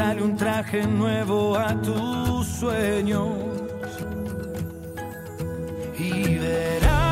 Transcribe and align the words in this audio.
Dale 0.00 0.22
un 0.22 0.34
traje 0.34 0.86
nuevo 0.86 1.58
a 1.58 1.74
tus 1.82 2.46
sueños 2.46 3.28
y 5.98 6.38
verás. 6.38 7.09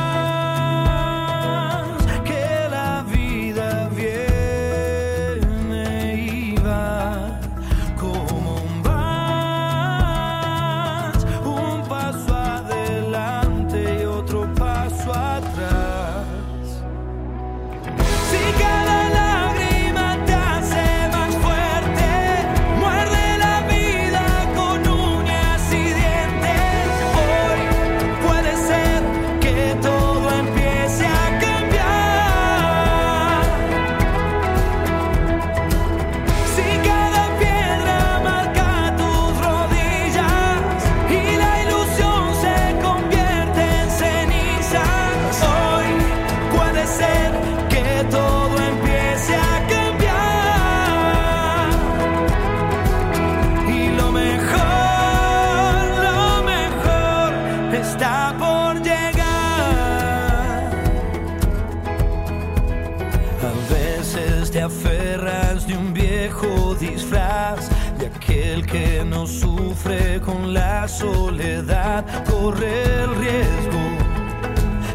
Corre 72.48 73.02
el 73.02 73.14
riesgo. 73.16 73.82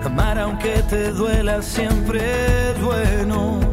Amar 0.03 0.39
aunque 0.39 0.81
te 0.89 1.11
duela 1.11 1.61
siempre 1.61 2.19
es 2.71 2.81
bueno. 2.81 3.72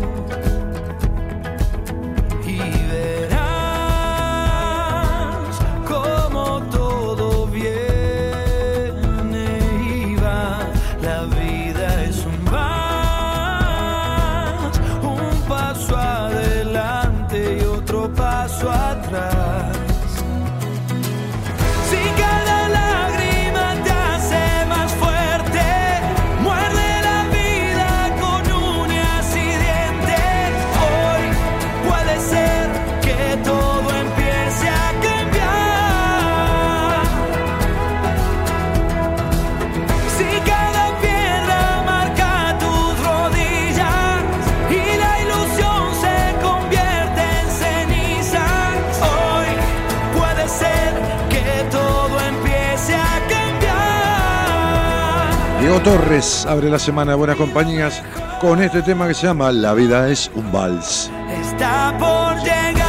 Torres 55.78 56.44
abre 56.46 56.68
la 56.68 56.78
semana 56.78 57.12
de 57.12 57.16
Buenas 57.16 57.36
Compañías 57.36 58.02
con 58.40 58.60
este 58.60 58.82
tema 58.82 59.06
que 59.06 59.14
se 59.14 59.28
llama 59.28 59.52
La 59.52 59.72
vida 59.72 60.10
es 60.10 60.30
un 60.34 60.50
vals. 60.50 61.10
Está 61.30 61.96
por 61.98 62.36
llegar. 62.42 62.82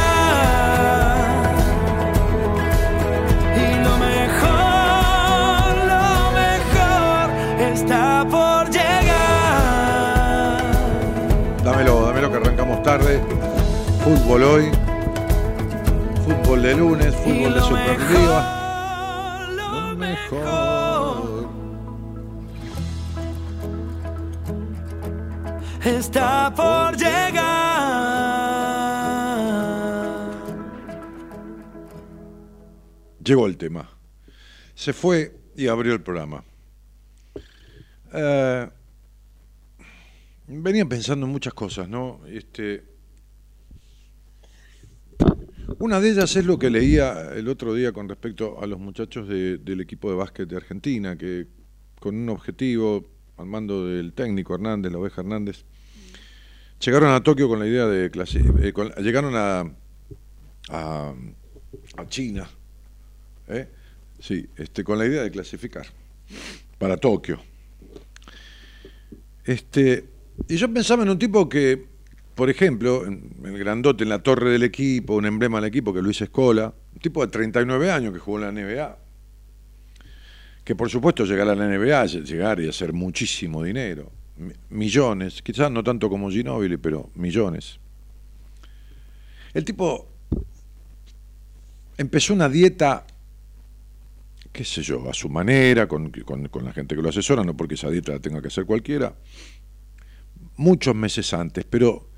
Y 3.56 3.76
lo 3.82 3.96
mejor, 3.98 5.76
lo 5.86 6.32
mejor 6.32 7.30
está 7.72 8.26
por 8.28 8.68
llegar. 8.70 10.62
Dámelo, 11.64 12.06
dámelo 12.06 12.30
que 12.30 12.36
arrancamos 12.36 12.82
tarde. 12.82 13.22
Fútbol 14.04 14.42
hoy. 14.42 14.70
Fútbol 16.26 16.62
de 16.62 16.74
lunes, 16.74 17.14
fútbol 17.16 17.54
de 17.54 17.60
Superliga. 17.60 18.62
Está 25.84 26.52
por 26.54 26.96
llegar. 26.96 27.42
Llegó 33.24 33.46
el 33.46 33.56
tema. 33.56 33.88
Se 34.74 34.92
fue 34.92 35.36
y 35.56 35.68
abrió 35.68 35.92
el 35.92 36.02
programa. 36.02 36.44
Eh, 38.12 38.68
venía 40.48 40.84
pensando 40.86 41.26
en 41.26 41.32
muchas 41.32 41.54
cosas, 41.54 41.88
¿no? 41.88 42.20
Este, 42.26 42.84
una 45.78 46.00
de 46.00 46.10
ellas 46.10 46.34
es 46.36 46.44
lo 46.44 46.58
que 46.58 46.70
leía 46.70 47.32
el 47.34 47.48
otro 47.48 47.74
día 47.74 47.92
con 47.92 48.08
respecto 48.08 48.60
a 48.60 48.66
los 48.66 48.78
muchachos 48.78 49.28
del 49.28 49.80
equipo 49.80 50.10
de 50.10 50.16
básquet 50.16 50.48
de 50.48 50.56
Argentina, 50.56 51.16
que 51.16 51.46
con 52.00 52.16
un 52.16 52.28
objetivo 52.28 53.06
al 53.36 53.46
mando 53.46 53.86
del 53.86 54.12
técnico 54.12 54.54
Hernández, 54.54 54.92
la 54.92 54.98
oveja 54.98 55.22
Hernández, 55.22 55.64
llegaron 56.84 57.12
a 57.12 57.22
Tokio 57.22 57.48
con 57.48 57.58
la 57.58 57.66
idea 57.66 57.86
de 57.86 58.10
clasificar, 58.10 58.92
eh, 58.96 59.02
llegaron 59.02 59.34
a, 59.36 59.64
a, 60.68 61.14
China, 62.08 62.48
¿eh? 63.48 63.68
sí, 64.18 64.46
este, 64.56 64.82
con 64.82 64.98
la 64.98 65.06
idea 65.06 65.22
de 65.22 65.30
clasificar 65.30 65.86
para 66.78 66.96
Tokio. 66.96 67.40
Este, 69.44 70.04
Y 70.48 70.56
yo 70.56 70.72
pensaba 70.72 71.02
en 71.02 71.10
un 71.10 71.18
tipo 71.18 71.48
que, 71.48 71.86
por 72.34 72.50
ejemplo, 72.50 73.06
en 73.06 73.32
el 73.44 73.58
grandote 73.58 74.04
en 74.04 74.10
la 74.10 74.22
torre 74.22 74.50
del 74.50 74.62
equipo, 74.62 75.14
un 75.14 75.26
emblema 75.26 75.60
del 75.60 75.68
equipo 75.68 75.92
que 75.92 76.02
Luis 76.02 76.20
Escola, 76.20 76.74
un 76.94 77.00
tipo 77.00 77.24
de 77.24 77.30
39 77.30 77.90
años 77.90 78.12
que 78.12 78.18
jugó 78.18 78.38
en 78.38 78.54
la 78.54 78.62
NBA, 78.62 78.98
que 80.64 80.74
por 80.74 80.90
supuesto 80.90 81.24
llegar 81.24 81.48
a 81.48 81.54
la 81.54 81.66
NBA, 81.66 82.06
llegar 82.06 82.60
y 82.60 82.68
hacer 82.68 82.92
muchísimo 82.92 83.62
dinero, 83.62 84.10
millones, 84.70 85.42
quizás 85.42 85.70
no 85.70 85.82
tanto 85.82 86.08
como 86.08 86.30
Ginóbili, 86.30 86.76
pero 86.76 87.10
millones. 87.14 87.78
El 89.54 89.64
tipo 89.64 90.08
empezó 91.98 92.32
una 92.32 92.48
dieta, 92.48 93.06
qué 94.52 94.64
sé 94.64 94.82
yo, 94.82 95.08
a 95.08 95.14
su 95.14 95.28
manera, 95.28 95.86
con, 95.86 96.10
con, 96.10 96.64
la 96.64 96.72
gente 96.72 96.96
que 96.96 97.02
lo 97.02 97.08
asesora, 97.08 97.44
no 97.44 97.56
porque 97.56 97.74
esa 97.74 97.90
dieta 97.90 98.12
la 98.12 98.20
tenga 98.20 98.40
que 98.40 98.48
hacer 98.48 98.64
cualquiera, 98.64 99.14
muchos 100.56 100.94
meses 100.94 101.32
antes, 101.34 101.64
pero 101.64 102.08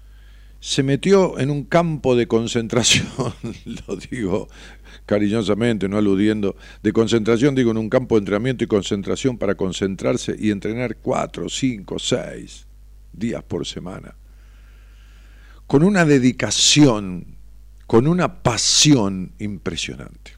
se 0.65 0.83
metió 0.83 1.39
en 1.39 1.51
un 1.51 1.65
campo 1.65 2.17
de 2.17 2.27
concentración, 2.27 3.07
lo 3.87 3.97
digo 3.97 4.49
cariñosamente, 5.05 5.91
no 5.91 5.99
aludiendo, 5.99 6.57
de 6.83 6.91
concentración, 6.91 7.55
digo, 7.55 7.71
en 7.73 7.77
un 7.77 7.91
campo 7.91 8.15
de 8.15 8.21
entrenamiento 8.21 8.65
y 8.65 8.67
concentración 8.67 9.37
para 9.37 9.57
concentrarse 9.57 10.35
y 10.39 10.51
entrenar 10.51 10.97
cuatro, 10.97 11.51
cinco, 11.51 11.99
seis 11.99 12.67
días 13.13 13.43
por 13.43 13.67
semana. 13.67 14.17
Con 15.67 15.85
una 15.85 16.07
dedicación, 16.07 17.37
con 17.87 18.07
una 18.07 18.43
pasión 18.43 19.33
impresionante. 19.39 20.33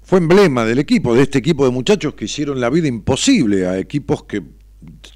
Fue 0.00 0.18
emblema 0.18 0.64
del 0.64 0.78
equipo, 0.78 1.14
de 1.14 1.24
este 1.24 1.36
equipo 1.36 1.66
de 1.66 1.72
muchachos 1.72 2.14
que 2.14 2.24
hicieron 2.24 2.58
la 2.58 2.70
vida 2.70 2.88
imposible 2.88 3.66
a 3.66 3.78
equipos 3.78 4.24
que 4.24 4.59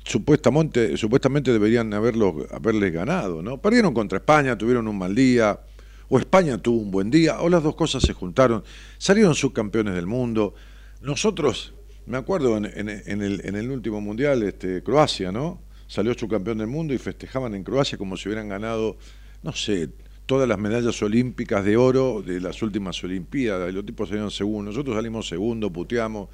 supuestamente, 0.05 0.97
supuestamente 0.97 1.53
deberían 1.53 1.93
haberlos, 1.95 2.35
haberles 2.51 2.93
ganado, 2.93 3.43
¿no? 3.43 3.61
Perdieron 3.61 3.95
contra 3.95 4.19
España, 4.19 4.57
tuvieron 4.59 4.89
un 4.89 4.99
mal 4.99 5.15
día, 5.15 5.61
o 6.09 6.19
España 6.19 6.59
tuvo 6.59 6.81
un 6.81 6.91
buen 6.91 7.11
día, 7.11 7.41
o 7.41 7.49
las 7.49 7.63
dos 7.63 7.75
cosas 7.75 8.03
se 8.03 8.13
juntaron, 8.13 8.63
salieron 8.99 9.35
subcampeones 9.35 9.95
del 9.95 10.07
mundo. 10.07 10.55
Nosotros, 11.01 11.75
me 12.07 12.19
acuerdo 12.19 12.57
en, 12.57 12.67
el, 12.67 13.71
último 13.71 14.01
mundial, 14.01 14.43
este, 14.43 14.83
Croacia, 14.83 15.33
¿no? 15.33 15.63
Salió 15.87 16.15
subcampeón 16.15 16.59
del 16.59 16.67
mundo 16.67 16.95
y 16.95 16.99
festejaban 16.99 17.55
en 17.55 17.65
Croacia 17.65 17.99
como 17.99 18.17
si 18.17 18.29
hubieran 18.29 18.49
ganado, 18.49 18.97
no 19.43 19.53
sé, 19.53 19.91
todas 20.27 20.49
las 20.49 20.59
medallas 20.59 21.03
olímpicas 21.03 21.65
de 21.65 21.77
oro 21.77 22.23
de 22.23 22.41
las 22.41 22.63
últimas 22.63 23.03
Olimpiadas. 23.05 23.73
Los 23.73 23.85
tipos 23.85 24.09
salieron 24.09 24.31
segundos, 24.31 24.75
nosotros 24.75 24.97
salimos 24.97 25.29
segundo, 25.29 25.71
puteamos, 25.71 26.29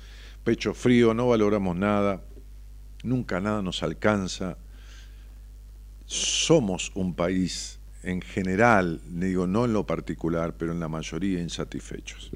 pecho 0.44 0.72
frío, 0.74 1.14
no 1.14 1.28
valoramos 1.28 1.76
nada 1.76 2.22
nunca 3.02 3.40
nada 3.40 3.62
nos 3.62 3.82
alcanza. 3.82 4.58
Somos 6.06 6.92
un 6.94 7.14
país 7.14 7.78
en 8.02 8.20
general, 8.20 9.00
digo 9.06 9.46
no 9.46 9.64
en 9.64 9.72
lo 9.72 9.86
particular, 9.86 10.56
pero 10.56 10.72
en 10.72 10.80
la 10.80 10.88
mayoría 10.88 11.40
insatisfechos. 11.40 12.30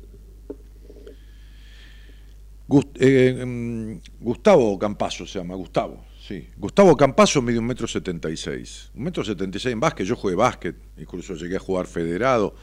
Eh, 2.96 3.36
em, 3.40 4.00
Gustavo 4.20 4.78
Campaso 4.78 5.26
se 5.26 5.38
llama, 5.38 5.54
Gustavo, 5.54 6.04
sí. 6.18 6.48
Gustavo 6.56 6.96
Campaso 6.96 7.42
mide 7.42 7.58
un 7.58 7.66
metro 7.66 7.86
setenta 7.86 8.30
y 8.30 8.36
seis. 8.36 8.90
Un 8.94 9.04
metro 9.04 9.22
setenta 9.22 9.58
y 9.58 9.60
seis 9.60 9.72
en 9.72 9.80
básquet, 9.80 10.06
yo 10.06 10.16
jugué 10.16 10.34
básquet, 10.34 10.76
incluso 10.96 11.34
llegué 11.34 11.56
a 11.56 11.60
jugar 11.60 11.86
federado, 11.86 12.54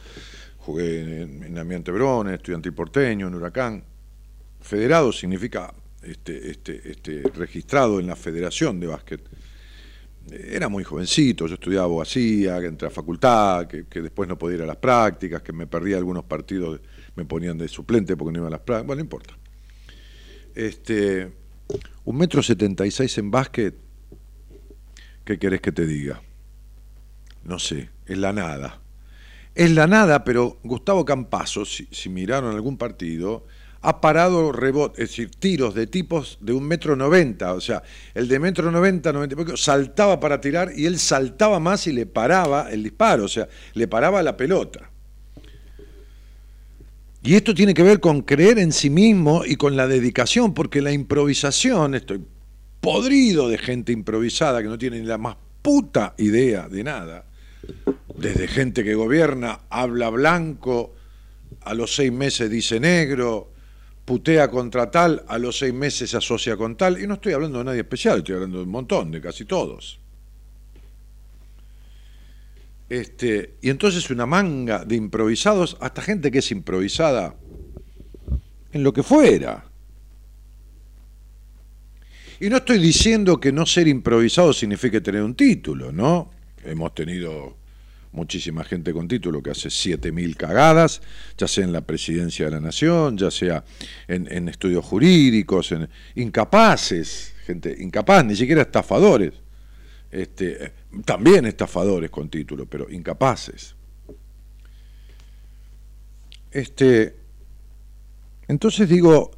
jugué 0.58 1.22
en, 1.22 1.42
en 1.44 1.58
Ambiente 1.58 1.92
Brone, 1.92 2.34
estudiantil 2.34 2.72
porteño, 2.72 3.28
en 3.28 3.34
Huracán. 3.34 3.84
Federado 4.60 5.12
significa 5.12 5.72
este, 6.02 6.50
este, 6.50 6.90
este, 6.90 7.22
registrado 7.34 8.00
en 8.00 8.06
la 8.06 8.16
Federación 8.16 8.80
de 8.80 8.86
Básquet. 8.88 9.20
Era 10.30 10.68
muy 10.68 10.84
jovencito, 10.84 11.46
yo 11.46 11.54
estudiaba 11.54 11.84
abogacía, 11.84 12.58
entré 12.58 12.88
a 12.88 12.90
facultad, 12.90 13.66
que, 13.66 14.02
después 14.02 14.28
no 14.28 14.38
podía 14.38 14.58
ir 14.58 14.62
a 14.62 14.66
las 14.66 14.76
prácticas, 14.76 15.42
que 15.42 15.52
me 15.52 15.66
perdía 15.66 15.96
algunos 15.96 16.24
partidos, 16.24 16.80
me 17.16 17.24
ponían 17.24 17.58
de 17.58 17.66
suplente 17.68 18.16
porque 18.16 18.32
no 18.32 18.38
iba 18.38 18.48
a 18.48 18.50
las 18.50 18.60
prácticas, 18.60 18.86
bueno, 18.86 19.00
no 19.00 19.04
importa. 19.04 19.36
Este, 20.54 21.32
un 22.04 22.16
metro 22.16 22.42
setenta 22.42 22.86
y 22.86 22.90
seis 22.90 23.18
en 23.18 23.30
básquet, 23.30 23.74
¿qué 25.24 25.38
querés 25.38 25.60
que 25.60 25.72
te 25.72 25.86
diga? 25.86 26.22
No 27.42 27.58
sé, 27.58 27.90
es 28.06 28.18
la 28.18 28.32
nada. 28.32 28.80
Es 29.54 29.70
la 29.72 29.86
nada, 29.86 30.24
pero 30.24 30.60
Gustavo 30.62 31.04
Campazo, 31.04 31.64
si, 31.64 31.88
si 31.90 32.08
miraron 32.08 32.54
algún 32.54 32.78
partido, 32.78 33.46
ha 33.82 34.00
parado 34.00 34.52
rebotes, 34.52 35.02
es 35.02 35.10
decir, 35.10 35.30
tiros 35.38 35.74
de 35.74 35.88
tipos 35.88 36.38
de 36.40 36.52
un 36.52 36.64
metro 36.64 36.94
noventa, 36.94 37.52
o 37.52 37.60
sea, 37.60 37.82
el 38.14 38.28
de 38.28 38.38
metro 38.38 38.70
noventa, 38.70 39.12
noventa 39.12 39.36
saltaba 39.56 40.20
para 40.20 40.40
tirar 40.40 40.72
y 40.74 40.86
él 40.86 40.98
saltaba 40.98 41.58
más 41.58 41.88
y 41.88 41.92
le 41.92 42.06
paraba 42.06 42.70
el 42.70 42.84
disparo, 42.84 43.24
o 43.24 43.28
sea, 43.28 43.48
le 43.74 43.88
paraba 43.88 44.22
la 44.22 44.36
pelota. 44.36 44.88
Y 47.24 47.34
esto 47.34 47.54
tiene 47.54 47.74
que 47.74 47.82
ver 47.82 48.00
con 48.00 48.22
creer 48.22 48.58
en 48.58 48.72
sí 48.72 48.88
mismo 48.88 49.44
y 49.44 49.56
con 49.56 49.76
la 49.76 49.86
dedicación, 49.86 50.54
porque 50.54 50.80
la 50.80 50.92
improvisación, 50.92 51.94
estoy 51.94 52.20
podrido 52.80 53.48
de 53.48 53.58
gente 53.58 53.92
improvisada 53.92 54.62
que 54.62 54.68
no 54.68 54.78
tiene 54.78 55.00
ni 55.00 55.06
la 55.06 55.18
más 55.18 55.36
puta 55.60 56.14
idea 56.18 56.68
de 56.68 56.84
nada, 56.84 57.24
desde 58.16 58.46
gente 58.46 58.84
que 58.84 58.94
gobierna, 58.94 59.60
habla 59.70 60.08
blanco, 60.10 60.94
a 61.60 61.74
los 61.74 61.94
seis 61.94 62.12
meses 62.12 62.50
dice 62.50 62.80
negro, 62.80 63.51
putea 64.04 64.50
contra 64.50 64.90
tal, 64.90 65.24
a 65.28 65.38
los 65.38 65.58
seis 65.58 65.72
meses 65.72 66.10
se 66.10 66.16
asocia 66.16 66.56
con 66.56 66.76
tal, 66.76 67.00
y 67.00 67.06
no 67.06 67.14
estoy 67.14 67.32
hablando 67.32 67.58
de 67.58 67.64
nadie 67.64 67.80
especial, 67.80 68.18
estoy 68.18 68.34
hablando 68.34 68.58
de 68.58 68.64
un 68.64 68.70
montón, 68.70 69.10
de 69.10 69.20
casi 69.20 69.44
todos. 69.44 69.98
Este, 72.88 73.54
y 73.62 73.70
entonces 73.70 74.10
una 74.10 74.26
manga 74.26 74.84
de 74.84 74.96
improvisados, 74.96 75.76
hasta 75.80 76.02
gente 76.02 76.30
que 76.30 76.40
es 76.40 76.50
improvisada 76.50 77.36
en 78.72 78.82
lo 78.82 78.92
que 78.92 79.02
fuera. 79.02 79.64
Y 82.40 82.50
no 82.50 82.56
estoy 82.56 82.78
diciendo 82.78 83.38
que 83.38 83.52
no 83.52 83.64
ser 83.64 83.86
improvisado 83.86 84.52
signifique 84.52 85.00
tener 85.00 85.22
un 85.22 85.34
título, 85.34 85.92
¿no? 85.92 86.30
Hemos 86.64 86.94
tenido 86.94 87.56
muchísima 88.12 88.62
gente 88.62 88.92
con 88.92 89.08
título 89.08 89.42
que 89.42 89.50
hace 89.50 89.68
7.000 89.68 90.36
cagadas, 90.36 91.00
ya 91.36 91.48
sea 91.48 91.64
en 91.64 91.72
la 91.72 91.80
presidencia 91.80 92.44
de 92.44 92.50
la 92.52 92.60
nación, 92.60 93.16
ya 93.16 93.30
sea 93.30 93.64
en, 94.06 94.48
estudios 94.48 94.84
jurídicos, 94.84 95.72
en 95.72 95.88
incapaces, 96.14 97.34
gente 97.46 97.74
incapaz, 97.78 98.24
ni 98.24 98.36
siquiera 98.36 98.62
estafadores, 98.62 99.32
este, 100.10 100.72
también 101.04 101.46
estafadores 101.46 102.10
con 102.10 102.28
título, 102.28 102.66
pero 102.66 102.90
incapaces. 102.90 103.74
Este, 106.50 107.16
entonces 108.46 108.88
digo, 108.88 109.30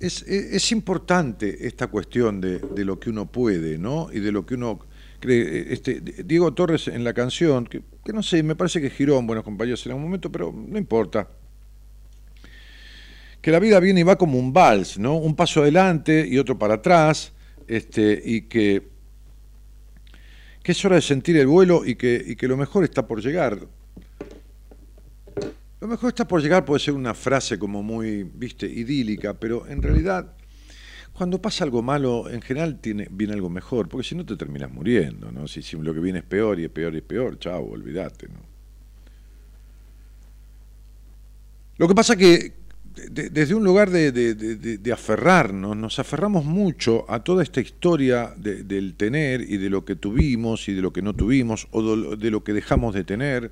es, 0.00 0.72
importante 0.72 1.66
esta 1.66 1.86
cuestión 1.86 2.40
de, 2.40 2.58
de, 2.58 2.84
lo 2.84 2.98
que 2.98 3.10
uno 3.10 3.30
puede, 3.30 3.78
¿no? 3.78 4.08
Y 4.12 4.18
de 4.18 4.32
lo 4.32 4.44
que 4.44 4.54
uno 4.54 4.80
este, 5.22 6.00
Diego 6.00 6.52
Torres 6.54 6.88
en 6.88 7.04
la 7.04 7.12
canción, 7.12 7.66
que, 7.66 7.82
no 8.12 8.22
sé, 8.22 8.42
me 8.42 8.56
parece 8.56 8.80
que 8.80 8.90
giró 8.90 9.18
en 9.18 9.26
Buenos 9.26 9.44
Compañeros 9.44 9.84
en 9.86 9.92
algún 9.92 10.04
momento, 10.04 10.30
pero 10.30 10.52
no 10.52 10.78
importa. 10.78 11.28
Que 13.40 13.50
la 13.50 13.58
vida 13.58 13.80
viene 13.80 14.00
y 14.00 14.02
va 14.02 14.16
como 14.16 14.38
un 14.38 14.52
vals, 14.52 14.98
¿no? 14.98 15.16
Un 15.16 15.36
paso 15.36 15.62
adelante 15.62 16.26
y 16.28 16.38
otro 16.38 16.58
para 16.58 16.74
atrás, 16.74 17.32
este, 17.66 18.20
y 18.24 18.42
que, 18.42 18.88
que 20.62 20.72
es 20.72 20.84
hora 20.84 20.96
de 20.96 21.02
sentir 21.02 21.36
el 21.36 21.46
vuelo 21.46 21.84
y 21.84 21.96
que, 21.96 22.22
y 22.26 22.36
que 22.36 22.48
lo 22.48 22.56
mejor 22.56 22.84
está 22.84 23.06
por 23.06 23.22
llegar. 23.22 23.66
Lo 25.80 25.88
mejor 25.88 26.08
está 26.08 26.26
por 26.26 26.40
llegar 26.42 26.64
puede 26.64 26.80
ser 26.80 26.94
una 26.94 27.14
frase 27.14 27.58
como 27.58 27.82
muy, 27.82 28.22
viste, 28.24 28.66
idílica, 28.66 29.34
pero 29.34 29.66
en 29.66 29.82
realidad 29.82 30.35
cuando 31.16 31.40
pasa 31.40 31.64
algo 31.64 31.80
malo, 31.80 32.28
en 32.28 32.42
general 32.42 32.78
viene 32.82 33.32
algo 33.32 33.48
mejor, 33.48 33.88
porque 33.88 34.06
si 34.06 34.14
no 34.14 34.26
te 34.26 34.36
terminas 34.36 34.70
muriendo, 34.70 35.32
¿no? 35.32 35.48
Si, 35.48 35.62
lo 35.78 35.94
que 35.94 36.00
viene 36.00 36.18
es 36.18 36.24
peor 36.26 36.60
y 36.60 36.64
es 36.64 36.70
peor 36.70 36.94
y 36.94 36.98
es 36.98 37.02
peor, 37.02 37.38
chao, 37.38 37.64
olvídate, 37.64 38.28
¿no? 38.28 38.40
Lo 41.78 41.88
que 41.88 41.94
pasa 41.94 42.16
que 42.16 42.52
desde 42.96 43.54
un 43.54 43.62
lugar 43.62 43.90
de, 43.90 44.90
aferrarnos, 44.92 45.76
nos 45.76 45.98
aferramos 45.98 46.44
mucho 46.44 47.04
a 47.10 47.20
toda 47.20 47.42
esta 47.42 47.60
historia 47.60 48.32
del 48.36 48.94
tener 48.94 49.42
y 49.42 49.58
de 49.58 49.68
lo 49.68 49.84
que 49.84 49.96
tuvimos 49.96 50.68
y 50.68 50.72
de 50.72 50.80
lo 50.80 50.92
que 50.92 51.02
no 51.02 51.14
tuvimos, 51.14 51.68
o 51.72 52.16
de 52.16 52.30
lo 52.30 52.42
que 52.42 52.54
dejamos 52.54 52.94
de 52.94 53.04
tener, 53.04 53.50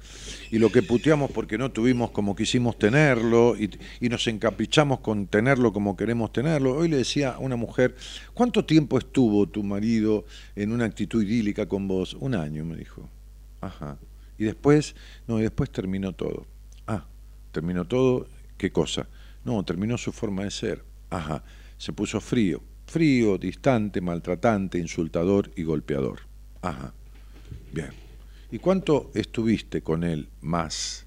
y 0.50 0.58
lo 0.58 0.70
que 0.70 0.82
puteamos 0.82 1.30
porque 1.30 1.58
no 1.58 1.70
tuvimos 1.70 2.10
como 2.10 2.34
quisimos 2.34 2.78
tenerlo, 2.78 3.54
y, 3.56 3.70
nos 4.08 4.26
encaprichamos 4.28 5.00
con 5.00 5.26
tenerlo 5.26 5.72
como 5.72 5.96
queremos 5.96 6.32
tenerlo. 6.32 6.76
Hoy 6.76 6.88
le 6.88 6.98
decía 6.98 7.32
a 7.32 7.38
una 7.38 7.56
mujer, 7.56 7.96
¿cuánto 8.32 8.64
tiempo 8.64 8.96
estuvo 8.96 9.48
tu 9.48 9.62
marido 9.62 10.24
en 10.54 10.72
una 10.72 10.84
actitud 10.84 11.22
idílica 11.22 11.66
con 11.66 11.88
vos? 11.88 12.14
Un 12.14 12.34
año, 12.34 12.64
me 12.64 12.76
dijo. 12.76 13.08
Ajá. 13.60 13.98
Y 14.38 14.44
después, 14.44 14.94
no, 15.26 15.40
y 15.40 15.42
después 15.42 15.70
terminó 15.70 16.12
todo. 16.12 16.46
Ah, 16.86 17.06
terminó 17.50 17.84
todo, 17.86 18.28
¿qué 18.56 18.70
cosa? 18.70 19.08
No, 19.44 19.62
terminó 19.64 19.98
su 19.98 20.12
forma 20.12 20.44
de 20.44 20.50
ser. 20.50 20.84
Ajá, 21.10 21.44
se 21.76 21.92
puso 21.92 22.20
frío. 22.20 22.62
frío, 22.86 23.38
distante, 23.38 24.00
maltratante, 24.00 24.78
insultador 24.78 25.50
y 25.56 25.62
golpeador. 25.62 26.20
Ajá. 26.60 26.92
Bien. 27.72 27.90
¿Y 28.50 28.58
cuánto 28.58 29.10
estuviste 29.14 29.82
con 29.82 30.04
él 30.04 30.28
más? 30.42 31.06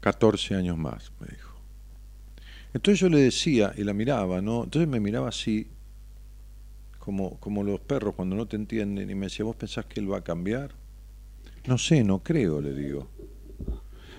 14 0.00 0.54
años 0.54 0.76
más, 0.76 1.12
me 1.20 1.28
dijo. 1.28 1.52
Entonces 2.74 3.00
yo 3.00 3.08
le 3.08 3.20
decía 3.20 3.72
y 3.76 3.84
la 3.84 3.92
miraba, 3.92 4.40
¿no? 4.40 4.64
Entonces 4.64 4.88
me 4.88 5.00
miraba 5.00 5.28
así, 5.28 5.68
como, 6.98 7.38
como 7.40 7.62
los 7.62 7.80
perros 7.80 8.14
cuando 8.14 8.36
no 8.36 8.46
te 8.46 8.56
entienden, 8.56 9.10
y 9.10 9.14
me 9.14 9.26
decía, 9.26 9.44
¿vos 9.44 9.56
pensás 9.56 9.86
que 9.86 10.00
él 10.00 10.10
va 10.10 10.18
a 10.18 10.24
cambiar? 10.24 10.74
No 11.66 11.78
sé, 11.78 12.02
no 12.02 12.22
creo, 12.22 12.60
le 12.60 12.72
digo. 12.74 13.08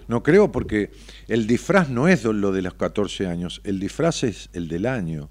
No 0.07 0.23
creo 0.23 0.51
porque 0.51 0.91
el 1.27 1.47
disfraz 1.47 1.89
no 1.89 2.07
es 2.07 2.23
lo 2.23 2.51
de 2.51 2.61
los 2.61 2.73
14 2.73 3.27
años, 3.27 3.61
el 3.63 3.79
disfraz 3.79 4.23
es 4.23 4.49
el 4.53 4.67
del 4.67 4.85
año. 4.85 5.29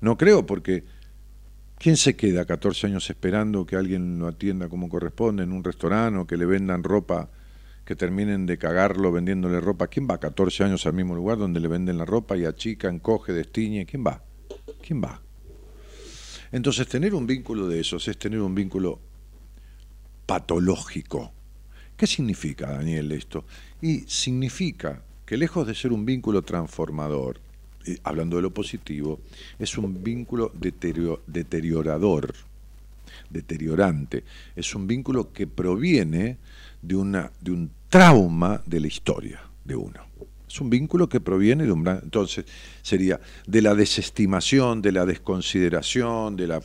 No 0.00 0.16
creo 0.16 0.46
porque 0.46 0.84
¿quién 1.78 1.96
se 1.96 2.16
queda 2.16 2.44
14 2.44 2.88
años 2.88 3.08
esperando 3.10 3.66
que 3.66 3.76
alguien 3.76 4.18
lo 4.18 4.28
atienda 4.28 4.68
como 4.68 4.88
corresponde 4.88 5.42
en 5.42 5.52
un 5.52 5.64
restaurante 5.64 6.18
o 6.18 6.26
que 6.26 6.36
le 6.36 6.46
vendan 6.46 6.82
ropa, 6.82 7.30
que 7.84 7.96
terminen 7.96 8.46
de 8.46 8.58
cagarlo 8.58 9.12
vendiéndole 9.12 9.60
ropa? 9.60 9.88
¿Quién 9.88 10.08
va 10.10 10.18
14 10.18 10.64
años 10.64 10.86
al 10.86 10.94
mismo 10.94 11.14
lugar 11.14 11.38
donde 11.38 11.60
le 11.60 11.68
venden 11.68 11.98
la 11.98 12.04
ropa 12.04 12.36
y 12.36 12.44
achica, 12.44 12.88
encoge, 12.88 13.32
destiñe? 13.32 13.86
¿Quién 13.86 14.04
va? 14.06 14.22
¿Quién 14.82 15.02
va? 15.02 15.20
Entonces 16.52 16.86
tener 16.88 17.14
un 17.14 17.26
vínculo 17.26 17.68
de 17.68 17.80
esos 17.80 18.06
es 18.08 18.18
tener 18.18 18.40
un 18.40 18.54
vínculo 18.54 19.00
patológico. 20.26 21.32
¿Qué 21.96 22.06
significa, 22.06 22.72
Daniel, 22.72 23.10
esto? 23.12 23.44
Y 23.80 24.00
significa 24.00 25.02
que 25.24 25.36
lejos 25.36 25.66
de 25.66 25.74
ser 25.74 25.92
un 25.92 26.04
vínculo 26.04 26.42
transformador, 26.42 27.40
hablando 28.04 28.36
de 28.36 28.42
lo 28.42 28.50
positivo, 28.52 29.20
es 29.58 29.78
un 29.78 30.02
vínculo 30.02 30.52
deteriorador, 30.54 32.34
deteriorante. 33.30 34.24
Es 34.54 34.74
un 34.74 34.86
vínculo 34.86 35.32
que 35.32 35.46
proviene 35.46 36.36
de, 36.82 36.96
una, 36.96 37.30
de 37.40 37.52
un 37.52 37.70
trauma 37.88 38.62
de 38.66 38.80
la 38.80 38.86
historia 38.86 39.40
de 39.64 39.76
uno. 39.76 40.00
Es 40.48 40.60
un 40.60 40.70
vínculo 40.70 41.08
que 41.08 41.20
proviene 41.20 41.64
de 41.64 41.72
un... 41.72 41.86
Entonces, 41.88 42.44
sería 42.82 43.20
de 43.46 43.62
la 43.62 43.74
desestimación, 43.74 44.82
de 44.82 44.92
la 44.92 45.06
desconsideración, 45.06 46.36
de 46.36 46.46
la, 46.46 46.62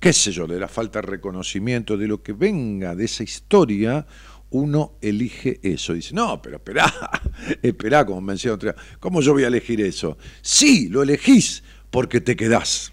qué 0.00 0.12
sé 0.12 0.32
yo, 0.32 0.46
de 0.46 0.60
la 0.60 0.68
falta 0.68 1.00
de 1.00 1.06
reconocimiento, 1.06 1.96
de 1.96 2.08
lo 2.08 2.22
que 2.22 2.32
venga 2.32 2.94
de 2.94 3.04
esa 3.04 3.22
historia 3.22 4.06
uno 4.52 4.94
elige 5.00 5.60
eso. 5.62 5.94
Dice, 5.94 6.14
no, 6.14 6.40
pero 6.40 6.56
esperá, 6.56 6.92
esperá, 7.62 8.06
como 8.06 8.20
me 8.20 8.34
decía 8.34 8.52
otra, 8.52 8.74
¿cómo 9.00 9.20
yo 9.20 9.32
voy 9.32 9.44
a 9.44 9.48
elegir 9.48 9.80
eso? 9.80 10.16
Sí, 10.40 10.88
lo 10.88 11.02
elegís 11.02 11.62
porque 11.90 12.20
te 12.20 12.36
quedás. 12.36 12.92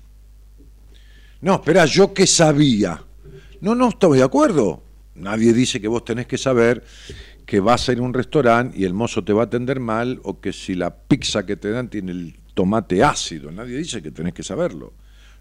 No, 1.42 1.56
esperá, 1.56 1.86
yo 1.86 2.14
qué 2.14 2.28
sabía. 2.28 3.04
No, 3.62 3.76
no 3.76 3.90
estoy 3.90 4.18
de 4.18 4.24
acuerdo. 4.24 4.84
Nadie 5.16 5.54
dice 5.54 5.80
que 5.80 5.88
vos 5.88 6.04
tenés 6.04 6.28
que 6.28 6.38
saber 6.38 6.84
que 7.46 7.60
vas 7.60 7.90
a 7.90 7.94
ir 7.94 8.00
a 8.00 8.04
un 8.04 8.14
restaurante 8.14 8.78
y 8.78 8.86
el 8.86 8.94
mozo 8.94 9.24
te 9.24 9.34
va 9.34 9.44
a 9.44 9.46
atender 9.46 9.80
mal 9.80 10.20
o 10.24 10.40
que 10.40 10.54
si 10.54 10.76
la 10.76 10.96
pizza 10.96 11.46
que 11.46 11.56
te 11.56 11.72
dan 11.72 11.90
tiene 11.90 12.12
el 12.12 12.40
tomate 12.54 13.04
ácido. 13.04 13.52
Nadie 13.52 13.78
dice 13.78 14.02
que 14.02 14.12
tenés 14.12 14.34
que 14.34 14.44
saberlo. 14.44 14.94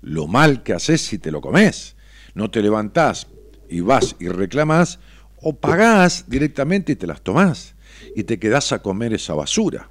Lo 0.02 0.26
mal 0.26 0.62
que 0.62 0.72
haces 0.72 1.00
si 1.00 1.18
te 1.18 1.30
lo 1.30 1.40
comes. 1.40 1.96
No 2.34 2.50
te 2.50 2.62
levantás 2.62 3.26
y 3.68 3.80
vas 3.80 4.16
y 4.18 4.28
reclamás 4.28 4.98
o 5.42 5.56
pagás 5.56 6.24
directamente 6.28 6.92
y 6.92 6.96
te 6.96 7.06
las 7.06 7.22
tomás 7.22 7.74
y 8.14 8.24
te 8.24 8.38
quedás 8.38 8.72
a 8.72 8.80
comer 8.80 9.14
esa 9.14 9.34
basura. 9.34 9.88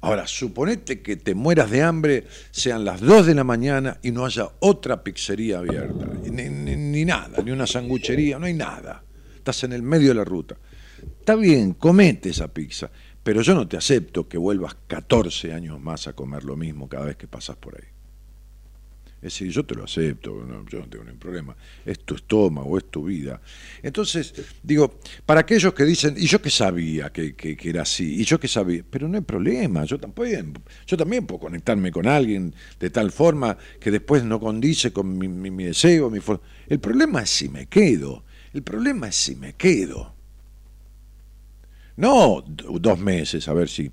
Ahora, 0.00 0.26
suponete 0.26 1.00
que 1.00 1.16
te 1.16 1.34
mueras 1.34 1.70
de 1.70 1.82
hambre, 1.82 2.26
sean 2.50 2.84
las 2.84 3.00
2 3.00 3.26
de 3.26 3.34
la 3.34 3.44
mañana 3.44 3.98
y 4.02 4.10
no 4.10 4.24
haya 4.26 4.48
otra 4.60 5.02
pizzería 5.02 5.58
abierta, 5.58 6.06
ni, 6.30 7.04
nada, 7.04 7.42
ni 7.42 7.50
una 7.50 7.66
sanguchería, 7.66 8.38
no 8.38 8.46
hay 8.46 8.54
nada. 8.54 9.02
Estás 9.36 9.64
en 9.64 9.72
el 9.72 9.82
medio 9.82 10.08
de 10.08 10.14
la 10.14 10.24
ruta. 10.24 10.56
Está 11.18 11.34
bien, 11.34 11.74
comete 11.74 12.28
esa 12.30 12.48
pizza, 12.48 12.90
pero 13.22 13.42
yo 13.42 13.54
no 13.54 13.66
te 13.66 13.76
acepto 13.76 14.28
que 14.28 14.38
vuelvas 14.38 14.76
14 14.86 15.52
años 15.52 15.80
más 15.80 16.06
a 16.06 16.12
comer 16.12 16.44
lo 16.44 16.56
mismo 16.56 16.88
cada 16.88 17.06
vez 17.06 17.16
que 17.16 17.26
pasas 17.26 17.56
por 17.56 17.76
ahí. 17.76 17.95
Es 19.26 19.32
decir, 19.32 19.50
yo 19.50 19.66
te 19.66 19.74
lo 19.74 19.82
acepto, 19.82 20.30
yo 20.70 20.78
no 20.78 20.88
tengo 20.88 21.02
ningún 21.02 21.18
problema. 21.18 21.56
Es 21.84 21.98
tu 22.04 22.14
estómago, 22.14 22.78
es 22.78 22.84
tu 22.84 23.06
vida. 23.06 23.40
Entonces, 23.82 24.32
digo, 24.62 25.00
para 25.24 25.40
aquellos 25.40 25.74
que 25.74 25.84
dicen, 25.84 26.14
y 26.16 26.28
yo 26.28 26.40
que 26.40 26.48
sabía 26.48 27.10
que, 27.10 27.34
era 27.64 27.82
así, 27.82 28.20
y 28.20 28.24
yo 28.24 28.38
que 28.38 28.46
sabía, 28.46 28.84
pero 28.88 29.08
no 29.08 29.16
hay 29.16 29.24
problema, 29.24 29.84
yo 29.84 29.98
también, 29.98 30.56
yo 30.86 30.96
también 30.96 31.26
puedo 31.26 31.40
conectarme 31.40 31.90
con 31.90 32.06
alguien 32.06 32.54
de 32.78 32.88
tal 32.90 33.10
forma 33.10 33.58
que 33.80 33.90
después 33.90 34.22
no 34.22 34.38
condice 34.38 34.92
con 34.92 35.18
mi, 35.18 35.26
mi, 35.26 35.50
mi 35.50 35.64
deseo, 35.64 36.08
mi 36.08 36.20
El 36.68 36.78
problema 36.78 37.22
es 37.22 37.30
si 37.30 37.48
me 37.48 37.66
quedo, 37.66 38.22
el 38.54 38.62
problema 38.62 39.08
es 39.08 39.16
si 39.16 39.34
me 39.34 39.54
quedo. 39.54 40.14
No 41.96 42.44
dos 42.46 42.98
meses, 43.00 43.48
a 43.48 43.54
ver 43.54 43.68
si 43.68 43.90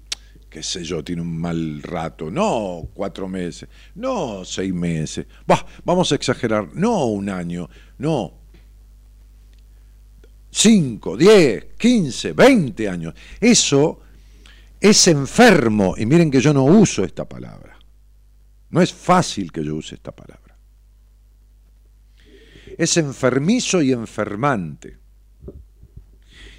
qué 0.54 0.62
sé 0.62 0.84
yo, 0.84 1.04
tiene 1.04 1.24
un 1.24 1.36
mal 1.36 1.82
rato, 1.82 2.30
no 2.30 2.90
cuatro 2.94 3.28
meses, 3.28 3.68
no 3.96 4.46
seis 4.46 4.72
meses, 4.72 5.26
bah, 5.48 5.66
vamos 5.84 6.12
a 6.12 6.16
exagerar, 6.16 6.70
no 6.76 7.06
un 7.08 7.28
año, 7.28 7.68
no 7.98 8.36
cinco, 10.52 11.18
diez, 11.18 11.70
quince, 11.76 12.34
veinte 12.34 12.88
años. 12.88 13.16
Eso 13.40 14.00
es 14.80 15.08
enfermo, 15.08 15.96
y 15.98 16.06
miren 16.06 16.30
que 16.30 16.40
yo 16.40 16.54
no 16.54 16.66
uso 16.66 17.04
esta 17.04 17.28
palabra. 17.28 17.80
No 18.70 18.80
es 18.80 18.94
fácil 18.94 19.52
que 19.52 19.64
yo 19.64 19.76
use 19.76 19.96
esta 19.96 20.12
palabra. 20.12 20.56
Es 22.78 22.96
enfermizo 22.98 23.82
y 23.82 23.92
enfermante. 23.92 25.00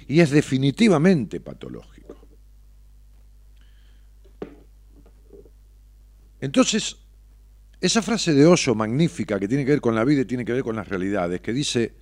Y 0.07 0.19
es 0.19 0.31
definitivamente 0.31 1.39
patológico. 1.39 1.94
Entonces, 6.45 6.97
esa 7.81 8.03
frase 8.03 8.35
de 8.35 8.45
Oso 8.45 8.75
magnífica 8.75 9.39
que 9.39 9.47
tiene 9.47 9.65
que 9.65 9.71
ver 9.71 9.81
con 9.81 9.95
la 9.95 10.03
vida 10.03 10.21
y 10.21 10.25
tiene 10.25 10.45
que 10.45 10.53
ver 10.53 10.61
con 10.61 10.75
las 10.75 10.87
realidades, 10.87 11.41
que 11.41 11.51
dice, 11.51 11.95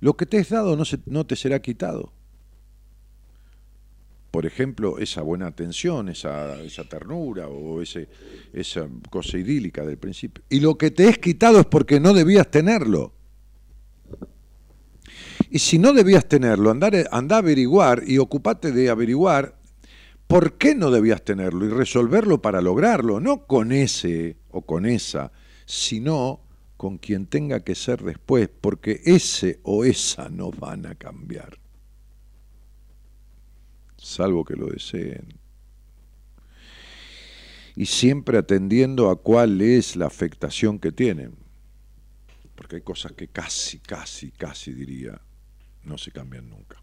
lo 0.00 0.14
que 0.14 0.26
te 0.26 0.36
es 0.36 0.50
dado 0.50 0.76
no, 1.06 1.26
te 1.26 1.36
será 1.36 1.62
quitado. 1.62 2.12
Por 4.30 4.44
ejemplo, 4.44 4.98
esa 4.98 5.22
buena 5.22 5.46
atención, 5.46 6.10
esa, 6.10 6.58
ternura 6.90 7.48
o 7.48 7.80
esa 7.80 8.88
cosa 9.08 9.38
idílica 9.38 9.86
del 9.86 9.96
principio. 9.96 10.44
Y 10.50 10.60
lo 10.60 10.76
que 10.76 10.90
te 10.90 11.08
es 11.08 11.16
quitado 11.16 11.58
es 11.58 11.66
porque 11.66 11.98
no 11.98 12.12
debías 12.12 12.50
tenerlo. 12.50 13.14
Y 15.48 15.60
si 15.60 15.78
no 15.78 15.94
debías 15.94 16.26
tenerlo, 16.28 16.70
andar, 16.70 17.08
anda 17.10 17.36
a 17.36 17.38
averiguar 17.38 18.02
y 18.06 18.18
ocupate 18.18 18.70
de 18.70 18.90
averiguar 18.90 19.61
por 20.32 20.56
qué 20.56 20.74
no 20.74 20.90
debías 20.90 21.22
tenerlo 21.22 21.66
y 21.66 21.68
resolverlo 21.68 22.40
para 22.40 22.62
lograrlo, 22.62 23.20
no 23.20 23.46
con 23.46 23.70
ese 23.70 24.38
o 24.50 24.62
con 24.62 24.86
esa, 24.86 25.30
sino 25.66 26.40
con 26.78 26.96
quien 26.96 27.26
tenga 27.26 27.60
que 27.60 27.74
ser 27.74 28.02
después, 28.02 28.48
porque 28.48 29.02
ese 29.04 29.60
o 29.62 29.84
esa 29.84 30.30
no 30.30 30.50
van 30.50 30.86
a 30.86 30.94
cambiar, 30.94 31.58
salvo 33.98 34.42
que 34.42 34.56
lo 34.56 34.68
deseen. 34.68 35.38
Y 37.76 37.84
siempre 37.84 38.38
atendiendo 38.38 39.10
a 39.10 39.16
cuál 39.16 39.60
es 39.60 39.96
la 39.96 40.06
afectación 40.06 40.78
que 40.78 40.92
tienen, 40.92 41.34
porque 42.54 42.76
hay 42.76 42.82
cosas 42.82 43.12
que 43.12 43.28
casi, 43.28 43.80
casi, 43.80 44.30
casi 44.30 44.72
diría, 44.72 45.20
no 45.82 45.98
se 45.98 46.10
cambian 46.10 46.48
nunca. 46.48 46.81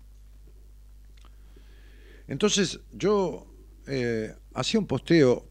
Entonces 2.29 2.79
yo 2.93 3.47
eh, 3.87 4.35
hacía 4.53 4.79
un 4.79 4.85
posteo 4.85 5.47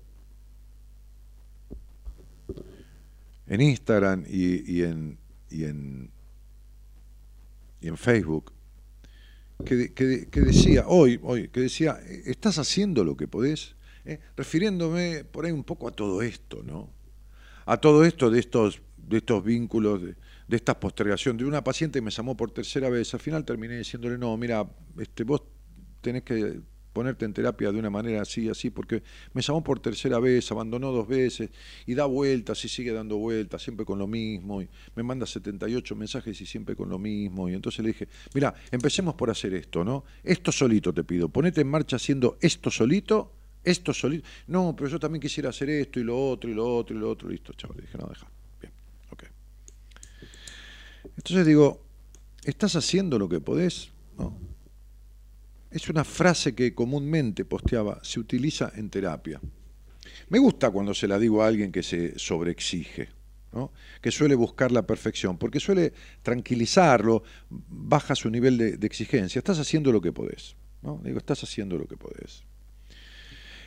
en 3.49 3.61
Instagram 3.61 4.25
y, 4.29 4.83
en, 4.83 5.19
y, 5.51 5.65
en, 5.65 6.11
y 7.81 7.89
en 7.89 7.97
Facebook 7.97 8.53
que, 9.65 9.91
decía, 10.41 10.85
hoy, 10.87 11.19
hoy, 11.25 11.49
que 11.49 11.61
decía, 11.61 11.99
estás 12.25 12.59
haciendo 12.59 13.03
lo 13.03 13.17
que 13.17 13.27
podés, 13.27 13.75
eh, 14.05 14.21
refiriéndome 14.37 15.25
por 15.25 15.47
ahí 15.47 15.51
un 15.51 15.65
poco 15.65 15.89
a 15.89 15.91
todo 15.91 16.23
esto, 16.23 16.63
¿no? 16.63 16.91
A 17.67 17.79
todo 17.79 18.05
esto 18.05 18.31
de 18.31 18.39
estos, 18.39 18.81
de 18.97 19.17
estos 19.17 19.43
vínculos, 19.43 20.01
de, 20.01 20.15
de 20.47 20.57
esta 20.57 20.79
postergación, 20.79 21.37
de 21.37 21.45
una 21.45 21.65
paciente 21.65 21.99
que 21.99 22.05
me 22.05 22.13
llamó 22.13 22.37
por 22.37 22.53
tercera 22.53 22.89
vez, 22.89 23.13
al 23.15 23.21
final 23.21 23.45
terminé 23.45 23.79
diciéndole, 23.79 24.17
no, 24.17 24.37
mira, 24.37 24.65
este, 24.97 25.25
vos 25.25 25.43
tenés 26.09 26.23
que 26.23 26.61
ponerte 26.95 27.25
en 27.27 27.33
terapia 27.33 27.71
de 27.71 27.79
una 27.79 27.91
manera 27.91 28.23
así, 28.23 28.49
así, 28.49 28.71
porque 28.71 29.03
me 29.35 29.43
llamó 29.43 29.63
por 29.63 29.79
tercera 29.79 30.19
vez, 30.19 30.51
abandonó 30.51 30.91
dos 30.91 31.07
veces 31.07 31.51
y 31.87 31.95
da 31.95 32.07
vueltas 32.07 32.65
y 32.65 32.69
sigue 32.69 32.93
dando 32.93 33.19
vueltas, 33.19 33.63
siempre 33.63 33.85
con 33.85 33.99
lo 33.99 34.07
mismo, 34.07 34.63
y 34.63 34.69
me 34.97 35.03
manda 35.03 35.27
78 35.27 35.95
mensajes 35.95 36.41
y 36.41 36.47
siempre 36.47 36.75
con 36.75 36.89
lo 36.89 36.99
mismo. 36.99 37.49
Y 37.49 37.55
entonces 37.55 37.85
le 37.85 37.89
dije, 37.93 38.09
mira, 38.35 38.55
empecemos 38.71 39.15
por 39.15 39.31
hacer 39.31 39.53
esto, 39.55 39.85
¿no? 39.85 40.05
Esto 40.25 40.51
solito 40.51 40.93
te 40.93 41.05
pido, 41.05 41.29
ponete 41.29 41.61
en 41.61 41.69
marcha 41.69 41.97
haciendo 41.97 42.39
esto 42.41 42.71
solito, 42.71 43.33
Esto 43.63 43.93
solito. 43.93 44.27
No, 44.47 44.75
pero 44.75 44.89
yo 44.89 44.99
también 44.99 45.21
quisiera 45.21 45.51
hacer 45.51 45.69
esto 45.69 46.01
y 46.01 46.05
lo 46.05 46.31
otro 46.31 46.49
y 46.51 46.55
lo 46.55 46.65
otro 46.79 46.97
y 46.97 47.01
lo 47.01 47.11
otro. 47.11 47.29
Listo, 47.29 47.53
chaval. 47.53 47.77
Dije, 47.81 47.99
no, 47.99 48.07
deja. 48.07 48.27
Bien, 48.61 48.73
ok. 49.11 49.25
Entonces 51.17 51.47
digo, 51.47 51.81
¿estás 52.45 52.77
haciendo 52.77 53.19
lo 53.19 53.29
que 53.29 53.41
podés? 53.41 53.91
No. 54.17 54.58
Es 55.79 55.89
una 55.89 56.03
frase 56.03 56.57
que 56.57 56.75
comúnmente 56.75 57.45
posteaba, 57.45 58.01
se 58.03 58.19
utiliza 58.19 58.73
en 58.75 58.91
terapia. 58.91 59.41
Me 60.29 60.41
gusta 60.41 60.71
cuando 60.73 60.93
se 60.93 61.07
la 61.07 61.21
digo 61.21 61.41
a 61.41 61.47
alguien 61.47 61.71
que 61.71 61.85
se 61.85 62.19
sobreexige, 62.19 63.11
que 64.01 64.11
suele 64.11 64.35
buscar 64.35 64.73
la 64.73 64.83
perfección, 64.83 65.39
porque 65.39 65.61
suele 65.61 65.93
tranquilizarlo, 66.21 67.23
baja 67.49 68.17
su 68.17 68.29
nivel 68.29 68.59
de, 68.59 68.77
de 68.77 68.87
exigencia. 68.89 69.39
Estás 69.39 69.61
haciendo 69.61 69.93
lo 69.93 70.01
que 70.01 70.11
podés. 70.11 70.57
¿no? 70.83 71.01
Digo, 71.05 71.19
estás 71.19 71.45
haciendo 71.45 71.79
lo 71.79 71.87
que 71.87 71.97
podés. 71.97 72.43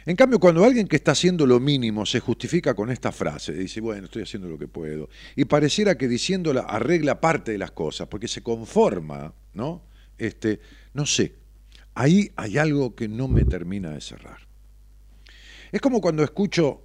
En 0.06 0.18
cambio, 0.18 0.38
cuando 0.38 0.66
alguien 0.66 0.90
que 0.90 0.98
está 0.98 1.14
haciendo 1.14 1.46
lo 1.46 1.62
mínimo 1.62 2.06
se 2.06 2.20
justifica 2.20 2.74
con 2.74 2.92
esta 2.92 3.14
frase, 3.14 3.54
dice, 3.54 3.80
bueno, 3.80 4.08
estoy 4.08 4.24
haciendo 4.24 4.50
lo 4.50 4.58
que 4.58 4.68
puedo, 4.68 5.08
y 5.38 5.46
pareciera 5.46 5.98
que 5.98 6.10
diciéndola 6.10 6.64
arregla 6.64 7.22
parte 7.22 7.54
de 7.54 7.58
las 7.58 7.72
cosas, 7.72 8.10
porque 8.10 8.28
se 8.28 8.44
conforma, 8.44 9.34
¿no? 9.54 9.86
Este, 10.18 10.60
no 10.94 11.06
sé, 11.06 11.41
ahí 11.94 12.32
hay 12.36 12.58
algo 12.58 12.96
que 12.96 13.08
no 13.08 13.28
me 13.28 13.46
termina 13.46 13.92
de 13.92 14.02
cerrar. 14.02 14.40
Es 15.72 15.82
como 15.82 16.02
cuando 16.02 16.24
escucho, 16.24 16.82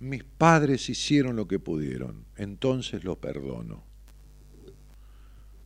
mis 0.00 0.24
padres 0.24 0.88
hicieron 0.88 1.36
lo 1.36 1.46
que 1.46 1.58
pudieron, 1.58 2.24
entonces 2.36 3.04
lo 3.04 3.20
perdono. 3.20 3.84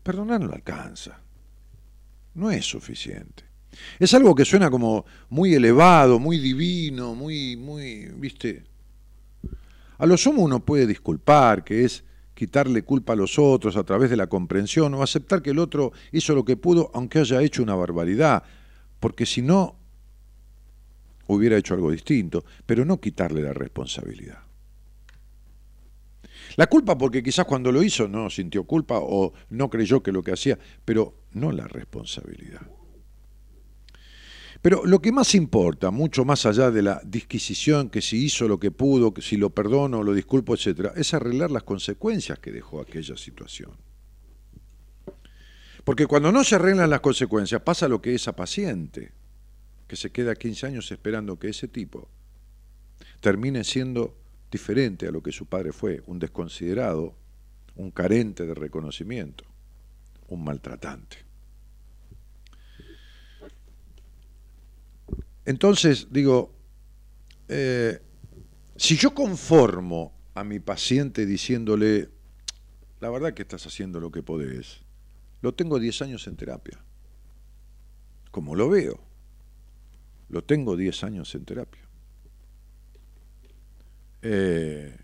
Perdonar 0.03 0.41
no 0.41 0.53
alcanza, 0.53 1.21
no 2.35 2.51
es 2.51 2.65
suficiente. 2.65 3.45
Es 3.99 4.15
algo 4.15 4.35
que 4.35 4.45
suena 4.45 4.71
como 4.71 5.05
muy 5.29 5.55
elevado, 5.55 6.19
muy 6.19 6.39
divino, 6.39 7.15
muy, 7.15 7.57
muy, 7.57 8.07
viste. 8.17 8.65
A 9.99 10.07
lo 10.07 10.17
sumo 10.17 10.43
uno 10.43 10.65
puede 10.65 10.87
disculpar, 10.87 11.65
que 11.65 11.85
es 11.85 12.05
quitarle 12.35 12.83
culpa 12.83 13.13
a 13.13 13.17
los 13.17 13.39
otros 13.39 13.77
a 13.77 13.85
través 13.85 14.11
de 14.11 14.17
la 14.17 14.27
comprensión 14.27 14.95
o 14.95 15.03
aceptar 15.03 15.43
que 15.43 15.51
el 15.51 15.59
otro 15.59 15.93
hizo 16.13 16.35
lo 16.35 16.45
que 16.45 16.57
pudo 16.57 16.91
aunque 16.95 17.21
haya 17.21 17.43
hecho 17.43 17.63
una 17.63 17.75
barbaridad, 17.75 18.43
porque 19.01 19.27
si 19.27 19.43
no 19.43 19.77
hubiera 21.27 21.57
hecho 21.57 21.75
algo 21.75 21.91
distinto, 21.91 22.45
pero 22.67 22.85
no 22.85 23.01
quitarle 23.01 23.43
la 23.43 23.53
responsabilidad. 23.53 24.39
La 26.57 26.67
culpa 26.67 26.97
porque 26.97 27.23
quizás 27.23 27.47
cuando 27.47 27.73
lo 27.73 27.83
hizo 27.83 28.07
no 28.07 28.31
sintió 28.31 28.65
culpa 28.65 28.99
o 29.01 29.33
no 29.51 29.71
creyó 29.71 30.03
que 30.03 30.13
lo 30.13 30.23
que 30.23 30.33
hacía, 30.33 30.59
pero 30.85 31.15
no 31.33 31.53
la 31.53 31.67
responsabilidad. 31.67 32.61
Pero 34.65 34.87
lo 34.87 35.03
que 35.03 35.13
más 35.13 35.35
importa, 35.35 35.91
mucho 35.91 36.25
más 36.25 36.47
allá 36.47 36.71
de 36.71 36.81
la 36.81 37.03
disquisición, 37.05 37.91
que 37.91 38.01
si 38.01 38.25
hizo 38.25 38.49
lo 38.49 38.59
que 38.59 38.71
pudo, 38.71 39.13
que 39.13 39.21
si 39.21 39.37
lo 39.37 39.51
perdono, 39.51 40.03
lo 40.03 40.15
disculpo, 40.15 40.55
etc., 40.55 40.93
es 40.97 41.13
arreglar 41.13 41.51
las 41.51 41.65
consecuencias 41.65 42.39
que 42.39 42.51
dejó 42.51 42.81
aquella 42.81 43.15
situación. 43.15 43.73
Porque 45.85 46.07
cuando 46.07 46.33
no 46.33 46.43
se 46.45 46.55
arreglan 46.55 46.89
las 46.89 47.01
consecuencias, 47.01 47.61
pasa 47.61 47.89
lo 47.89 48.01
que 48.01 48.15
esa 48.15 48.35
paciente, 48.35 49.13
que 49.87 49.97
se 49.97 50.13
queda 50.13 50.35
15 50.35 50.69
años 50.69 50.91
esperando 50.91 51.39
que 51.39 51.51
ese 51.51 51.69
tipo 51.69 52.09
termine 53.21 53.65
siendo 53.65 54.17
diferente 54.51 55.07
a 55.07 55.11
lo 55.11 55.23
que 55.23 55.33
su 55.33 55.45
padre 55.45 55.75
fue, 55.75 56.03
un 56.07 56.19
desconsiderado, 56.19 57.15
un 57.77 57.91
carente 57.91 58.47
de 58.47 58.55
reconocimiento, 58.55 59.45
un 60.29 60.43
maltratante. 60.43 61.24
Entonces, 65.45 66.09
digo, 66.11 66.55
eh, 67.49 68.01
si 68.77 68.97
yo 68.97 69.15
conformo 69.15 70.13
a 70.35 70.45
mi 70.45 70.59
paciente 70.59 71.27
diciéndole, 71.27 72.11
la 73.01 73.11
verdad 73.11 73.35
que 73.35 73.43
estás 73.43 73.67
haciendo 73.67 74.01
lo 74.01 74.11
que 74.11 74.23
podés, 74.23 74.83
lo 75.43 75.55
tengo 75.55 75.79
10 75.79 76.03
años 76.03 76.27
en 76.27 76.37
terapia, 76.37 76.83
como 78.31 78.57
lo 78.57 78.69
veo, 78.69 78.99
lo 80.29 80.43
tengo 80.43 80.77
10 80.77 81.05
años 81.05 81.35
en 81.35 81.45
terapia. 81.45 81.83
Eh, 84.23 84.97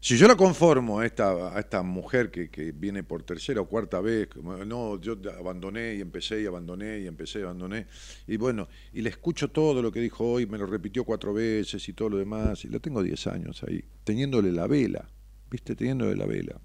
si 0.00 0.16
yo 0.16 0.28
la 0.28 0.36
conformo 0.36 1.00
a 1.00 1.06
esta, 1.06 1.56
a 1.56 1.58
esta 1.58 1.82
mujer 1.82 2.30
que, 2.30 2.50
que, 2.50 2.72
viene 2.72 3.02
por 3.02 3.22
tercera 3.24 3.60
o 3.60 3.68
cuarta 3.68 4.00
vez, 4.00 4.28
no, 4.36 5.00
yo 5.00 5.16
abandoné 5.38 5.94
y 5.96 6.00
empecé 6.00 6.42
y 6.42 6.46
abandoné 6.46 7.00
y 7.00 7.06
empecé 7.06 7.40
y 7.40 7.42
abandoné, 7.42 7.86
y 8.26 8.36
bueno, 8.36 8.68
y 8.92 9.02
le 9.02 9.10
escucho 9.10 9.50
todo 9.50 9.82
lo 9.82 9.90
que 9.90 10.00
dijo 10.00 10.24
hoy, 10.24 10.46
me 10.46 10.58
lo 10.58 10.66
repitió 10.66 11.04
cuatro 11.04 11.34
veces 11.34 11.88
y 11.88 11.92
todo 11.92 12.10
lo 12.10 12.18
demás, 12.18 12.64
y 12.64 12.68
la 12.68 12.78
tengo 12.78 13.02
diez 13.02 13.26
años 13.26 13.62
ahí, 13.64 13.84
teniéndole 14.04 14.52
la 14.52 14.66
vela, 14.66 15.08
¿viste? 15.50 15.74
Teniéndole 15.74 16.14
la 16.16 16.26
vela. 16.26 16.60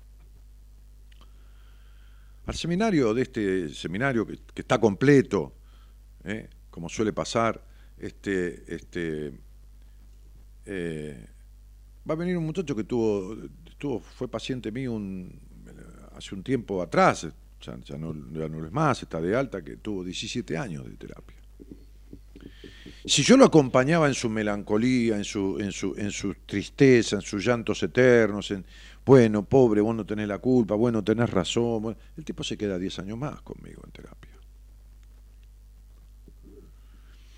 Al 2.46 2.56
seminario 2.56 3.14
de 3.14 3.22
este 3.22 3.70
seminario 3.70 4.28
que, 4.28 4.38
que 4.54 4.62
está 4.62 4.78
completo, 4.80 5.54
¿eh? 6.24 6.50
como 6.70 6.90
suele 6.90 7.14
pasar, 7.14 7.64
este, 7.98 8.74
este, 8.74 9.32
eh, 10.66 11.28
va 12.10 12.14
a 12.14 12.18
venir 12.18 12.38
un 12.38 12.46
muchacho 12.46 12.76
que 12.76 12.84
tuvo, 12.84 13.36
tuvo 13.78 14.00
fue 14.00 14.28
paciente 14.28 14.72
mío 14.72 15.00
hace 16.16 16.36
un 16.36 16.44
tiempo 16.44 16.82
atrás, 16.82 17.28
ya, 17.62 17.98
no, 17.98 18.14
ya, 18.34 18.46
es 18.46 18.72
más, 18.72 19.02
está 19.04 19.22
de 19.22 19.36
alta, 19.36 19.64
que 19.64 19.78
tuvo 19.78 20.04
17 20.04 20.58
años 20.58 20.86
de 20.86 20.92
terapia. 20.92 21.38
Si 23.06 23.22
yo 23.22 23.36
lo 23.36 23.46
acompañaba 23.46 24.08
en 24.08 24.14
su 24.14 24.30
melancolía, 24.30 25.18
en 25.18 25.26
su, 25.26 25.60
en 25.60 25.72
su, 25.72 25.94
en 25.98 26.12
su 26.12 26.36
tristeza, 26.46 27.18
en 27.18 27.22
sus 27.22 27.46
llantos 27.46 27.84
eternos, 27.84 28.52
en, 28.52 28.66
bueno, 29.06 29.44
pobre, 29.44 29.82
vos 29.82 29.96
no 29.96 30.06
tenés 30.06 30.28
la 30.28 30.38
culpa, 30.38 30.76
bueno, 30.76 31.04
tenés 31.04 31.30
razón, 31.30 31.98
el 32.16 32.24
tipo 32.24 32.44
se 32.44 32.58
queda 32.58 32.80
10 32.80 33.00
años 33.00 33.18
más 33.18 33.42
conmigo 33.42 33.82
en 33.86 33.92
terapia. 33.92 34.23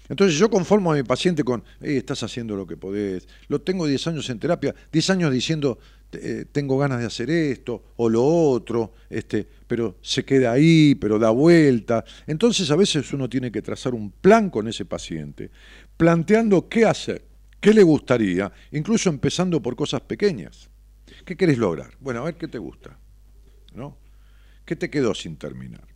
Entonces 0.10 0.38
yo 0.38 0.50
conformo 0.50 0.91
a 0.91 0.96
mi 0.96 1.04
paciente 1.04 1.44
con, 1.44 1.63
hey, 1.82 1.98
estás 1.98 2.22
haciendo 2.24 2.56
lo 2.56 2.68
que 2.68 2.78
podés, 2.78 3.28
lo 3.48 3.62
tengo 3.62 3.88
10 3.88 4.08
años 4.08 4.30
en 4.30 4.39
terapia, 4.39 4.76
10 4.91 5.10
años 5.10 5.32
diciendo, 5.32 5.80
eh, 6.12 6.46
tengo 6.52 6.78
ganas 6.78 7.00
de 7.00 7.06
hacer 7.06 7.30
esto 7.30 7.94
o 7.98 8.10
lo 8.10 8.24
otro, 8.24 8.94
este, 9.10 9.48
pero 9.68 9.98
se 10.02 10.24
queda 10.24 10.52
ahí, 10.52 10.96
pero 10.96 11.18
da 11.18 11.32
vuelta. 11.32 12.06
Entonces 12.28 12.70
a 12.72 12.76
veces 12.76 13.12
uno 13.13 13.28
tiene 13.28 13.52
que 13.52 13.62
trazar 13.62 13.94
un 13.94 14.12
plan 14.12 14.50
con 14.50 14.68
ese 14.68 14.86
paciente, 14.86 15.50
planteando 15.98 16.70
qué 16.70 16.86
hacer, 16.86 17.26
qué 17.60 17.74
le 17.74 17.84
gustaría, 17.84 18.52
incluso 18.72 19.10
empezando 19.10 19.62
por 19.62 19.76
cosas 19.76 20.02
pequeñas. 20.02 20.70
¿Qué 21.26 21.36
querés 21.36 21.58
lograr? 21.58 21.91
Bueno, 22.00 22.22
a 22.22 22.26
ver 22.26 22.36
qué 22.36 22.48
te 22.48 22.60
gusta. 22.60 22.98
¿No? 23.74 23.98
¿Qué 24.63 24.76
te 24.76 24.89
quedó 24.89 25.13
sin 25.13 25.38
terminar? 25.38 25.88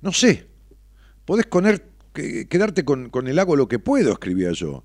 No 0.00 0.12
sé, 0.12 0.46
podés 1.30 1.46
poner, 1.46 1.86
quedarte 2.12 2.84
con, 2.84 3.08
con, 3.08 3.28
el 3.28 3.38
hago 3.38 3.54
lo 3.54 3.68
que 3.68 3.78
puedo, 3.78 4.10
escribía 4.10 4.50
yo. 4.50 4.82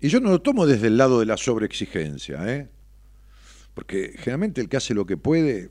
Y 0.00 0.08
yo 0.08 0.18
no 0.18 0.30
lo 0.30 0.42
tomo 0.42 0.66
desde 0.66 0.88
el 0.88 0.96
lado 0.96 1.20
de 1.20 1.26
la 1.26 1.36
sobreexigencia, 1.36 2.40
¿eh? 2.52 2.68
porque 3.72 4.14
generalmente 4.16 4.60
el 4.60 4.68
que 4.68 4.78
hace 4.78 4.94
lo 4.94 5.06
que 5.06 5.16
puede 5.16 5.70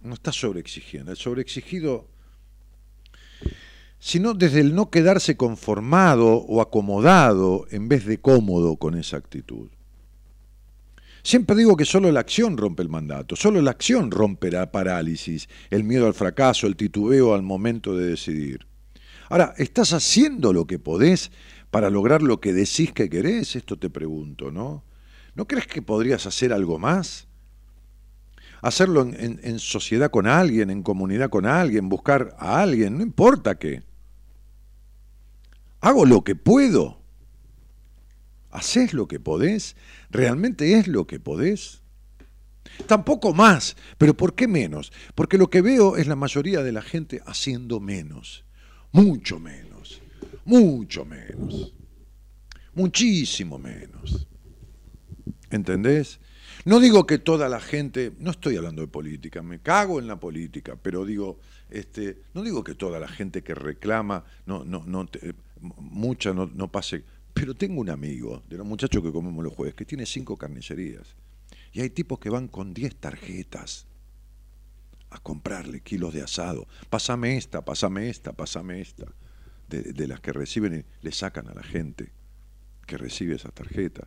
no 0.00 0.14
está 0.14 0.32
sobreexigiendo. 0.32 1.10
El 1.10 1.18
sobreexigido, 1.18 2.08
sino 3.98 4.32
desde 4.32 4.60
el 4.60 4.74
no 4.74 4.88
quedarse 4.88 5.36
conformado 5.36 6.28
o 6.36 6.62
acomodado 6.62 7.66
en 7.70 7.90
vez 7.90 8.06
de 8.06 8.16
cómodo 8.16 8.76
con 8.76 8.96
esa 8.96 9.18
actitud. 9.18 9.68
Siempre 11.24 11.56
digo 11.56 11.74
que 11.74 11.86
solo 11.86 12.12
la 12.12 12.20
acción 12.20 12.58
rompe 12.58 12.82
el 12.82 12.90
mandato, 12.90 13.34
solo 13.34 13.62
la 13.62 13.70
acción 13.70 14.10
rompe 14.10 14.50
la 14.50 14.70
parálisis, 14.70 15.48
el 15.70 15.82
miedo 15.82 16.06
al 16.06 16.12
fracaso, 16.12 16.66
el 16.66 16.76
titubeo 16.76 17.32
al 17.32 17.42
momento 17.42 17.96
de 17.96 18.08
decidir. 18.10 18.66
Ahora, 19.30 19.54
¿estás 19.56 19.94
haciendo 19.94 20.52
lo 20.52 20.66
que 20.66 20.78
podés 20.78 21.32
para 21.70 21.88
lograr 21.88 22.20
lo 22.20 22.42
que 22.42 22.52
decís 22.52 22.92
que 22.92 23.08
querés? 23.08 23.56
Esto 23.56 23.78
te 23.78 23.88
pregunto, 23.88 24.52
¿no? 24.52 24.84
¿No 25.34 25.46
crees 25.46 25.66
que 25.66 25.80
podrías 25.80 26.26
hacer 26.26 26.52
algo 26.52 26.78
más? 26.78 27.26
Hacerlo 28.60 29.00
en, 29.00 29.40
en, 29.42 29.58
sociedad 29.58 30.10
con 30.10 30.26
alguien, 30.26 30.68
en 30.68 30.82
comunidad 30.82 31.30
con 31.30 31.46
alguien, 31.46 31.88
buscar 31.88 32.36
a 32.38 32.60
alguien, 32.60 32.98
no 32.98 33.02
importa 33.02 33.58
qué. 33.58 33.82
Hago 35.80 36.04
lo 36.04 36.22
que 36.22 36.34
puedo. 36.34 37.03
¿Haces 38.54 38.94
lo 38.94 39.08
que 39.08 39.18
podés? 39.18 39.74
¿Realmente 40.10 40.78
es 40.78 40.86
lo 40.86 41.08
que 41.08 41.18
podés? 41.18 41.82
Tampoco 42.86 43.34
más, 43.34 43.76
pero 43.98 44.14
¿por 44.14 44.36
qué 44.36 44.46
menos? 44.46 44.92
Porque 45.16 45.38
lo 45.38 45.50
que 45.50 45.60
veo 45.60 45.96
es 45.96 46.06
la 46.06 46.14
mayoría 46.14 46.62
de 46.62 46.70
la 46.70 46.80
gente 46.80 47.20
haciendo 47.26 47.80
menos, 47.80 48.44
mucho 48.92 49.40
menos, 49.40 50.00
mucho 50.44 51.04
menos, 51.04 51.74
muchísimo 52.74 53.58
menos. 53.58 54.28
¿Entendés? 55.50 56.20
No 56.64 56.78
digo 56.78 57.06
que 57.08 57.18
toda 57.18 57.48
la 57.48 57.58
gente, 57.58 58.12
no 58.20 58.30
estoy 58.30 58.56
hablando 58.56 58.82
de 58.82 58.88
política, 58.88 59.42
me 59.42 59.58
cago 59.58 59.98
en 59.98 60.06
la 60.06 60.20
política, 60.20 60.78
pero 60.80 61.04
digo, 61.04 61.40
este, 61.70 62.22
no 62.34 62.44
digo 62.44 62.62
que 62.62 62.76
toda 62.76 63.00
la 63.00 63.08
gente 63.08 63.42
que 63.42 63.56
reclama, 63.56 64.24
no, 64.46 64.64
no, 64.64 64.84
no, 64.86 65.08
mucha 65.60 66.32
no, 66.32 66.46
no 66.54 66.70
pase, 66.70 67.02
pero 67.34 67.54
tengo 67.54 67.80
un 67.80 67.90
amigo 67.90 68.42
de 68.48 68.56
los 68.56 68.66
muchachos 68.66 69.02
que 69.02 69.12
comemos 69.12 69.44
los 69.44 69.52
jueves 69.52 69.74
que 69.74 69.84
tiene 69.84 70.06
cinco 70.06 70.36
carnicerías 70.36 71.16
y 71.72 71.80
hay 71.80 71.90
tipos 71.90 72.20
que 72.20 72.30
van 72.30 72.46
con 72.46 72.72
diez 72.72 72.94
tarjetas 72.96 73.86
a 75.10 75.18
comprarle 75.18 75.80
kilos 75.80 76.14
de 76.14 76.22
asado. 76.22 76.66
Pásame 76.88 77.36
esta, 77.36 77.64
pásame 77.64 78.08
esta, 78.08 78.32
pásame 78.32 78.80
esta. 78.80 79.06
De, 79.68 80.06
las 80.06 80.20
que 80.20 80.32
reciben 80.32 80.86
y 81.02 81.04
le 81.04 81.10
sacan 81.10 81.48
a 81.48 81.54
la 81.54 81.62
gente 81.62 82.12
que 82.86 82.96
recibe 82.96 83.34
esas 83.34 83.52
tarjetas 83.52 84.06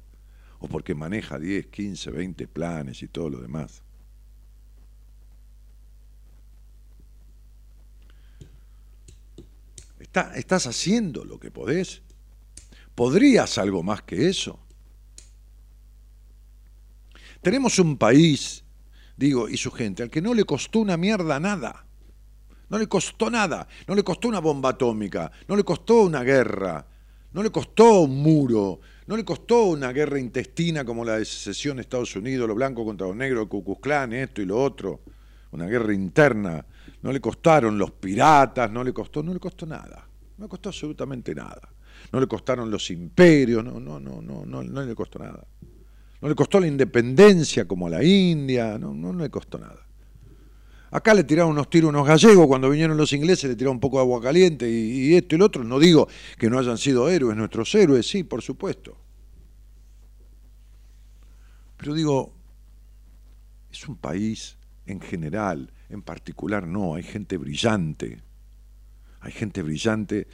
o 0.60 0.70
porque 0.70 0.96
maneja 0.96 1.40
10, 1.40 1.68
15, 1.68 2.12
20 2.12 2.48
planes 2.48 3.04
y 3.04 3.08
todo 3.08 3.30
lo 3.30 3.42
demás. 3.42 3.84
estás 10.36 10.68
haciendo 10.68 11.26
lo 11.26 11.40
que 11.40 11.52
podés. 11.52 12.02
¿Podrías 12.98 13.60
algo 13.60 13.84
más 13.84 14.02
que 14.02 14.28
eso? 14.28 14.58
Tenemos 17.44 17.78
un 17.78 17.96
país, 17.96 18.64
digo, 19.16 19.48
y 19.48 19.56
su 19.56 19.70
gente, 19.70 20.02
al 20.02 20.10
que 20.10 20.20
no 20.20 20.34
le 20.34 20.46
costó 20.46 20.80
una 20.80 20.98
mierda 20.98 21.40
nada. 21.40 21.86
No 22.70 22.80
le 22.80 22.88
costó 22.88 23.30
nada. 23.30 23.68
No 23.86 23.94
le 23.94 24.04
costó 24.04 24.30
una 24.30 24.40
bomba 24.40 24.70
atómica. 24.70 25.32
No 25.48 25.56
le 25.56 25.64
costó 25.64 26.02
una 26.02 26.24
guerra. 26.24 26.88
No 27.34 27.44
le 27.44 27.52
costó 27.52 28.02
un 28.02 28.18
muro. 28.18 28.80
No 29.06 29.16
le 29.16 29.24
costó 29.24 29.66
una 29.66 29.92
guerra 29.92 30.18
intestina 30.18 30.84
como 30.84 31.06
la 31.06 31.20
de 31.20 31.26
secesión 31.26 31.78
de 31.78 31.84
Estados 31.84 32.16
Unidos, 32.16 32.48
los 32.48 32.58
blancos 32.58 32.84
contra 32.84 33.06
los 33.06 33.16
negros, 33.16 33.44
el 33.44 33.48
Ku 33.48 33.80
esto 34.12 34.42
y 34.42 34.46
lo 34.46 34.60
otro, 34.60 35.02
una 35.52 35.68
guerra 35.68 35.94
interna. 35.94 36.66
No 37.04 37.12
le 37.12 37.22
costaron 37.22 37.78
los 37.78 37.92
piratas, 37.92 38.72
no 38.72 38.84
le 38.84 38.92
costó, 38.92 39.22
no 39.22 39.36
le 39.36 39.40
costó 39.40 39.68
nada. 39.68 40.10
No 40.36 40.46
le 40.46 40.50
costó 40.50 40.70
absolutamente 40.70 41.36
nada. 41.36 41.77
No 42.12 42.20
le 42.20 42.28
costaron 42.28 42.72
los 42.72 42.89
imperios, 42.89 43.63
no, 43.63 43.80
no, 43.80 44.00
no, 44.00 44.22
no, 44.22 44.46
no, 44.46 44.63
no 44.63 44.82
le 44.82 44.96
costó 44.96 45.20
nada. 45.20 45.46
No 46.22 46.30
le 46.30 46.36
costó 46.36 46.60
la 46.60 46.67
independencia 46.67 47.65
como 47.65 47.88
a 47.88 47.89
la 47.89 48.04
India, 48.04 48.78
no, 48.78 48.93
no, 48.93 49.13
le 49.13 49.30
costó 49.30 49.58
nada. 49.58 49.86
Acá 50.89 51.13
le 51.13 51.26
tiraron 51.26 51.52
unos 51.52 51.70
tiros 51.70 51.89
unos 51.89 52.08
gallegos, 52.08 52.48
cuando 52.48 52.70
vinieron 52.70 52.96
los 52.96 53.12
ingleses 53.12 53.50
le 53.50 53.56
tiraron 53.56 53.76
un 53.76 53.82
poco 53.82 53.98
de 53.98 54.04
agua 54.04 54.22
caliente 54.22 54.70
y, 54.70 55.10
y, 55.10 55.15
esto 55.15 55.36
y 55.36 55.38
lo 55.38 55.46
otro. 55.46 55.63
No 55.63 55.80
digo 55.80 56.08
que 56.38 56.50
no 56.50 56.58
hayan 56.58 56.78
sido 56.78 57.10
héroes, 57.10 57.36
nuestros 57.36 57.74
héroes, 57.76 58.08
sí, 58.08 58.24
por 58.24 58.41
supuesto. 58.41 58.98
Pero 61.76 61.93
digo, 61.93 62.34
es 63.72 63.88
un 63.88 63.98
país 63.98 64.58
en 64.86 65.02
general, 65.02 65.72
en 65.89 66.02
particular 66.02 66.65
no, 66.65 66.96
hay 66.96 67.04
gente 67.04 67.38
brillante, 67.38 68.24
hay 69.20 69.32
gente 69.32 69.62
brillante 69.62 70.28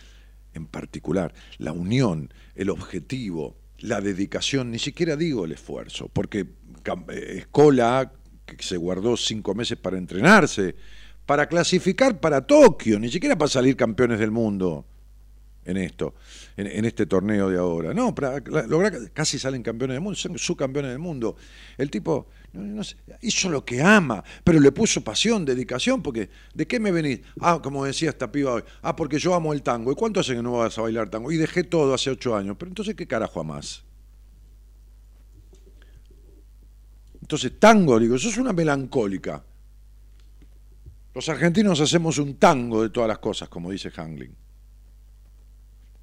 en 0.53 0.67
particular. 0.67 1.33
La 1.57 1.71
unión, 1.71 2.33
el 2.55 2.69
objetivo, 2.69 3.55
la 3.79 4.01
dedicación, 4.01 4.71
ni 4.71 4.79
siquiera 4.79 5.15
digo 5.15 5.45
el 5.45 5.51
esfuerzo, 5.51 6.09
porque 6.11 6.45
eh, 7.09 7.35
Escola, 7.37 8.11
que 8.45 8.61
se 8.63 8.77
guardó 8.77 9.17
cinco 9.17 9.55
meses 9.55 9.77
para 9.77 9.97
entrenarse, 9.97 10.75
para 11.25 11.47
clasificar 11.47 12.19
para 12.19 12.45
Tokio, 12.45 12.99
ni 12.99 13.09
siquiera 13.09 13.37
para 13.37 13.49
salir 13.49 13.75
campeones 13.75 14.19
del 14.19 14.31
mundo 14.31 14.85
en 15.65 15.77
esto, 15.77 16.15
en, 16.57 16.85
este 16.85 17.05
torneo 17.05 17.49
de 17.49 17.57
ahora. 17.57 17.93
No, 17.93 18.13
para 18.13 18.39
lograr, 18.67 19.11
casi 19.11 19.39
salen 19.39 19.63
campeones 19.63 19.95
del 19.95 20.01
mundo, 20.01 20.17
son 20.17 20.37
subcampeones 20.37 20.91
del 20.91 20.99
mundo. 20.99 21.35
El 21.77 21.89
tipo 21.89 22.27
hizo 23.21 23.49
lo 23.49 23.65
que 23.65 23.81
ama, 23.81 24.23
pero 24.43 24.59
le 24.59 24.71
puso 24.71 25.03
pasión, 25.03 25.45
dedicación, 25.45 26.03
porque 26.03 26.29
¿de 26.53 26.67
qué 26.67 26.79
me 26.79 26.91
venís? 26.91 27.21
Ah, 27.39 27.59
como 27.61 27.85
decía 27.85 28.09
esta 28.09 28.31
piba 28.31 28.53
hoy, 28.53 28.63
ah, 28.81 28.95
porque 28.95 29.17
yo 29.17 29.33
amo 29.33 29.53
el 29.53 29.63
tango. 29.63 29.91
¿Y 29.91 29.95
cuánto 29.95 30.19
hace 30.19 30.35
que 30.35 30.43
no 30.43 30.53
vas 30.53 30.77
a 30.77 30.81
bailar 30.81 31.09
tango? 31.09 31.31
Y 31.31 31.37
dejé 31.37 31.63
todo 31.63 31.93
hace 31.93 32.11
ocho 32.11 32.35
años. 32.35 32.55
Pero 32.59 32.69
entonces, 32.69 32.95
¿qué 32.95 33.07
carajo 33.07 33.43
más? 33.43 33.83
Entonces, 37.21 37.59
tango, 37.59 37.99
digo, 37.99 38.15
eso 38.15 38.29
es 38.29 38.37
una 38.37 38.53
melancólica. 38.53 39.43
Los 41.15 41.29
argentinos 41.29 41.79
hacemos 41.79 42.17
un 42.17 42.35
tango 42.37 42.83
de 42.83 42.89
todas 42.89 43.07
las 43.07 43.19
cosas, 43.19 43.49
como 43.49 43.71
dice 43.71 43.91
Hangling. 43.91 44.35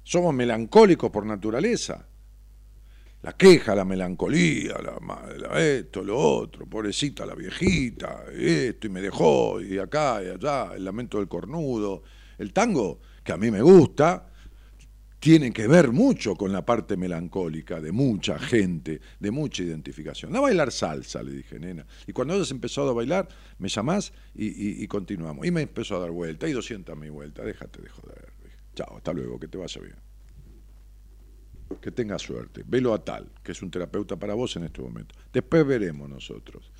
Somos 0.03 0.33
melancólicos 0.33 1.11
por 1.11 1.25
naturaleza. 1.25 2.07
La 3.23 3.33
queja, 3.33 3.75
la 3.75 3.85
melancolía, 3.85 4.77
la, 4.81 5.59
esto, 5.59 6.03
lo 6.03 6.17
otro, 6.17 6.65
pobrecita 6.65 7.23
la 7.25 7.35
viejita, 7.35 8.23
esto 8.33 8.87
y 8.87 8.89
me 8.89 8.99
dejó, 8.99 9.61
y 9.61 9.77
acá 9.77 10.23
y 10.23 10.29
allá, 10.29 10.73
el 10.75 10.83
lamento 10.83 11.19
del 11.19 11.27
cornudo. 11.27 12.01
El 12.39 12.51
tango, 12.51 12.99
que 13.23 13.31
a 13.31 13.37
mí 13.37 13.51
me 13.51 13.61
gusta, 13.61 14.31
tiene 15.21 15.53
que 15.53 15.67
ver 15.67 15.91
mucho 15.91 16.35
con 16.35 16.51
la 16.51 16.65
parte 16.65 16.97
melancólica 16.97 17.79
de 17.79 17.91
mucha 17.91 18.39
gente, 18.39 18.99
de 19.19 19.29
mucha 19.29 19.61
identificación. 19.61 20.35
A 20.35 20.39
bailar 20.39 20.71
salsa, 20.71 21.21
le 21.21 21.31
dije, 21.31 21.59
nena. 21.59 21.85
Y 22.07 22.13
cuando 22.13 22.33
hayas 22.33 22.49
empezado 22.49 22.89
a 22.89 22.93
bailar, 22.93 23.27
me 23.59 23.69
llamás 23.69 24.13
y, 24.33 24.87
continuamos. 24.87 25.45
Y 25.45 25.51
me 25.51 25.61
empezó 25.61 25.97
a 25.97 25.99
dar 25.99 26.09
vuelta, 26.09 26.47
y 26.47 26.53
200 26.53 26.97
mi 26.97 27.09
vuelta, 27.09 27.43
déjate 27.43 27.83
de 27.83 27.89
joder. 27.89 28.33
Chao, 28.73 28.97
hasta 28.97 29.13
luego, 29.13 29.39
que 29.39 29.47
te 29.47 29.59
vaya 29.59 29.79
bien. 29.79 30.10
Que 31.79 31.91
tengas 31.91 32.21
suerte. 32.21 32.63
Velo 32.65 32.93
a 32.93 33.03
tal, 33.03 33.29
que 33.43 33.51
es 33.51 33.61
un 33.61 33.71
terapeuta 33.71 34.17
para 34.17 34.33
vos 34.33 34.55
en 34.55 34.63
este 34.63 34.81
momento. 34.81 35.15
Después 35.31 35.65
veremos 35.65 36.09
nosotros. 36.09 36.71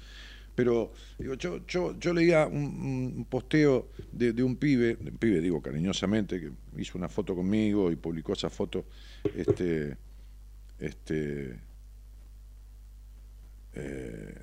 Pero 0.56 0.91
digo, 1.17 1.36
yo, 1.36 1.65
yo, 1.65 1.97
yo 1.97 2.13
leía 2.13 2.45
un, 2.45 3.25
posteo 3.30 3.89
de, 4.12 4.43
un 4.43 4.58
pibe, 4.58 4.97
un 4.99 5.17
pibe 5.17 5.39
digo 5.39 5.62
cariñosamente, 5.62 6.39
que 6.39 6.51
hizo 6.77 6.97
una 6.97 7.08
foto 7.08 7.36
conmigo 7.36 7.91
y 7.91 7.95
publicó 7.95 8.34
esa 8.34 8.49
foto, 8.49 8.86
este, 9.36 9.95
este, 10.77 11.51
eh, 13.73 14.36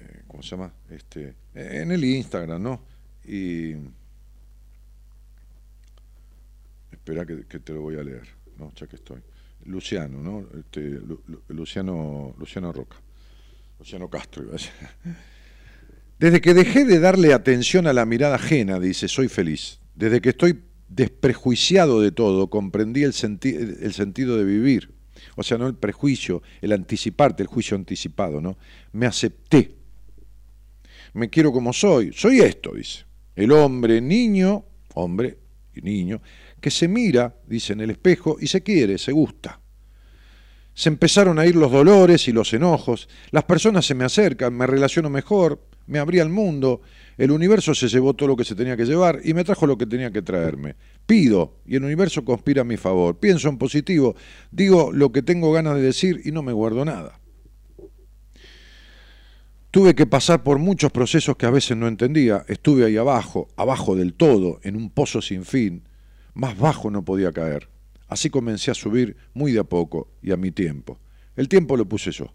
eh, 0.00 0.22
¿cómo 0.26 0.42
se 0.42 0.50
llama? 0.50 0.72
Este, 0.88 1.34
en 1.54 1.90
el 1.90 2.02
Instagram, 2.02 2.62
¿no? 2.62 2.82
Y 3.24 3.74
espera 6.90 7.26
que, 7.26 7.58
te 7.58 7.72
lo 7.72 7.82
voy 7.82 7.96
a 7.96 8.02
leer, 8.02 8.26
¿no? 8.58 8.72
ya 8.74 8.86
que 8.86 8.96
estoy. 8.96 9.20
Luciano, 9.64 10.22
¿no? 10.22 10.46
Este, 10.58 11.00
Luciano, 11.48 12.34
Luciano 12.38 12.72
Roca, 12.72 12.96
Luciano 13.78 14.08
Castro, 14.08 14.44
iba 14.44 14.56
a. 14.56 14.58
Desde 16.18 16.40
que 16.40 16.54
dejé 16.54 16.84
de 16.84 17.00
darle 17.00 17.32
atención 17.32 17.86
a 17.86 17.92
la 17.92 18.06
mirada 18.06 18.36
ajena, 18.36 18.78
dice, 18.78 19.08
soy 19.08 19.28
feliz. 19.28 19.80
Desde 19.94 20.20
que 20.20 20.30
estoy 20.30 20.60
desprejuiciado 20.88 22.00
de 22.00 22.12
todo, 22.12 22.48
comprendí 22.48 23.02
el, 23.02 23.12
el 23.12 23.92
sentido 23.92 24.36
de 24.36 24.44
vivir. 24.44 24.90
O 25.36 25.42
sea, 25.42 25.58
no 25.58 25.66
el 25.66 25.74
prejuicio, 25.74 26.42
el 26.60 26.72
anticiparte, 26.72 27.42
el 27.42 27.48
juicio 27.48 27.76
anticipado, 27.76 28.40
¿no? 28.40 28.56
Me 28.92 29.06
acepté. 29.06 29.74
Me 31.14 31.28
quiero 31.28 31.52
como 31.52 31.72
soy. 31.72 32.12
Soy 32.12 32.40
esto, 32.40 32.72
dice. 32.74 33.04
El 33.34 33.52
hombre, 33.52 34.00
niño, 34.00 34.64
hombre 34.94 35.38
y 35.74 35.80
niño, 35.80 36.20
que 36.62 36.70
se 36.70 36.88
mira, 36.88 37.34
dice, 37.46 37.74
en 37.74 37.80
el 37.80 37.90
espejo 37.90 38.38
y 38.40 38.46
se 38.46 38.62
quiere, 38.62 38.96
se 38.96 39.12
gusta. 39.12 39.60
Se 40.72 40.88
empezaron 40.88 41.38
a 41.38 41.44
ir 41.44 41.56
los 41.56 41.70
dolores 41.70 42.28
y 42.28 42.32
los 42.32 42.54
enojos, 42.54 43.08
las 43.30 43.44
personas 43.44 43.84
se 43.84 43.94
me 43.94 44.04
acercan, 44.04 44.54
me 44.54 44.66
relaciono 44.66 45.10
mejor, 45.10 45.60
me 45.86 45.98
abría 45.98 46.22
el 46.22 46.30
mundo, 46.30 46.80
el 47.18 47.32
universo 47.32 47.74
se 47.74 47.88
llevó 47.88 48.14
todo 48.14 48.28
lo 48.28 48.36
que 48.36 48.44
se 48.44 48.54
tenía 48.54 48.76
que 48.76 48.86
llevar 48.86 49.20
y 49.24 49.34
me 49.34 49.44
trajo 49.44 49.66
lo 49.66 49.76
que 49.76 49.86
tenía 49.86 50.12
que 50.12 50.22
traerme. 50.22 50.76
Pido 51.04 51.58
y 51.66 51.76
el 51.76 51.84
universo 51.84 52.24
conspira 52.24 52.62
a 52.62 52.64
mi 52.64 52.76
favor. 52.76 53.18
Pienso 53.18 53.48
en 53.48 53.58
positivo, 53.58 54.14
digo 54.50 54.92
lo 54.92 55.12
que 55.12 55.22
tengo 55.22 55.52
ganas 55.52 55.74
de 55.74 55.82
decir 55.82 56.22
y 56.24 56.30
no 56.30 56.42
me 56.42 56.52
guardo 56.52 56.84
nada. 56.84 57.18
Tuve 59.72 59.94
que 59.94 60.06
pasar 60.06 60.44
por 60.44 60.58
muchos 60.58 60.92
procesos 60.92 61.36
que 61.36 61.46
a 61.46 61.50
veces 61.50 61.76
no 61.76 61.88
entendía. 61.88 62.44
Estuve 62.46 62.84
ahí 62.84 62.96
abajo, 62.96 63.48
abajo 63.56 63.96
del 63.96 64.14
todo, 64.14 64.60
en 64.62 64.76
un 64.76 64.90
pozo 64.90 65.20
sin 65.20 65.44
fin. 65.44 65.82
Más 66.34 66.58
bajo 66.58 66.90
no 66.90 67.04
podía 67.04 67.32
caer. 67.32 67.68
Así 68.08 68.30
comencé 68.30 68.70
a 68.70 68.74
subir 68.74 69.16
muy 69.34 69.52
de 69.52 69.60
a 69.60 69.64
poco 69.64 70.10
y 70.22 70.32
a 70.32 70.36
mi 70.36 70.50
tiempo. 70.50 70.98
El 71.36 71.48
tiempo 71.48 71.76
lo 71.76 71.86
puse 71.86 72.10
yo. 72.10 72.32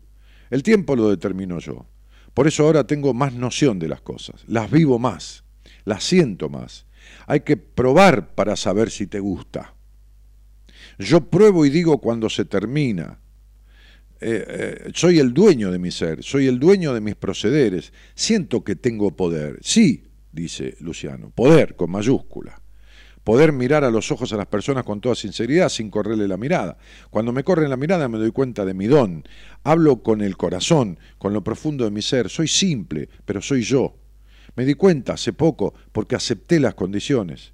El 0.50 0.64
tiempo 0.64 0.96
lo 0.96 1.10
determino 1.10 1.60
yo. 1.60 1.86
Por 2.34 2.48
eso 2.48 2.64
ahora 2.64 2.86
tengo 2.86 3.14
más 3.14 3.34
noción 3.34 3.80
de 3.80 3.88
las 3.88 4.02
cosas. 4.02 4.44
Las 4.48 4.72
vivo 4.72 5.00
más. 5.00 5.44
Las 5.86 6.04
siento 6.04 6.50
más. 6.50 6.86
Hay 7.26 7.42
que 7.42 7.58
probar 7.58 8.34
para 8.36 8.56
saber 8.56 8.90
si 8.92 9.08
te 9.08 9.20
gusta. 9.20 9.76
Yo 11.00 11.30
pruebo 11.30 11.66
y 11.66 11.70
digo 11.70 12.00
cuando 12.00 12.30
se 12.30 12.46
termina. 12.46 13.20
Eh, 14.20 14.46
eh, 14.48 14.92
soy 14.96 15.20
el 15.20 15.32
dueño 15.32 15.72
de 15.72 15.78
mi 15.78 15.92
ser, 15.92 16.24
soy 16.24 16.48
el 16.48 16.60
dueño 16.60 16.94
de 16.94 17.02
mis 17.02 17.16
procederes. 17.16 17.94
Siento 18.16 18.64
que 18.64 18.76
tengo 18.76 19.16
poder. 19.16 19.60
Sí, 19.62 20.06
dice 20.32 20.76
Luciano, 20.80 21.30
poder 21.30 21.76
con 21.76 21.92
mayúscula 21.92 22.62
poder 23.28 23.52
mirar 23.52 23.84
a 23.84 23.92
los 23.92 24.10
ojos 24.10 24.32
a 24.32 24.38
las 24.38 24.46
personas 24.46 24.86
con 24.86 25.02
toda 25.02 25.13
sinceridad 25.13 25.68
sin 25.68 25.90
correrle 25.90 26.30
la 26.30 26.38
mirada. 26.38 26.78
Cuando 27.10 27.34
me 27.34 27.44
corren 27.44 27.70
la 27.70 27.76
mirada 27.76 28.08
me 28.08 28.18
doy 28.18 28.32
cuenta 28.32 28.63
de 28.63 28.74
mi 28.74 28.88
don, 28.88 29.26
hablo 29.66 30.02
con 30.02 30.22
el 30.22 30.38
corazón, 30.38 30.98
con 31.18 31.34
lo 31.34 31.44
profundo 31.44 31.84
de 31.84 31.92
mi 31.92 32.02
ser, 32.02 32.30
soy 32.30 32.48
simple, 32.48 33.10
pero 33.26 33.42
soy 33.42 33.63
yo. 33.63 33.98
Me 34.56 34.63
di 34.63 34.76
cuenta 34.76 35.16
hace 35.16 35.34
poco 35.34 35.74
porque 35.92 36.16
acepté 36.16 36.62
las 36.62 36.76
condiciones 36.76 37.52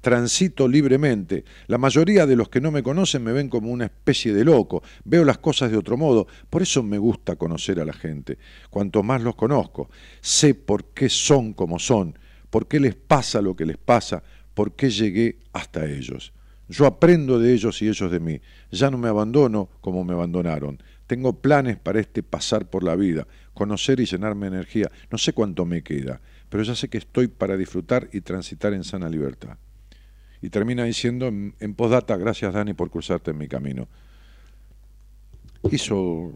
transito 0.00 0.68
libremente. 0.68 1.44
La 1.66 1.78
mayoría 1.78 2.26
de 2.26 2.36
los 2.36 2.48
que 2.48 2.60
no 2.60 2.70
me 2.70 2.84
conocen 2.84 3.24
me 3.24 3.32
ven 3.32 3.48
como 3.48 3.72
una 3.72 3.86
especie 3.86 4.32
de 4.32 4.44
loco, 4.44 4.84
veo 5.04 5.24
las 5.24 5.38
cosas 5.38 5.72
de 5.72 5.76
otro 5.76 5.96
modo, 5.96 6.28
por 6.48 6.62
eso 6.62 6.84
me 6.84 6.98
gusta 6.98 7.34
conocer 7.34 7.80
a 7.80 7.84
la 7.84 7.94
gente. 7.94 8.38
Cuanto 8.70 9.02
más 9.02 9.22
los 9.22 9.34
conozco, 9.34 9.90
sé 10.20 10.54
por 10.54 10.84
qué 10.94 11.08
son 11.08 11.52
como 11.54 11.80
son, 11.80 12.16
por 12.50 12.68
qué 12.68 12.78
les 12.78 12.94
pasa 12.94 13.42
lo 13.42 13.56
que 13.56 13.66
les 13.66 13.78
pasa, 13.78 14.22
por 14.56 14.74
qué 14.74 14.90
llegué 14.90 15.36
hasta 15.52 15.86
ellos. 15.86 16.32
Yo 16.68 16.86
aprendo 16.86 17.38
de 17.38 17.52
ellos 17.52 17.80
y 17.82 17.88
ellos 17.88 18.10
de 18.10 18.18
mí. 18.18 18.40
Ya 18.72 18.90
no 18.90 18.98
me 18.98 19.08
abandono 19.08 19.68
como 19.80 20.02
me 20.02 20.14
abandonaron. 20.14 20.82
Tengo 21.06 21.40
planes 21.40 21.76
para 21.76 22.00
este 22.00 22.24
pasar 22.24 22.68
por 22.68 22.82
la 22.82 22.96
vida, 22.96 23.28
conocer 23.54 24.00
y 24.00 24.06
llenarme 24.06 24.50
de 24.50 24.56
energía. 24.56 24.90
No 25.12 25.18
sé 25.18 25.32
cuánto 25.32 25.64
me 25.64 25.82
queda, 25.82 26.20
pero 26.48 26.64
ya 26.64 26.74
sé 26.74 26.88
que 26.88 26.98
estoy 26.98 27.28
para 27.28 27.56
disfrutar 27.56 28.08
y 28.12 28.22
transitar 28.22 28.72
en 28.72 28.82
sana 28.82 29.08
libertad 29.08 29.58
y 30.46 30.50
termina 30.50 30.84
diciendo 30.84 31.26
en, 31.26 31.74
postdata, 31.74 32.16
gracias 32.16 32.52
Dani 32.54 32.74
por 32.74 32.90
cruzarte 32.90 33.30
en 33.30 33.38
mi 33.38 33.48
camino. 33.48 33.88
Hizo 35.70 36.32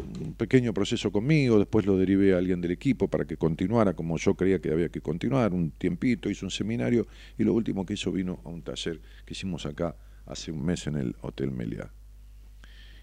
un 0.00 0.34
pequeño 0.34 0.72
proceso 0.74 1.10
conmigo, 1.10 1.58
después 1.58 1.86
lo 1.86 1.96
derivé 1.96 2.34
a 2.34 2.38
alguien 2.38 2.60
del 2.60 2.72
equipo 2.72 3.08
para 3.08 3.24
que 3.24 3.36
continuara 3.36 3.94
como 3.94 4.16
yo 4.18 4.34
creía 4.34 4.60
que 4.60 4.70
había 4.70 4.88
que 4.88 5.00
continuar, 5.00 5.52
un 5.52 5.70
tiempito, 5.70 6.30
hizo 6.30 6.46
un 6.46 6.50
seminario 6.50 7.06
y 7.38 7.44
lo 7.44 7.52
último 7.54 7.86
que 7.86 7.94
hizo 7.94 8.12
vino 8.12 8.40
a 8.44 8.48
un 8.48 8.62
taller 8.62 9.00
que 9.24 9.34
hicimos 9.34 9.66
acá 9.66 9.96
hace 10.26 10.52
un 10.52 10.64
mes 10.64 10.86
en 10.86 10.96
el 10.96 11.16
Hotel 11.22 11.50
Meliá. 11.50 11.92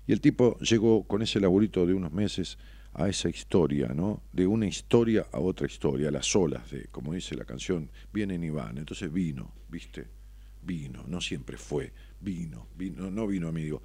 Y 0.05 0.13
el 0.13 0.21
tipo 0.21 0.57
llegó 0.59 1.03
con 1.03 1.21
ese 1.21 1.39
laburito 1.39 1.85
de 1.85 1.93
unos 1.93 2.13
meses 2.13 2.57
a 2.93 3.09
esa 3.09 3.29
historia, 3.29 3.89
¿no? 3.89 4.23
De 4.31 4.47
una 4.47 4.65
historia 4.65 5.27
a 5.31 5.39
otra 5.39 5.67
historia, 5.67 6.09
las 6.09 6.35
olas 6.35 6.71
de, 6.71 6.85
como 6.87 7.13
dice 7.13 7.35
la 7.35 7.45
canción, 7.45 7.91
vienen 8.13 8.43
y 8.43 8.49
van. 8.49 8.77
Entonces 8.77 9.11
vino, 9.11 9.53
¿viste? 9.69 10.07
Vino, 10.63 11.03
no 11.07 11.21
siempre 11.21 11.57
fue, 11.57 11.93
vino, 12.21 12.67
vino, 12.75 13.11
no 13.11 13.27
vino 13.27 13.47
amigo 13.47 13.81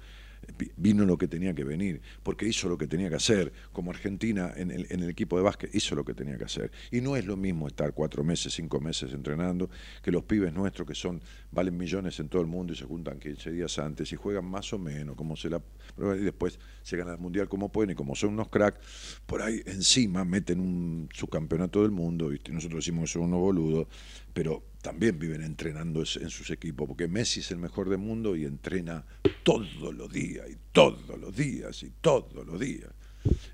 vino 0.77 1.05
lo 1.05 1.17
que 1.17 1.27
tenía 1.27 1.53
que 1.53 1.63
venir, 1.63 2.01
porque 2.23 2.47
hizo 2.47 2.69
lo 2.69 2.77
que 2.77 2.87
tenía 2.87 3.09
que 3.09 3.15
hacer, 3.15 3.51
como 3.71 3.91
Argentina 3.91 4.53
en 4.55 4.71
el, 4.71 4.87
en 4.89 5.03
el, 5.03 5.09
equipo 5.09 5.37
de 5.37 5.43
básquet 5.43 5.73
hizo 5.73 5.95
lo 5.95 6.03
que 6.03 6.13
tenía 6.13 6.37
que 6.37 6.45
hacer. 6.45 6.71
Y 6.91 7.01
no 7.01 7.15
es 7.15 7.25
lo 7.25 7.37
mismo 7.37 7.67
estar 7.67 7.93
cuatro 7.93 8.23
meses, 8.23 8.53
cinco 8.53 8.79
meses 8.79 9.13
entrenando, 9.13 9.69
que 10.01 10.11
los 10.11 10.23
pibes 10.23 10.53
nuestros 10.53 10.87
que 10.87 10.95
son, 10.95 11.21
valen 11.51 11.77
millones 11.77 12.19
en 12.19 12.29
todo 12.29 12.41
el 12.41 12.47
mundo 12.47 12.73
y 12.73 12.75
se 12.75 12.85
juntan 12.85 13.19
15 13.19 13.51
días 13.51 13.77
antes 13.79 14.11
y 14.11 14.15
juegan 14.15 14.45
más 14.45 14.73
o 14.73 14.79
menos, 14.79 15.15
como 15.15 15.35
se 15.35 15.49
la 15.49 15.61
y 15.97 16.23
después 16.23 16.59
se 16.81 16.97
gana 16.97 17.13
el 17.13 17.19
mundial 17.19 17.47
como 17.47 17.71
pueden 17.71 17.91
y 17.91 17.95
como 17.95 18.15
son 18.15 18.33
unos 18.33 18.49
cracks, 18.49 19.19
por 19.25 19.41
ahí 19.41 19.61
encima 19.65 20.25
meten 20.25 20.59
un 20.59 21.09
subcampeonato 21.13 21.81
del 21.81 21.91
mundo, 21.91 22.29
¿viste? 22.29 22.51
nosotros 22.51 22.83
decimos 22.83 23.09
que 23.09 23.13
son 23.13 23.23
unos 23.23 23.39
boludos, 23.39 23.87
pero 24.33 24.63
también 24.81 25.17
viven 25.17 25.43
entrenando 25.43 26.01
en 26.01 26.29
sus 26.29 26.49
equipos, 26.49 26.87
porque 26.87 27.07
Messi 27.07 27.39
es 27.39 27.51
el 27.51 27.57
mejor 27.57 27.89
del 27.89 27.99
mundo 27.99 28.35
y 28.35 28.45
entrena 28.45 29.05
todos 29.43 29.95
los 29.95 30.11
días, 30.11 30.49
y 30.49 30.57
todos 30.71 31.17
los 31.19 31.35
días, 31.35 31.83
y 31.83 31.91
todos 32.01 32.45
los 32.45 32.59
días. 32.59 32.89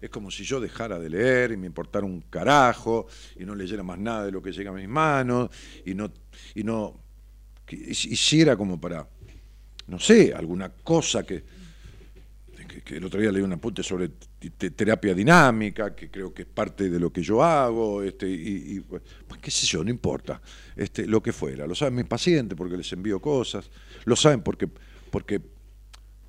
Es 0.01 0.09
como 0.09 0.31
si 0.31 0.43
yo 0.43 0.59
dejara 0.59 0.97
de 0.97 1.09
leer 1.09 1.51
y 1.51 1.57
me 1.57 1.67
importara 1.67 2.05
un 2.05 2.21
carajo, 2.21 3.07
y 3.37 3.45
no 3.45 3.53
leyera 3.53 3.83
más 3.83 3.99
nada 3.99 4.25
de 4.25 4.31
lo 4.31 4.41
que 4.41 4.51
llega 4.51 4.71
a 4.71 4.73
mis 4.73 4.87
manos, 4.87 5.49
y 5.85 5.93
no, 5.93 6.11
y 6.55 6.63
no 6.63 6.99
hiciera 7.69 8.57
como 8.57 8.81
para, 8.81 9.07
no 9.87 9.99
sé, 9.99 10.33
alguna 10.33 10.69
cosa 10.69 11.23
que, 11.23 11.43
que, 12.83 12.97
el 12.97 13.05
otro 13.05 13.19
día 13.19 13.31
leí 13.31 13.41
un 13.41 13.53
apunte 13.53 13.83
sobre 13.83 14.09
terapia 14.57 15.13
dinámica, 15.13 15.95
que 15.95 16.09
creo 16.09 16.33
que 16.33 16.43
es 16.43 16.47
parte 16.47 16.89
de 16.89 16.99
lo 16.99 17.11
que 17.11 17.21
yo 17.21 17.43
hago, 17.43 18.03
este, 18.03 18.29
y, 18.29 18.79
pues, 18.81 19.01
qué 19.41 19.51
sé 19.51 19.65
yo, 19.65 19.83
no 19.83 19.89
importa, 19.89 20.41
este, 20.75 21.05
lo 21.07 21.21
que 21.21 21.33
fuera. 21.33 21.67
Lo 21.67 21.75
saben 21.75 21.95
mis 21.95 22.05
pacientes 22.05 22.57
porque 22.57 22.77
les 22.77 22.91
envío 22.93 23.19
cosas, 23.19 23.69
lo 24.05 24.15
saben 24.15 24.41
porque, 24.41 24.67
porque 25.11 25.41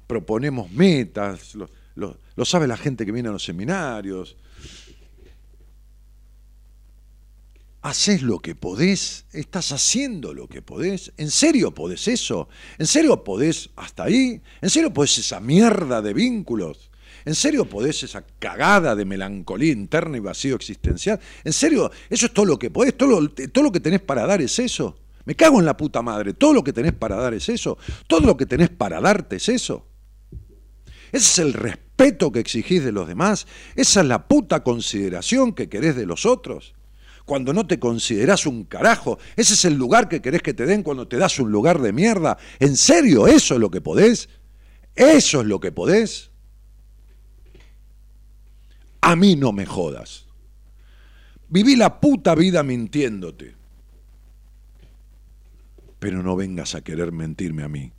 proponemos 0.07 0.71
metas, 0.73 1.55
lo, 1.55 1.69
lo 1.95 2.45
sabe 2.45 2.67
la 2.67 2.77
gente 2.77 3.05
que 3.05 3.13
viene 3.13 3.29
a 3.29 3.33
los 3.33 3.45
seminarios, 3.45 4.37
haces 7.83 8.23
lo 8.23 8.41
que 8.41 8.55
podés, 8.55 9.25
estás 9.33 9.73
haciendo 9.73 10.35
lo 10.35 10.49
que 10.49 10.63
podés, 10.63 11.13
¿en 11.17 11.31
serio 11.31 11.73
podés 11.73 12.09
eso? 12.09 12.49
¿En 12.79 12.87
serio 12.87 13.25
podés 13.25 13.71
hasta 13.77 14.05
ahí? 14.05 14.41
¿En 14.61 14.71
serio 14.71 14.93
podés 14.93 15.19
esa 15.19 15.41
mierda 15.41 16.03
de 16.03 16.13
vínculos? 16.13 16.91
¿En 17.25 17.35
serio 17.35 17.65
podés 17.67 18.03
esa 18.03 18.25
cagada 18.39 18.95
de 18.95 19.05
melancolía 19.05 19.73
interna 19.73 20.17
y 20.17 20.21
vacío 20.21 20.57
existencial? 20.57 21.21
¿En 21.45 21.53
serio? 21.53 21.91
¿Eso 22.09 22.27
es 22.27 22.35
todo 22.35 22.47
lo 22.47 22.59
que 22.59 22.71
podés? 22.71 22.97
¿Todo 22.97 23.21
lo, 23.21 23.73
que 23.73 23.81
tenés 23.81 24.01
para 24.01 24.27
dar 24.27 24.41
es 24.41 24.59
eso? 24.59 24.99
Me 25.25 25.35
cago 25.35 25.59
en 25.59 25.67
la 25.67 25.77
puta 25.77 26.03
madre. 26.03 26.33
¿Todo 26.35 26.55
lo 26.55 26.65
que 26.65 26.73
tenés 26.73 26.93
para 26.93 27.17
dar 27.17 27.35
es 27.35 27.49
eso? 27.49 27.77
¿Todo 28.07 28.21
lo 28.21 28.37
que 28.37 28.47
tenés 28.47 28.71
para 28.71 29.01
darte 29.01 29.37
es 29.37 29.49
eso? 29.49 29.87
Ese 31.13 31.19
es 31.19 31.39
el 31.39 31.53
respeto 31.53 32.33
que 32.33 32.41
exigís 32.41 32.85
de 32.85 32.93
los 32.93 33.07
demás. 33.07 33.47
Esa 33.75 34.01
es 34.01 34.07
la 34.07 34.27
puta 34.27 34.63
consideración 34.63 35.53
que 35.53 35.69
querés 35.69 35.97
de 35.97 36.07
los 36.07 36.25
otros 36.25 36.75
cuando 37.31 37.53
no 37.53 37.65
te 37.65 37.79
considerás 37.79 38.45
un 38.45 38.65
carajo. 38.65 39.21
Ese 39.37 39.55
es 39.55 39.65
el 39.65 39.75
lugar 39.75 40.09
que 40.09 40.21
querés 40.21 40.43
que 40.43 40.53
te 40.53 40.67
den 40.67 40.83
cuando 40.83 41.07
te 41.07 41.17
das 41.17 41.39
un 41.39 41.53
lugar 41.53 41.81
de 41.81 41.93
mierda. 41.93 42.37
¿En 42.59 42.77
serio 42.77 43.29
eso 43.29 43.55
es 43.55 43.61
lo 43.61 43.71
que 43.71 43.81
podés? 43.81 44.29
¿Eso 44.97 45.41
es 45.41 45.47
lo 45.47 45.61
que 45.61 45.71
podés? 45.71 46.33
A 49.01 49.15
mí 49.15 49.37
no 49.37 49.53
me 49.53 49.65
jodas. 49.65 50.27
Viví 51.49 51.77
la 51.77 52.01
puta 52.01 52.35
vida 52.35 52.65
mintiéndote. 52.65 53.55
Pero 56.01 56.25
no 56.25 56.35
vengas 56.35 56.75
a 56.75 56.81
querer 56.81 57.13
mentirme 57.13 57.63
a 57.63 57.69
mí 57.69 57.93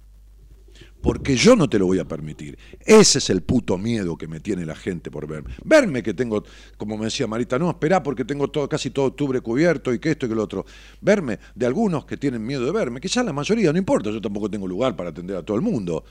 porque 1.02 1.36
yo 1.36 1.56
no 1.56 1.70
te 1.70 1.80
lo 1.80 1.86
voy 1.86 2.00
a 2.00 2.06
permitir. 2.06 2.58
Ese 2.80 3.20
es 3.20 3.30
el 3.30 3.42
puto 3.42 3.78
miedo 3.78 4.18
que 4.18 4.28
me 4.28 4.40
tiene 4.40 4.66
la 4.66 4.76
gente 4.76 5.12
por 5.12 5.28
verme. 5.28 5.54
Verme 5.64 6.04
que 6.04 6.14
tengo, 6.14 6.44
como 6.78 6.98
me 6.98 7.06
decía 7.06 7.28
Marita, 7.28 7.60
no, 7.60 7.70
espera 7.70 8.02
porque 8.04 8.26
tengo 8.26 8.50
todo, 8.50 8.68
casi 8.70 8.90
todo 8.90 9.06
octubre 9.06 9.42
cubierto 9.42 9.94
y 9.94 10.00
que 10.00 10.12
esto 10.12 10.26
y 10.26 10.30
que 10.30 10.36
lo 10.36 10.44
otro. 10.44 10.66
Verme 11.02 11.40
de 11.56 11.66
algunos 11.66 12.06
que 12.06 12.18
tienen 12.18 12.46
miedo 12.46 12.66
de 12.66 12.72
verme, 12.72 13.00
ya 13.02 13.24
la 13.24 13.34
mayoría 13.34 13.72
no 13.74 13.78
importa, 13.78 14.10
yo 14.10 14.22
tampoco 14.22 14.50
tengo 14.50 14.68
lugar 14.68 14.96
para 14.96 15.10
atender 15.10 15.38
a 15.38 15.44
todo 15.44 15.58
el 15.58 15.64
mundo. 15.64 16.04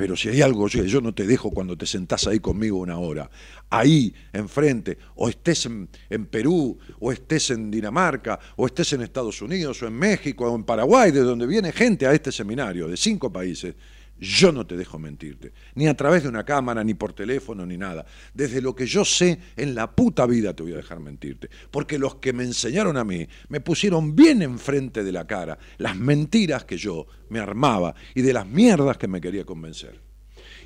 Pero 0.00 0.16
si 0.16 0.30
hay 0.30 0.40
algo 0.40 0.66
que 0.66 0.88
yo 0.88 1.02
no 1.02 1.12
te 1.12 1.26
dejo 1.26 1.50
cuando 1.50 1.76
te 1.76 1.84
sentás 1.84 2.26
ahí 2.26 2.40
conmigo 2.40 2.78
una 2.78 2.98
hora, 2.98 3.30
ahí, 3.68 4.14
enfrente, 4.32 4.96
o 5.16 5.28
estés 5.28 5.66
en, 5.66 5.90
en, 6.08 6.24
Perú, 6.24 6.78
o 7.00 7.12
estés 7.12 7.50
en 7.50 7.70
Dinamarca, 7.70 8.40
o 8.56 8.64
estés 8.64 8.94
en 8.94 9.02
Estados 9.02 9.42
Unidos, 9.42 9.82
o 9.82 9.86
en 9.86 9.92
México, 9.92 10.50
o 10.50 10.56
en 10.56 10.64
Paraguay, 10.64 11.10
de 11.10 11.20
donde 11.20 11.46
viene 11.46 11.70
gente 11.70 12.06
a 12.06 12.14
este 12.14 12.32
seminario, 12.32 12.88
de 12.88 12.96
cinco 12.96 13.30
países, 13.30 13.74
yo 14.20 14.52
no 14.52 14.66
te 14.66 14.76
dejo 14.76 14.98
mentirte, 14.98 15.52
ni 15.74 15.88
a 15.88 15.96
través 15.96 16.22
de 16.22 16.28
una 16.28 16.44
cámara, 16.44 16.84
ni 16.84 16.92
por 16.92 17.14
teléfono, 17.14 17.64
ni 17.64 17.78
nada. 17.78 18.04
Desde 18.34 18.60
lo 18.60 18.74
que 18.74 18.86
yo 18.86 19.04
sé, 19.04 19.38
en 19.56 19.74
la 19.74 19.90
puta 19.90 20.26
vida 20.26 20.54
te 20.54 20.62
voy 20.62 20.74
a 20.74 20.76
dejar 20.76 21.00
mentirte. 21.00 21.48
Porque 21.70 21.98
los 21.98 22.16
que 22.16 22.34
me 22.34 22.44
enseñaron 22.44 22.98
a 22.98 23.04
mí 23.04 23.26
me 23.48 23.60
pusieron 23.60 24.14
bien 24.14 24.42
enfrente 24.42 25.02
de 25.02 25.12
la 25.12 25.26
cara 25.26 25.58
las 25.78 25.96
mentiras 25.96 26.64
que 26.64 26.76
yo 26.76 27.06
me 27.30 27.40
armaba 27.40 27.94
y 28.14 28.20
de 28.20 28.34
las 28.34 28.46
mierdas 28.46 28.98
que 28.98 29.08
me 29.08 29.22
quería 29.22 29.44
convencer. 29.44 30.00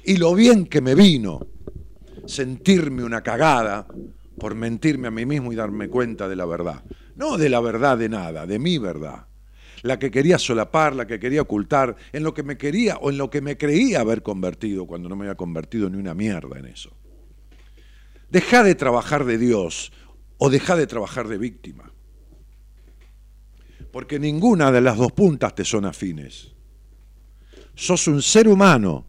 Y 0.05 0.17
lo 0.17 0.35
bien 0.35 0.67
que 0.67 0.81
me 0.81 0.97
vino 0.97 1.47
sentirme 2.27 3.05
una 3.05 3.23
cagada 3.23 3.87
por 4.38 4.57
mentirme 4.57 5.09
a 5.09 5.12
mí 5.12 5.27
mismo 5.27 5.53
y 5.53 5.57
darme 5.57 5.88
cuenta 5.88 6.29
de 6.29 6.37
la 6.37 6.45
verdad. 6.45 6.83
No 7.14 7.38
de 7.38 7.49
la 7.49 7.61
verdad 7.61 7.97
de 7.97 8.09
nada, 8.09 8.47
de 8.47 8.59
mi 8.59 8.79
verdad 8.79 9.29
la 9.85 9.99
que 9.99 10.11
quería 10.11 10.38
solapar, 10.38 10.97
la 10.97 11.07
que 11.07 11.20
quería 11.20 11.42
ocultar, 11.42 11.94
en 12.14 12.23
lo 12.23 12.33
que 12.33 12.42
me 12.42 12.57
quería 12.57 12.97
o 12.97 13.11
en 13.11 13.18
lo 13.18 13.29
que 13.29 13.42
me 13.42 13.59
creía 13.59 14.01
haber 14.01 14.23
convertido 14.23 14.87
cuando 14.87 15.11
no 15.11 15.14
me 15.14 15.25
había 15.25 15.35
convertido 15.35 15.90
ni 15.90 15.99
una 15.99 16.14
mierda 16.14 16.59
en 16.59 16.64
eso. 16.64 16.90
Deja 18.31 18.62
de 18.62 18.75
trabajar 18.77 19.27
de 19.27 19.37
Dios 19.37 19.92
o 20.38 20.49
deja 20.49 20.75
de 20.75 20.87
trabajar 20.87 21.29
de 21.29 21.37
víctima. 21.37 21.92
Porque 23.92 24.18
ninguna 24.18 24.73
de 24.73 24.81
las 24.81 24.97
dos 24.97 25.12
puntas 25.12 25.55
te 25.55 25.66
son 25.66 25.85
afines. 25.85 26.55
Sos 27.75 28.09
un 28.09 28.23
ser 28.23 28.49
humano 28.49 29.05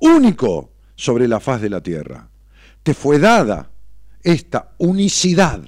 único 0.00 0.72
sobre 0.96 1.28
la 1.28 1.38
faz 1.38 1.60
de 1.60 1.70
la 1.70 1.80
tierra. 1.80 2.28
Te 2.82 2.94
fue 2.94 3.20
dada 3.20 3.70
esta 4.24 4.74
unicidad 4.78 5.62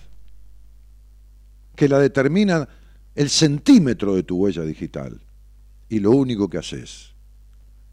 que 1.76 1.88
la 1.88 2.00
determina 2.00 2.68
el 3.14 3.28
centímetro 3.28 4.14
de 4.14 4.22
tu 4.22 4.36
huella 4.36 4.62
digital 4.62 5.20
y 5.88 6.00
lo 6.00 6.12
único 6.12 6.48
que 6.48 6.58
haces 6.58 7.14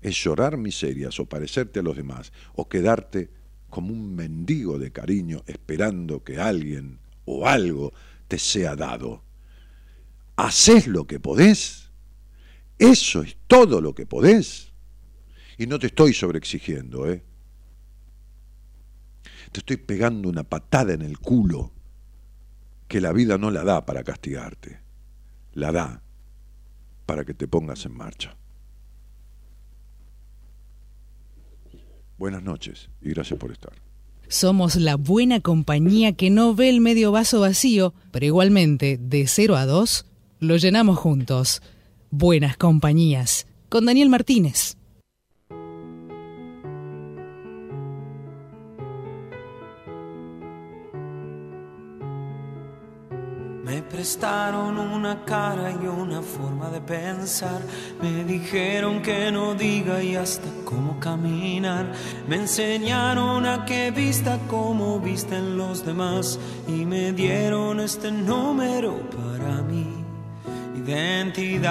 es 0.01 0.15
llorar 0.23 0.57
miserias 0.57 1.19
o 1.19 1.25
parecerte 1.25 1.79
a 1.79 1.83
los 1.83 1.97
demás 1.97 2.31
o 2.53 2.69
quedarte 2.69 3.29
como 3.69 3.91
un 3.91 4.15
mendigo 4.15 4.79
de 4.79 4.91
cariño 4.91 5.43
esperando 5.47 6.23
que 6.23 6.39
alguien 6.39 6.99
o 7.25 7.47
algo 7.47 7.93
te 8.27 8.39
sea 8.39 8.75
dado. 8.75 9.23
haces 10.35 10.87
lo 10.87 11.07
que 11.07 11.19
podés. 11.19 11.89
Eso 12.77 13.23
es 13.23 13.37
todo 13.47 13.81
lo 13.81 13.95
que 13.95 14.05
podés. 14.05 14.71
Y 15.57 15.65
no 15.65 15.79
te 15.79 15.87
estoy 15.87 16.13
sobreexigiendo, 16.13 17.09
¿eh? 17.09 17.23
Te 19.51 19.59
estoy 19.59 19.77
pegando 19.77 20.29
una 20.29 20.43
patada 20.43 20.93
en 20.93 21.01
el 21.01 21.17
culo 21.17 21.71
que 22.87 23.01
la 23.01 23.11
vida 23.13 23.37
no 23.37 23.49
la 23.49 23.63
da 23.63 23.85
para 23.85 24.03
castigarte, 24.03 24.79
la 25.57 25.71
da 25.71 26.03
para 27.07 27.25
que 27.25 27.33
te 27.33 27.47
pongas 27.47 27.83
en 27.87 27.97
marcha. 27.97 28.37
Buenas 32.19 32.43
noches 32.43 32.89
y 33.01 33.09
gracias 33.09 33.39
por 33.39 33.51
estar. 33.51 33.73
Somos 34.27 34.75
la 34.75 34.97
buena 34.97 35.39
compañía 35.39 36.13
que 36.13 36.29
no 36.29 36.53
ve 36.53 36.69
el 36.69 36.79
medio 36.79 37.11
vaso 37.11 37.39
vacío, 37.39 37.95
pero 38.11 38.27
igualmente, 38.27 38.99
de 39.01 39.25
0 39.25 39.55
a 39.55 39.65
2, 39.65 40.05
lo 40.41 40.57
llenamos 40.57 40.99
juntos. 40.99 41.63
Buenas 42.11 42.55
compañías, 42.55 43.47
con 43.69 43.85
Daniel 43.85 44.09
Martínez. 44.09 44.76
Prestaron 54.07 54.79
una 54.79 55.25
cara 55.25 55.69
y 55.69 55.85
una 55.85 56.21
forma 56.21 56.69
de 56.69 56.79
pensar. 56.79 57.59
Me 58.01 58.23
dijeron 58.23 59.01
que 59.01 59.29
no 59.33 59.53
diga 59.53 60.01
y 60.01 60.15
hasta 60.15 60.47
cómo 60.63 60.97
caminar. 60.97 61.91
Me 62.25 62.37
enseñaron 62.37 63.45
a 63.45 63.65
que 63.65 63.91
vista 63.91 64.39
como 64.47 65.01
visten 65.01 65.57
los 65.57 65.85
demás. 65.85 66.39
Y 66.69 66.85
me 66.85 67.11
dieron 67.11 67.81
este 67.81 68.09
número 68.09 68.97
para 69.09 69.61
mi 69.63 69.85
identidad. 70.77 71.67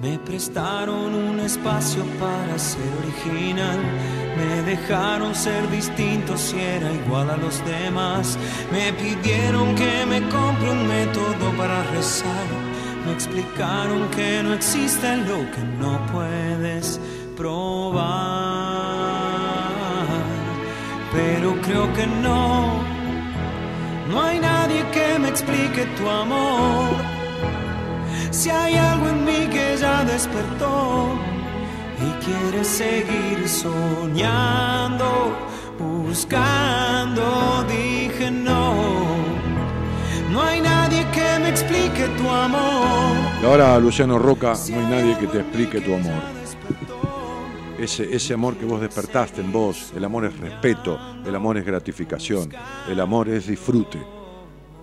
Me 0.00 0.20
prestaron 0.20 1.16
un 1.16 1.40
espacio 1.40 2.04
para 2.20 2.56
ser 2.56 2.92
original. 3.02 4.27
Me 4.38 4.62
dejaron 4.62 5.34
ser 5.34 5.68
distinto 5.68 6.36
si 6.36 6.60
era 6.60 6.92
igual 6.92 7.28
a 7.30 7.36
los 7.36 7.64
demás. 7.64 8.38
Me 8.70 8.92
pidieron 8.92 9.74
que 9.74 10.06
me 10.06 10.20
compre 10.28 10.70
un 10.70 10.86
método 10.86 11.50
para 11.56 11.82
rezar. 11.94 12.46
Me 13.04 13.12
explicaron 13.12 14.08
que 14.10 14.42
no 14.44 14.54
existe 14.54 15.16
lo 15.16 15.38
que 15.52 15.62
no 15.80 15.98
puedes 16.12 17.00
probar. 17.36 18.08
Pero 21.12 21.60
creo 21.62 21.92
que 21.94 22.06
no. 22.06 22.82
No 24.08 24.22
hay 24.22 24.38
nadie 24.38 24.84
que 24.92 25.18
me 25.18 25.28
explique 25.28 25.84
tu 25.96 26.08
amor. 26.08 26.94
Si 28.30 28.50
hay 28.50 28.76
algo 28.76 29.08
en 29.08 29.24
mí 29.24 29.48
que 29.50 29.76
ya 29.76 30.04
despertó 30.04 31.18
y 32.00 32.24
quiere 32.24 32.64
seguir 32.64 33.48
soñando, 33.48 35.36
buscando, 35.78 37.64
dije 37.68 38.30
no. 38.30 39.18
No 40.30 40.42
hay 40.42 40.60
nadie 40.60 41.06
que 41.10 41.38
me 41.40 41.48
explique 41.48 42.08
tu 42.16 42.28
amor. 42.28 43.16
Y 43.42 43.44
ahora, 43.44 43.78
Luciano 43.78 44.18
Roca, 44.18 44.54
no 44.70 44.80
hay 44.80 44.86
nadie 44.86 45.18
que 45.18 45.26
te 45.26 45.40
explique 45.40 45.80
tu 45.80 45.94
amor. 45.94 46.22
Ese, 47.78 48.14
ese 48.14 48.34
amor 48.34 48.56
que 48.56 48.64
vos 48.64 48.80
despertaste 48.80 49.40
en 49.40 49.52
vos, 49.52 49.92
el 49.96 50.04
amor 50.04 50.24
es 50.24 50.36
respeto, 50.38 50.98
el 51.24 51.34
amor 51.34 51.58
es 51.58 51.64
gratificación, 51.64 52.50
el 52.88 53.00
amor 53.00 53.28
es 53.28 53.46
disfrute. 53.46 53.98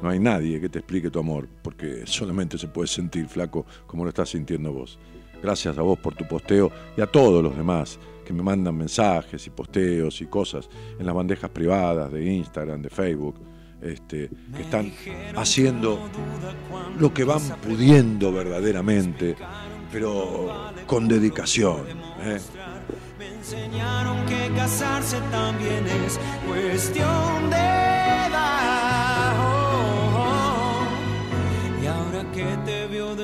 No 0.01 0.09
hay 0.09 0.19
nadie 0.19 0.59
que 0.61 0.69
te 0.69 0.79
explique 0.79 1.09
tu 1.09 1.19
amor, 1.19 1.47
porque 1.61 2.03
solamente 2.05 2.57
se 2.57 2.67
puede 2.67 2.87
sentir, 2.87 3.27
flaco, 3.27 3.65
como 3.87 4.03
lo 4.03 4.09
estás 4.09 4.29
sintiendo 4.29 4.71
vos. 4.71 4.97
Gracias 5.45 5.77
a 5.77 5.83
vos 5.83 5.99
por 5.99 6.15
tu 6.15 6.27
posteo 6.27 6.71
y 6.97 7.01
a 7.01 7.05
todos 7.05 7.43
los 7.43 7.55
demás 7.55 7.99
que 8.25 8.33
me 8.33 8.41
mandan 8.41 8.75
mensajes 8.75 9.45
y 9.45 9.51
posteos 9.51 10.19
y 10.21 10.25
cosas 10.25 10.67
en 10.97 11.05
las 11.05 11.13
bandejas 11.13 11.51
privadas 11.51 12.11
de 12.11 12.25
Instagram, 12.33 12.81
de 12.81 12.89
Facebook, 12.89 13.35
este, 13.79 14.31
que 14.55 14.61
están 14.63 14.91
haciendo 15.35 15.99
lo 16.97 17.13
que 17.13 17.25
van 17.25 17.43
pudiendo 17.61 18.31
verdaderamente, 18.31 19.35
pero 19.91 20.71
con 20.87 21.07
dedicación. 21.07 21.81
¿eh? 22.23 22.39
Me 23.19 23.27
enseñaron 23.27 24.25
que 24.25 24.49
casarse 24.55 25.19
también 25.29 25.85
es 26.07 26.19
cuestión 26.47 27.51
de 27.51 27.57
edad. 27.57 28.94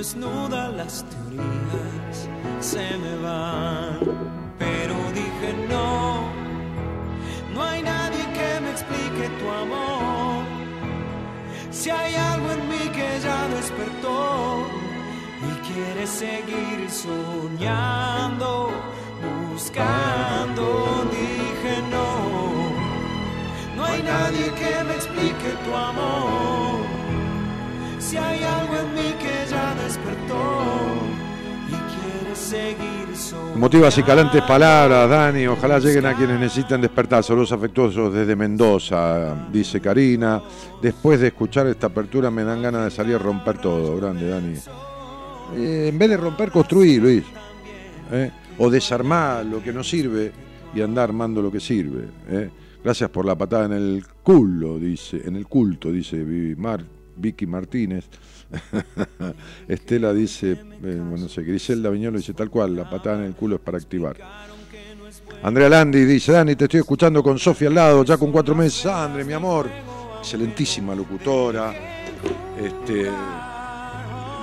Desnuda, 0.02 0.70
las 0.70 1.06
teorías 1.12 2.28
se 2.60 2.98
me 3.04 3.16
van. 3.26 4.00
Pero 4.58 4.96
dije 5.20 5.50
no, 5.70 6.24
no 7.54 7.64
hay 7.64 7.84
nadie 7.84 8.24
que 8.38 8.50
me 8.64 8.72
explique 8.72 9.24
tu 9.40 9.48
amor. 9.64 10.44
Si 11.70 11.92
hay 11.92 12.16
algo 12.16 12.48
en 12.58 12.62
mí 12.72 12.84
que 12.98 13.10
ya 13.28 13.40
despertó 13.58 14.66
y 15.50 15.52
quiere 15.68 16.08
seguir 16.08 16.80
soñando, 16.90 18.72
buscando, 19.52 20.66
dije 21.12 21.76
no. 21.96 22.10
No 23.76 23.86
hay 23.86 24.02
nadie 24.02 24.46
que 24.62 24.84
me 24.84 24.96
explique 24.96 25.50
tu 25.64 25.72
amor. 25.76 26.82
Si 28.00 28.18
hay 28.18 28.44
algo 28.44 28.76
en 28.76 28.94
mí 28.94 29.14
que 29.24 29.41
despertó 33.62 33.96
y 34.00 34.02
calantes 34.04 34.42
palabras, 34.42 35.08
Dani. 35.08 35.46
Ojalá 35.46 35.78
lleguen 35.78 36.08
a 36.08 36.16
quienes 36.16 36.40
necesitan 36.40 36.82
despertar. 36.82 37.24
Saludos 37.24 37.52
afectuosos 37.52 38.12
desde 38.12 38.36
Mendoza, 38.36 39.48
dice 39.52 39.80
Karina. 39.80 40.42
Después 40.82 41.20
de 41.20 41.28
escuchar 41.28 41.68
esta 41.68 41.86
apertura 41.86 42.32
me 42.32 42.44
dan 42.44 42.62
ganas 42.62 42.86
de 42.86 42.90
salir 42.90 43.16
a 43.16 43.20
romper 43.20 43.60
todo. 43.60 43.98
Grande, 43.98 44.28
Dani. 44.28 44.56
Eh, 45.56 45.90
en 45.90 46.00
vez 46.00 46.10
de 46.10 46.18
romper, 46.18 46.50
construir, 46.50 47.04
Luis. 47.04 47.24
¿Eh? 48.12 48.32
O 48.58 48.68
desarmar 48.70 49.46
lo 49.46 49.62
que 49.62 49.72
no 49.72 49.84
sirve 49.84 50.32
y 50.74 50.82
andar 50.82 51.10
armando 51.10 51.40
lo 51.40 51.52
que 51.52 51.60
sirve. 51.60 52.06
¿eh? 52.30 52.50
Gracias 52.84 53.12
por 53.12 53.26
la 53.26 53.38
patada 53.38 53.66
en 53.66 53.74
el 53.74 54.04
culo, 54.24 54.80
dice, 54.80 55.22
en 55.24 55.36
el 55.36 55.46
culto, 55.46 55.92
dice 55.92 56.24
Vicky 56.24 57.46
Martínez. 57.46 58.06
Estela 59.68 60.14
dice, 60.14 60.52
eh, 60.52 60.58
bueno, 60.82 61.18
no 61.18 61.30
sé, 61.30 61.44
Griselda 61.44 61.90
Viñolo 61.90 62.18
dice 62.18 62.34
tal 62.34 62.50
cual, 62.50 62.76
la 62.76 62.90
patada 62.90 63.20
en 63.20 63.26
el 63.26 63.34
culo 63.34 63.56
es 63.56 63.62
para 63.62 63.78
activar. 63.78 64.18
Andrea 65.44 65.70
Landi 65.70 66.06
dice, 66.06 66.34
Dani, 66.34 66.56
te 66.56 66.66
estoy 66.66 66.82
escuchando 66.82 67.24
con 67.24 67.40
Sofía 67.40 67.70
al 67.70 67.76
lado, 67.76 68.04
ya 68.04 68.18
con 68.18 68.32
cuatro 68.32 68.54
meses. 68.54 68.86
Andre, 68.86 69.24
mi 69.24 69.34
amor, 69.34 69.68
excelentísima 70.20 70.94
locutora, 70.94 71.74
este, 72.60 73.10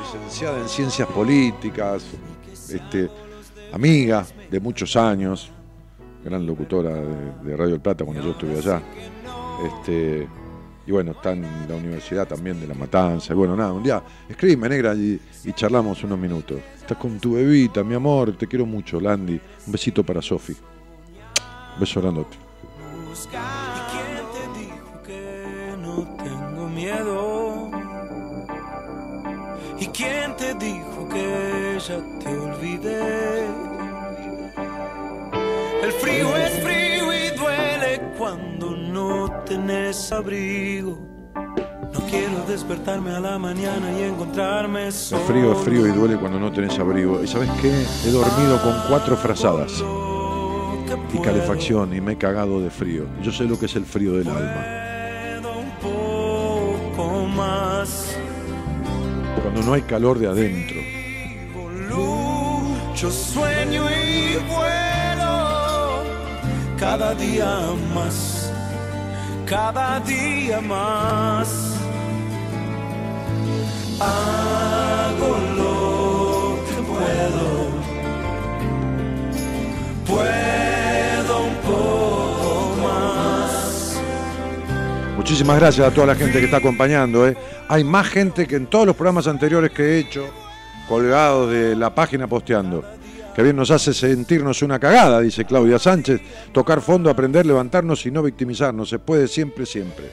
licenciada 0.02 0.58
en 0.58 0.68
ciencias 0.68 1.08
políticas, 1.08 2.04
este, 2.68 3.08
amiga 3.72 4.26
de 4.50 4.60
muchos 4.60 4.96
años, 4.96 5.50
gran 6.24 6.44
locutora 6.44 6.94
de, 6.94 7.32
de 7.44 7.56
Radio 7.56 7.74
El 7.74 7.80
Plata 7.80 8.04
cuando 8.04 8.22
yo 8.22 8.30
estuve 8.30 8.58
allá. 8.58 8.82
Este, 9.64 10.28
y 10.88 10.90
bueno, 10.90 11.10
está 11.10 11.32
en 11.32 11.42
la 11.68 11.74
universidad 11.74 12.26
también 12.26 12.58
de 12.58 12.66
La 12.66 12.72
Matanza. 12.72 13.34
Y 13.34 13.36
bueno, 13.36 13.54
nada, 13.54 13.74
un 13.74 13.82
día 13.82 14.02
escríbeme, 14.26 14.70
negra, 14.70 14.94
y, 14.94 15.20
charlamos 15.52 16.02
unos 16.02 16.18
minutos. 16.18 16.60
Estás 16.80 16.96
con 16.96 17.20
tu 17.20 17.34
bebita, 17.34 17.84
mi 17.84 17.94
amor, 17.94 18.32
te 18.38 18.46
quiero 18.46 18.64
mucho, 18.64 18.98
Landy. 18.98 19.38
Un 19.66 19.72
besito 19.72 20.02
para 20.02 20.22
Sofi. 20.22 20.54
Un 21.74 21.80
beso 21.80 22.00
grandote. 22.00 22.38
¿Y 22.38 23.26
quién 23.92 24.24
te 24.32 24.60
dijo 24.60 25.02
que 25.04 25.76
no 25.82 26.16
tengo 26.24 26.68
miedo? 26.70 27.70
¿Y 29.78 29.86
quién 29.88 30.36
te 30.38 30.54
dijo 30.54 31.06
que 31.10 31.78
ya 31.86 32.18
te 32.18 32.28
olvidé? 32.34 33.46
El 35.82 35.92
frío 35.92 36.34
es 36.34 36.62
frío 36.62 36.87
cuando 38.18 38.70
no 38.76 39.30
tenés 39.44 40.10
abrigo. 40.12 40.98
No 41.92 42.00
quiero 42.10 42.44
despertarme 42.46 43.12
a 43.12 43.20
la 43.20 43.38
mañana 43.38 43.90
y 43.98 44.02
encontrarme 44.02 44.88
Es 44.88 44.94
solo. 44.94 45.22
frío, 45.22 45.52
es 45.52 45.58
frío 45.60 45.86
y 45.86 45.90
duele 45.92 46.16
cuando 46.16 46.38
no 46.38 46.52
tenés 46.52 46.78
abrigo. 46.78 47.22
¿Y 47.22 47.26
sabes 47.26 47.50
qué? 47.62 47.84
He 48.06 48.10
dormido 48.10 48.60
con 48.62 48.74
cuatro 48.88 49.16
frazadas 49.16 49.82
y 51.12 51.18
calefacción 51.18 51.94
y 51.94 52.00
me 52.00 52.12
he 52.12 52.18
cagado 52.18 52.60
de 52.60 52.70
frío. 52.70 53.06
Yo 53.22 53.32
sé 53.32 53.44
lo 53.44 53.58
que 53.58 53.66
es 53.66 53.76
el 53.76 53.84
frío 53.86 54.12
del 54.14 54.28
alma. 54.28 55.40
Puedo 55.40 55.58
un 55.58 56.92
poco 56.92 57.24
más. 57.26 58.16
Cuando 59.42 59.62
no 59.62 59.72
hay 59.72 59.82
calor 59.82 60.18
de 60.18 60.26
adentro. 60.26 60.78
Lucho, 61.88 63.10
sueño 63.10 63.84
y 63.90 64.36
vuelo 64.50 64.87
cada 66.78 67.14
día 67.14 67.60
más, 67.94 68.52
cada 69.46 70.00
día 70.00 70.60
más. 70.60 71.68
hago 74.00 75.36
lo 75.56 76.58
que 76.68 76.82
puedo. 76.82 77.68
Puedo 80.06 81.44
un 81.44 81.54
poco 81.56 82.76
más. 82.82 84.00
Muchísimas 85.16 85.58
gracias 85.58 85.86
a 85.86 85.90
toda 85.90 86.06
la 86.06 86.14
gente 86.14 86.38
que 86.38 86.44
está 86.44 86.58
acompañando. 86.58 87.26
¿eh? 87.26 87.36
Hay 87.68 87.82
más 87.84 88.06
gente 88.06 88.46
que 88.46 88.56
en 88.56 88.66
todos 88.66 88.86
los 88.86 88.96
programas 88.96 89.26
anteriores 89.26 89.72
que 89.72 89.82
he 89.82 89.98
hecho, 89.98 90.24
colgados 90.88 91.50
de 91.50 91.74
la 91.74 91.94
página 91.94 92.26
posteando. 92.26 92.97
Que 93.38 93.44
bien 93.44 93.54
nos 93.54 93.70
hace 93.70 93.94
sentirnos 93.94 94.62
una 94.62 94.80
cagada, 94.80 95.20
dice 95.20 95.44
Claudia 95.44 95.78
Sánchez. 95.78 96.20
Tocar 96.50 96.80
fondo, 96.80 97.08
aprender, 97.08 97.46
levantarnos 97.46 98.04
y 98.04 98.10
no 98.10 98.20
victimizarnos. 98.20 98.88
Se 98.88 98.98
puede 98.98 99.28
siempre, 99.28 99.64
siempre. 99.64 100.06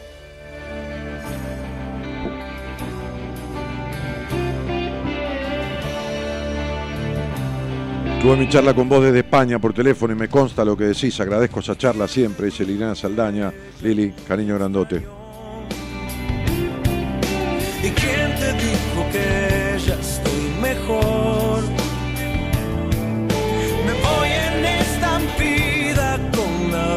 Tuve 8.21 8.37
mi 8.37 8.47
charla 8.47 8.75
con 8.75 8.87
vos 8.87 9.03
desde 9.03 9.17
España 9.21 9.57
por 9.57 9.73
teléfono 9.73 10.13
y 10.13 10.15
me 10.15 10.27
consta 10.27 10.63
lo 10.63 10.77
que 10.77 10.83
decís. 10.83 11.19
Agradezco 11.19 11.61
esa 11.61 11.75
charla 11.75 12.07
siempre, 12.07 12.45
dice 12.45 12.63
Liliana 12.63 12.93
Saldaña. 12.93 13.51
Lili, 13.81 14.13
cariño 14.27 14.53
grandote. 14.53 14.97
¿Y 17.81 17.89
quién 17.89 18.35
te 18.35 18.53
dijo 18.53 19.11
que 19.11 19.44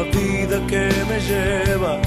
vida 0.03 0.65
que 0.67 0.89
me 1.07 1.19
lleva. 1.19 2.01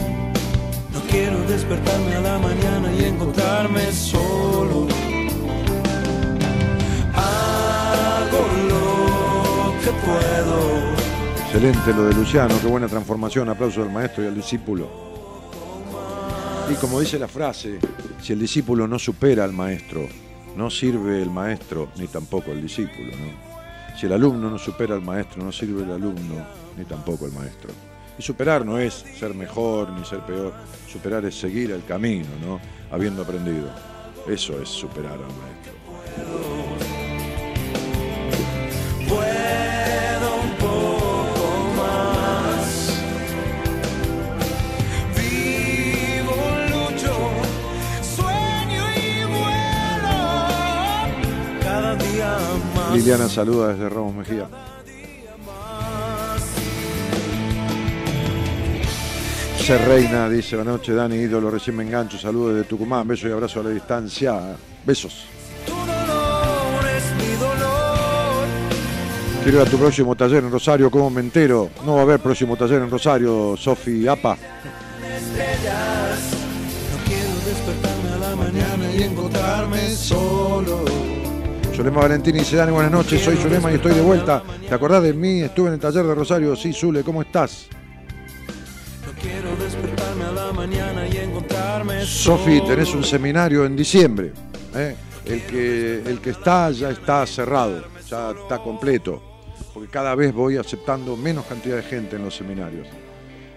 No 0.92 1.00
quiero 1.10 1.40
despertarme 1.44 2.14
a 2.16 2.20
la 2.20 2.38
mañana 2.38 2.92
y 2.92 3.04
encontrarme 3.04 3.92
solo. 3.92 4.86
Hago 7.14 8.40
lo 8.68 9.74
que 9.82 9.90
puedo. 10.04 10.92
Excelente 11.44 11.92
lo 11.92 12.04
de 12.04 12.14
Luciano, 12.14 12.54
qué 12.60 12.66
buena 12.66 12.88
transformación. 12.88 13.48
Aplauso 13.48 13.82
al 13.82 13.90
maestro 13.90 14.24
y 14.24 14.26
al 14.26 14.34
discípulo. 14.34 14.88
Y 16.70 16.74
como 16.74 17.00
dice 17.00 17.18
la 17.18 17.28
frase, 17.28 17.78
si 18.22 18.32
el 18.32 18.38
discípulo 18.38 18.88
no 18.88 18.98
supera 18.98 19.44
al 19.44 19.52
maestro, 19.52 20.08
no 20.56 20.70
sirve 20.70 21.20
el 21.20 21.30
maestro 21.30 21.88
ni 21.96 22.06
tampoco 22.06 22.52
el 22.52 22.62
discípulo. 22.62 23.10
¿no? 23.10 23.98
Si 23.98 24.06
el 24.06 24.12
alumno 24.12 24.48
no 24.48 24.58
supera 24.58 24.94
al 24.94 25.02
maestro, 25.02 25.44
no 25.44 25.52
sirve 25.52 25.82
el 25.82 25.90
alumno 25.90 26.61
ni 26.76 26.84
tampoco 26.84 27.26
el 27.26 27.32
maestro. 27.32 27.70
Y 28.18 28.22
superar 28.22 28.64
no 28.64 28.78
es 28.78 29.04
ser 29.18 29.34
mejor 29.34 29.90
ni 29.90 30.04
ser 30.04 30.20
peor, 30.20 30.52
superar 30.90 31.24
es 31.24 31.34
seguir 31.38 31.70
el 31.70 31.84
camino, 31.84 32.28
¿no? 32.44 32.60
habiendo 32.92 33.22
aprendido. 33.22 33.70
Eso 34.28 34.60
es 34.60 34.68
superar 34.68 35.14
al 35.14 35.20
maestro. 35.20 35.72
Puedo 39.08 40.34
un 40.42 40.50
poco 40.58 41.46
más. 41.76 43.00
Vivo, 45.16 46.36
lucho, 46.70 47.14
sueño 48.02 48.84
y 48.94 49.24
vuelo. 49.24 50.18
Cada 51.62 51.96
día 51.96 52.38
más. 52.74 52.94
Liliana 52.94 53.28
saluda 53.28 53.68
desde 53.68 53.88
Ramos 53.88 54.14
Mejía. 54.14 54.46
Se 59.62 59.78
reina, 59.78 60.28
dice, 60.28 60.56
buenas 60.56 60.74
noches 60.74 60.96
Dani, 60.96 61.14
ídolo, 61.14 61.48
recién 61.48 61.76
me 61.76 61.84
engancho, 61.84 62.18
saludos 62.18 62.56
desde 62.56 62.68
Tucumán, 62.68 63.06
beso 63.06 63.28
y 63.28 63.30
abrazo 63.30 63.60
a 63.60 63.62
la 63.62 63.70
distancia, 63.70 64.56
besos. 64.84 65.26
Tu 65.64 65.72
dolor 65.72 66.84
es 66.88 67.04
mi 67.14 67.36
dolor. 67.36 68.46
Quiero 69.44 69.60
ir 69.60 69.66
a 69.68 69.70
tu 69.70 69.78
próximo 69.78 70.16
taller 70.16 70.42
en 70.42 70.50
Rosario, 70.50 70.90
¿cómo 70.90 71.10
me 71.10 71.20
entero? 71.20 71.70
No 71.86 71.94
va 71.94 72.00
a 72.00 72.02
haber 72.02 72.18
próximo 72.18 72.56
taller 72.56 72.82
en 72.82 72.90
Rosario, 72.90 73.56
Sofi 73.56 74.08
Apa. 74.08 74.36
Estrellas. 75.16 76.34
No 76.90 77.04
quiero 77.06 77.32
despertarme 77.46 78.10
a 78.10 78.18
la 78.18 78.34
mañana 78.34 78.92
y 78.92 79.02
encontrarme 79.04 79.90
solo. 79.90 80.84
Zulema 81.72 82.00
Valentín 82.00 82.34
dice, 82.34 82.56
Dani, 82.56 82.72
buenas 82.72 82.90
noches, 82.90 83.22
soy 83.22 83.36
Zulema 83.36 83.70
y 83.70 83.76
estoy 83.76 83.94
de 83.94 84.00
vuelta. 84.00 84.42
¿Te 84.68 84.74
acordás 84.74 85.04
de 85.04 85.12
mí? 85.12 85.42
Estuve 85.42 85.68
en 85.68 85.74
el 85.74 85.80
taller 85.80 86.04
de 86.04 86.16
Rosario, 86.16 86.56
sí, 86.56 86.72
Zule, 86.72 87.04
¿cómo 87.04 87.22
estás? 87.22 87.68
Sofi, 92.04 92.60
tenés 92.60 92.94
un 92.94 93.02
seminario 93.02 93.64
en 93.64 93.74
diciembre. 93.74 94.32
¿eh? 94.74 94.94
El, 95.24 95.42
que, 95.42 96.02
el 96.04 96.20
que 96.20 96.30
está 96.30 96.70
ya 96.70 96.90
está 96.90 97.26
cerrado, 97.26 97.84
ya 98.08 98.30
está 98.30 98.58
completo. 98.58 99.22
Porque 99.74 99.88
cada 99.88 100.14
vez 100.14 100.32
voy 100.32 100.56
aceptando 100.56 101.16
menos 101.16 101.46
cantidad 101.46 101.76
de 101.76 101.82
gente 101.82 102.16
en 102.16 102.24
los 102.24 102.36
seminarios. 102.36 102.86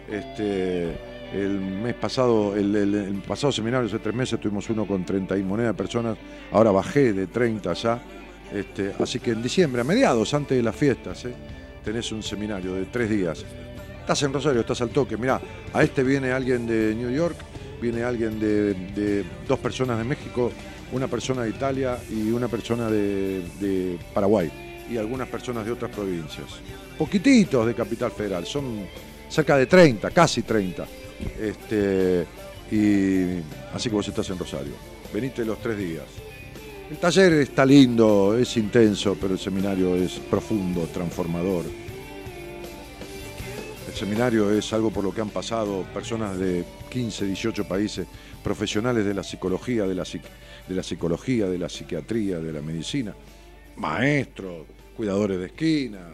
Este, 0.09 0.97
el 1.33 1.59
mes 1.59 1.95
pasado, 1.95 2.55
el 2.55 3.21
pasado 3.27 3.51
seminario, 3.51 3.87
hace 3.87 3.99
tres 3.99 4.15
meses, 4.15 4.39
tuvimos 4.39 4.69
uno 4.69 4.85
con 4.85 5.05
30 5.05 5.37
y 5.37 5.43
moneda 5.43 5.67
de 5.67 5.73
personas. 5.73 6.17
Ahora 6.51 6.71
bajé 6.71 7.13
de 7.13 7.27
30 7.27 7.73
ya. 7.73 8.01
Este, 8.51 8.93
así 8.99 9.19
que 9.19 9.31
en 9.31 9.41
diciembre, 9.41 9.81
a 9.81 9.83
mediados, 9.83 10.33
antes 10.33 10.57
de 10.57 10.63
las 10.63 10.75
fiestas, 10.75 11.25
¿eh? 11.25 11.33
tenés 11.83 12.11
un 12.11 12.23
seminario 12.23 12.73
de 12.73 12.85
tres 12.85 13.09
días. 13.09 13.45
Estás 13.99 14.21
en 14.23 14.33
Rosario, 14.33 14.61
estás 14.61 14.81
al 14.81 14.89
toque. 14.89 15.17
Mirá, 15.17 15.41
a 15.73 15.83
este 15.83 16.03
viene 16.03 16.31
alguien 16.31 16.65
de 16.67 16.93
New 16.95 17.09
York, 17.09 17.35
viene 17.81 18.03
alguien 18.03 18.39
de, 18.39 19.23
dos 19.47 19.59
personas 19.59 19.97
de 19.97 20.03
México, 20.03 20.51
una 20.91 21.07
persona 21.07 21.43
de 21.43 21.49
Italia 21.49 21.97
y 22.09 22.31
una 22.31 22.47
persona 22.47 22.89
de, 22.89 23.41
de 23.59 23.97
Paraguay. 24.13 24.51
Y 24.89 24.97
algunas 24.97 25.27
personas 25.27 25.65
de 25.65 25.71
otras 25.71 25.91
provincias. 25.91 26.45
Poquititos 26.97 27.65
de 27.65 27.73
Capital 27.73 28.11
Federal, 28.11 28.45
son 28.45 28.85
cerca 29.29 29.57
de 29.57 29.65
30, 29.65 30.11
casi 30.11 30.43
30. 30.43 30.85
Este, 31.39 32.25
y 32.71 33.39
así 33.73 33.89
que 33.89 33.95
vos 33.95 34.07
estás 34.07 34.29
en 34.29 34.37
Rosario. 34.37 34.73
Venite 35.13 35.45
los 35.45 35.59
tres 35.59 35.77
días. 35.77 36.05
El 36.89 36.97
taller 36.97 37.33
está 37.33 37.65
lindo, 37.65 38.37
es 38.37 38.57
intenso, 38.57 39.17
pero 39.19 39.33
el 39.33 39.39
seminario 39.39 39.95
es 39.95 40.19
profundo, 40.19 40.87
transformador. 40.93 41.65
El 43.87 43.93
seminario 43.93 44.51
es 44.51 44.71
algo 44.71 44.91
por 44.91 45.03
lo 45.03 45.13
que 45.13 45.21
han 45.21 45.29
pasado 45.29 45.83
personas 45.93 46.37
de 46.37 46.63
15, 46.95 47.25
18 47.25 47.67
países, 47.67 48.07
profesionales 48.41 49.03
de 49.03 49.13
la 49.13 49.21
psicología, 49.21 49.85
de 49.85 49.95
la, 49.95 50.05
psicología, 50.81 51.45
de 51.45 51.57
la 51.57 51.67
psiquiatría, 51.67 52.39
de 52.39 52.53
la 52.53 52.61
medicina, 52.61 53.13
maestros, 53.75 54.65
cuidadores 54.95 55.39
de 55.39 55.47
esquina, 55.47 56.07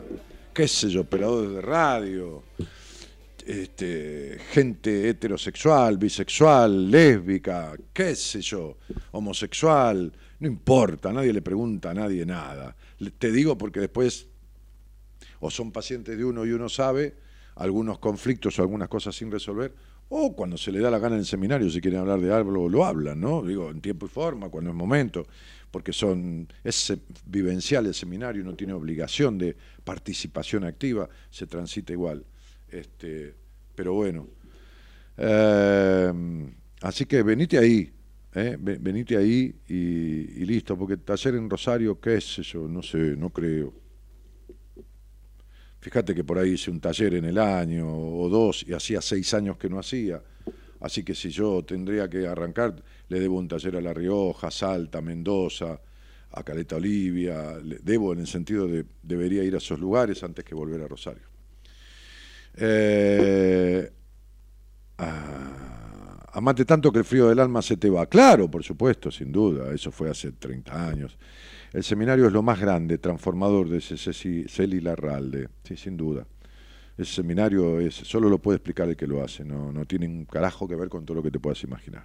qué 0.51 0.67
sé 0.67 0.89
yo, 0.89 1.01
operadores 1.01 1.51
de 1.51 1.61
radio, 1.61 2.43
este, 3.45 4.39
gente 4.49 5.07
heterosexual, 5.07 5.99
bisexual, 5.99 6.89
lésbica, 6.89 7.73
qué 7.93 8.15
sé 8.15 8.41
yo, 8.41 8.79
homosexual, 9.11 10.11
no 10.39 10.47
importa, 10.47 11.13
nadie 11.13 11.31
le 11.31 11.43
pregunta 11.43 11.91
a 11.91 11.93
nadie 11.93 12.25
nada. 12.25 12.75
Te 13.19 13.31
digo 13.31 13.55
porque 13.55 13.81
después 13.81 14.25
o 15.41 15.51
son 15.51 15.71
pacientes 15.71 16.17
de 16.17 16.25
uno 16.25 16.43
y 16.43 16.53
uno 16.53 16.69
sabe 16.69 17.17
algunos 17.57 17.99
conflictos 17.99 18.57
o 18.57 18.63
algunas 18.63 18.89
cosas 18.89 19.15
sin 19.15 19.29
resolver, 19.29 19.75
o 20.13 20.35
cuando 20.35 20.57
se 20.57 20.71
le 20.71 20.79
da 20.79 20.91
la 20.91 20.99
gana 20.99 21.15
en 21.15 21.21
el 21.21 21.25
seminario, 21.25 21.69
si 21.69 21.79
quieren 21.81 22.01
hablar 22.01 22.19
de 22.19 22.33
algo, 22.33 22.67
lo 22.69 22.85
hablan, 22.85 23.19
¿no? 23.21 23.43
Digo, 23.43 23.69
en 23.71 23.81
tiempo 23.81 24.05
y 24.05 24.09
forma, 24.09 24.49
cuando 24.49 24.69
es 24.71 24.75
momento, 24.75 25.25
porque 25.71 25.93
son, 25.93 26.47
es 26.63 26.93
vivencial 27.25 27.85
el 27.85 27.93
seminario, 27.93 28.43
no 28.43 28.53
tiene 28.55 28.73
obligación 28.73 29.37
de 29.37 29.55
participación 29.83 30.65
activa, 30.65 31.07
se 31.29 31.47
transita 31.47 31.93
igual. 31.93 32.25
Este, 32.69 33.35
pero 33.75 33.93
bueno. 33.93 34.27
Eh, 35.17 36.11
así 36.81 37.05
que 37.05 37.23
venite 37.23 37.57
ahí, 37.57 37.91
¿eh? 38.33 38.57
Ve- 38.59 38.77
venite 38.79 39.17
ahí 39.17 39.53
y, 39.67 39.75
y 40.41 40.45
listo, 40.45 40.77
porque 40.77 40.97
taller 40.97 41.35
en 41.35 41.49
Rosario, 41.49 41.99
qué 41.99 42.19
sé 42.21 42.43
yo, 42.43 42.67
no 42.67 42.81
sé, 42.81 43.15
no 43.17 43.29
creo. 43.29 43.80
Fíjate 45.81 46.13
que 46.13 46.23
por 46.23 46.37
ahí 46.37 46.51
hice 46.51 46.69
un 46.69 46.79
taller 46.79 47.15
en 47.15 47.25
el 47.25 47.39
año 47.39 47.89
o 47.89 48.29
dos 48.29 48.63
y 48.67 48.73
hacía 48.73 49.01
seis 49.01 49.33
años 49.33 49.57
que 49.57 49.67
no 49.67 49.79
hacía. 49.79 50.21
Así 50.79 51.03
que 51.03 51.15
si 51.15 51.29
yo 51.29 51.63
tendría 51.65 52.07
que 52.07 52.27
arrancar, 52.27 52.75
le 53.09 53.19
debo 53.19 53.39
un 53.39 53.47
taller 53.47 53.75
a 53.75 53.81
La 53.81 53.93
Rioja, 53.93 54.51
Salta, 54.51 55.01
Mendoza, 55.01 55.81
a 56.31 56.43
Caleta 56.43 56.75
Olivia. 56.75 57.57
Debo 57.83 58.13
en 58.13 58.19
el 58.19 58.27
sentido 58.27 58.67
de 58.67 58.85
debería 59.01 59.43
ir 59.43 59.55
a 59.55 59.57
esos 59.57 59.79
lugares 59.79 60.23
antes 60.23 60.45
que 60.45 60.53
volver 60.53 60.81
a 60.81 60.87
Rosario. 60.87 61.23
Eh, 62.55 63.91
ah, 64.99 66.30
amate 66.41 66.65
tanto 66.65 66.91
que 66.91 66.99
el 66.99 67.05
frío 67.05 67.29
del 67.29 67.39
alma 67.39 67.61
se 67.61 67.77
te 67.77 67.89
va. 67.89 68.07
Claro, 68.07 68.49
por 68.49 68.63
supuesto, 68.63 69.11
sin 69.11 69.31
duda. 69.31 69.71
Eso 69.73 69.91
fue 69.91 70.09
hace 70.09 70.31
30 70.31 70.87
años. 70.87 71.17
El 71.71 71.83
seminario 71.83 72.25
es 72.25 72.33
lo 72.33 72.41
más 72.41 72.59
grande, 72.59 72.97
transformador 72.97 73.69
de 73.69 73.79
Celi 73.79 74.81
Larralde, 74.81 75.49
sí, 75.63 75.77
sin 75.77 75.95
duda. 75.95 76.25
Ese 76.97 77.13
seminario 77.13 77.79
es, 77.79 77.93
solo 77.95 78.27
lo 78.27 78.39
puede 78.39 78.57
explicar 78.57 78.89
el 78.89 78.97
que 78.97 79.07
lo 79.07 79.23
hace, 79.23 79.45
no, 79.45 79.71
no 79.71 79.85
tiene 79.85 80.07
un 80.07 80.25
carajo 80.25 80.67
que 80.67 80.75
ver 80.75 80.89
con 80.89 81.05
todo 81.05 81.15
lo 81.15 81.23
que 81.23 81.31
te 81.31 81.39
puedas 81.39 81.63
imaginar. 81.63 82.03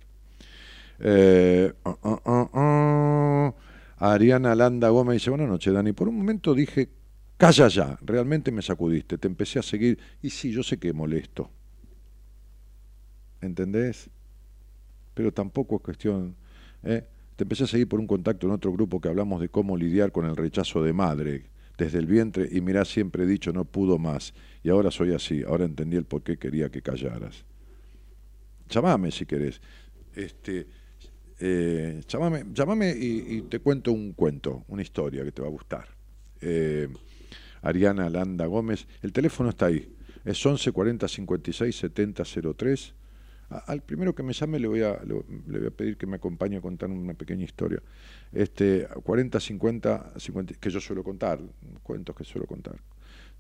Eh, 1.01 1.73
ah, 1.85 1.97
ah, 2.03 2.51
ah, 2.55 3.55
Ariana 3.99 4.55
Landa 4.55 4.91
Gómez 4.91 5.15
dice, 5.15 5.31
buenas 5.31 5.49
noches, 5.49 5.73
Dani. 5.73 5.93
Por 5.93 6.09
un 6.09 6.19
momento 6.19 6.55
dije, 6.55 6.91
calla 7.37 7.69
ya, 7.69 7.99
realmente 8.03 8.53
me 8.53 8.63
sacudiste, 8.63 9.19
te 9.19 9.27
empecé 9.27 9.59
a 9.59 9.63
seguir. 9.63 9.99
Y 10.23 10.31
sí, 10.31 10.53
yo 10.53 10.63
sé 10.63 10.79
que 10.79 10.93
molesto. 10.93 11.51
¿Entendés? 13.41 14.11
Pero 15.17 15.33
tampoco 15.33 15.77
es 15.77 15.83
cuestión... 15.83 16.37
¿eh? 16.83 17.03
Te 17.37 17.45
empecé 17.45 17.65
a 17.65 17.67
seguir 17.67 17.89
por 17.89 17.99
un 17.99 18.07
contacto 18.07 18.47
en 18.47 18.53
otro 18.53 18.71
grupo 18.71 19.01
que 19.01 19.09
hablamos 19.09 19.41
de 19.41 19.49
cómo 19.49 19.79
lidiar 19.79 20.13
con 20.13 20.27
el 20.27 20.37
rechazo 20.37 20.83
de 20.83 20.93
madre 20.93 21.47
desde 21.79 21.99
el 21.99 22.07
vientre 22.07 22.47
y 22.51 22.61
mirá, 22.61 22.85
siempre 22.85 23.25
he 23.25 23.27
dicho, 23.27 23.51
no 23.51 23.65
pudo 23.65 23.99
más. 23.99 24.35
Y 24.63 24.69
ahora 24.69 24.91
soy 24.91 25.15
así, 25.15 25.43
ahora 25.43 25.65
entendí 25.65 25.97
el 25.97 26.05
por 26.05 26.23
qué 26.23 26.37
quería 26.37 26.69
que 26.69 26.83
callaras. 26.83 27.45
Llamame 28.69 29.11
si 29.11 29.25
querés. 29.25 29.61
Este, 30.15 30.67
eh, 31.41 32.03
llamame, 32.09 32.95
y, 32.99 33.43
te 33.43 33.61
cuento 33.61 33.93
un 33.93 34.13
cuento, 34.13 34.65
una 34.69 34.83
historia 34.83 35.25
que 35.25 35.33
te 35.33 35.41
va 35.41 35.49
a 35.49 35.51
gustar. 35.51 35.89
Eh, 36.43 36.89
Ariana 37.63 38.11
Landa 38.11 38.45
Gómez, 38.47 38.87
el 39.01 39.13
teléfono 39.13 39.49
está 39.49 39.67
ahí, 39.67 39.89
es 40.27 40.45
11 40.45 40.73
40 40.73 41.09
56 41.09 41.75
70 41.75 42.23
03 42.57 42.95
al 43.49 43.83
primero 43.83 44.15
que 44.15 44.23
me 44.23 44.33
llame 44.33 44.59
le 44.59 44.69
voy 44.69 44.83
a, 44.83 45.01
le, 45.05 45.15
voy 45.59 45.67
a 45.67 45.71
pedir 45.71 45.97
que 45.97 46.07
me 46.07 46.17
acompañe 46.17 46.57
a 46.57 46.61
contar 46.61 46.91
una 46.91 47.15
pequeña 47.15 47.45
historia. 47.45 47.83
Este, 48.33 48.87
40, 49.03 49.39
50, 49.39 50.13
50 50.17 50.55
que 50.55 50.71
yo 50.71 50.81
suelo 50.81 51.05
contar, 51.05 51.41
cuentos 51.83 52.17
que 52.17 52.25
suelo 52.25 52.47
contar. 52.47 52.77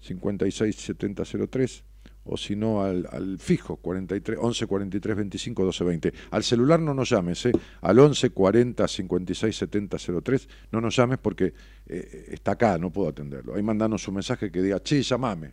56 0.00 0.76
70 0.76 1.24
03 1.50 1.84
o 2.28 2.36
si 2.36 2.56
no 2.56 2.82
al, 2.82 3.08
al, 3.10 3.38
fijo 3.38 3.76
43 3.76 4.38
11 4.40 4.66
43 4.66 5.16
25 5.16 5.64
12 5.64 5.84
20. 5.84 6.12
Al 6.30 6.42
celular 6.42 6.80
no 6.80 6.92
nos 6.92 7.10
llames, 7.10 7.46
¿eh? 7.46 7.52
al 7.80 7.98
11 7.98 8.30
40 8.30 8.86
56 8.86 9.56
70 9.56 9.96
03 10.22 10.48
no 10.72 10.80
nos 10.80 10.96
llames 10.96 11.18
porque 11.18 11.54
eh, 11.86 12.26
está 12.30 12.52
acá, 12.52 12.78
no 12.78 12.90
puedo 12.90 13.08
atenderlo. 13.08 13.54
Ahí 13.54 13.62
mandanos 13.62 14.06
un 14.08 14.14
mensaje 14.14 14.50
que 14.50 14.60
diga, 14.62 14.82
"Che, 14.82 15.02
llamame." 15.02 15.52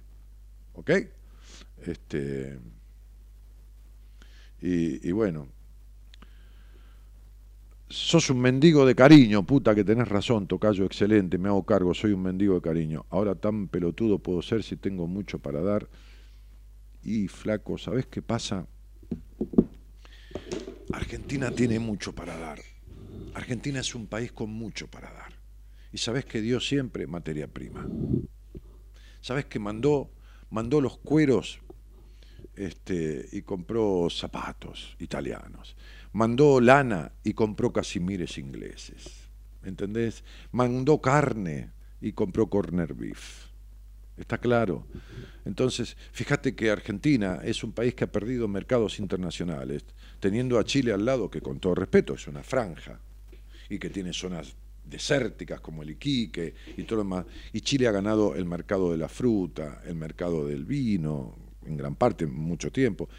¿Ok? 0.74 0.92
Este 1.86 2.60
y, 4.66 5.12
bueno, 5.12 5.50
sos 7.90 8.30
un 8.30 8.40
mendigo 8.40 8.86
de 8.86 8.96
cariño, 8.96 9.46
puta 9.46 9.76
que 9.76 9.84
tenés 9.84 10.08
razón, 10.08 10.48
tocayo, 10.48 10.86
excelente, 10.86 11.38
me 11.38 11.50
hago 11.50 11.66
cargo, 11.66 11.94
soy 11.94 12.14
un 12.14 12.24
mendigo 12.24 12.56
de 12.56 12.62
cariño. 12.62 13.06
Ahora 13.10 13.36
tan 13.36 13.68
pelotudo 13.68 14.20
puedo 14.20 14.42
ser 14.42 14.64
si 14.64 14.78
tengo 14.78 15.06
mucho 15.06 15.40
para 15.40 15.62
dar. 15.62 15.90
Y 17.04 17.28
flaco, 17.28 17.78
¿sabés 17.78 18.06
qué 18.06 18.22
pasa? 18.22 18.66
Argentina 20.94 21.52
tiene 21.52 21.80
mucho 21.80 22.16
para 22.16 22.38
dar. 22.38 22.60
Argentina 23.34 23.82
es 23.82 23.94
un 23.94 24.08
país 24.08 24.32
con 24.32 24.50
mucho 24.50 24.88
para 24.88 25.12
dar. 25.12 25.34
Y 25.92 25.98
sabés 25.98 26.24
que 26.24 26.40
dio 26.40 26.62
siempre 26.62 27.06
materia 27.06 27.48
prima. 27.50 27.86
Sabés 29.20 29.44
que 29.44 29.60
mandó, 29.60 30.10
mandó 30.50 30.80
los 30.80 30.98
cueros 31.00 31.60
este, 32.56 33.28
y 33.32 33.42
compró 33.42 34.08
zapatos 34.10 34.96
italianos. 35.00 35.76
Mandó 36.12 36.62
lana 36.62 37.12
y 37.24 37.34
compró 37.34 37.74
casimires 37.74 38.38
ingleses. 38.38 39.30
¿Entendés? 39.64 40.24
Mandó 40.52 41.02
carne 41.02 41.72
y 42.02 42.12
compró 42.12 42.48
corner 42.50 42.94
beef. 42.94 43.48
¿Está 44.18 44.38
claro? 44.38 44.86
Entonces, 45.46 45.98
fíjate 46.12 46.56
que 46.56 46.70
Argentina 46.70 47.40
es 47.44 47.64
un 47.64 47.72
país 47.72 47.96
que 47.96 48.04
ha 48.04 48.12
perdido 48.12 48.48
mercados 48.48 49.00
internacionales, 49.00 49.86
teniendo 50.20 50.60
a 50.60 50.64
Chile 50.64 50.94
al 50.94 51.06
lado, 51.06 51.32
que 51.32 51.42
con 51.42 51.60
todo 51.60 51.74
respeto 51.74 52.14
es 52.14 52.28
una 52.28 52.44
franja, 52.44 53.00
y 53.70 53.80
que 53.80 53.90
tiene 53.90 54.14
zonas 54.14 54.56
desérticas 54.86 55.62
como 55.62 55.82
el 55.82 55.92
Iquique 55.92 56.54
y 56.78 56.84
todo 56.84 56.98
lo 56.98 57.04
demás. 57.04 57.26
Y 57.54 57.62
Chile 57.62 57.88
ha 57.88 57.92
ganado 57.92 58.36
el 58.36 58.46
mercado 58.46 58.92
de 58.92 58.98
la 58.98 59.10
fruta, 59.10 59.82
el 59.86 59.96
mercado 59.96 60.46
del 60.46 60.66
vino, 60.66 61.36
en 61.66 61.78
gran 61.78 61.96
parte, 61.96 62.26
mucho 62.26 62.72
tiempo. 62.72 63.10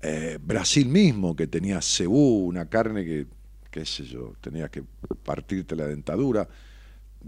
Eh, 0.00 0.38
Brasil 0.40 0.88
mismo, 0.88 1.34
que 1.34 1.46
tenía 1.46 1.80
cebú, 1.82 2.46
una 2.46 2.68
carne 2.68 3.04
que, 3.04 3.26
qué 3.70 3.84
sé 3.84 4.04
yo, 4.04 4.34
tenía 4.40 4.68
que 4.68 4.84
partirte 5.24 5.74
la 5.74 5.86
dentadura 5.86 6.48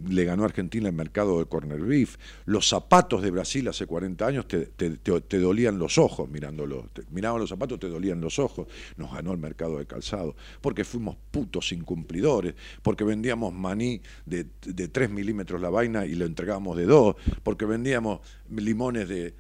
le 0.09 0.25
ganó 0.25 0.45
a 0.45 0.47
Argentina 0.47 0.89
el 0.89 0.95
mercado 0.95 1.39
de 1.39 1.47
corner 1.47 1.81
beef. 1.81 2.17
Los 2.45 2.69
zapatos 2.69 3.23
de 3.23 3.31
Brasil 3.31 3.67
hace 3.69 3.87
40 3.87 4.27
años 4.27 4.47
te, 4.47 4.67
te, 4.67 5.39
dolían 5.39 5.79
los 5.79 5.99
ojos 5.99 6.29
mirándolos. 6.29 6.87
miraban 7.11 7.41
los 7.41 7.51
zapatos, 7.51 7.79
te 7.79 7.89
dolían 7.89 8.21
los 8.21 8.39
ojos. 8.39 8.69
Nos 8.97 9.13
ganó 9.13 9.33
el 9.33 9.39
mercado 9.39 9.79
de 9.79 9.87
calzado. 9.87 10.37
Porque 10.61 10.85
fuimos 10.85 11.17
putos 11.31 11.73
incumplidores. 11.73 12.55
Porque 12.83 13.05
vendíamos 13.05 13.53
maní 13.53 14.01
de, 14.27 14.47
de 14.63 14.89
3 14.89 15.11
milímetros 15.11 15.61
la 15.61 15.71
vaina 15.71 16.07
y 16.07 16.15
lo 16.15 16.25
entregábamos 16.25 16.77
de 16.77 16.85
2. 16.87 17.17
Porque 17.43 17.65
vendíamos 17.65 18.21
limones 18.51 19.09
de, 19.09 19.35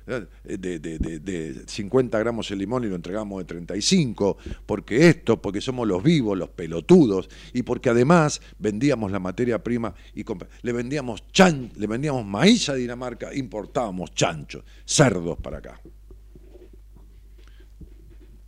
de, 0.44 0.78
de, 0.78 1.62
50 1.66 2.18
gramos 2.18 2.50
el 2.50 2.58
limón 2.58 2.84
y 2.84 2.88
lo 2.88 2.96
entregábamos 2.96 3.38
de 3.38 3.44
35. 3.44 4.38
Porque 4.66 5.08
esto, 5.08 5.40
porque 5.40 5.60
somos 5.60 5.86
los 5.86 6.02
vivos, 6.02 6.38
los 6.38 6.50
pelotudos. 6.50 7.28
Y 7.52 7.62
porque 7.62 7.90
además 7.90 8.40
vendíamos 8.58 9.10
la 9.10 9.18
materia 9.18 9.62
prima 9.62 9.94
y 10.14 10.24
le 10.62 10.72
vendíamos, 10.72 11.24
chan, 11.32 11.70
le 11.76 11.86
vendíamos 11.86 12.24
maíz 12.24 12.68
a 12.68 12.74
Dinamarca, 12.74 13.34
importábamos 13.34 14.14
chanchos, 14.14 14.64
cerdos 14.84 15.38
para 15.38 15.58
acá. 15.58 15.80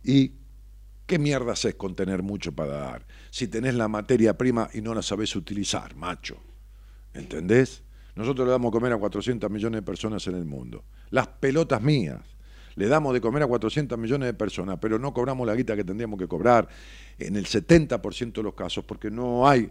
¿Y 0.03 0.33
qué 1.05 1.17
mierda 1.17 1.53
haces 1.53 1.75
con 1.75 1.95
tener 1.95 2.23
mucho 2.23 2.51
para 2.51 2.73
dar? 2.73 3.07
Si 3.31 3.47
tenés 3.47 3.75
la 3.75 3.87
materia 3.87 4.37
prima 4.37 4.69
y 4.73 4.81
no 4.81 4.93
la 4.93 5.01
sabés 5.01 5.35
utilizar, 5.35 5.95
macho. 5.95 6.37
¿Entendés? 7.13 7.82
Nosotros 8.15 8.45
le 8.45 8.51
damos 8.51 8.69
a 8.69 8.71
comer 8.71 8.93
a 8.93 8.97
400 8.97 9.49
millones 9.49 9.79
de 9.79 9.81
personas 9.81 10.25
en 10.27 10.35
el 10.35 10.45
mundo. 10.45 10.83
Las 11.09 11.27
pelotas 11.27 11.81
mías 11.81 12.19
le 12.75 12.87
damos 12.87 13.13
de 13.13 13.21
comer 13.21 13.43
a 13.43 13.47
400 13.47 13.97
millones 13.97 14.27
de 14.27 14.33
personas, 14.33 14.77
pero 14.81 14.97
no 14.97 15.13
cobramos 15.13 15.45
la 15.45 15.55
guita 15.55 15.75
que 15.75 15.83
tendríamos 15.83 16.17
que 16.17 16.27
cobrar 16.27 16.67
en 17.19 17.35
el 17.35 17.45
70% 17.45 18.33
de 18.33 18.43
los 18.43 18.53
casos, 18.53 18.83
porque 18.83 19.11
no 19.11 19.47
hay... 19.47 19.69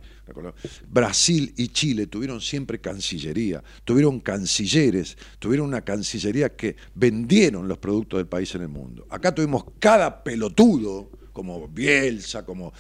Brasil 0.89 1.53
y 1.57 1.69
Chile 1.69 2.07
tuvieron 2.07 2.41
siempre 2.41 2.81
cancillería, 2.81 3.63
tuvieron 3.85 4.21
cancilleres, 4.21 5.17
tuvieron 5.39 5.67
una 5.67 5.83
cancillería 5.83 6.55
que 6.55 6.77
vendieron 6.95 7.67
los 7.67 7.79
productos 7.79 8.19
del 8.19 8.29
país 8.29 8.55
en 8.55 8.63
el 8.63 8.69
mundo. 8.69 9.07
Acá 9.11 9.35
tuvimos 9.35 9.65
cada 9.79 10.23
pelotudo, 10.23 11.11
como 11.33 11.69
Bielsa, 11.69 12.45
como 12.45 12.73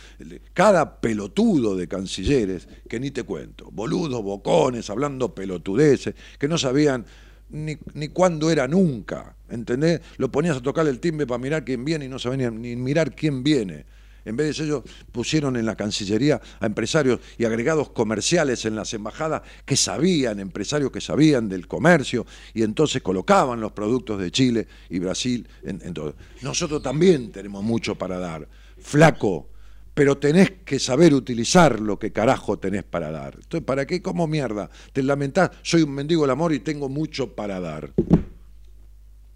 cada 0.53 1.01
pelotudo 1.01 1.77
de 1.77 1.89
cancilleres, 1.89 2.69
que 2.89 3.01
ni 3.01 3.11
te 3.11 3.23
cuento, 3.23 3.71
boludos, 3.71 4.23
bocones, 4.23 4.91
hablando 4.91 5.35
pelotudeces, 5.35 6.15
que 6.39 6.49
no 6.49 6.59
sabían 6.59 7.05
ni, 7.51 7.77
ni 7.95 8.09
cuándo 8.09 8.51
era 8.51 8.67
nunca, 8.69 9.37
¿entendés? 9.49 10.01
Lo 10.17 10.31
ponías 10.31 10.57
a 10.57 10.63
tocar 10.63 10.87
el 10.87 11.01
timbre 11.01 11.27
para 11.27 11.39
mirar 11.39 11.65
quién 11.65 11.85
viene 11.85 12.07
y 12.07 12.09
no 12.09 12.19
sabían 12.19 12.61
ni 12.61 12.77
mirar 12.77 13.15
quién 13.15 13.43
viene. 13.43 13.85
En 14.25 14.37
vez 14.37 14.57
de 14.57 14.65
ellos 14.65 14.83
pusieron 15.11 15.57
en 15.57 15.67
la 15.67 15.77
Cancillería 15.77 16.41
a 16.61 16.67
empresarios 16.67 17.21
y 17.39 17.45
agregados 17.45 17.91
comerciales 17.91 18.65
en 18.65 18.77
las 18.77 18.95
embajadas 18.95 19.43
que 19.65 19.77
sabían, 19.77 20.41
empresarios 20.41 20.91
que 20.91 21.01
sabían 21.01 21.49
del 21.49 21.67
comercio, 21.67 22.27
y 22.55 22.63
entonces 22.63 23.03
colocaban 23.03 23.61
los 23.61 23.73
productos 23.73 24.21
de 24.21 24.31
Chile 24.31 24.69
y 24.91 24.99
Brasil 24.99 25.49
en, 25.63 25.81
en 25.83 25.95
todo. 25.95 26.15
Nosotros 26.43 26.83
también 26.83 27.33
tenemos 27.33 27.63
mucho 27.63 27.97
para 27.97 28.19
dar. 28.19 28.49
Flaco, 28.79 29.49
pero 29.95 30.17
tenés 30.19 30.51
que 30.65 30.79
saber 30.79 31.13
utilizar 31.13 31.81
lo 31.81 31.99
que 31.99 32.13
carajo 32.13 32.59
tenés 32.59 32.85
para 32.85 33.11
dar. 33.11 33.35
Entonces, 33.35 33.65
¿para 33.65 33.87
qué 33.87 34.01
como 34.01 34.27
mierda? 34.27 34.71
Te 34.93 35.03
lamentás, 35.03 35.51
soy 35.63 35.83
un 35.83 35.93
mendigo 35.93 36.23
del 36.23 36.31
amor 36.31 36.53
y 36.53 36.61
tengo 36.61 36.89
mucho 36.89 37.35
para 37.35 37.61
dar. 37.61 37.93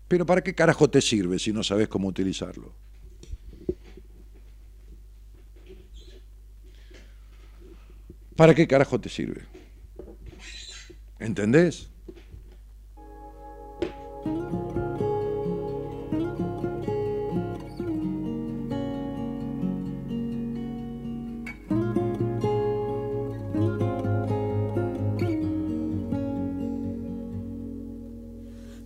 Pero 0.09 0.25
¿para 0.25 0.43
qué 0.43 0.55
carajo 0.55 0.89
te 0.89 1.01
sirve 1.01 1.39
si 1.39 1.53
no 1.53 1.63
sabes 1.63 1.89
cómo 1.89 2.09
utilizarlo? 2.09 2.86
¿Para 8.37 8.55
qué 8.55 8.67
carajo 8.67 9.01
te 9.01 9.09
sirve? 9.09 9.43
¿Entendés? 11.19 11.89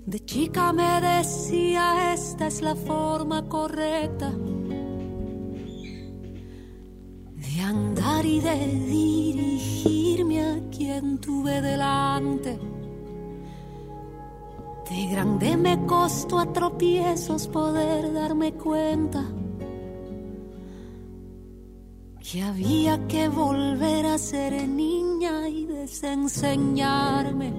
De 0.06 0.24
chica 0.24 0.72
me 0.72 1.00
decía, 1.00 2.12
esta 2.14 2.46
es 2.46 2.62
la 2.62 2.76
forma 2.76 3.48
correcta 3.48 4.32
andar 7.70 8.26
y 8.26 8.40
de 8.40 8.66
dirigirme 8.66 10.42
a 10.42 10.60
quien 10.70 11.18
tuve 11.18 11.60
delante. 11.60 12.58
De 14.88 15.06
grande 15.06 15.56
me 15.56 15.86
costó 15.86 16.40
a 16.40 16.52
tropiezos 16.52 17.46
poder 17.46 18.12
darme 18.12 18.52
cuenta 18.54 19.24
que 22.20 22.42
había 22.42 23.06
que 23.06 23.28
volver 23.28 24.06
a 24.06 24.18
ser 24.18 24.68
niña 24.68 25.48
y 25.48 25.66
desenseñarme 25.66 27.52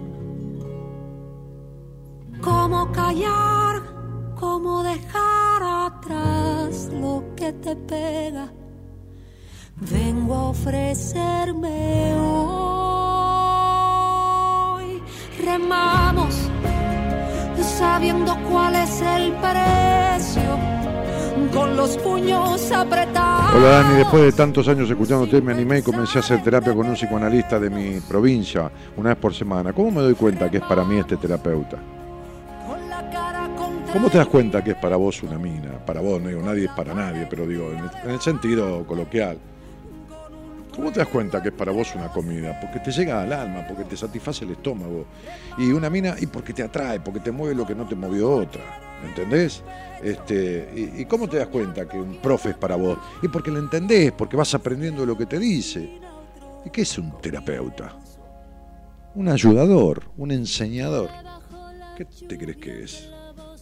cómo 2.41 2.91
callar, 2.91 3.81
cómo 4.37 4.83
dejar 4.83 5.63
atrás 5.63 6.89
lo 6.91 7.23
que 7.35 7.53
te 7.53 7.75
pega. 7.75 8.60
Vengo 9.89 10.35
a 10.35 10.49
ofrecerme 10.49 12.13
hoy. 12.13 12.51
Remamos 15.43 16.35
sabiendo 17.79 18.37
cuál 18.47 18.75
es 18.75 19.01
el 19.01 19.33
precio 19.33 20.59
con 21.51 21.75
los 21.75 21.97
puños 21.97 22.71
apretados. 22.71 23.55
Hola 23.55 23.69
Dani, 23.69 23.95
después 23.97 24.21
de 24.23 24.31
tantos 24.33 24.67
años 24.67 24.87
escuchándote 24.87 25.41
me 25.41 25.51
animé 25.53 25.79
y 25.79 25.81
comencé 25.81 26.19
a 26.19 26.21
hacer 26.21 26.43
terapia 26.43 26.75
con 26.75 26.87
un 26.87 26.93
psicoanalista 26.93 27.59
de 27.59 27.71
mi 27.71 27.99
provincia 28.01 28.71
una 28.97 29.09
vez 29.09 29.17
por 29.17 29.33
semana. 29.33 29.73
¿Cómo 29.73 29.89
me 29.89 30.01
doy 30.01 30.13
cuenta 30.13 30.51
que 30.51 30.57
es 30.57 30.63
para 30.63 30.83
mí 30.83 30.99
este 30.99 31.17
terapeuta? 31.17 31.77
¿Cómo 33.91 34.09
te 34.11 34.19
das 34.19 34.27
cuenta 34.27 34.63
que 34.63 34.71
es 34.71 34.77
para 34.77 34.95
vos 34.95 35.23
una 35.23 35.39
mina? 35.39 35.83
Para 35.85 36.01
vos, 36.01 36.21
no 36.21 36.29
digo, 36.29 36.41
nadie 36.43 36.65
es 36.65 36.71
para 36.71 36.93
nadie, 36.93 37.25
pero 37.27 37.47
digo, 37.47 37.71
en 38.03 38.09
el 38.11 38.21
sentido 38.21 38.85
coloquial. 38.85 39.37
¿Cómo 40.75 40.91
te 40.91 40.99
das 40.99 41.09
cuenta 41.09 41.41
que 41.41 41.49
es 41.49 41.53
para 41.53 41.71
vos 41.71 41.93
una 41.95 42.07
comida? 42.07 42.57
Porque 42.59 42.79
te 42.79 42.91
llega 42.91 43.21
al 43.21 43.33
alma, 43.33 43.65
porque 43.67 43.83
te 43.83 43.97
satisface 43.97 44.45
el 44.45 44.51
estómago. 44.51 45.05
Y 45.57 45.71
una 45.71 45.89
mina, 45.89 46.15
y 46.19 46.27
porque 46.27 46.53
te 46.53 46.63
atrae, 46.63 46.99
porque 47.01 47.19
te 47.19 47.31
mueve 47.31 47.55
lo 47.55 47.65
que 47.67 47.75
no 47.75 47.85
te 47.85 47.95
movió 47.95 48.31
otra. 48.31 48.61
¿Entendés? 49.05 49.63
Este, 50.01 50.93
y, 50.97 51.05
cómo 51.05 51.27
te 51.27 51.37
das 51.37 51.47
cuenta 51.47 51.87
que 51.87 51.97
un 51.97 52.21
profe 52.21 52.51
es 52.51 52.55
para 52.55 52.75
vos? 52.75 52.97
Y 53.21 53.27
porque 53.27 53.51
lo 53.51 53.59
entendés, 53.59 54.11
porque 54.13 54.37
vas 54.37 54.53
aprendiendo 54.53 55.05
lo 55.05 55.17
que 55.17 55.25
te 55.25 55.39
dice. 55.39 55.99
¿Y 56.65 56.69
qué 56.69 56.81
es 56.81 56.97
un 56.97 57.19
terapeuta? 57.19 57.97
Un 59.15 59.27
ayudador, 59.27 60.03
un 60.17 60.31
enseñador. 60.31 61.09
¿Qué 61.97 62.05
te 62.05 62.37
crees 62.37 62.57
que 62.57 62.83
es? 62.83 63.09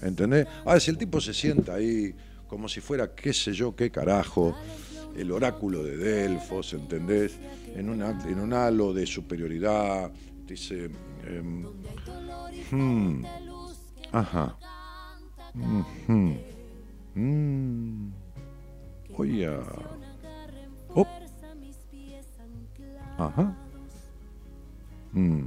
¿Entendés? 0.01 0.45
Ahora, 0.63 0.79
si 0.79 0.91
el 0.91 0.97
tipo 0.97 1.19
se 1.19 1.33
sienta 1.33 1.73
ahí 1.73 2.15
como 2.47 2.67
si 2.67 2.81
fuera 2.81 3.13
qué 3.13 3.33
sé 3.33 3.53
yo, 3.53 3.75
qué 3.75 3.91
carajo, 3.91 4.55
el 5.19 5.31
oráculo 5.31 5.83
de 5.83 5.97
Delfos, 5.97 6.73
¿entendés? 6.73 7.37
En, 7.75 7.89
en 7.89 8.39
un 8.39 8.53
halo 8.53 8.93
de 8.93 9.05
superioridad, 9.05 10.11
dice, 10.47 10.89
em, 11.27 11.65
hmm, 12.71 13.25
ajá, 14.11 14.57
mm, 17.15 18.07
oye, 19.17 19.49
oh, 20.95 21.07
ajá, 23.17 23.57
mm. 25.11 25.43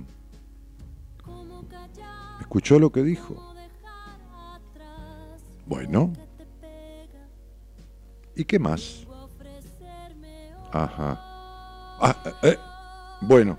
¿escuchó 2.40 2.78
lo 2.78 2.92
que 2.92 3.02
dijo? 3.02 3.52
Bueno. 5.66 6.12
¿Y 8.34 8.44
qué 8.44 8.58
más? 8.58 9.06
Ajá. 10.72 11.20
Ah, 12.00 12.16
eh, 12.24 12.32
eh, 12.42 12.58
Bueno, 13.20 13.58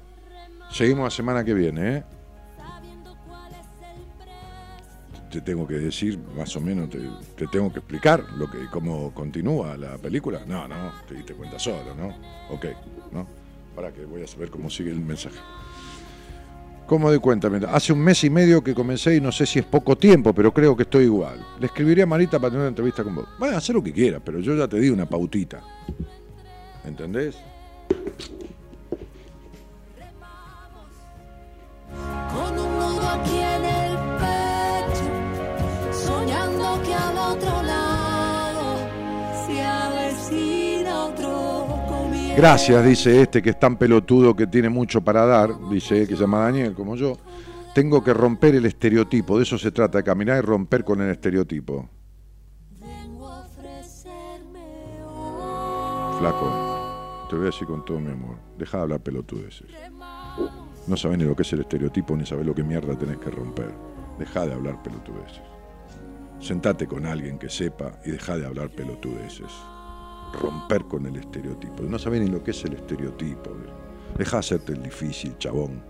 seguimos 0.71 1.05
la 1.05 1.11
semana 1.11 1.43
que 1.43 1.53
viene, 1.53 1.97
¿eh? 1.97 2.03
Te 5.29 5.41
tengo 5.41 5.65
que 5.65 5.75
decir, 5.75 6.19
más 6.37 6.55
o 6.55 6.61
menos, 6.61 6.89
te, 6.91 7.47
tengo 7.47 7.71
que 7.73 7.79
explicar 7.79 8.23
lo 8.37 8.49
que, 8.51 8.67
cómo 8.71 9.11
continúa 9.13 9.75
la 9.77 9.97
película. 9.97 10.41
No, 10.45 10.67
no, 10.67 10.91
te 11.07 11.15
diste 11.15 11.33
cuenta 11.33 11.57
solo, 11.57 11.95
¿no? 11.95 12.09
Ok, 12.53 12.65
¿no? 13.11 13.25
Para 13.75 13.91
que 13.91 14.05
voy 14.05 14.21
a 14.21 14.27
saber 14.27 14.51
cómo 14.51 14.69
sigue 14.69 14.91
el 14.91 14.99
mensaje. 14.99 15.39
¿Cómo 16.85 17.09
de 17.09 17.17
cuenta? 17.17 17.49
Hace 17.71 17.93
un 17.93 17.99
mes 17.99 18.23
y 18.23 18.29
medio 18.29 18.63
que 18.63 18.75
comencé 18.75 19.15
y 19.15 19.21
no 19.21 19.31
sé 19.31 19.47
si 19.47 19.57
es 19.57 19.65
poco 19.65 19.95
tiempo, 19.95 20.33
pero 20.33 20.53
creo 20.53 20.75
que 20.75 20.83
estoy 20.83 21.05
igual. 21.05 21.43
Le 21.59 21.65
escribiría 21.65 22.03
a 22.03 22.07
Marita 22.07 22.37
para 22.39 22.51
tener 22.51 22.61
una 22.61 22.69
entrevista 22.69 23.03
con 23.03 23.15
vos. 23.15 23.25
Bueno, 23.39 23.57
hacer 23.57 23.73
lo 23.73 23.81
que 23.81 23.93
quiera, 23.93 24.19
pero 24.19 24.39
yo 24.39 24.55
ya 24.55 24.67
te 24.67 24.79
di 24.79 24.89
una 24.89 25.07
pautita. 25.07 25.63
¿Entendés? 26.85 27.35
Con 32.33 32.59
un 32.59 32.73
nudo 32.79 33.07
aquí 33.07 33.37
en 33.37 33.63
el 33.63 33.97
pecho, 34.19 35.05
soñando 35.93 36.81
que 36.83 36.93
al 36.93 37.17
otro 37.17 37.63
lado 37.63 38.77
se 39.45 39.63
avecina 39.63 41.05
otro 41.05 41.85
comienzo. 41.87 42.35
Gracias, 42.35 42.85
dice 42.85 43.21
este 43.21 43.41
que 43.41 43.51
es 43.51 43.59
tan 43.59 43.77
pelotudo 43.77 44.35
que 44.35 44.47
tiene 44.47 44.69
mucho 44.69 45.01
para 45.01 45.25
dar, 45.25 45.69
dice 45.69 46.07
que 46.07 46.15
se 46.15 46.21
llama 46.21 46.39
Daniel 46.39 46.73
como 46.73 46.95
yo. 46.95 47.17
Tengo 47.73 48.03
que 48.03 48.13
romper 48.13 48.55
el 48.55 48.65
estereotipo, 48.65 49.37
de 49.37 49.43
eso 49.43 49.57
se 49.57 49.71
trata, 49.71 50.03
caminar 50.03 50.37
y 50.37 50.41
romper 50.41 50.83
con 50.83 51.01
el 51.01 51.09
estereotipo. 51.11 51.89
Flaco 56.19 56.62
te 57.33 57.37
voy 57.37 57.47
a 57.47 57.49
decir 57.49 57.67
con 57.67 57.83
todo 57.83 57.99
mi 57.99 58.11
amor, 58.11 58.37
deja 58.59 58.77
de 58.77 58.83
hablar 58.83 58.99
pelotudeces. 59.01 59.65
No 60.85 60.95
sabes 60.95 61.17
ni 61.17 61.23
lo 61.23 61.35
que 61.35 61.41
es 61.41 61.51
el 61.53 61.61
estereotipo, 61.61 62.15
ni 62.15 62.27
sabes 62.27 62.45
lo 62.45 62.53
que 62.53 62.63
mierda 62.63 62.95
tenés 62.95 63.17
que 63.17 63.31
romper. 63.31 63.73
Deja 64.19 64.45
de 64.45 64.53
hablar 64.53 64.83
pelotudeces. 64.83 65.41
Sentate 66.39 66.85
con 66.85 67.07
alguien 67.07 67.39
que 67.39 67.49
sepa 67.49 67.99
y 68.05 68.11
deja 68.11 68.37
de 68.37 68.45
hablar 68.45 68.69
pelotudeces. 68.69 69.51
Romper 70.39 70.83
con 70.83 71.07
el 71.07 71.15
estereotipo. 71.15 71.81
No 71.81 71.97
sabes 71.97 72.21
ni 72.21 72.27
lo 72.27 72.43
que 72.43 72.51
es 72.51 72.65
el 72.65 72.73
estereotipo. 72.73 73.49
Deja 74.15 74.37
de 74.37 74.39
hacerte 74.39 74.73
el 74.73 74.83
difícil, 74.83 75.35
chabón. 75.39 75.81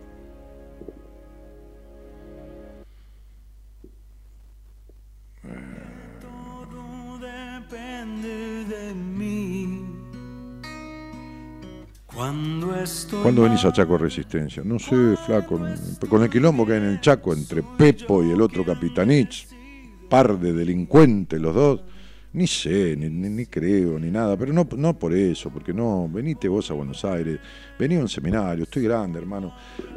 Todo 6.21 7.19
depende 7.19 8.63
de 8.63 8.93
mí. 8.93 9.52
¿Cuándo 12.15 13.41
venís 13.41 13.65
a 13.65 13.73
Chaco 13.73 13.97
Resistencia? 13.97 14.61
No 14.63 14.77
sé, 14.77 15.17
flaco. 15.25 15.59
Con 16.07 16.21
el 16.21 16.29
quilombo 16.29 16.65
que 16.65 16.73
hay 16.73 16.77
en 16.77 16.85
el 16.85 17.01
Chaco 17.01 17.33
entre 17.33 17.63
Pepo 17.63 18.23
y 18.23 18.31
el 18.31 18.39
otro 18.39 18.63
Capitanich, 18.63 19.47
par 20.09 20.39
de 20.39 20.53
delincuentes 20.53 21.41
los 21.41 21.55
dos. 21.55 21.81
Ni 22.33 22.47
sé, 22.47 22.95
ni, 22.97 23.45
creo, 23.45 23.99
ni 23.99 24.09
nada, 24.09 24.35
pero 24.35 24.51
no, 24.53 24.67
no 24.75 24.97
por 24.97 25.13
eso, 25.13 25.51
porque 25.51 25.71
no, 25.71 26.09
venite 26.09 26.47
vos 26.47 26.69
a 26.71 26.73
Buenos 26.73 27.05
Aires, 27.05 27.39
vení 27.77 27.95
a 27.95 27.99
un 27.99 28.09
seminario, 28.09 28.63
estoy 28.63 28.81
grande, 28.81 29.19
hermano, 29.19 29.53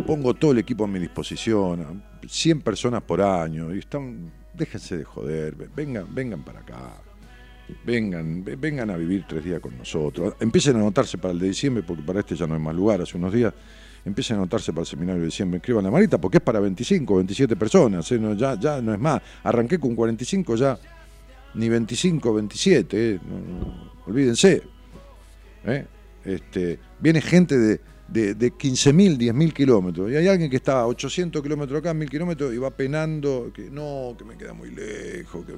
pongo 0.07 0.35
todo 0.35 0.53
el 0.53 0.59
equipo 0.59 0.85
a 0.85 0.87
mi 0.87 0.99
disposición, 0.99 2.05
100 2.29 2.61
personas 2.61 3.03
por 3.05 3.23
año, 3.23 3.75
y 3.75 3.79
están, 3.79 4.31
déjense 4.53 4.99
de 4.99 5.05
joder, 5.05 5.55
vengan, 5.75 6.15
vengan 6.15 6.45
para 6.45 6.61
acá 6.61 7.06
vengan, 7.85 8.45
vengan 8.45 8.91
a 8.91 8.97
vivir 8.97 9.25
tres 9.29 9.45
días 9.45 9.61
con 9.61 9.77
nosotros. 9.77 10.35
Empiecen 10.41 10.77
a 10.77 10.81
anotarse 10.81 11.19
para 11.19 11.33
el 11.33 11.39
de 11.39 11.49
diciembre, 11.49 11.83
porque 11.83 12.03
para 12.03 12.21
este 12.21 12.37
ya 12.37 12.47
no 12.47 12.55
hay 12.55 12.61
más 12.61 12.75
lugar, 12.75 13.01
hace 13.01 13.17
unos 13.17 13.33
días. 13.33 13.53
Empiecen 14.05 14.37
a 14.37 14.39
anotarse 14.41 14.73
para 14.73 14.83
el 14.83 14.87
seminario 14.87 15.21
de 15.21 15.27
diciembre, 15.27 15.59
escriban 15.59 15.85
la 15.85 15.91
marita, 15.91 16.19
porque 16.19 16.39
es 16.39 16.43
para 16.43 16.61
25, 16.61 17.17
27 17.17 17.57
personas, 17.57 18.11
¿eh? 18.13 18.21
ya, 18.37 18.59
ya 18.59 18.81
no 18.81 18.95
es 18.95 19.01
más. 19.01 19.21
Arranqué 19.43 19.81
con 19.81 19.97
45, 19.97 20.57
ya 20.57 20.79
ni 21.55 21.69
25, 21.69 22.35
27, 22.35 23.11
¿eh? 23.15 23.21
olvídense. 24.07 24.63
¿eh? 25.65 25.87
Este, 26.25 26.79
viene 27.01 27.21
gente 27.21 27.59
de, 27.59 27.81
de, 28.09 28.35
de 28.35 28.53
15.000, 28.53 29.17
10.000 29.17 29.53
kilómetros. 29.53 30.11
Y 30.11 30.17
hay 30.17 30.29
alguien 30.29 30.51
que 30.51 30.57
está 30.57 30.81
a 30.81 30.87
800 30.87 31.43
kilómetros 31.43 31.81
acá, 31.81 31.93
1.000 31.93 32.09
kilómetros, 32.09 32.55
y 32.55 32.59
va 32.59 32.71
penando, 32.71 33.51
que 33.55 33.71
no, 33.71 34.15
que 34.17 34.25
me 34.25 34.37
queda 34.37 34.53
muy 34.53 34.71
lejos, 34.71 35.45
que 35.45 35.53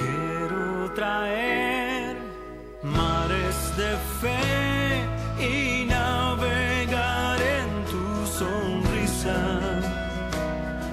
Quiero 0.00 0.90
traer 0.94 2.16
mares 2.82 3.76
de 3.76 3.96
fe 4.20 5.04
y 5.38 5.84
navegar 5.84 7.38
en 7.38 7.84
tu 7.84 8.26
sonrisa. 8.26 9.36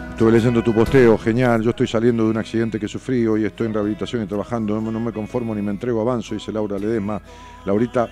Estuve 0.09 0.31
leyendo 0.33 0.61
tu 0.61 0.73
posteo, 0.73 1.17
genial. 1.17 1.61
Yo 1.61 1.69
estoy 1.69 1.87
saliendo 1.87 2.25
de 2.25 2.31
un 2.31 2.37
accidente 2.37 2.79
que 2.81 2.89
sufrí, 2.89 3.25
hoy 3.25 3.45
estoy 3.45 3.67
en 3.67 3.73
rehabilitación 3.75 4.23
y 4.23 4.25
trabajando. 4.25 4.81
No, 4.81 4.99
me 4.99 5.13
conformo 5.13 5.55
ni 5.55 5.61
me 5.61 5.71
entrego, 5.71 6.01
avanzo, 6.01 6.33
dice 6.33 6.51
Laura 6.51 6.77
Ledesma. 6.77 7.21
Laurita, 7.63 8.09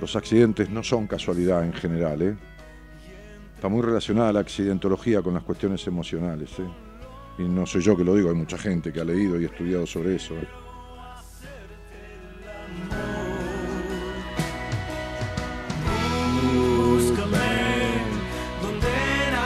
los 0.00 0.14
accidentes 0.14 0.70
no 0.70 0.84
son 0.84 1.08
casualidad 1.08 1.64
en 1.64 1.72
general, 1.72 2.22
¿eh? 2.22 2.36
Está 3.56 3.68
muy 3.68 3.82
relacionada 3.82 4.32
la 4.32 4.40
accidentología 4.40 5.22
con 5.22 5.34
las 5.34 5.42
cuestiones 5.42 5.84
emocionales, 5.86 6.50
¿eh? 6.60 6.66
Y 7.38 7.42
no 7.42 7.66
soy 7.66 7.82
yo 7.82 7.96
que 7.96 8.04
lo 8.04 8.14
digo, 8.14 8.30
hay 8.30 8.34
mucha 8.34 8.56
gente 8.56 8.92
que 8.92 9.00
ha 9.00 9.04
leído 9.04 9.40
y 9.40 9.44
estudiado 9.44 9.86
sobre 9.86 10.16
eso. 10.16 10.34
¿eh? 10.34 10.48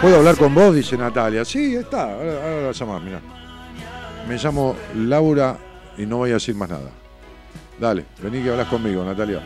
¿Puedo 0.01 0.16
hablar 0.16 0.36
con 0.36 0.55
vos? 0.55 0.74
Dice 0.74 0.97
Natalia. 0.97 1.45
Sí, 1.45 1.76
está. 1.76 2.14
Ahora, 2.14 2.62
la 2.62 2.72
llamás, 2.72 3.03
mira. 3.03 3.20
Me 4.26 4.36
llamo 4.36 4.74
Laura 4.97 5.59
y 5.99 6.07
no 6.07 6.18
voy 6.18 6.30
a 6.30 6.34
decir 6.34 6.55
más 6.55 6.70
nada. 6.70 6.91
Dale, 7.78 8.07
vení 8.22 8.43
que 8.43 8.51
hablas 8.51 8.68
conmigo, 8.68 9.05
Natalia. 9.05 9.43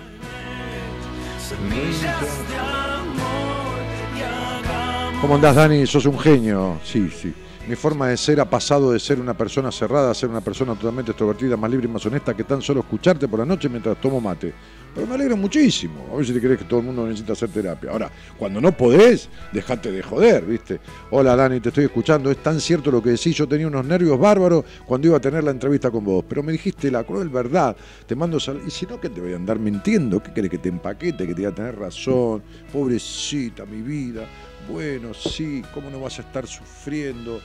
¿Cómo 5.20 5.34
andás, 5.34 5.56
Dani? 5.56 5.86
Sos 5.86 6.06
un 6.06 6.18
genio. 6.18 6.78
Sí, 6.84 7.10
sí. 7.10 7.34
Mi 7.66 7.76
forma 7.76 8.08
de 8.08 8.18
ser 8.18 8.40
ha 8.40 8.44
pasado 8.44 8.92
de 8.92 9.00
ser 9.00 9.18
una 9.18 9.32
persona 9.32 9.72
cerrada 9.72 10.10
a 10.10 10.14
ser 10.14 10.28
una 10.28 10.42
persona 10.42 10.74
totalmente 10.74 11.12
extrovertida, 11.12 11.56
más 11.56 11.70
libre 11.70 11.86
y 11.86 11.90
más 11.90 12.04
honesta 12.04 12.34
que 12.34 12.44
tan 12.44 12.60
solo 12.60 12.80
escucharte 12.80 13.26
por 13.26 13.38
la 13.38 13.46
noche 13.46 13.70
mientras 13.70 13.98
tomo 14.02 14.20
mate. 14.20 14.52
Pero 14.94 15.06
me 15.06 15.14
alegro 15.14 15.38
muchísimo. 15.38 16.06
A 16.12 16.16
ver 16.16 16.26
si 16.26 16.34
te 16.34 16.40
crees 16.40 16.58
que 16.58 16.66
todo 16.66 16.80
el 16.80 16.86
mundo 16.86 17.06
necesita 17.06 17.32
hacer 17.32 17.48
terapia. 17.48 17.90
Ahora, 17.90 18.10
cuando 18.38 18.60
no 18.60 18.70
podés, 18.76 19.30
dejate 19.50 19.90
de 19.90 20.02
joder, 20.02 20.44
¿viste? 20.44 20.78
Hola 21.10 21.34
Dani, 21.34 21.58
te 21.58 21.70
estoy 21.70 21.84
escuchando. 21.84 22.30
Es 22.30 22.42
tan 22.42 22.60
cierto 22.60 22.90
lo 22.90 23.02
que 23.02 23.10
decís. 23.10 23.34
Yo 23.34 23.48
tenía 23.48 23.66
unos 23.66 23.84
nervios 23.86 24.18
bárbaros 24.18 24.66
cuando 24.84 25.08
iba 25.08 25.16
a 25.16 25.20
tener 25.20 25.42
la 25.42 25.50
entrevista 25.50 25.90
con 25.90 26.04
vos. 26.04 26.22
Pero 26.28 26.42
me 26.42 26.52
dijiste 26.52 26.90
la 26.90 27.02
cruel 27.02 27.30
verdad. 27.30 27.74
Te 28.06 28.14
mando 28.14 28.38
sal... 28.38 28.60
Y 28.66 28.70
si 28.70 28.84
no, 28.84 29.00
que 29.00 29.08
te 29.08 29.22
voy 29.22 29.32
a 29.32 29.36
andar 29.36 29.58
mintiendo. 29.58 30.22
¿Qué 30.22 30.34
querés 30.34 30.50
que 30.50 30.58
te 30.58 30.68
empaquete? 30.68 31.26
Que 31.26 31.34
te 31.34 31.40
iba 31.40 31.50
a 31.50 31.54
tener 31.54 31.76
razón. 31.76 32.42
Pobrecita, 32.70 33.64
mi 33.64 33.80
vida. 33.80 34.28
Bueno, 34.70 35.12
sí, 35.12 35.62
¿cómo 35.74 35.90
no 35.90 36.00
vas 36.00 36.18
a 36.18 36.22
estar 36.22 36.46
sufriendo? 36.46 37.40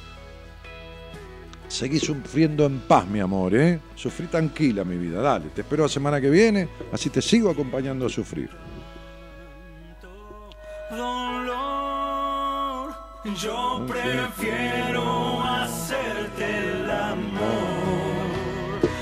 Seguí 1.70 2.00
sufriendo 2.00 2.66
en 2.66 2.80
paz, 2.80 3.08
mi 3.08 3.20
amor, 3.20 3.54
¿eh? 3.54 3.80
Sufrí 3.94 4.26
tranquila, 4.26 4.84
mi 4.84 4.98
vida. 4.98 5.22
Dale, 5.22 5.50
te 5.54 5.62
espero 5.62 5.84
la 5.84 5.90
semana 5.90 6.20
que 6.20 6.32
viene, 6.32 6.68
así 6.92 7.12
te 7.12 7.22
sigo 7.22 7.52
acompañando 7.52 8.08
a 8.08 8.10
sufrir. 8.10 8.50
Dolor, 10.90 11.36
yo 13.40 13.86
prefiero 13.88 15.44
hacerte. 15.44 16.79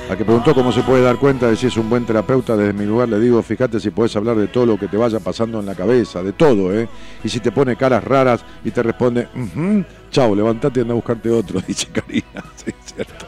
A 0.10 0.16
que 0.16 0.24
preguntó 0.24 0.54
cómo 0.54 0.72
se 0.72 0.84
puede 0.84 1.02
dar 1.04 1.18
cuenta 1.18 1.48
de 1.50 1.58
si 1.58 1.68
es 1.68 1.76
un 1.76 1.90
buen 1.90 2.06
terapeuta, 2.06 2.56
desde 2.56 2.72
mi 2.72 2.86
lugar 2.86 3.10
le 3.10 3.20
digo, 3.20 3.42
fíjate 3.44 3.78
si 3.80 3.90
puedes 3.90 4.16
hablar 4.16 4.38
de 4.38 4.48
todo 4.48 4.66
lo 4.66 4.78
que 4.80 4.88
te 4.88 4.96
vaya 4.96 5.20
pasando 5.20 5.60
en 5.60 5.66
la 5.66 5.76
cabeza, 5.76 6.24
de 6.24 6.32
todo, 6.32 6.74
¿eh? 6.74 6.88
Y 7.26 7.30
si 7.30 7.42
te 7.42 7.52
pone 7.52 7.76
caras 7.76 8.06
raras 8.06 8.46
y 8.64 8.72
te 8.72 8.82
responde, 8.84 9.28
"Ujú, 9.36 9.84
chao, 10.10 10.34
levantate 10.34 10.80
y 10.80 10.84
anda 10.84 10.94
a 10.94 10.96
buscarte 10.96 11.30
otro, 11.30 11.60
dice 11.68 11.88
Karina. 11.92 12.24
Sí, 12.56 12.72
cierto. 12.86 13.26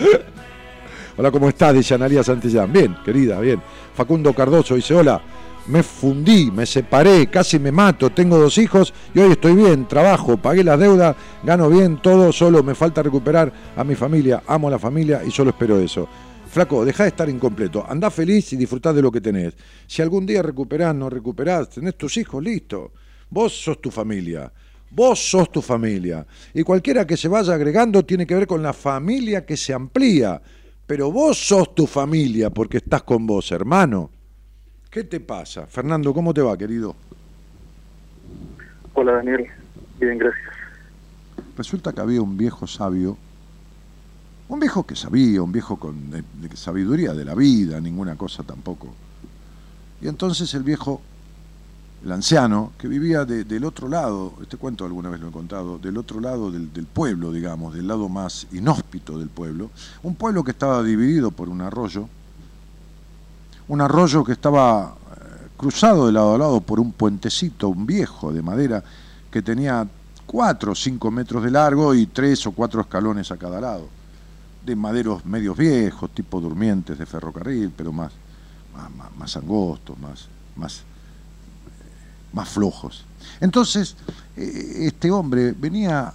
Hola, 1.18 1.30
¿cómo 1.30 1.48
estás? 1.48 1.72
Dice 1.72 1.94
Analia 1.94 2.22
Santillán. 2.24 2.70
Bien, 2.72 2.96
querida, 3.04 3.38
bien. 3.40 3.62
Facundo 3.94 4.34
Cardoso 4.34 4.74
dice, 4.74 4.92
hola, 4.94 5.20
me 5.68 5.82
fundí, 5.82 6.50
me 6.50 6.64
separé, 6.66 7.28
casi 7.28 7.58
me 7.58 7.72
mato, 7.72 8.10
tengo 8.10 8.38
dos 8.38 8.56
hijos 8.58 8.94
y 9.14 9.18
hoy 9.18 9.32
estoy 9.32 9.54
bien, 9.54 9.88
trabajo, 9.88 10.36
pagué 10.36 10.62
las 10.62 10.78
deudas, 10.78 11.16
gano 11.42 11.68
bien, 11.68 12.00
todo, 12.00 12.32
solo 12.32 12.62
me 12.62 12.74
falta 12.74 13.02
recuperar 13.02 13.52
a 13.76 13.84
mi 13.84 13.94
familia, 13.94 14.42
amo 14.46 14.68
a 14.68 14.72
la 14.72 14.78
familia 14.78 15.22
y 15.26 15.30
solo 15.30 15.50
espero 15.50 15.80
eso. 15.80 16.08
Flaco, 16.48 16.84
deja 16.84 17.02
de 17.02 17.10
estar 17.10 17.28
incompleto, 17.28 17.84
andá 17.86 18.10
feliz 18.10 18.52
y 18.52 18.56
disfrutá 18.56 18.92
de 18.92 19.02
lo 19.02 19.10
que 19.10 19.20
tenés. 19.20 19.54
Si 19.86 20.00
algún 20.00 20.24
día 20.24 20.40
recuperás, 20.42 20.94
no 20.94 21.10
recuperás, 21.10 21.68
tenés 21.68 21.96
tus 21.96 22.16
hijos, 22.16 22.42
listo. 22.42 22.92
Vos 23.28 23.52
sos 23.52 23.80
tu 23.80 23.90
familia. 23.90 24.50
Vos 24.90 25.18
sos 25.18 25.50
tu 25.50 25.60
familia. 25.60 26.26
Y 26.54 26.62
cualquiera 26.62 27.06
que 27.06 27.16
se 27.16 27.28
vaya 27.28 27.54
agregando 27.54 28.04
tiene 28.04 28.26
que 28.26 28.36
ver 28.36 28.46
con 28.46 28.62
la 28.62 28.72
familia 28.72 29.44
que 29.44 29.56
se 29.56 29.74
amplía. 29.74 30.40
Pero 30.86 31.10
vos 31.10 31.36
sos 31.36 31.74
tu 31.74 31.86
familia 31.86 32.50
porque 32.50 32.78
estás 32.78 33.02
con 33.02 33.26
vos, 33.26 33.50
hermano. 33.50 34.10
¿Qué 34.96 35.04
te 35.04 35.20
pasa? 35.20 35.66
Fernando, 35.66 36.14
¿cómo 36.14 36.32
te 36.32 36.40
va, 36.40 36.56
querido? 36.56 36.96
Hola 38.94 39.12
Daniel, 39.16 39.46
bien, 40.00 40.16
gracias. 40.16 40.42
Resulta 41.54 41.92
que 41.92 42.00
había 42.00 42.22
un 42.22 42.38
viejo 42.38 42.66
sabio, 42.66 43.14
un 44.48 44.58
viejo 44.58 44.86
que 44.86 44.96
sabía, 44.96 45.42
un 45.42 45.52
viejo 45.52 45.76
con 45.76 46.10
de- 46.10 46.24
de 46.40 46.56
sabiduría 46.56 47.12
de 47.12 47.26
la 47.26 47.34
vida, 47.34 47.78
ninguna 47.78 48.16
cosa 48.16 48.42
tampoco. 48.42 48.88
Y 50.00 50.08
entonces 50.08 50.54
el 50.54 50.62
viejo, 50.62 51.02
el 52.02 52.10
anciano, 52.12 52.72
que 52.78 52.88
vivía 52.88 53.26
de- 53.26 53.44
del 53.44 53.64
otro 53.66 53.90
lado, 53.90 54.32
este 54.40 54.56
cuento 54.56 54.86
alguna 54.86 55.10
vez 55.10 55.20
lo 55.20 55.28
he 55.28 55.30
contado, 55.30 55.76
del 55.76 55.98
otro 55.98 56.20
lado 56.20 56.50
del, 56.50 56.72
del 56.72 56.86
pueblo, 56.86 57.32
digamos, 57.32 57.74
del 57.74 57.86
lado 57.86 58.08
más 58.08 58.46
inhóspito 58.50 59.18
del 59.18 59.28
pueblo, 59.28 59.68
un 60.02 60.14
pueblo 60.14 60.42
que 60.42 60.52
estaba 60.52 60.82
dividido 60.82 61.32
por 61.32 61.50
un 61.50 61.60
arroyo, 61.60 62.08
un 63.68 63.80
arroyo 63.80 64.24
que 64.24 64.32
estaba 64.32 64.94
eh, 64.94 65.48
cruzado 65.56 66.06
de 66.06 66.12
lado 66.12 66.34
a 66.34 66.38
lado 66.38 66.60
por 66.60 66.78
un 66.80 66.92
puentecito, 66.92 67.68
un 67.68 67.86
viejo 67.86 68.32
de 68.32 68.42
madera, 68.42 68.82
que 69.30 69.42
tenía 69.42 69.86
cuatro 70.26 70.72
o 70.72 70.74
cinco 70.74 71.10
metros 71.10 71.42
de 71.42 71.50
largo 71.50 71.94
y 71.94 72.06
tres 72.06 72.46
o 72.46 72.52
cuatro 72.52 72.80
escalones 72.80 73.30
a 73.30 73.36
cada 73.36 73.60
lado, 73.60 73.88
de 74.64 74.74
maderos 74.76 75.24
medios 75.24 75.56
viejos, 75.56 76.10
tipo 76.10 76.40
durmientes 76.40 76.98
de 76.98 77.06
ferrocarril, 77.06 77.72
pero 77.76 77.92
más, 77.92 78.12
más, 78.74 78.90
más- 79.16 79.36
angostos, 79.36 79.98
más, 79.98 80.26
más, 80.56 80.78
eh, 80.78 80.82
más 82.32 82.48
flojos. 82.48 83.04
Entonces, 83.40 83.96
eh, 84.36 84.86
este 84.86 85.10
hombre 85.10 85.52
venía 85.52 86.12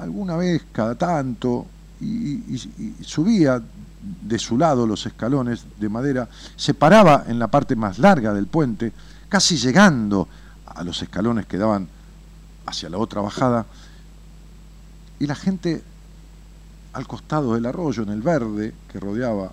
alguna 0.00 0.36
vez 0.36 0.64
cada 0.72 0.94
tanto 0.94 1.66
y 2.00 2.56
subía 3.02 3.60
de 4.00 4.38
su 4.38 4.56
lado 4.58 4.86
los 4.86 5.06
escalones 5.06 5.64
de 5.78 5.88
madera, 5.88 6.28
se 6.56 6.74
paraba 6.74 7.24
en 7.26 7.38
la 7.38 7.48
parte 7.48 7.76
más 7.76 7.98
larga 7.98 8.32
del 8.32 8.46
puente, 8.46 8.92
casi 9.28 9.56
llegando 9.56 10.28
a 10.66 10.84
los 10.84 11.02
escalones 11.02 11.46
que 11.46 11.58
daban 11.58 11.88
hacia 12.66 12.88
la 12.88 12.98
otra 12.98 13.20
bajada, 13.20 13.66
y 15.18 15.26
la 15.26 15.34
gente 15.34 15.82
al 16.92 17.06
costado 17.06 17.54
del 17.54 17.66
arroyo, 17.66 18.02
en 18.02 18.10
el 18.10 18.22
verde 18.22 18.72
que 18.90 19.00
rodeaba 19.00 19.52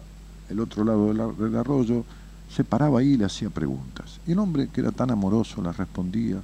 el 0.49 0.59
otro 0.59 0.83
lado 0.83 1.07
del, 1.07 1.19
ar- 1.21 1.35
del 1.35 1.55
arroyo, 1.55 2.03
se 2.53 2.63
paraba 2.63 2.99
ahí 2.99 3.13
y 3.13 3.17
le 3.17 3.25
hacía 3.25 3.49
preguntas. 3.49 4.19
Y 4.27 4.31
el 4.33 4.39
hombre, 4.39 4.69
que 4.69 4.81
era 4.81 4.91
tan 4.91 5.11
amoroso, 5.11 5.61
las 5.61 5.75
respondía. 5.75 6.37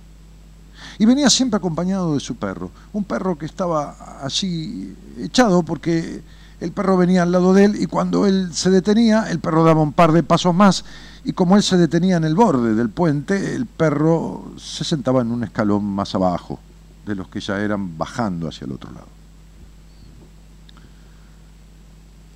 Y 0.98 1.06
venía 1.06 1.30
siempre 1.30 1.58
acompañado 1.58 2.16
de 2.16 2.20
su 2.20 2.36
perro, 2.36 2.72
un 2.94 3.04
perro 3.04 3.38
que 3.38 3.46
estaba 3.46 4.24
allí 4.26 4.96
echado 5.20 5.62
porque 5.64 6.24
el 6.62 6.72
perro 6.72 6.96
venía 6.96 7.24
al 7.24 7.32
lado 7.32 7.54
de 7.54 7.66
él 7.66 7.76
y 7.82 7.88
cuando 7.88 8.28
él 8.28 8.54
se 8.54 8.70
detenía, 8.70 9.32
el 9.32 9.40
perro 9.40 9.64
daba 9.64 9.82
un 9.82 9.94
par 9.94 10.12
de 10.12 10.22
pasos 10.22 10.54
más 10.54 10.86
y 11.24 11.34
como 11.34 11.58
él 11.58 11.64
se 11.64 11.76
detenía 11.76 12.18
en 12.18 12.24
el 12.24 12.36
borde 12.36 12.76
del 12.76 12.90
puente, 12.90 13.56
el 13.56 13.66
perro 13.66 14.54
se 14.58 14.84
sentaba 14.84 15.22
en 15.22 15.32
un 15.32 15.44
escalón 15.44 15.84
más 15.84 16.14
abajo 16.14 16.60
de 17.06 17.16
los 17.16 17.28
que 17.30 17.40
ya 17.40 17.60
eran 17.60 17.98
bajando 17.98 18.48
hacia 18.48 18.66
el 18.66 18.74
otro 18.74 18.92
lado. 18.92 19.08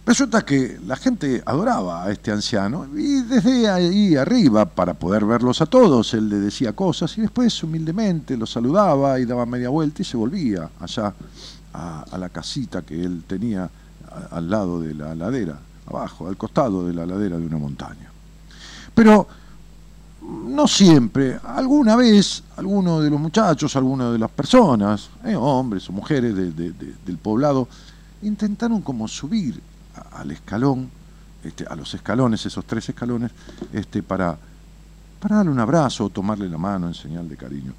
Resulta 0.07 0.43
que 0.43 0.79
la 0.85 0.95
gente 0.95 1.43
adoraba 1.45 2.03
a 2.03 2.11
este 2.11 2.31
anciano 2.31 2.87
y 2.95 3.21
desde 3.21 3.69
ahí 3.69 4.15
arriba, 4.15 4.65
para 4.65 4.95
poder 4.95 5.23
verlos 5.25 5.61
a 5.61 5.67
todos, 5.67 6.15
él 6.15 6.29
le 6.29 6.37
decía 6.37 6.73
cosas 6.73 7.15
y 7.19 7.21
después 7.21 7.63
humildemente 7.63 8.37
los 8.37 8.51
saludaba 8.51 9.19
y 9.19 9.25
daba 9.25 9.45
media 9.45 9.69
vuelta 9.69 10.01
y 10.01 10.05
se 10.05 10.17
volvía 10.17 10.69
allá 10.79 11.13
a, 11.73 12.05
a 12.11 12.17
la 12.17 12.29
casita 12.29 12.81
que 12.81 13.03
él 13.03 13.23
tenía 13.27 13.69
al 14.31 14.49
lado 14.49 14.79
de 14.79 14.93
la 14.93 15.13
ladera, 15.15 15.59
abajo, 15.87 16.27
al 16.27 16.37
costado 16.37 16.85
de 16.87 16.93
la 16.93 17.05
ladera 17.05 17.37
de 17.37 17.45
una 17.45 17.57
montaña. 17.57 18.11
Pero 18.93 19.27
no 20.21 20.67
siempre, 20.67 21.39
alguna 21.43 21.95
vez, 21.95 22.43
alguno 22.57 22.99
de 22.99 23.09
los 23.09 23.19
muchachos, 23.19 23.75
alguna 23.75 24.11
de 24.11 24.17
las 24.17 24.31
personas, 24.31 25.09
eh, 25.23 25.35
hombres 25.35 25.87
o 25.89 25.91
mujeres 25.91 26.35
de- 26.35 26.51
de- 26.51 26.71
de- 26.71 26.95
del 27.05 27.17
poblado, 27.17 27.67
intentaron 28.23 28.81
como 28.81 29.07
subir 29.07 29.61
a- 29.95 30.21
al 30.21 30.31
escalón, 30.31 30.89
este, 31.43 31.65
a 31.67 31.75
los 31.75 31.93
escalones, 31.93 32.43
esos 32.45 32.65
tres 32.65 32.89
escalones, 32.89 33.31
este, 33.71 34.01
para, 34.01 34.35
para 35.19 35.35
darle 35.37 35.51
un 35.51 35.59
abrazo 35.59 36.05
o 36.05 36.09
tomarle 36.09 36.49
la 36.49 36.57
mano 36.57 36.87
en 36.87 36.95
señal 36.95 37.29
de 37.29 37.37
cariño. 37.37 37.73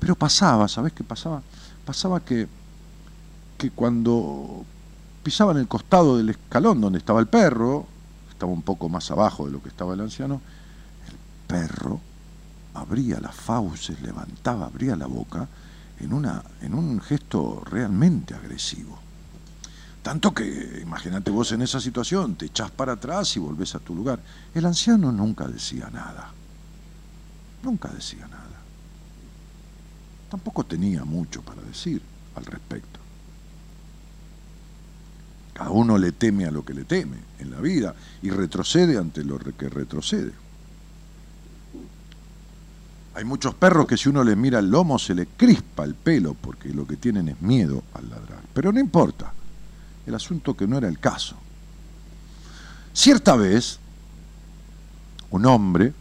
Pero 0.00 0.16
pasaba, 0.16 0.66
¿sabes 0.66 0.92
qué 0.92 1.04
pasaba? 1.04 1.40
Pasaba 1.84 2.18
que, 2.18 2.48
que 3.58 3.70
cuando 3.70 4.64
pisaban 5.22 5.56
el 5.56 5.68
costado 5.68 6.16
del 6.16 6.30
escalón 6.30 6.80
donde 6.80 6.98
estaba 6.98 7.20
el 7.20 7.26
perro, 7.26 7.86
estaba 8.30 8.52
un 8.52 8.62
poco 8.62 8.88
más 8.88 9.10
abajo 9.10 9.46
de 9.46 9.52
lo 9.52 9.62
que 9.62 9.68
estaba 9.68 9.94
el 9.94 10.00
anciano, 10.00 10.40
el 11.08 11.16
perro 11.46 12.00
abría 12.74 13.20
las 13.20 13.34
fauces, 13.34 14.00
levantaba, 14.00 14.66
abría 14.66 14.96
la 14.96 15.06
boca 15.06 15.48
en, 16.00 16.12
una, 16.12 16.42
en 16.60 16.74
un 16.74 17.00
gesto 17.00 17.62
realmente 17.64 18.34
agresivo. 18.34 18.98
Tanto 20.02 20.34
que, 20.34 20.80
imagínate 20.82 21.30
vos 21.30 21.52
en 21.52 21.62
esa 21.62 21.80
situación, 21.80 22.34
te 22.34 22.46
echás 22.46 22.70
para 22.72 22.94
atrás 22.94 23.36
y 23.36 23.40
volvés 23.40 23.74
a 23.76 23.78
tu 23.78 23.94
lugar. 23.94 24.20
El 24.52 24.66
anciano 24.66 25.12
nunca 25.12 25.46
decía 25.46 25.88
nada. 25.92 26.32
Nunca 27.62 27.88
decía 27.88 28.26
nada. 28.26 28.42
Tampoco 30.28 30.64
tenía 30.64 31.04
mucho 31.04 31.42
para 31.42 31.62
decir 31.62 32.02
al 32.34 32.44
respecto. 32.46 32.91
Cada 35.52 35.70
uno 35.70 35.98
le 35.98 36.12
teme 36.12 36.46
a 36.46 36.50
lo 36.50 36.64
que 36.64 36.74
le 36.74 36.84
teme 36.84 37.16
en 37.38 37.50
la 37.50 37.60
vida 37.60 37.94
y 38.22 38.30
retrocede 38.30 38.96
ante 38.98 39.24
lo 39.24 39.38
que 39.38 39.68
retrocede. 39.68 40.32
Hay 43.14 43.24
muchos 43.24 43.54
perros 43.54 43.86
que 43.86 43.98
si 43.98 44.08
uno 44.08 44.24
les 44.24 44.36
mira 44.36 44.58
el 44.58 44.70
lomo 44.70 44.98
se 44.98 45.14
le 45.14 45.26
crispa 45.26 45.84
el 45.84 45.94
pelo 45.94 46.34
porque 46.34 46.70
lo 46.70 46.86
que 46.86 46.96
tienen 46.96 47.28
es 47.28 47.40
miedo 47.42 47.82
al 47.92 48.08
ladrar. 48.08 48.42
Pero 48.54 48.72
no 48.72 48.80
importa. 48.80 49.32
El 50.06 50.14
asunto 50.14 50.56
que 50.56 50.66
no 50.66 50.78
era 50.78 50.88
el 50.88 50.98
caso 50.98 51.36
Cierta 52.94 53.36
vez, 53.36 53.78
un 55.30 55.46
hombre, 55.46 55.94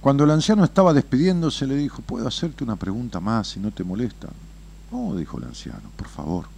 cuando 0.00 0.24
el 0.24 0.30
anciano 0.30 0.62
estaba 0.64 0.92
despidiéndose, 0.92 1.66
le 1.66 1.74
dijo, 1.74 2.02
¿puedo 2.02 2.28
hacerte 2.28 2.62
una 2.62 2.76
pregunta 2.76 3.18
más 3.18 3.48
si 3.48 3.60
no 3.60 3.72
te 3.72 3.82
molesta? 3.82 4.28
No, 4.92 5.16
dijo 5.16 5.38
el 5.38 5.44
anciano, 5.44 5.90
por 5.96 6.08
favor. 6.08 6.53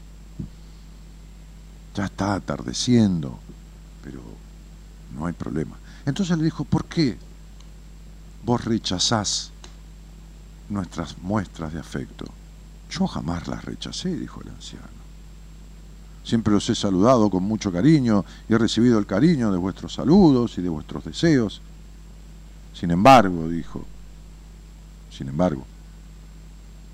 Ya 1.97 2.05
está 2.05 2.35
atardeciendo, 2.35 3.39
pero 4.05 4.21
no 5.17 5.25
hay 5.25 5.33
problema. 5.33 5.77
Entonces 6.05 6.37
le 6.37 6.45
dijo, 6.45 6.65
¿por 6.65 6.85
qué 6.85 7.17
vos 8.45 8.63
rechazás 8.67 9.51
nuestras 10.69 11.17
muestras 11.19 11.73
de 11.73 11.81
afecto? 11.81 12.27
Yo 12.91 13.07
jamás 13.07 13.49
las 13.49 13.65
rechacé, 13.65 14.15
dijo 14.15 14.43
el 14.43 14.51
anciano. 14.51 14.87
Siempre 16.23 16.53
los 16.53 16.69
he 16.69 16.75
saludado 16.75 17.31
con 17.31 17.45
mucho 17.45 17.73
cariño 17.73 18.27
y 18.47 18.53
he 18.53 18.59
recibido 18.59 18.99
el 18.99 19.07
cariño 19.07 19.51
de 19.51 19.57
vuestros 19.59 19.95
saludos 19.95 20.59
y 20.59 20.63
de 20.63 20.69
vuestros 20.69 21.03
deseos. 21.03 21.63
Sin 22.75 22.91
embargo, 22.91 23.49
dijo, 23.49 23.87
sin 25.11 25.29
embargo, 25.29 25.65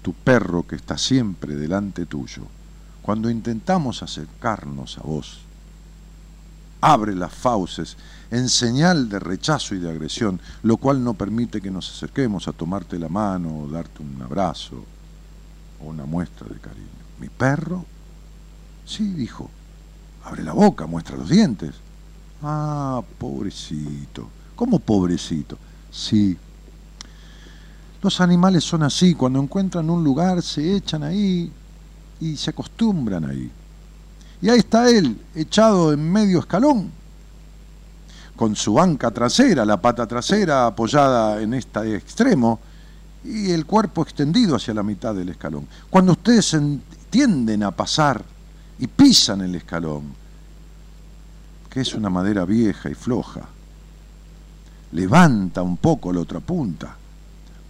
tu 0.03 0.13
perro 0.13 0.65
que 0.65 0.77
está 0.77 0.97
siempre 0.97 1.57
delante 1.57 2.07
tuyo, 2.07 2.43
cuando 3.03 3.29
intentamos 3.29 4.03
acercarnos 4.03 4.97
a 4.99 5.03
vos, 5.03 5.41
abre 6.81 7.15
las 7.15 7.33
fauces 7.33 7.97
en 8.31 8.49
señal 8.49 9.09
de 9.09 9.19
rechazo 9.19 9.75
y 9.75 9.79
de 9.79 9.91
agresión, 9.91 10.41
lo 10.63 10.77
cual 10.77 11.03
no 11.03 11.15
permite 11.15 11.61
que 11.61 11.71
nos 11.71 11.91
acerquemos 11.91 12.49
a 12.49 12.53
tomarte 12.53 12.99
la 12.99 13.09
mano 13.09 13.61
o 13.61 13.69
darte 13.69 14.03
un 14.03 14.23
abrazo 14.23 14.85
o 15.81 15.89
una 15.89 16.05
muestra 16.05 16.49
de 16.49 16.59
cariño. 16.59 16.87
¿Mi 17.21 17.29
perro? 17.29 17.85
Sí, 18.85 19.13
dijo. 19.13 19.51
Abre 20.25 20.45
la 20.45 20.53
boca, 20.53 20.87
muestra 20.87 21.17
los 21.17 21.29
dientes. 21.29 21.75
Ah, 22.43 23.03
pobrecito. 23.19 24.29
¿Cómo 24.55 24.79
pobrecito? 24.79 25.59
Sí. 25.91 26.37
Los 28.01 28.21
animales 28.21 28.65
son 28.65 28.83
así, 28.83 29.15
cuando 29.15 29.41
encuentran 29.41 29.91
un 29.91 30.03
lugar 30.03 30.43
se 30.43 30.77
echan 30.77 31.03
ahí 31.03 31.53
y 32.23 32.37
se 32.37 32.51
acostumbran 32.51 33.25
ahí. 33.25 33.51
Y 34.41 34.49
ahí 34.49 34.61
está 34.61 34.89
él, 34.89 35.21
echado 35.35 35.93
en 35.93 36.11
medio 36.11 36.39
escalón, 36.39 36.91
con 38.37 38.55
su 38.55 38.75
banca 38.75 39.11
trasera, 39.11 39.65
la 39.65 39.81
pata 39.81 40.07
trasera 40.07 40.67
apoyada 40.67 41.43
en 41.43 41.55
este 41.55 41.97
extremo 41.97 42.61
y 43.25 43.51
el 43.51 43.67
cuerpo 43.67 44.03
extendido 44.03 44.55
hacia 44.55 44.73
la 44.73 44.85
mitad 44.85 45.15
del 45.15 45.31
escalón. 45.31 45.67
Cuando 45.91 46.13
ustedes 46.13 46.57
tienden 47.11 47.65
a 47.65 47.73
pasar 47.73 48.25
y 48.79 48.87
pisan 48.87 49.41
el 49.41 49.57
escalón, 49.57 50.15
que 51.69 51.81
es 51.81 51.93
una 51.95 52.09
madera 52.09 52.45
vieja 52.45 52.89
y 52.89 52.95
floja, 52.95 53.43
levanta 54.93 55.63
un 55.63 55.77
poco 55.77 56.13
la 56.13 56.21
otra 56.21 56.39
punta, 56.39 56.97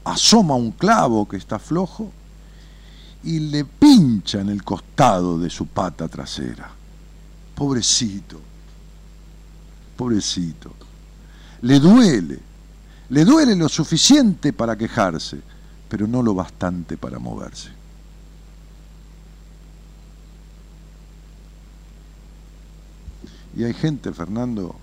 asoma 0.05 0.57
un 0.57 0.73
clavo 0.73 1.27
que 1.27 1.39
está 1.39 1.59
flojo 1.59 2.13
y 3.25 3.39
le 3.39 3.65
pincha 3.65 4.41
en 4.41 4.49
el 4.49 4.65
costado 4.65 5.39
de 5.39 5.49
su 5.49 5.67
pata 5.67 6.09
trasera. 6.09 6.71
Pobrecito, 7.55 8.41
pobrecito. 9.97 10.75
Le 11.63 11.79
duele, 11.79 12.39
le 13.11 13.25
duele 13.25 13.55
lo 13.55 13.69
suficiente 13.69 14.53
para 14.53 14.77
quejarse, 14.77 15.41
pero 15.89 16.07
no 16.07 16.23
lo 16.23 16.35
bastante 16.35 16.97
para 16.97 17.19
moverse. 17.19 17.71
Y 23.55 23.65
hay 23.65 23.75
gente, 23.75 24.13
Fernando, 24.13 24.75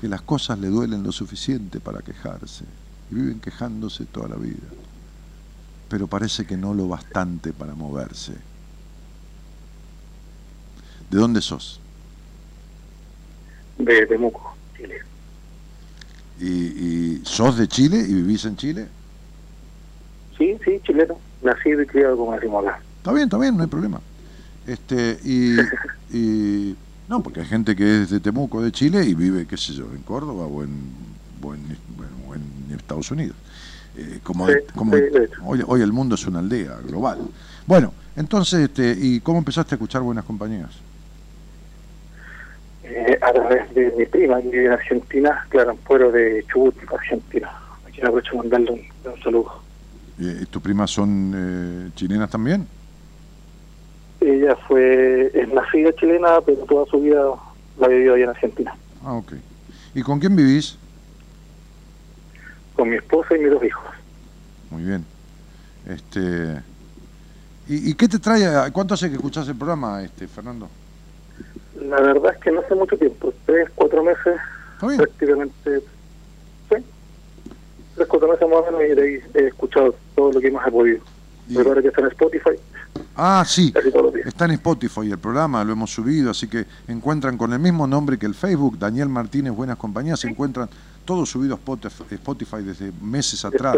que 0.00 0.06
las 0.06 0.22
cosas 0.22 0.58
le 0.58 0.68
duelen 0.68 1.02
lo 1.02 1.10
suficiente 1.10 1.80
para 1.80 2.02
quejarse 2.02 2.64
y 3.10 3.14
viven 3.14 3.40
quejándose 3.40 4.04
toda 4.04 4.28
la 4.28 4.36
vida 4.36 4.68
pero 5.90 6.06
parece 6.06 6.46
que 6.46 6.56
no 6.56 6.72
lo 6.72 6.86
bastante 6.86 7.52
para 7.52 7.74
moverse. 7.74 8.32
¿De 11.10 11.18
dónde 11.18 11.42
sos? 11.42 11.80
De 13.76 14.06
Temuco, 14.06 14.54
Chile. 14.76 15.00
¿Y, 16.40 17.20
sos 17.24 17.58
de 17.58 17.66
Chile 17.66 17.98
y 17.98 18.14
vivís 18.14 18.44
en 18.44 18.56
Chile? 18.56 18.86
Sí, 20.38 20.56
sí, 20.64 20.80
chileno. 20.84 21.18
Nacido 21.42 21.82
y 21.82 21.86
criado 21.86 22.16
como 22.16 22.34
decimos 22.34 22.64
acá. 22.64 22.80
Está 22.98 23.12
bien, 23.12 23.24
está 23.24 23.38
bien, 23.38 23.56
no 23.56 23.64
hay 23.64 23.68
problema. 23.68 24.00
Este, 24.66 25.18
y, 25.24 25.56
y 26.16 26.76
no, 27.08 27.20
porque 27.20 27.40
hay 27.40 27.46
gente 27.46 27.74
que 27.74 28.02
es 28.02 28.10
de 28.10 28.20
Temuco, 28.20 28.62
de 28.62 28.70
Chile, 28.70 29.04
y 29.04 29.14
vive, 29.14 29.44
qué 29.46 29.56
sé 29.56 29.72
yo, 29.72 29.86
en 29.92 30.02
Córdoba 30.02 30.46
o 30.46 30.62
en, 30.62 30.70
o 31.42 31.54
en 31.54 32.76
Estados 32.76 33.10
Unidos. 33.10 33.36
Eh, 33.96 34.20
como, 34.22 34.46
hoy, 35.44 35.82
el 35.82 35.92
mundo 35.92 36.14
es 36.14 36.26
una 36.26 36.38
aldea 36.38 36.76
global. 36.86 37.18
Bueno, 37.66 37.92
entonces, 38.16 38.60
este, 38.60 38.96
¿y 38.98 39.20
cómo 39.20 39.38
empezaste 39.38 39.74
a 39.74 39.76
escuchar 39.76 40.02
Buenas 40.02 40.24
Compañías? 40.24 40.70
Eh, 42.84 43.18
a 43.20 43.32
través 43.32 43.74
de 43.74 43.92
mi 43.96 44.06
prima, 44.06 44.40
que 44.40 44.48
vive 44.48 44.66
en 44.66 44.72
Argentina, 44.72 45.46
claro, 45.48 45.72
en 45.72 45.76
Pueblo 45.78 46.12
de 46.12 46.44
Chubut, 46.50 46.74
Argentina. 46.92 47.50
Aquí 47.86 48.00
aprovecho 48.00 48.36
mandarle 48.36 48.70
un, 48.72 49.12
un 49.12 49.22
saludo. 49.22 49.62
¿Y 50.18 50.44
tus 50.46 50.60
primas 50.60 50.90
son 50.90 51.92
chilenas 51.94 52.30
también? 52.30 52.66
Ella 54.20 54.54
fue, 54.68 55.30
es 55.32 55.48
nacida 55.52 55.94
chilena, 55.94 56.40
pero 56.44 56.58
toda 56.58 56.84
su 56.86 57.00
vida 57.00 57.22
la 57.78 57.88
vivió 57.88 58.14
ahí 58.14 58.22
en 58.22 58.28
Argentina. 58.28 58.74
Ah, 59.02 59.14
ok. 59.14 59.32
¿Y 59.94 60.02
con 60.02 60.20
quién 60.20 60.36
vivís? 60.36 60.76
Con 62.80 62.88
mi 62.88 62.96
esposa 62.96 63.36
y 63.36 63.40
mis 63.40 63.50
dos 63.50 63.62
hijos. 63.62 63.84
Muy 64.70 64.84
bien. 64.84 65.04
Este, 65.86 66.62
¿y, 67.68 67.92
qué 67.92 68.08
te 68.08 68.18
trae? 68.18 68.72
¿Cuánto 68.72 68.94
hace 68.94 69.10
que 69.10 69.16
escuchas 69.16 69.46
el 69.48 69.56
programa, 69.56 70.02
este 70.02 70.26
Fernando? 70.26 70.66
La 71.78 72.00
verdad 72.00 72.32
es 72.34 72.40
que 72.40 72.50
no 72.50 72.60
hace 72.60 72.74
mucho 72.74 72.96
tiempo, 72.96 73.34
tres, 73.44 73.68
cuatro 73.74 74.02
meses, 74.02 74.34
prácticamente, 74.78 75.80
sí, 76.70 76.76
tres, 77.96 78.08
cuatro 78.08 78.28
meses 78.28 78.48
más 78.48 78.60
o 78.60 78.64
menos 78.64 78.82
y 78.82 78.94
de 78.94 79.02
ahí 79.02 79.20
he 79.34 79.48
escuchado 79.48 79.94
todo 80.16 80.32
lo 80.32 80.40
que 80.40 80.50
más 80.50 80.66
he 80.66 80.70
podido. 80.70 81.00
Y... 81.48 81.58
ahora 81.58 81.82
que 81.82 81.88
está 81.88 82.00
en 82.00 82.06
Spotify. 82.06 82.56
Ah, 83.14 83.44
sí, 83.46 83.74
está 84.24 84.46
en 84.46 84.52
Spotify 84.52 85.10
el 85.10 85.18
programa, 85.18 85.62
lo 85.64 85.72
hemos 85.72 85.92
subido, 85.92 86.30
así 86.30 86.48
que 86.48 86.64
encuentran 86.88 87.36
con 87.36 87.52
el 87.52 87.58
mismo 87.58 87.86
nombre 87.86 88.18
que 88.18 88.24
el 88.24 88.34
Facebook, 88.34 88.78
Daniel 88.78 89.10
Martínez 89.10 89.52
Buenas 89.52 89.76
Compañías, 89.76 90.20
se 90.20 90.28
encuentran 90.28 90.70
todo 91.04 91.26
subido 91.26 91.54
a 91.54 91.86
Spotify 92.14 92.62
desde 92.62 92.92
meses 93.00 93.44
atrás. 93.44 93.76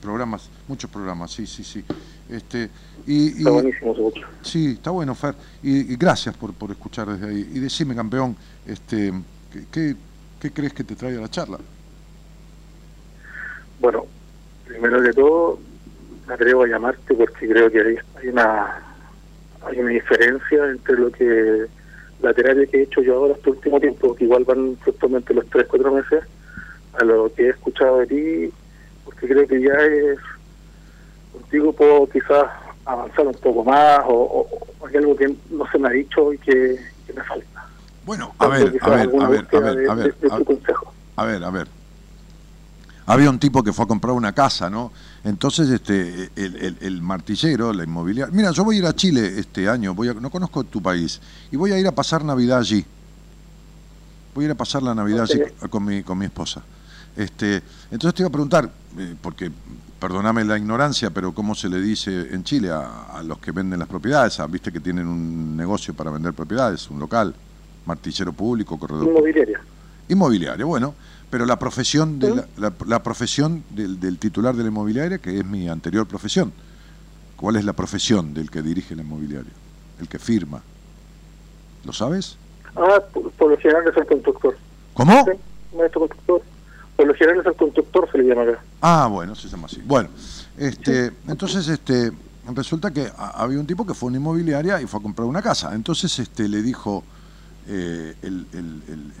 Programas, 0.00 0.48
muchos 0.66 0.90
programas, 0.90 1.30
sí, 1.30 1.46
sí, 1.46 1.62
sí. 1.62 1.84
Este, 2.30 2.70
y, 3.06 3.38
está 3.38 3.50
buenísimo, 3.50 3.94
Sí, 4.40 4.72
está 4.72 4.90
bueno, 4.90 5.14
Fer. 5.14 5.34
Y, 5.62 5.94
gracias 5.96 6.34
por, 6.36 6.54
por 6.54 6.70
escuchar 6.70 7.08
desde 7.08 7.28
ahí. 7.28 7.50
Y 7.52 7.58
decime, 7.58 7.94
campeón, 7.94 8.34
este, 8.66 9.12
¿qué, 9.70 9.94
qué, 10.40 10.50
crees 10.52 10.72
que 10.72 10.84
te 10.84 10.96
trae 10.96 11.18
a 11.18 11.20
la 11.20 11.28
charla? 11.28 11.58
Bueno, 13.78 14.06
primero 14.66 15.02
de 15.02 15.12
todo, 15.12 15.58
me 16.26 16.32
atrevo 16.32 16.62
a 16.62 16.66
llamarte 16.66 17.14
porque 17.14 17.46
creo 17.46 17.70
que 17.70 17.98
hay 18.20 18.28
una, 18.28 18.82
hay 19.66 19.80
una 19.80 19.90
diferencia 19.90 20.66
entre 20.70 20.96
lo 20.96 21.10
que 21.10 21.66
la 22.22 22.34
terapia 22.34 22.66
que 22.66 22.78
he 22.78 22.82
hecho 22.82 23.02
yo 23.02 23.16
ahora 23.16 23.34
este 23.34 23.50
último 23.50 23.80
tiempo, 23.80 24.14
que 24.14 24.24
igual 24.24 24.44
van 24.44 24.76
justamente 24.76 25.34
los 25.34 25.46
3, 25.46 25.66
4 25.68 25.92
meses, 25.92 26.24
a 26.94 27.04
lo 27.04 27.32
que 27.32 27.46
he 27.46 27.50
escuchado 27.50 27.98
de 27.98 28.06
ti, 28.06 28.54
porque 29.04 29.28
creo 29.28 29.46
que 29.46 29.60
ya 29.60 29.74
es, 29.74 30.18
contigo 31.32 31.72
puedo 31.72 32.08
quizás 32.08 32.46
avanzar 32.84 33.26
un 33.26 33.34
poco 33.34 33.64
más 33.64 34.00
o, 34.06 34.46
hay 34.88 34.96
algo 34.96 35.14
que 35.16 35.34
no 35.50 35.70
se 35.70 35.78
me 35.78 35.88
ha 35.88 35.92
dicho 35.92 36.32
y 36.32 36.38
que, 36.38 36.78
me 37.14 37.22
falta. 37.24 37.66
Bueno, 38.04 38.34
a 38.38 38.46
ver, 38.48 38.78
a 38.80 38.90
ver, 38.90 39.10
a 39.20 39.28
ver, 39.28 39.46
a 39.52 39.58
ver, 39.58 39.88
a 39.88 39.94
ver, 39.94 40.14
a 41.16 41.24
ver, 41.24 41.44
a 41.44 41.50
ver. 41.50 41.68
Había 43.06 43.28
un 43.28 43.40
tipo 43.40 43.64
que 43.64 43.72
fue 43.72 43.84
a 43.84 43.88
comprar 43.88 44.14
una 44.14 44.32
casa, 44.32 44.70
¿no? 44.70 44.92
Entonces, 45.24 45.68
este, 45.68 46.30
el, 46.36 46.78
el, 46.80 47.02
martillero, 47.02 47.72
la 47.72 47.82
inmobiliaria. 47.82 48.32
Mira, 48.32 48.52
yo 48.52 48.64
voy 48.64 48.76
a 48.76 48.78
ir 48.78 48.86
a 48.86 48.94
Chile 48.94 49.34
este 49.36 49.68
año, 49.68 49.94
voy 49.94 50.08
a, 50.08 50.14
no 50.14 50.30
conozco 50.30 50.62
tu 50.62 50.80
país, 50.80 51.20
y 51.50 51.56
voy 51.56 51.72
a 51.72 51.78
ir 51.78 51.86
a 51.88 51.92
pasar 51.92 52.24
Navidad 52.24 52.58
allí. 52.60 52.84
Voy 54.32 54.44
a 54.44 54.46
ir 54.46 54.52
a 54.52 54.54
pasar 54.54 54.82
la 54.84 54.94
Navidad 54.94 55.22
allí 55.22 55.42
con 55.68 55.84
mi, 55.84 56.04
con 56.04 56.18
mi 56.18 56.26
esposa. 56.26 56.62
Este, 57.16 57.62
entonces 57.90 58.14
te 58.14 58.22
iba 58.22 58.28
a 58.28 58.32
preguntar, 58.32 58.70
eh, 58.98 59.14
porque 59.20 59.50
perdóname 60.00 60.44
la 60.44 60.56
ignorancia, 60.56 61.10
pero 61.10 61.32
¿cómo 61.32 61.54
se 61.54 61.68
le 61.68 61.80
dice 61.80 62.34
en 62.34 62.42
Chile 62.42 62.70
a, 62.70 63.22
los 63.24 63.38
que 63.38 63.52
venden 63.52 63.78
las 63.78 63.88
propiedades? 63.88 64.40
Ah, 64.40 64.46
Viste 64.46 64.72
que 64.72 64.80
tienen 64.80 65.06
un 65.06 65.56
negocio 65.56 65.92
para 65.94 66.10
vender 66.10 66.32
propiedades, 66.32 66.88
un 66.90 66.98
local, 66.98 67.34
martillero 67.84 68.32
público, 68.32 68.78
corredor. 68.78 69.06
Inmobiliaria. 69.06 69.60
Inmobiliaria, 70.08 70.64
bueno, 70.64 70.94
pero 71.28 71.44
la 71.44 71.58
profesión, 71.58 72.18
de 72.18 72.44
la, 72.56 73.02
profesión 73.02 73.62
del, 73.70 74.18
titular 74.18 74.56
de 74.56 74.62
la 74.62 74.68
inmobiliaria, 74.70 75.18
que 75.18 75.38
es 75.38 75.44
mi 75.44 75.68
anterior 75.68 76.06
profesión. 76.06 76.52
¿Cuál 77.36 77.56
es 77.56 77.64
la 77.64 77.72
profesión 77.72 78.34
del 78.34 78.50
que 78.50 78.62
dirige 78.62 78.96
la 78.96 79.02
inmobiliaria? 79.02 79.52
El 80.00 80.08
que 80.08 80.18
firma. 80.18 80.62
¿Lo 81.84 81.92
sabes? 81.92 82.36
Ah, 82.74 83.00
por, 83.12 83.30
por 83.32 83.50
lo 83.50 83.58
general 83.58 83.84
es 83.88 83.96
el 83.96 84.06
constructor. 84.06 84.56
¿Cómo? 84.94 85.24
Sí, 85.24 85.76
maestro 85.76 86.00
constructor. 86.00 86.42
Por 87.00 87.08
lo 87.08 87.14
general 87.14 87.40
es 87.40 87.46
el 87.46 87.54
constructor, 87.54 88.06
se 88.12 88.18
le 88.18 88.24
llama 88.24 88.42
acá. 88.42 88.62
Ah, 88.82 89.08
bueno, 89.10 89.34
se 89.34 89.48
llama 89.48 89.64
así. 89.68 89.80
Bueno, 89.86 90.10
este, 90.58 91.10
entonces 91.28 91.66
este, 91.66 92.12
resulta 92.54 92.90
que 92.90 93.10
había 93.16 93.58
un 93.58 93.66
tipo 93.66 93.86
que 93.86 93.94
fue 93.94 94.08
a 94.08 94.10
una 94.10 94.18
inmobiliaria 94.18 94.82
y 94.82 94.86
fue 94.86 95.00
a 95.00 95.02
comprar 95.02 95.26
una 95.26 95.40
casa. 95.40 95.74
Entonces 95.74 96.18
este, 96.18 96.46
le 96.46 96.60
dijo 96.60 97.02
eh, 97.66 98.14
el, 98.20 98.46
el- 98.52 98.82
el- 98.86 99.12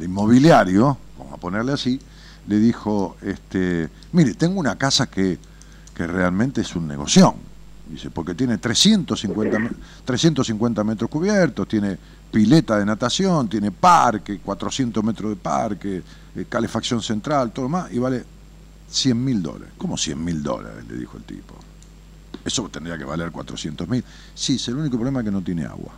el- 0.00 0.02
inmobiliario, 0.04 0.98
vamos 1.16 1.32
a 1.34 1.36
ponerle 1.36 1.72
así, 1.74 2.00
le 2.48 2.58
dijo, 2.58 3.16
este, 3.22 3.88
mire, 4.10 4.34
tengo 4.34 4.58
una 4.58 4.76
casa 4.76 5.08
que, 5.08 5.38
que 5.94 6.06
realmente 6.08 6.62
es 6.62 6.74
un 6.74 6.88
negocio. 6.88 7.36
Dice, 7.88 8.10
porque 8.10 8.34
tiene 8.34 8.58
350, 8.58 9.58
me- 9.60 9.70
350 10.04 10.82
metros 10.82 11.08
cubiertos, 11.08 11.68
tiene 11.68 11.96
pileta 12.32 12.78
de 12.78 12.84
natación, 12.84 13.48
tiene 13.48 13.70
parque, 13.70 14.40
400 14.40 15.04
metros 15.04 15.30
de 15.30 15.36
parque, 15.36 16.02
eh, 16.34 16.46
calefacción 16.48 17.02
central, 17.02 17.52
todo 17.52 17.64
lo 17.64 17.68
más, 17.68 17.92
y 17.92 17.98
vale 17.98 18.24
100 18.88 19.24
mil 19.24 19.42
dólares. 19.42 19.74
¿Cómo 19.78 19.96
100 19.96 20.22
mil 20.22 20.42
dólares? 20.42 20.84
Le 20.88 20.96
dijo 20.96 21.16
el 21.16 21.24
tipo. 21.24 21.54
Eso 22.44 22.68
tendría 22.68 22.98
que 22.98 23.04
valer 23.04 23.30
400 23.30 23.88
mil. 23.88 24.04
Sí, 24.34 24.56
es 24.56 24.68
el 24.68 24.76
único 24.76 24.96
problema 24.96 25.20
es 25.20 25.24
que 25.24 25.30
no 25.30 25.42
tiene 25.42 25.64
agua. 25.64 25.92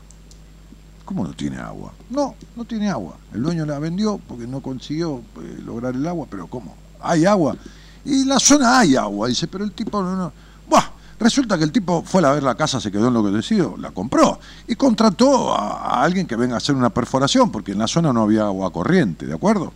¿Cómo 1.05 1.27
no 1.27 1.35
tiene 1.35 1.59
agua? 1.59 1.93
No, 2.11 2.35
no 2.57 2.65
tiene 2.65 2.91
agua. 2.91 3.17
El 3.33 3.43
dueño 3.43 3.67
la 3.67 3.79
vendió 3.79 4.19
porque 4.27 4.47
no 4.47 4.61
consiguió 4.61 5.23
eh, 5.41 5.61
lograr 5.65 5.95
el 5.95 6.07
agua, 6.07 6.27
pero 6.31 6.47
¿cómo? 6.47 6.75
¿Hay 7.01 7.27
agua? 7.27 7.57
Y 8.05 8.25
la 8.25 8.39
zona 8.39 8.79
hay 8.79 8.97
agua, 8.97 9.29
dice, 9.29 9.47
pero 9.47 9.65
el 9.65 9.73
tipo 9.73 10.03
no... 10.03 10.17
no. 10.17 10.33
Buah, 10.69 10.91
resulta 11.19 11.59
que 11.59 11.65
el 11.65 11.73
tipo 11.73 12.03
fue 12.03 12.25
a 12.27 12.33
ver 12.33 12.43
la 12.43 12.55
casa, 12.55 12.81
se 12.81 12.91
quedó 12.91 13.09
en 13.09 13.15
lo 13.15 13.25
que 13.25 13.31
decidió, 13.31 13.77
la 13.79 13.91
compró 13.91 14.39
y 14.67 14.75
contrató 14.75 15.55
a 15.55 16.03
alguien 16.03 16.27
que 16.27 16.37
venga 16.37 16.55
a 16.55 16.59
hacer 16.59 16.75
una 16.75 16.91
perforación, 16.91 17.51
porque 17.51 17.73
en 17.73 17.79
la 17.79 17.87
zona 17.87 18.13
no 18.13 18.23
había 18.23 18.45
agua 18.45 18.73
corriente, 18.73 19.27
¿de 19.27 19.35
acuerdo? 19.35 19.73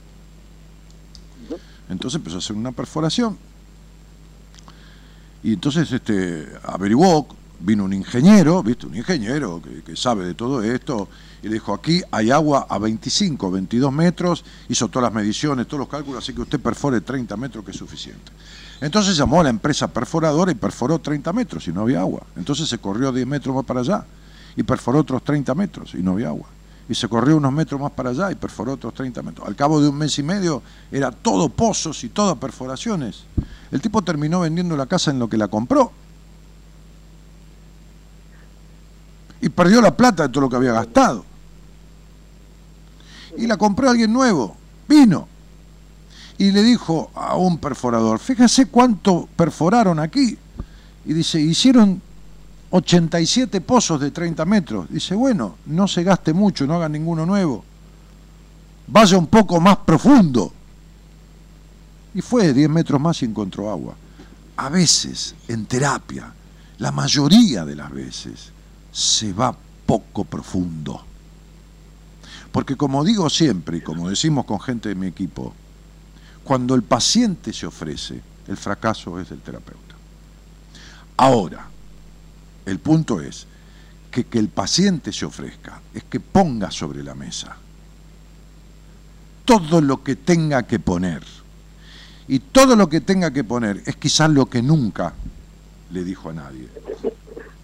Entonces 1.88 2.16
empezó 2.16 2.36
a 2.36 2.38
hacer 2.38 2.56
una 2.56 2.72
perforación. 2.72 3.36
Y 5.42 5.52
entonces 5.54 5.90
este, 5.92 6.48
averiguó, 6.64 7.26
vino 7.60 7.84
un 7.84 7.92
ingeniero, 7.92 8.62
¿viste? 8.62 8.86
Un 8.86 8.96
ingeniero 8.96 9.62
que, 9.84 9.96
sabe 9.96 10.24
de 10.24 10.34
todo 10.34 10.62
esto, 10.62 11.08
y 11.42 11.48
dijo, 11.48 11.72
aquí 11.72 12.02
hay 12.10 12.30
agua 12.30 12.66
a 12.68 12.78
25, 12.78 13.50
22 13.50 13.92
metros, 13.92 14.44
hizo 14.68 14.88
todas 14.88 15.12
las 15.12 15.14
mediciones, 15.14 15.66
todos 15.66 15.80
los 15.80 15.88
cálculos, 15.88 16.22
así 16.22 16.32
que 16.32 16.42
usted 16.42 16.60
perfore 16.60 17.00
30 17.00 17.36
metros, 17.36 17.64
que 17.64 17.70
es 17.70 17.76
suficiente. 17.76 18.32
Entonces 18.80 19.16
llamó 19.16 19.40
a 19.40 19.44
la 19.44 19.50
empresa 19.50 19.88
perforadora 19.88 20.52
y 20.52 20.54
perforó 20.54 20.98
30 20.98 21.32
metros 21.32 21.66
y 21.66 21.72
no 21.72 21.82
había 21.82 22.00
agua. 22.00 22.22
Entonces 22.36 22.68
se 22.68 22.78
corrió 22.78 23.12
10 23.12 23.26
metros 23.26 23.54
más 23.54 23.64
para 23.64 23.80
allá 23.80 24.04
y 24.56 24.62
perforó 24.62 25.00
otros 25.00 25.22
30 25.24 25.54
metros 25.54 25.94
y 25.94 25.98
no 25.98 26.12
había 26.12 26.28
agua. 26.28 26.48
Y 26.88 26.94
se 26.94 27.08
corrió 27.08 27.36
unos 27.36 27.52
metros 27.52 27.80
más 27.80 27.92
para 27.92 28.10
allá 28.10 28.32
y 28.32 28.34
perforó 28.34 28.72
otros 28.72 28.94
30 28.94 29.22
metros. 29.22 29.46
Al 29.46 29.54
cabo 29.54 29.80
de 29.80 29.88
un 29.88 29.96
mes 29.96 30.18
y 30.18 30.22
medio 30.22 30.62
era 30.90 31.10
todo 31.10 31.48
pozos 31.48 32.02
y 32.04 32.08
todas 32.08 32.38
perforaciones. 32.38 33.24
El 33.70 33.82
tipo 33.82 34.00
terminó 34.02 34.40
vendiendo 34.40 34.76
la 34.76 34.86
casa 34.86 35.10
en 35.10 35.18
lo 35.18 35.28
que 35.28 35.36
la 35.36 35.48
compró. 35.48 35.92
Y 39.40 39.50
perdió 39.50 39.80
la 39.80 39.96
plata 39.96 40.24
de 40.24 40.28
todo 40.30 40.42
lo 40.42 40.48
que 40.48 40.56
había 40.56 40.72
gastado. 40.72 41.24
Y 43.36 43.46
la 43.46 43.56
compró 43.56 43.90
alguien 43.90 44.12
nuevo. 44.12 44.56
Vino. 44.88 45.28
Y 46.38 46.52
le 46.52 46.62
dijo 46.62 47.10
a 47.14 47.36
un 47.36 47.58
perforador, 47.58 48.18
fíjese 48.18 48.66
cuánto 48.66 49.28
perforaron 49.36 49.98
aquí. 49.98 50.38
Y 51.04 51.12
dice, 51.12 51.40
hicieron 51.40 52.00
87 52.70 53.60
pozos 53.62 54.00
de 54.00 54.10
30 54.10 54.44
metros. 54.44 54.88
Dice, 54.90 55.14
bueno, 55.14 55.56
no 55.66 55.88
se 55.88 56.02
gaste 56.02 56.32
mucho, 56.32 56.66
no 56.66 56.74
haga 56.74 56.88
ninguno 56.88 57.24
nuevo. 57.24 57.64
Vaya 58.86 59.18
un 59.18 59.26
poco 59.26 59.60
más 59.60 59.78
profundo. 59.78 60.52
Y 62.14 62.20
fue 62.20 62.52
10 62.52 62.68
metros 62.68 63.00
más 63.00 63.22
y 63.22 63.26
encontró 63.26 63.70
agua. 63.70 63.94
A 64.56 64.68
veces, 64.68 65.34
en 65.46 65.66
terapia, 65.66 66.32
la 66.78 66.92
mayoría 66.92 67.64
de 67.64 67.76
las 67.76 67.90
veces, 67.90 68.50
se 68.92 69.32
va 69.32 69.54
poco 69.86 70.24
profundo. 70.24 71.04
Porque 72.52 72.76
como 72.76 73.04
digo 73.04 73.30
siempre, 73.30 73.78
y 73.78 73.80
como 73.80 74.08
decimos 74.08 74.44
con 74.44 74.60
gente 74.60 74.88
de 74.88 74.94
mi 74.94 75.06
equipo, 75.06 75.54
cuando 76.44 76.74
el 76.74 76.82
paciente 76.82 77.52
se 77.52 77.66
ofrece, 77.66 78.20
el 78.46 78.56
fracaso 78.56 79.20
es 79.20 79.28
del 79.28 79.40
terapeuta. 79.40 79.94
Ahora, 81.16 81.68
el 82.68 82.78
punto 82.78 83.20
es 83.20 83.46
que 84.10 84.24
que 84.24 84.38
el 84.38 84.48
paciente 84.48 85.12
se 85.12 85.26
ofrezca, 85.26 85.80
es 85.94 86.04
que 86.04 86.20
ponga 86.20 86.70
sobre 86.70 87.02
la 87.02 87.14
mesa 87.14 87.56
todo 89.48 89.80
lo 89.80 90.04
que 90.04 90.14
tenga 90.14 90.64
que 90.64 90.78
poner. 90.78 91.22
Y 92.28 92.38
todo 92.38 92.76
lo 92.76 92.90
que 92.90 93.00
tenga 93.00 93.32
que 93.32 93.44
poner 93.44 93.82
es 93.86 93.96
quizás 93.96 94.28
lo 94.28 94.44
que 94.44 94.60
nunca 94.60 95.14
le 95.90 96.04
dijo 96.04 96.28
a 96.28 96.34
nadie. 96.34 96.68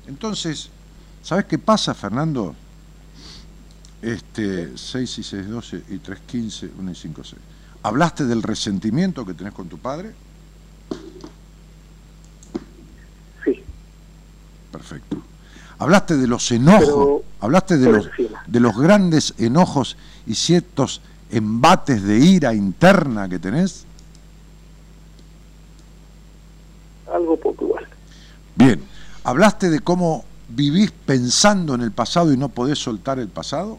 Entonces, 0.07 0.71
¿sabes 1.23 1.45
qué 1.45 1.59
pasa, 1.59 1.93
Fernando? 1.93 2.55
Este, 4.01 4.79
6 4.79 5.19
y 5.19 5.23
6, 5.23 5.49
12 5.49 5.83
y 5.91 5.99
3, 5.99 6.21
15, 6.21 6.71
1 6.79 6.91
y 6.91 6.95
5, 6.95 7.23
6. 7.23 7.43
¿Hablaste 7.83 8.25
del 8.25 8.43
resentimiento 8.43 9.27
que 9.27 9.35
tenés 9.35 9.53
con 9.53 9.69
tu 9.69 9.77
padre? 9.77 10.15
Sí, 13.45 13.63
Perfecto. 14.75 15.17
Hablaste 15.79 16.17
de 16.17 16.27
los 16.27 16.51
enojos, 16.51 16.85
Pero 16.89 17.23
hablaste 17.41 17.79
de 17.79 17.93
los, 17.93 18.09
de 18.47 18.61
los 18.61 18.77
grandes 18.77 19.35
enojos 19.39 19.97
y 20.27 20.35
ciertos 20.35 21.01
embates 21.31 22.03
de 22.03 22.19
ira 22.19 22.53
interna 22.55 23.29
que 23.29 23.39
tenés. 23.39 23.85
algo 27.13 27.37
poco 27.37 27.65
igual. 27.67 27.87
Bien. 28.57 28.83
¿Hablaste 29.23 29.71
de 29.71 29.79
cómo 29.79 30.25
vivís 30.49 30.91
pensando 30.91 31.75
en 31.77 31.83
el 31.83 31.93
pasado 31.93 32.33
y 32.33 32.37
no 32.37 32.49
podés 32.49 32.79
soltar 32.81 33.21
el 33.21 33.29
pasado? 33.29 33.79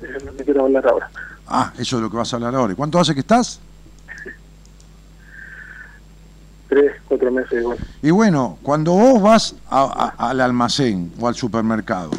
Eh, 0.00 0.18
No 0.24 0.32
me 0.32 0.44
quiero 0.44 0.64
hablar 0.66 0.86
ahora. 0.86 1.10
Ah, 1.48 1.72
eso 1.78 1.96
es 1.96 2.02
lo 2.02 2.10
que 2.10 2.16
vas 2.16 2.32
a 2.32 2.36
hablar 2.36 2.54
ahora. 2.54 2.72
¿Y 2.72 2.76
cuánto 2.76 3.00
hace 3.00 3.14
que 3.14 3.20
estás? 3.20 3.58
Cuatro 7.08 7.30
meses. 7.30 7.64
Y 8.02 8.10
bueno, 8.10 8.58
cuando 8.62 8.92
vos 8.92 9.22
vas 9.22 9.54
al 9.68 10.40
almacén 10.40 11.12
o 11.18 11.28
al 11.28 11.34
supermercado, 11.34 12.10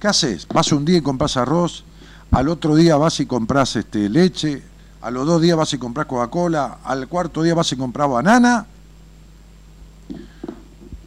¿qué 0.00 0.08
haces? 0.08 0.46
Vas 0.48 0.72
un 0.72 0.84
día 0.84 0.98
y 0.98 1.02
compras 1.02 1.36
arroz, 1.36 1.84
al 2.30 2.48
otro 2.48 2.74
día 2.74 2.96
vas 2.96 3.20
y 3.20 3.26
compras 3.26 3.76
este, 3.76 4.08
leche, 4.08 4.62
a 5.00 5.10
los 5.10 5.26
dos 5.26 5.40
días 5.40 5.56
vas 5.56 5.72
y 5.72 5.78
compras 5.78 6.06
Coca-Cola, 6.06 6.78
al 6.84 7.08
cuarto 7.08 7.42
día 7.42 7.54
vas 7.54 7.72
y 7.72 7.76
compras 7.76 8.10
banana, 8.10 8.66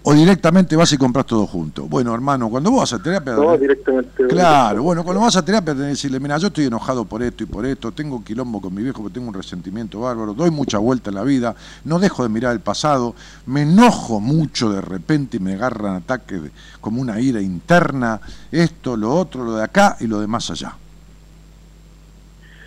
o 0.03 0.13
directamente 0.15 0.75
vas 0.75 0.91
y 0.93 0.97
compras 0.97 1.25
todo 1.27 1.45
junto. 1.45 1.83
Bueno, 1.87 2.13
hermano, 2.13 2.49
cuando 2.49 2.71
vos 2.71 2.79
vas 2.81 2.93
a 2.93 3.03
terapia... 3.03 3.33
No, 3.33 3.55
directamente. 3.55 4.25
Claro, 4.27 4.81
bueno, 4.81 5.03
cuando 5.03 5.21
vas 5.21 5.35
a 5.35 5.45
terapia 5.45 5.73
tenés 5.73 5.85
que 5.85 5.89
decirle, 5.91 6.19
mira, 6.19 6.37
yo 6.39 6.47
estoy 6.47 6.65
enojado 6.65 7.05
por 7.05 7.21
esto 7.21 7.43
y 7.43 7.45
por 7.45 7.65
esto, 7.67 7.91
tengo 7.91 8.15
un 8.15 8.23
quilombo 8.23 8.59
con 8.59 8.73
mi 8.73 8.81
viejo 8.81 9.01
porque 9.03 9.13
tengo 9.13 9.27
un 9.27 9.33
resentimiento 9.35 9.99
bárbaro, 9.99 10.33
doy 10.33 10.49
mucha 10.49 10.79
vuelta 10.79 11.11
en 11.11 11.15
la 11.17 11.23
vida, 11.23 11.53
no 11.85 11.99
dejo 11.99 12.23
de 12.23 12.29
mirar 12.29 12.53
el 12.53 12.61
pasado, 12.61 13.13
me 13.45 13.61
enojo 13.61 14.19
mucho 14.19 14.71
de 14.71 14.81
repente 14.81 15.37
y 15.37 15.39
me 15.39 15.53
agarran 15.53 15.95
ataques 15.97 16.41
de- 16.43 16.51
como 16.79 16.99
una 16.99 17.19
ira 17.19 17.39
interna, 17.39 18.19
esto, 18.51 18.97
lo 18.97 19.13
otro, 19.13 19.43
lo 19.43 19.55
de 19.55 19.63
acá 19.63 19.97
y 19.99 20.07
lo 20.07 20.19
de 20.19 20.25
más 20.27 20.49
allá. 20.49 20.75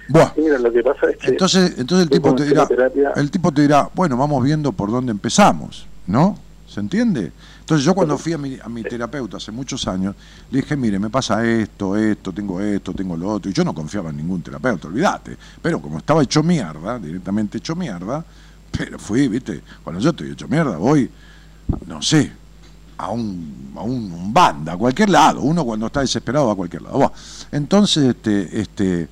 Buah. 0.07 0.33
Sí, 0.35 0.43
Mira, 0.43 0.59
lo 0.59 0.71
que 0.73 0.83
pasa 0.83 1.11
es 1.11 1.17
que. 1.17 1.31
Entonces, 1.31 1.75
entonces 1.79 2.05
el 2.05 2.11
tipo 2.11 2.35
te 2.35 2.45
dirá, 2.45 2.67
terapia- 2.69 3.13
el 3.17 3.31
tipo 3.31 3.51
te 3.53 3.63
dirá, 3.63 3.89
bueno, 3.95 4.17
vamos 4.17 4.45
viendo 4.45 4.71
por 4.73 4.91
dónde 4.91 5.11
empezamos, 5.13 5.87
¿no? 6.07 6.39
¿Se 6.75 6.81
entiende? 6.81 7.31
Entonces 7.61 7.85
yo 7.85 7.95
cuando 7.95 8.19
fui 8.19 8.33
a 8.33 8.39
mi, 8.39 8.59
a 8.61 8.69
mi 8.69 8.83
terapeuta 8.83 9.37
hace 9.37 9.53
muchos 9.53 9.87
años, 9.87 10.17
le 10.51 10.61
dije, 10.61 10.77
mire, 10.77 10.99
me 10.99 11.09
pasa 11.09 11.47
esto, 11.47 11.97
esto, 11.97 12.33
tengo 12.33 12.61
esto, 12.61 12.93
tengo 12.93 13.17
lo 13.17 13.29
otro, 13.29 13.49
y 13.49 13.55
yo 13.55 13.63
no 13.63 13.73
confiaba 13.73 14.11
en 14.11 14.17
ningún 14.17 14.43
terapeuta, 14.43 14.89
olvídate. 14.89 15.37
Pero 15.63 15.81
como 15.81 15.99
estaba 15.99 16.21
hecho 16.25 16.43
mierda, 16.43 16.99
directamente 16.99 17.59
hecho 17.59 17.77
mierda, 17.77 18.25
pero 18.77 18.99
fui, 18.99 19.29
viste, 19.29 19.63
cuando 19.85 20.01
yo 20.01 20.11
estoy 20.11 20.33
hecho 20.33 20.49
mierda, 20.49 20.77
voy, 20.77 21.09
no 21.87 22.03
sé, 22.03 22.33
a 22.99 23.09
un, 23.11 23.73
a 23.77 23.83
un, 23.83 24.13
un 24.13 24.35
banda, 24.35 24.73
a 24.73 24.77
cualquier 24.77 25.11
lado, 25.11 25.43
uno 25.43 25.65
cuando 25.65 25.87
está 25.87 26.01
desesperado 26.01 26.49
va 26.49 26.55
a 26.55 26.57
cualquier 26.57 26.83
lado. 26.83 27.13
Entonces, 27.53 28.17
este, 28.17 28.61
este, 28.61 29.09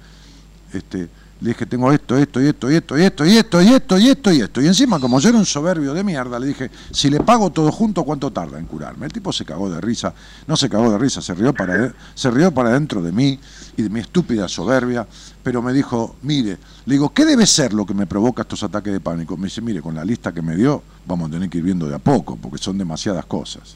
este, 0.73 1.09
le 1.43 1.49
dije, 1.49 1.67
tengo 1.67 1.91
esto, 1.91 2.17
esto, 2.17 2.41
y 2.41 2.47
esto, 2.47 2.71
y 2.71 2.75
esto, 2.77 2.97
y 2.97 3.03
esto, 3.03 3.27
y 3.27 3.37
esto, 3.37 3.61
y 3.61 3.69
esto, 3.69 3.99
y 3.99 4.09
esto, 4.09 4.33
y 4.33 4.41
esto. 4.43 4.63
Y 4.63 4.67
encima, 4.69 5.01
como 5.01 5.19
yo 5.19 5.31
era 5.31 5.39
un 5.39 5.45
soberbio 5.45 5.93
de 5.93 6.05
mierda, 6.05 6.39
le 6.39 6.47
dije, 6.47 6.71
si 6.93 7.11
le 7.11 7.19
pago 7.19 7.51
todo 7.51 7.73
junto, 7.73 8.05
¿cuánto 8.05 8.31
tarda 8.31 8.61
en 8.61 8.67
curarme? 8.67 9.07
El 9.07 9.13
tipo 9.13 9.33
se 9.33 9.45
cagó 9.45 9.69
de 9.69 9.81
risa, 9.81 10.15
no 10.47 10.57
se 10.57 10.69
cagó 10.69 10.93
de 10.93 10.99
risa, 10.99 11.21
se 11.21 11.35
rió 11.35 11.53
para, 11.53 11.93
se 12.15 12.31
rió 12.31 12.55
para 12.55 12.71
dentro 12.71 13.03
de 13.03 13.11
mí 13.11 13.41
y 13.77 13.83
de 13.83 13.91
mi 13.91 13.99
estúpida 13.99 14.47
soberbia, 14.47 15.05
pero 15.43 15.61
me 15.63 15.73
dijo, 15.73 16.15
mire, 16.23 16.59
le 16.87 16.95
digo, 16.95 17.13
¿qué 17.13 17.25
debe 17.25 17.45
ser 17.45 17.73
lo 17.73 17.85
que 17.85 17.95
me 17.95 18.07
provoca 18.07 18.43
estos 18.43 18.63
ataques 18.63 18.93
de 18.93 19.01
pánico? 19.01 19.37
Me 19.37 19.47
dice, 19.47 19.61
mire, 19.61 19.83
con 19.83 19.97
la 19.97 20.05
lista 20.05 20.31
que 20.31 20.43
me 20.43 20.55
dio, 20.55 20.81
vamos 21.07 21.29
a 21.29 21.33
tener 21.33 21.51
que 21.51 21.59
ir 21.59 21.65
viendo 21.65 21.89
de 21.89 21.97
a 21.97 21.99
poco, 21.99 22.37
porque 22.37 22.59
son 22.59 22.79
demasiadas 22.79 23.27
cosas. 23.27 23.75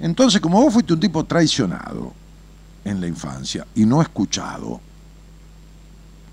Entonces, 0.00 0.40
como 0.40 0.60
vos 0.60 0.74
fuiste 0.74 0.94
un 0.94 1.00
tipo 1.00 1.24
traicionado 1.24 2.25
en 2.86 3.00
la 3.00 3.08
infancia 3.08 3.66
y 3.74 3.84
no 3.84 4.00
escuchado, 4.00 4.80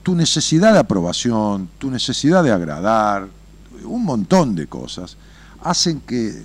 tu 0.04 0.14
necesidad 0.16 0.74
de 0.74 0.80
aprobación, 0.80 1.70
tu 1.80 1.90
necesidad 1.90 2.44
de 2.44 2.52
agradar, 2.52 3.28
un 3.84 4.06
montón 4.06 4.54
de 4.54 4.68
cosas, 4.68 5.18
hacen 5.62 6.02
que, 6.02 6.44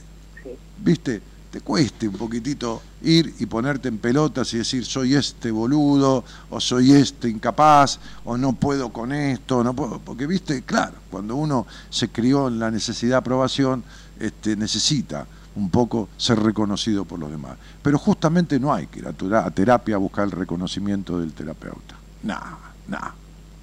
viste, 0.79 1.21
te 1.51 1.61
cueste 1.61 2.09
un 2.09 2.15
poquitito 2.15 2.83
ir 3.03 3.35
y 3.39 3.47
ponerte 3.47 3.89
en 3.89 3.99
pelotas 3.99 4.53
y 4.55 4.59
decir 4.59 4.85
soy 4.85 5.15
este 5.15 5.51
boludo 5.51 6.25
o 6.51 6.61
soy 6.61 6.93
este 6.93 7.29
incapaz 7.29 7.99
o 8.25 8.37
no 8.37 8.55
puedo 8.55 8.91
con 8.91 9.13
esto, 9.13 9.63
no 9.63 9.75
puedo, 9.75 9.99
porque 9.99 10.27
viste, 10.27 10.63
claro, 10.63 10.95
cuando 11.11 11.37
uno 11.37 11.67
se 11.91 12.09
crió 12.09 12.49
en 12.49 12.59
la 12.59 12.71
necesidad 12.71 13.13
de 13.13 13.19
aprobación, 13.19 13.85
este, 14.19 14.57
necesita 14.57 15.27
un 15.59 15.71
poco 15.71 16.09
ser 16.17 16.39
reconocido 16.39 17.05
por 17.05 17.19
los 17.19 17.31
demás. 17.31 17.57
Pero 17.83 17.99
justamente 17.99 18.59
no 18.59 18.73
hay 18.73 18.87
que 18.87 19.01
ir 19.01 19.09
a 19.09 19.51
terapia 19.51 19.97
a 19.97 19.99
buscar 19.99 20.25
el 20.25 20.31
reconocimiento 20.31 21.19
del 21.19 21.33
terapeuta. 21.33 21.97
Nada, 22.23 22.59
nada, 22.87 23.15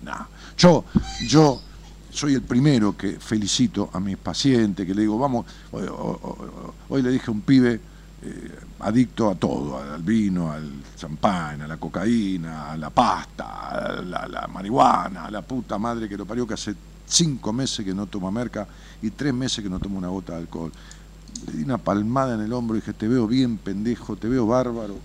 nada. 0.04 0.30
Yo, 0.58 0.86
yo 1.28 1.62
soy 2.12 2.34
el 2.34 2.42
primero 2.42 2.96
que 2.96 3.20
felicito 3.20 3.90
a 3.94 4.00
mis 4.00 4.18
pacientes, 4.18 4.86
que 4.86 4.94
le 4.94 5.02
digo, 5.02 5.18
vamos, 5.18 5.46
hoy, 6.90 7.02
le 7.02 7.12
dije 7.12 7.26
a 7.28 7.32
un 7.32 7.42
pibe 7.42 7.80
eh, 8.22 8.60
adicto 8.80 9.30
a 9.30 9.36
todo, 9.36 9.78
al 9.78 10.02
vino, 10.02 10.52
al 10.52 10.72
champán, 10.96 11.62
a 11.62 11.68
la 11.68 11.78
cocaína, 11.78 12.72
a 12.72 12.78
la 12.78 12.90
pasta, 12.90 13.70
a 13.70 14.02
la, 14.02 14.50
marihuana, 14.52 15.26
a 15.26 15.32
la 15.32 15.42
puta 15.42 15.78
madre 15.78 16.08
que 16.08 16.18
lo 16.18 16.26
parió, 16.26 16.48
que 16.48 16.54
hace 16.54 16.76
cinco 17.06 17.54
meses 17.54 17.86
que 17.86 17.94
no 17.94 18.08
toma 18.08 18.32
merca 18.32 18.68
y 19.02 19.12
tres 19.12 19.34
meses 19.34 19.64
que 19.64 19.70
no 19.70 19.80
toma 19.80 19.98
una 19.98 20.08
gota 20.08 20.34
de 20.34 20.40
alcohol. 20.40 20.72
Le 21.48 21.54
di 21.54 21.64
una 21.64 21.78
palmada 21.78 22.36
en 22.36 22.42
el 22.42 22.54
hombro 22.54 22.76
y 22.76 22.82
dije, 22.82 22.94
te 22.94 23.08
veo 23.08 23.28
bien 23.28 23.58
pendejo, 23.58 24.16
te 24.16 24.28
veo 24.28 24.48
bárbaro, 24.48 24.96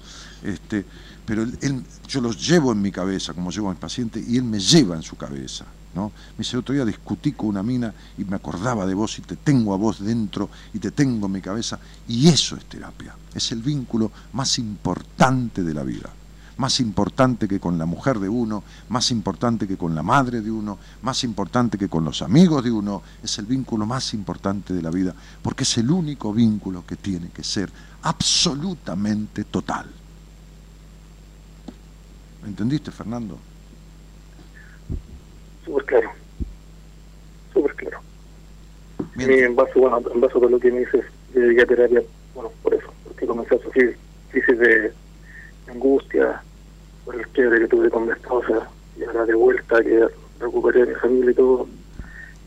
este, 0.43 0.85
pero 1.25 1.43
él, 1.43 1.85
yo 2.09 2.21
los 2.21 2.47
llevo 2.47 2.73
en 2.73 2.83
mi 2.83 2.91
cabeza, 2.91 3.35
como 3.35 3.51
llevo 3.51 3.69
a 3.69 3.73
mis 3.73 3.81
pacientes, 3.81 4.27
y 4.29 4.37
él 4.37 4.45
me 4.45 4.59
lleva 4.59 4.97
en 4.97 5.03
su 5.03 5.17
cabeza. 5.17 5.67
¿no? 5.95 6.13
Me 6.33 6.39
dice, 6.39 6.57
otro 6.57 6.75
día 6.75 6.85
discutí 6.85 7.33
con 7.33 7.49
una 7.49 7.63
mina 7.63 7.93
y 8.17 8.25
me 8.25 8.37
acordaba 8.37 8.87
de 8.87 8.95
vos 8.95 9.19
y 9.19 9.23
te 9.23 9.37
tengo 9.37 9.75
a 9.75 9.77
vos 9.77 10.05
dentro 10.05 10.49
y 10.73 10.79
te 10.79 10.91
tengo 10.91 11.27
en 11.27 11.33
mi 11.33 11.41
cabeza. 11.41 11.79
Y 12.09 12.29
eso 12.29 12.57
es 12.57 12.65
terapia, 12.67 13.15
es 13.35 13.53
el 13.53 13.63
vínculo 13.63 14.11
más 14.33 14.59
importante 14.59 15.63
de 15.63 15.75
la 15.75 15.83
vida. 15.83 16.11
Más 16.61 16.79
importante 16.79 17.49
que 17.49 17.59
con 17.59 17.79
la 17.79 17.87
mujer 17.87 18.19
de 18.19 18.29
uno, 18.29 18.63
más 18.91 19.11
importante 19.11 19.67
que 19.67 19.79
con 19.79 19.95
la 19.95 20.03
madre 20.03 20.43
de 20.43 20.51
uno, 20.51 20.79
más 21.01 21.25
importante 21.25 21.79
que 21.79 21.89
con 21.89 22.05
los 22.05 22.21
amigos 22.21 22.63
de 22.63 22.71
uno, 22.71 23.01
es 23.25 23.39
el 23.39 23.47
vínculo 23.47 23.87
más 23.87 24.13
importante 24.13 24.75
de 24.75 24.83
la 24.83 24.91
vida, 24.91 25.15
porque 25.41 25.63
es 25.63 25.79
el 25.79 25.91
único 25.91 26.35
vínculo 26.35 26.85
que 26.87 26.97
tiene 26.97 27.31
que 27.31 27.43
ser 27.43 27.71
absolutamente 28.03 29.45
total. 29.45 29.87
¿Entendiste, 32.45 32.91
Fernando? 32.91 33.39
súper 35.65 35.85
claro. 35.87 36.11
Súper 37.55 37.75
claro. 37.77 38.01
Y 39.17 39.33
en 39.33 39.57
base, 39.57 39.79
bueno, 39.79 40.03
en 40.13 40.21
base 40.21 40.37
a 40.37 40.41
lo 40.43 40.61
que 40.61 40.71
me 40.71 40.81
dices, 40.81 41.07
yo 41.35 41.41
llegué 41.41 41.63
a 41.63 41.67
terapia, 41.67 42.03
bueno, 42.35 42.53
por 42.63 42.75
eso, 42.75 42.93
porque 43.05 43.27
comencé 43.27 43.55
a 43.55 43.63
sufrir 43.63 43.97
crisis 44.31 44.59
de 44.59 44.93
angustia 45.69 46.43
por 47.11 47.21
el 47.21 47.29
quiebre 47.29 47.59
que 47.59 47.67
tuve 47.67 47.91
con 47.91 48.07
mi 48.07 48.13
esposa 48.13 48.69
y 48.97 49.03
ahora 49.03 49.27
de 49.27 49.35
vuelta 49.35 49.83
que 49.83 50.07
recuperé 50.39 50.83
a 50.83 50.87
mi 50.87 50.95
familia 50.95 51.31
y 51.33 51.35
todo. 51.35 51.69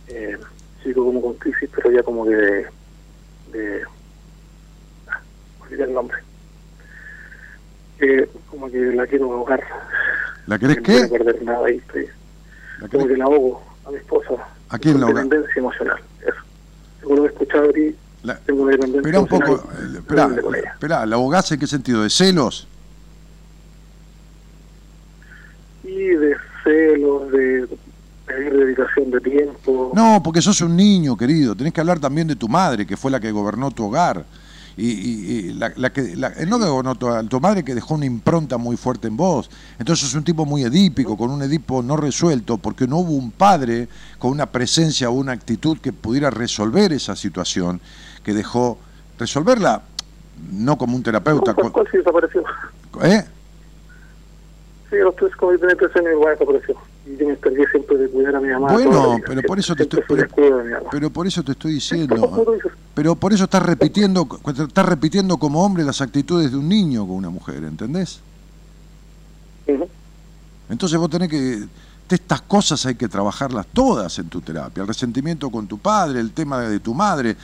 Eh, 0.08 0.38
sigo 0.82 1.04
como 1.06 1.22
con 1.22 1.34
crisis, 1.34 1.70
pero 1.76 1.92
ya 1.92 2.02
como 2.02 2.26
que 2.26 2.36
de... 2.36 2.68
de 3.52 3.82
ah, 5.08 5.20
olvidé 5.62 5.84
el 5.84 5.94
nombre. 5.94 6.18
Eh, 8.00 8.30
como 8.50 8.72
que 8.72 8.80
la 8.94 9.06
quiero 9.06 9.34
ahogar. 9.34 9.62
¿La 10.48 10.58
querés 10.58 10.80
qué? 10.82 11.02
No 11.02 11.10
perder 11.10 11.44
nada 11.44 11.68
ahí, 11.68 11.78
estoy 11.78 12.08
como 12.92 13.08
que 13.08 13.18
la 13.18 13.26
ahogo 13.26 13.64
a 13.86 13.92
mi 13.92 13.98
esposa. 13.98 14.34
¿A 14.70 14.80
quién 14.80 15.00
la 15.00 15.08
Dependencia 15.08 15.54
emocional, 15.58 16.00
eso. 16.22 16.42
Según 17.00 17.18
lo 17.18 17.26
he 17.26 17.28
escuchado 17.28 17.70
aquí, 17.70 17.96
la... 18.24 18.38
tengo 18.38 18.64
una 18.64 18.72
dependencia 18.72 19.10
Espera 19.10 19.20
un 19.20 19.28
poco, 19.28 19.56
eh, 19.56 19.98
espera, 19.98 20.30
espera, 20.74 21.06
¿la 21.06 21.16
abogás 21.16 21.52
en 21.52 21.60
qué 21.60 21.68
sentido? 21.68 22.04
¿De 22.04 22.10
celos? 22.10 22.68
Y 25.84 25.96
de 25.96 26.36
celos, 26.64 27.32
de 27.32 27.68
pedir 28.26 28.54
dedicación 28.54 29.12
de 29.12 29.20
tiempo. 29.20 29.92
No, 29.94 30.22
porque 30.24 30.42
sos 30.42 30.62
un 30.62 30.76
niño, 30.76 31.18
querido. 31.18 31.56
Tenés 31.56 31.74
que 31.74 31.82
hablar 31.82 32.00
también 32.00 32.28
de 32.28 32.36
tu 32.36 32.48
madre, 32.48 32.86
que 32.86 32.98
fue 32.98 33.12
la 33.12 33.20
que 33.20 33.32
gobernó 33.32 33.72
tu 33.72 33.86
hogar 33.86 34.26
y, 34.76 34.88
y, 34.88 35.54
la, 35.54 35.72
la, 35.76 35.92
que 35.92 36.16
la, 36.16 36.30
no 36.48 36.60
que 36.60 36.98
tu, 36.98 37.28
tu, 37.28 37.40
madre 37.40 37.64
que 37.64 37.76
dejó 37.76 37.96
una 37.96 38.06
impronta 38.06 38.58
muy 38.58 38.78
fuerte 38.78 39.08
en 39.08 39.18
vos. 39.18 39.50
Entonces 39.78 40.10
es 40.10 40.16
un 40.16 40.24
tipo 40.24 40.46
muy 40.46 40.64
edípico, 40.64 41.18
con 41.18 41.30
un 41.30 41.42
edipo 41.44 41.84
no 41.84 41.96
resuelto, 41.96 42.58
porque 42.58 42.88
no 42.88 42.98
hubo 42.98 43.12
un 43.12 43.32
padre 43.32 43.88
con 44.18 44.32
una 44.32 44.48
presencia 44.48 45.10
o 45.10 45.14
una 45.14 45.34
actitud 45.34 45.78
que 45.78 45.94
pudiera 45.94 46.30
resolver 46.30 46.94
esa 46.94 47.16
situación, 47.16 47.82
que 48.24 48.34
dejó 48.34 48.80
resolverla 49.20 49.84
no 50.52 50.78
como 50.78 50.96
un 50.96 51.04
terapeuta. 51.04 51.54
¿Cuál, 51.54 51.72
cuál 51.72 51.88
desapareció? 51.92 52.44
¿Eh? 53.04 53.24
Sí, 54.94 55.00
los 55.00 55.16
tres 55.16 55.36
con 55.36 55.50
años 55.50 56.14
igual 56.14 56.34
desapareció 56.34 56.76
y 57.08 57.18
yo 57.18 57.26
me 57.26 57.34
encargué 57.34 57.66
siempre 57.68 57.98
de 57.98 58.10
cuidar 58.10 58.36
a 58.36 58.40
mi 58.40 58.50
mamá. 58.50 58.74
Bueno, 58.74 59.18
pero 59.26 59.42
por 59.42 59.58
eso 59.58 59.76
te 59.76 59.84
estoy 59.84 60.04
pero, 60.92 61.10
por 61.10 61.26
eso 61.26 61.42
te 61.42 61.54
estoy 61.54 61.74
diciendo. 61.74 62.62
Pero 62.94 63.16
por 63.16 63.34
eso 63.34 63.46
estás 63.46 63.64
repitiendo 63.64 64.28
estás 64.46 64.86
repitiendo 64.86 65.38
como 65.38 65.66
hombre 65.66 65.84
las 65.84 66.00
actitudes 66.02 66.52
de 66.52 66.58
un 66.58 66.70
niño 66.70 67.08
con 67.08 67.16
una 67.16 67.32
mujer, 67.32 67.64
¿entendés? 67.64 68.22
Entonces 70.70 71.00
vos 71.00 71.10
tenés 71.10 71.30
que 71.30 71.64
estas 72.14 72.42
cosas 72.42 72.86
hay 72.86 72.94
que 72.94 73.08
trabajarlas 73.08 73.66
todas 73.74 74.20
en 74.20 74.30
tu 74.30 74.42
terapia. 74.42 74.82
El 74.82 74.88
resentimiento 74.88 75.50
con 75.50 75.66
tu 75.66 75.80
padre, 75.80 76.20
el 76.20 76.32
tema 76.32 76.62
de 76.62 76.80
tu 76.80 76.94
madre, 76.94 77.36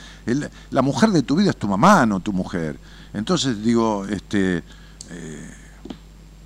la 0.70 0.82
mujer 0.82 1.10
de 1.10 1.22
tu 1.22 1.34
vida 1.34 1.50
es 1.50 1.56
tu 1.56 1.66
mamá, 1.66 2.06
no 2.06 2.20
tu 2.20 2.32
mujer. 2.32 2.76
Entonces 3.12 3.60
digo, 3.64 4.06
este, 4.06 4.58
eh, 5.10 5.50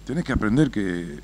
tenés 0.04 0.24
que 0.24 0.32
aprender 0.32 0.70
que 0.70 1.20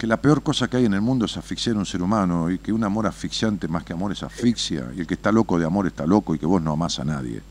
que 0.00 0.06
la 0.06 0.16
peor 0.16 0.42
cosa 0.42 0.66
que 0.66 0.78
hay 0.78 0.86
en 0.86 0.94
el 0.94 1.02
mundo 1.02 1.26
es 1.26 1.36
asfixiar 1.36 1.76
a 1.76 1.78
un 1.78 1.84
ser 1.84 2.00
humano 2.00 2.50
y 2.50 2.58
que 2.58 2.72
un 2.72 2.82
amor 2.84 3.06
asfixiante 3.06 3.68
más 3.68 3.84
que 3.84 3.92
amor 3.92 4.12
es 4.12 4.22
asfixia 4.22 4.90
y 4.96 5.00
el 5.00 5.06
que 5.06 5.12
está 5.12 5.30
loco 5.30 5.58
de 5.58 5.66
amor 5.66 5.86
está 5.86 6.06
loco 6.06 6.34
y 6.34 6.38
que 6.38 6.46
vos 6.46 6.62
no 6.62 6.72
amás 6.72 6.98
a 7.00 7.04
nadie 7.04 7.42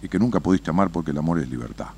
y 0.00 0.08
que 0.08 0.16
nunca 0.16 0.38
pudiste 0.38 0.70
amar 0.70 0.90
porque 0.90 1.10
el 1.10 1.18
amor 1.18 1.40
es 1.40 1.50
libertad. 1.50 1.88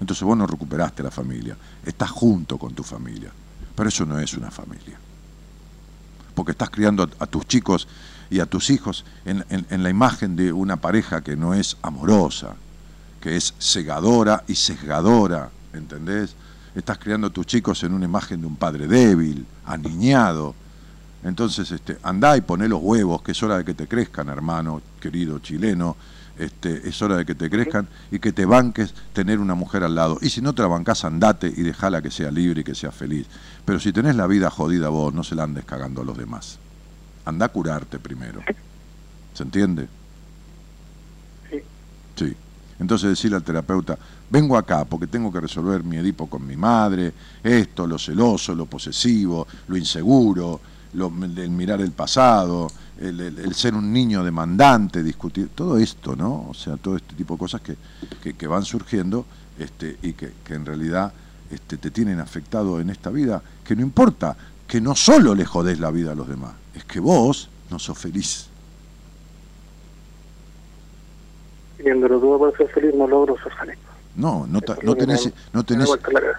Entonces 0.00 0.24
vos 0.24 0.38
no 0.38 0.46
recuperaste 0.46 1.02
la 1.02 1.10
familia, 1.10 1.54
estás 1.84 2.10
junto 2.10 2.56
con 2.56 2.72
tu 2.72 2.82
familia, 2.82 3.30
pero 3.76 3.90
eso 3.90 4.06
no 4.06 4.18
es 4.18 4.32
una 4.32 4.50
familia. 4.50 4.98
Porque 6.34 6.52
estás 6.52 6.70
criando 6.70 7.06
a, 7.18 7.26
tus 7.26 7.46
chicos 7.46 7.88
y 8.30 8.40
a 8.40 8.46
tus 8.46 8.70
hijos 8.70 9.04
en, 9.26 9.44
en 9.50 9.82
la 9.82 9.90
imagen 9.90 10.34
de 10.34 10.50
una 10.50 10.76
pareja 10.76 11.20
que 11.20 11.36
no 11.36 11.52
es 11.52 11.76
amorosa, 11.82 12.54
que 13.20 13.36
es 13.36 13.52
cegadora 13.58 14.44
y 14.48 14.54
sesgadora, 14.54 15.50
¿entendés? 15.74 16.34
Estás 16.74 16.98
criando 16.98 17.28
a 17.28 17.30
tus 17.30 17.46
chicos 17.46 17.82
en 17.82 17.92
una 17.92 18.04
imagen 18.04 18.40
de 18.40 18.46
un 18.46 18.56
padre 18.56 18.86
débil, 18.86 19.46
aniñado. 19.66 20.54
Entonces, 21.22 21.70
este, 21.70 21.98
andá 22.02 22.36
y 22.36 22.40
poné 22.40 22.68
los 22.68 22.80
huevos, 22.82 23.22
que 23.22 23.32
es 23.32 23.42
hora 23.42 23.58
de 23.58 23.64
que 23.64 23.74
te 23.74 23.86
crezcan, 23.86 24.28
hermano, 24.28 24.80
querido 25.00 25.38
chileno. 25.38 25.96
Este, 26.38 26.88
es 26.88 27.02
hora 27.02 27.18
de 27.18 27.26
que 27.26 27.34
te 27.34 27.50
crezcan 27.50 27.86
y 28.10 28.18
que 28.18 28.32
te 28.32 28.46
banques 28.46 28.94
tener 29.12 29.40
una 29.40 29.54
mujer 29.54 29.84
al 29.84 29.94
lado. 29.94 30.16
Y 30.22 30.30
si 30.30 30.40
no 30.40 30.54
te 30.54 30.62
la 30.62 30.68
bancás, 30.68 31.04
andate 31.04 31.52
y 31.54 31.62
dejala 31.62 32.00
que 32.00 32.10
sea 32.10 32.30
libre 32.30 32.62
y 32.62 32.64
que 32.64 32.74
sea 32.74 32.90
feliz. 32.90 33.26
Pero 33.66 33.78
si 33.78 33.92
tenés 33.92 34.16
la 34.16 34.26
vida 34.26 34.48
jodida 34.48 34.88
vos, 34.88 35.12
no 35.12 35.22
se 35.22 35.34
la 35.34 35.42
andes 35.42 35.66
cagando 35.66 36.00
a 36.00 36.04
los 36.04 36.16
demás. 36.16 36.58
Andá 37.26 37.46
a 37.46 37.48
curarte 37.50 37.98
primero. 37.98 38.40
¿Se 39.34 39.42
entiende? 39.42 39.86
Sí. 41.50 41.58
Sí. 42.16 42.36
Entonces 42.78 43.10
decirle 43.10 43.36
al 43.36 43.42
terapeuta, 43.42 43.98
vengo 44.30 44.56
acá 44.56 44.84
porque 44.84 45.06
tengo 45.06 45.32
que 45.32 45.40
resolver 45.40 45.84
mi 45.84 45.96
Edipo 45.96 46.28
con 46.28 46.46
mi 46.46 46.56
madre, 46.56 47.12
esto, 47.42 47.86
lo 47.86 47.98
celoso, 47.98 48.54
lo 48.54 48.66
posesivo, 48.66 49.46
lo 49.68 49.76
inseguro, 49.76 50.60
el 50.94 51.50
mirar 51.50 51.80
el 51.80 51.92
pasado, 51.92 52.68
el, 52.98 53.54
ser 53.54 53.74
un 53.74 53.92
niño 53.92 54.24
demandante, 54.24 55.02
discutir, 55.02 55.50
todo 55.54 55.76
esto, 55.76 56.16
¿no? 56.16 56.46
O 56.48 56.54
sea, 56.54 56.76
todo 56.76 56.96
este 56.96 57.14
tipo 57.14 57.34
de 57.34 57.38
cosas 57.38 57.60
que, 57.60 57.76
que, 58.34 58.46
van 58.46 58.64
surgiendo 58.64 59.26
este, 59.58 59.98
y 60.02 60.12
que, 60.12 60.32
en 60.48 60.66
realidad 60.66 61.12
este, 61.50 61.76
te 61.76 61.90
tienen 61.90 62.20
afectado 62.20 62.80
en 62.80 62.90
esta 62.90 63.10
vida, 63.10 63.42
que 63.64 63.76
no 63.76 63.82
importa, 63.82 64.36
que 64.66 64.80
no 64.80 64.94
solo 64.94 65.34
le 65.34 65.44
jodés 65.44 65.80
la 65.80 65.90
vida 65.90 66.12
a 66.12 66.14
los 66.14 66.28
demás, 66.28 66.52
es 66.74 66.84
que 66.84 67.00
vos 67.00 67.48
no 67.70 67.78
sos 67.78 67.98
feliz. 67.98 68.50
viéndolo 71.82 72.20
todo 72.20 72.38
para 72.38 72.56
ser 72.56 72.68
feliz, 72.68 72.94
no 72.94 73.06
logro 73.06 73.36
ser 73.42 73.52
feliz. 73.54 73.78
No, 74.16 74.46
no, 74.46 74.60
no, 74.82 74.94
tenés, 74.96 75.30
no, 75.52 75.64
tenés, 75.64 75.88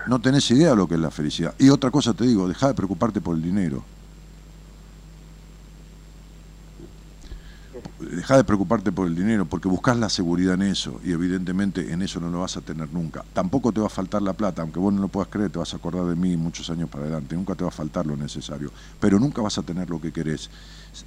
no 0.07 0.19
tenés 0.19 0.52
idea 0.52 0.72
de 0.72 0.76
lo 0.76 0.88
que 0.88 0.95
es 0.95 0.99
la 0.99 1.11
felicidad. 1.11 1.56
Y 1.57 1.69
otra 1.69 1.89
cosa 1.89 2.14
te 2.14 2.26
digo, 2.26 2.48
deja 2.48 2.68
de 2.68 2.73
preocuparte 2.73 3.22
por 3.22 3.35
el 3.35 3.41
dinero. 3.41 3.84
deja 8.15 8.35
de 8.35 8.43
preocuparte 8.43 8.91
por 8.91 9.07
el 9.07 9.15
dinero, 9.15 9.45
porque 9.45 9.68
buscas 9.68 9.98
la 9.98 10.10
seguridad 10.10 10.56
en 10.56 10.64
eso, 10.64 10.99
y 11.03 11.11
evidentemente 11.11 11.91
en 11.91 12.02
eso 12.02 12.19
no 12.19 12.30
lo 12.30 12.39
vas 12.41 12.57
a 12.57 12.61
tener 12.61 12.91
nunca. 12.91 13.23
Tampoco 13.34 13.72
te 13.72 13.80
va 13.80 13.88
a 13.88 13.89
faltar 13.89 14.22
la 14.22 14.34
plata, 14.34 14.61
aunque 14.61 14.80
vos 14.80 14.93
no 14.93 15.02
lo 15.02 15.07
puedas 15.07 15.30
creer, 15.30 15.49
te 15.49 15.60
vas 15.60 15.73
a 15.73 15.77
acordar 15.77 16.06
de 16.06 16.15
mí 16.15 16.35
muchos 16.35 16.69
años 16.69 16.89
para 16.89 17.06
adelante, 17.06 17.35
nunca 17.35 17.56
te 17.56 17.64
va 17.64 17.69
a 17.69 17.73
faltar 17.73 18.06
lo 18.06 18.18
necesario, 18.18 18.72
pero 18.99 19.19
nunca 19.19 19.41
vas 19.41 19.57
a 19.57 19.64
tener 19.64 19.89
lo 19.89 20.02
que 20.02 20.11
querés 20.11 20.49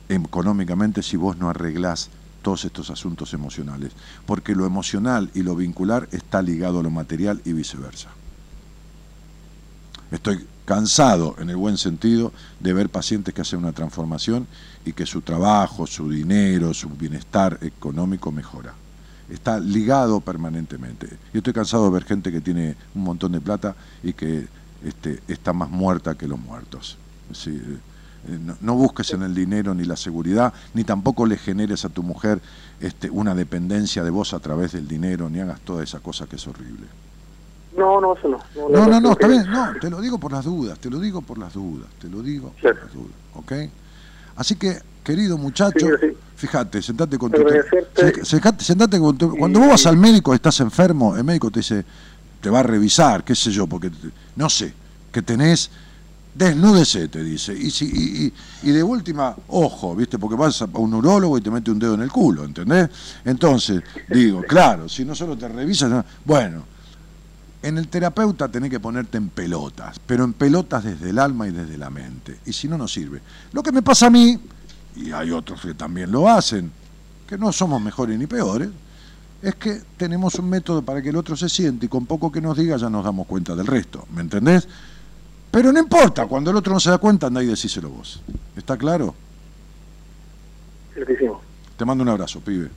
económicamente 0.09 1.03
si 1.03 1.17
vos 1.17 1.37
no 1.37 1.51
arreglás 1.51 2.09
todos 2.45 2.65
estos 2.67 2.91
asuntos 2.91 3.33
emocionales, 3.33 3.93
porque 4.27 4.55
lo 4.55 4.67
emocional 4.67 5.31
y 5.35 5.43
lo 5.43 5.57
vincular 5.57 6.09
está 6.13 6.43
ligado 6.43 6.79
a 6.79 6.83
lo 6.83 6.91
material 6.91 7.41
y 7.45 7.55
viceversa. 7.55 8.11
Estoy 10.13 10.47
cansado, 10.67 11.37
en 11.39 11.49
el 11.49 11.57
buen 11.57 11.79
sentido, 11.79 12.33
de 12.61 12.75
ver 12.75 12.91
pacientes 12.91 13.33
que 13.33 13.41
hacen 13.41 13.61
una 13.61 13.73
transformación 13.73 14.47
y 14.85 14.93
que 14.93 15.07
su 15.07 15.23
trabajo, 15.23 15.87
su 15.87 16.11
dinero, 16.11 16.75
su 16.75 16.91
bienestar 16.91 17.59
económico 17.63 18.31
mejora. 18.31 18.75
Está 19.31 19.59
ligado 19.59 20.21
permanentemente. 20.21 21.09
Yo 21.33 21.39
estoy 21.39 21.55
cansado 21.55 21.87
de 21.87 21.93
ver 21.93 22.05
gente 22.05 22.31
que 22.31 22.43
tiene 22.43 22.77
un 22.95 23.05
montón 23.05 23.33
de 23.33 23.41
plata 23.41 23.75
y 24.03 24.13
que 24.13 24.47
este, 24.85 25.21
está 25.29 25.55
más 25.55 25.71
muerta 25.71 26.15
que 26.15 26.29
los 26.29 26.39
muertos. 26.39 26.99
Eh, 27.47 27.79
no, 28.61 28.75
busques 28.75 29.13
en 29.13 29.23
el 29.23 29.35
dinero 29.35 29.75
ni 29.75 29.85
la 29.85 29.97
seguridad, 29.97 30.53
ni 30.73 30.85
tampoco 30.85 31.27
le 31.27 31.37
generes 31.37 31.85
a 31.85 31.89
tu 31.89 32.03
mujer 32.03 32.41
este, 32.81 33.11
una 33.11 33.35
dependencia 33.35 34.03
de 34.03 34.11
vos 34.11 34.35
a 34.35 34.41
través 34.41 34.73
del 34.73 34.89
dinero, 34.89 35.29
ni 35.29 35.41
hagas 35.41 35.61
toda 35.61 35.83
esa 35.83 36.01
cosa 36.01 36.27
que 36.27 36.37
es 36.37 36.47
horrible. 36.47 36.87
No, 37.77 38.01
no, 38.01 38.15
eso 38.15 38.29
no. 38.29 38.39
No, 38.69 38.87
no, 38.87 39.01
no, 39.01 39.13
está 39.13 39.27
bien, 39.27 39.51
no, 39.51 39.73
te 39.81 39.91
lo 39.91 40.01
digo 40.01 40.19
por 40.19 40.33
las 40.33 40.45
dudas, 40.45 40.79
te 40.79 40.89
lo 40.91 41.01
digo 41.01 41.23
por 41.23 41.39
las 41.39 41.55
dudas, 41.55 41.89
te 42.01 42.09
lo 42.09 42.23
digo 42.23 42.53
por 42.61 42.75
las 42.75 42.93
dudas, 42.93 43.17
¿ok? 43.35 43.53
Así 44.37 44.57
que, 44.57 44.81
querido 45.03 45.37
muchacho, 45.37 45.87
fíjate, 46.37 46.83
sentate 46.83 47.19
con 47.19 47.31
tu... 47.31 47.45
sentate 48.61 48.99
con 48.99 49.19
tu... 49.19 49.37
Cuando 49.37 49.61
vos 49.61 49.69
vas 49.69 49.87
al 49.87 49.97
médico 49.97 50.35
estás 50.35 50.61
enfermo, 50.61 51.17
el 51.17 51.25
médico 51.25 51.51
te 51.51 51.61
dice, 51.61 51.85
te 52.41 52.51
va 52.51 52.61
a 52.61 52.63
revisar, 52.63 53.25
qué 53.25 53.35
sé 53.35 53.51
yo, 53.51 53.67
porque, 53.67 53.91
no 54.37 54.49
sé, 54.49 54.73
que 55.13 55.23
tenés 55.23 55.71
desnúdese, 56.35 57.09
te 57.09 57.23
dice. 57.23 57.55
Y, 57.55 57.71
si, 57.71 57.87
y, 57.87 58.33
y, 58.69 58.73
de 58.73 58.83
última, 58.83 59.35
ojo, 59.49 59.95
¿viste? 59.95 60.19
Porque 60.19 60.37
vas 60.37 60.63
a 60.63 60.67
un 60.75 60.95
urólogo 60.95 61.39
y 61.39 61.41
te 61.41 61.51
mete 61.51 61.71
un 61.71 61.79
dedo 61.79 61.95
en 61.95 62.03
el 62.03 62.11
culo, 62.11 62.45
¿entendés? 62.45 62.89
Entonces, 63.25 63.83
digo, 64.09 64.43
claro, 64.43 64.89
si 64.89 65.05
no 65.05 65.15
solo 65.15 65.37
te 65.37 65.49
revisas, 65.49 66.05
bueno, 66.25 66.65
en 67.63 67.79
el 67.79 67.89
terapeuta 67.89 68.49
tenés 68.49 68.71
que 68.71 68.81
ponerte 68.81 69.17
en 69.17 69.31
pelotas, 69.31 69.99
pero 70.07 70.25
en 70.25 70.35
pelotas 70.35 70.85
desde 70.85 71.11
el 71.11 71.19
alma 71.19 71.49
y 71.49 71.53
desde 71.53 71.79
la 71.79 71.89
mente. 71.89 72.41
Y 72.45 72.53
si 72.53 72.69
no, 72.69 72.77
no 72.77 72.87
sirve. 72.87 73.23
Lo 73.53 73.63
que 73.63 73.73
me 73.73 73.83
pasa 73.83 74.09
a 74.09 74.11
mí, 74.11 74.39
y 74.97 75.13
hay 75.13 75.31
otros 75.31 75.63
que 75.63 75.75
también 75.75 76.13
lo 76.13 76.29
hacen, 76.29 76.71
que 77.27 77.39
no 77.39 77.53
somos 77.53 77.81
mejores 77.81 78.19
ni 78.19 78.27
peores, 78.27 78.69
es 79.41 79.55
que 79.57 79.83
tenemos 79.97 80.35
un 80.37 80.49
método 80.49 80.83
para 80.83 81.03
que 81.03 81.11
el 81.11 81.17
otro 81.17 81.37
se 81.37 81.49
siente 81.49 81.87
y 81.87 81.89
con 81.89 82.07
poco 82.07 82.33
que 82.33 82.41
nos 82.41 82.57
diga 82.57 82.77
ya 82.77 82.89
nos 82.89 83.05
damos 83.05 83.27
cuenta 83.27 83.55
del 83.55 83.67
resto. 83.67 84.07
¿Me 84.15 84.23
entendés? 84.23 84.67
Pero 85.55 85.71
no 85.73 85.79
importa, 85.79 86.27
cuando 86.27 86.51
el 86.51 86.57
otro 86.57 86.73
no 86.73 86.81
se 86.81 86.91
da 86.91 86.99
cuenta, 86.99 87.29
anda 87.29 87.41
y 87.41 87.47
decíselo 87.47 87.89
vos. 87.89 88.21
¿Está 88.57 88.77
claro? 88.77 89.15
Te 91.77 91.85
mando 91.85 92.03
un 92.03 92.09
abrazo, 92.09 92.41
pibe. 92.41 92.71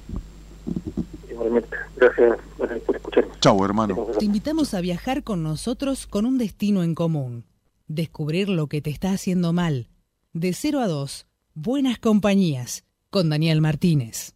Gracias 1.95 2.37
por 2.85 2.95
escucharme. 2.95 3.31
Chau, 3.41 3.65
hermano. 3.65 4.07
Te 4.19 4.25
invitamos 4.25 4.75
a 4.75 4.81
viajar 4.81 5.23
con 5.23 5.41
nosotros 5.41 6.05
con 6.05 6.27
un 6.27 6.37
destino 6.37 6.83
en 6.83 6.93
común. 6.93 7.45
Descubrir 7.87 8.47
lo 8.47 8.67
que 8.67 8.79
te 8.79 8.91
está 8.91 9.11
haciendo 9.11 9.53
mal. 9.53 9.87
De 10.33 10.53
0 10.53 10.79
a 10.81 10.87
2, 10.87 11.25
Buenas 11.55 11.97
Compañías, 11.97 12.83
con 13.09 13.31
Daniel 13.31 13.59
Martínez. 13.59 14.35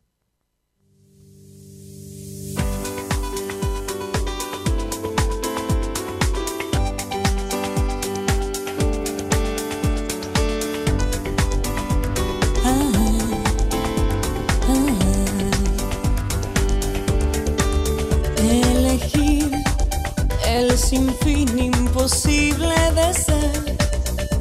Sin 20.91 21.09
fin 21.23 21.47
imposible 21.57 22.75
de 22.99 23.13
ser 23.13 23.77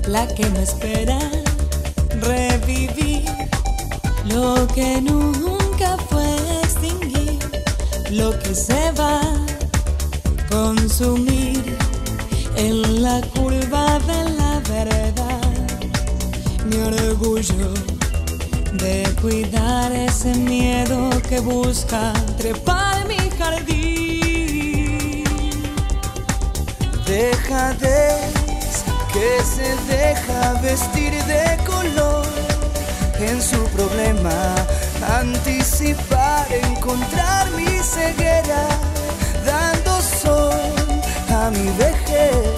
la 0.09 0.27
que 0.27 0.51
no 0.51 0.59
espera 0.59 1.20
revivir 2.28 3.24
lo 4.35 4.66
que 4.74 5.01
nunca 5.01 5.97
fue 6.09 6.28
extinguir, 6.64 7.39
lo 8.10 8.36
que 8.40 8.52
se 8.52 8.90
va 8.98 9.20
consumir 10.51 11.62
en 12.56 13.01
la 13.05 13.20
curva 13.35 14.01
de 14.10 14.20
la 14.40 14.60
verdad. 14.74 15.52
Mi 16.66 16.78
orgullo 16.78 17.70
de 18.72 19.09
cuidar 19.22 19.93
ese 19.93 20.35
miedo 20.35 21.10
que 21.28 21.39
busca 21.39 22.12
trepar 22.39 23.06
mi 23.06 23.20
jardín 23.39 23.99
dejadez 27.11 28.85
que 29.12 29.43
se 29.43 29.69
deja 29.93 30.53
vestir 30.62 31.12
de 31.24 31.57
color 31.65 32.24
en 33.19 33.43
su 33.43 33.62
problema, 33.77 34.55
anticipar, 35.19 36.47
encontrar 36.53 37.51
mi 37.51 37.66
ceguera, 37.82 38.65
dando 39.45 40.01
sol 40.01 40.53
a 41.28 41.51
mi 41.51 41.69
vejez. 41.82 42.49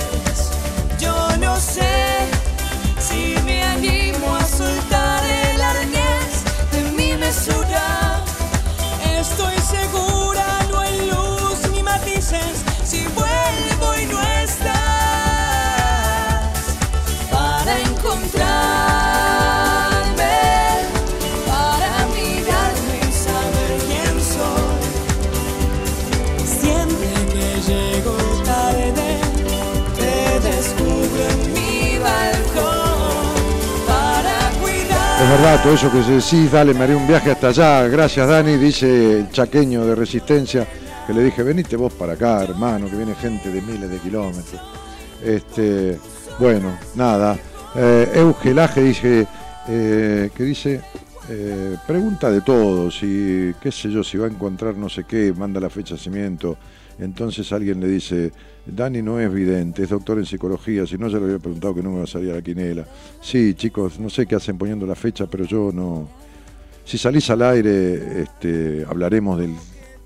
Verdad, 35.33 35.63
todo 35.63 35.73
eso 35.73 35.91
que 35.91 35.99
decís, 36.01 36.53
dale, 36.53 36.75
me 36.75 36.85
haré 36.85 36.95
un 36.95 37.07
viaje 37.07 37.31
hasta 37.31 37.49
allá. 37.49 37.89
Gracias, 37.89 38.29
Dani, 38.29 38.59
dice 38.59 39.21
el 39.21 39.31
chaqueño 39.31 39.87
de 39.87 39.95
resistencia, 39.95 40.67
que 41.07 41.15
le 41.15 41.23
dije, 41.23 41.43
venite 41.43 41.75
vos 41.75 41.91
para 41.95 42.13
acá, 42.13 42.43
hermano, 42.45 42.87
que 42.91 42.97
viene 42.97 43.15
gente 43.15 43.51
de 43.51 43.63
miles 43.63 43.89
de 43.89 43.99
kilómetros. 43.99 44.61
Este, 45.25 45.99
bueno, 46.39 46.77
nada. 46.97 47.39
Eh, 47.75 48.11
Eugelaje 48.15 48.83
dice, 48.83 49.27
eh, 49.69 50.29
que 50.37 50.45
dice, 50.45 50.83
eh, 51.31 51.77
pregunta 51.87 52.31
de 52.31 52.43
todo, 52.43 52.91
si, 52.91 53.55
qué 53.59 53.73
sé 53.73 53.91
yo, 53.91 54.05
si 54.05 54.19
va 54.19 54.27
a 54.27 54.31
encontrar 54.31 54.75
no 54.75 54.91
sé 54.91 55.05
qué, 55.05 55.33
manda 55.33 55.61
la 55.61 55.71
fecha 55.71 55.95
de 55.95 55.99
nacimiento. 55.99 56.59
Entonces 56.99 57.51
alguien 57.53 57.81
le 57.81 57.89
dice, 57.89 58.33
Dani 58.67 59.03
no 59.03 59.19
es 59.19 59.33
vidente, 59.33 59.83
es 59.83 59.89
doctor 59.89 60.19
en 60.19 60.27
psicología, 60.27 60.87
si 60.87 60.97
no 60.99 61.09
ya 61.09 61.19
le 61.19 61.25
había 61.25 61.39
preguntado 61.39 61.75
que 61.75 61.83
no 61.83 61.91
me 61.91 61.99
va 61.99 62.05
a 62.05 62.07
salir 62.07 62.31
a 62.33 62.37
la 62.37 62.43
quinela. 62.43 62.87
Sí, 63.21 63.55
chicos, 63.55 63.99
no 63.99 64.11
sé 64.11 64.27
qué 64.27 64.37
hacen 64.37 64.59
poniendo 64.59 64.87
la 64.87 64.95
fecha, 64.95 65.27
pero 65.27 65.45
yo 65.45 65.71
no... 65.73 66.09
Si 66.85 66.99
salís 66.99 67.31
al 67.31 67.43
aire, 67.43 68.23
este, 68.23 68.85
hablaremos 68.89 69.39
del 69.39 69.55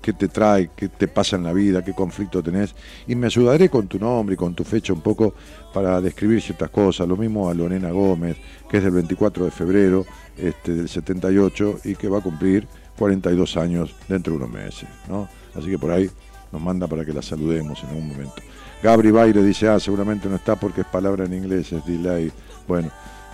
qué 0.07 0.13
te 0.13 0.29
trae, 0.29 0.69
qué 0.73 0.87
te 0.87 1.09
pasa 1.09 1.35
en 1.35 1.43
la 1.43 1.51
vida, 1.51 1.83
qué 1.83 1.93
conflicto 1.93 2.41
tenés, 2.41 2.73
y 3.07 3.15
me 3.15 3.25
ayudaré 3.25 3.67
con 3.67 3.87
tu 3.87 3.99
nombre 3.99 4.35
y 4.35 4.37
con 4.37 4.53
tu 4.53 4.63
fecha 4.63 4.93
un 4.93 5.01
poco 5.01 5.33
para 5.73 5.99
describir 5.99 6.41
ciertas 6.41 6.69
cosas. 6.69 7.07
Lo 7.07 7.17
mismo 7.17 7.49
a 7.49 7.53
Lorena 7.53 7.91
Gómez, 7.91 8.37
que 8.69 8.77
es 8.77 8.83
del 8.83 8.93
24 8.93 9.43
de 9.43 9.51
febrero 9.51 10.05
este, 10.37 10.73
del 10.73 10.87
78 10.87 11.81
y 11.83 11.95
que 11.95 12.07
va 12.07 12.19
a 12.19 12.21
cumplir 12.21 12.67
42 12.97 13.57
años 13.57 13.93
dentro 14.07 14.31
de 14.31 14.37
unos 14.37 14.49
meses. 14.49 14.87
¿no? 15.09 15.27
Así 15.55 15.69
que 15.69 15.77
por 15.77 15.91
ahí 15.91 16.09
nos 16.51 16.61
manda 16.61 16.87
para 16.87 17.03
que 17.05 17.13
la 17.13 17.21
saludemos 17.21 17.81
en 17.83 17.89
algún 17.89 18.07
momento. 18.09 18.41
Gabri 18.81 19.11
Baile 19.11 19.43
dice, 19.43 19.67
ah, 19.67 19.79
seguramente 19.79 20.29
no 20.29 20.35
está 20.35 20.55
porque 20.55 20.81
es 20.81 20.87
palabra 20.87 21.25
en 21.25 21.33
inglés, 21.33 21.71
es 21.71 21.85
delay. 21.85 22.31
Bueno, 22.67 22.89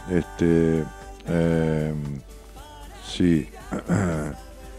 este... 0.10 0.84
Eh, 1.27 1.94
sí. 3.06 3.48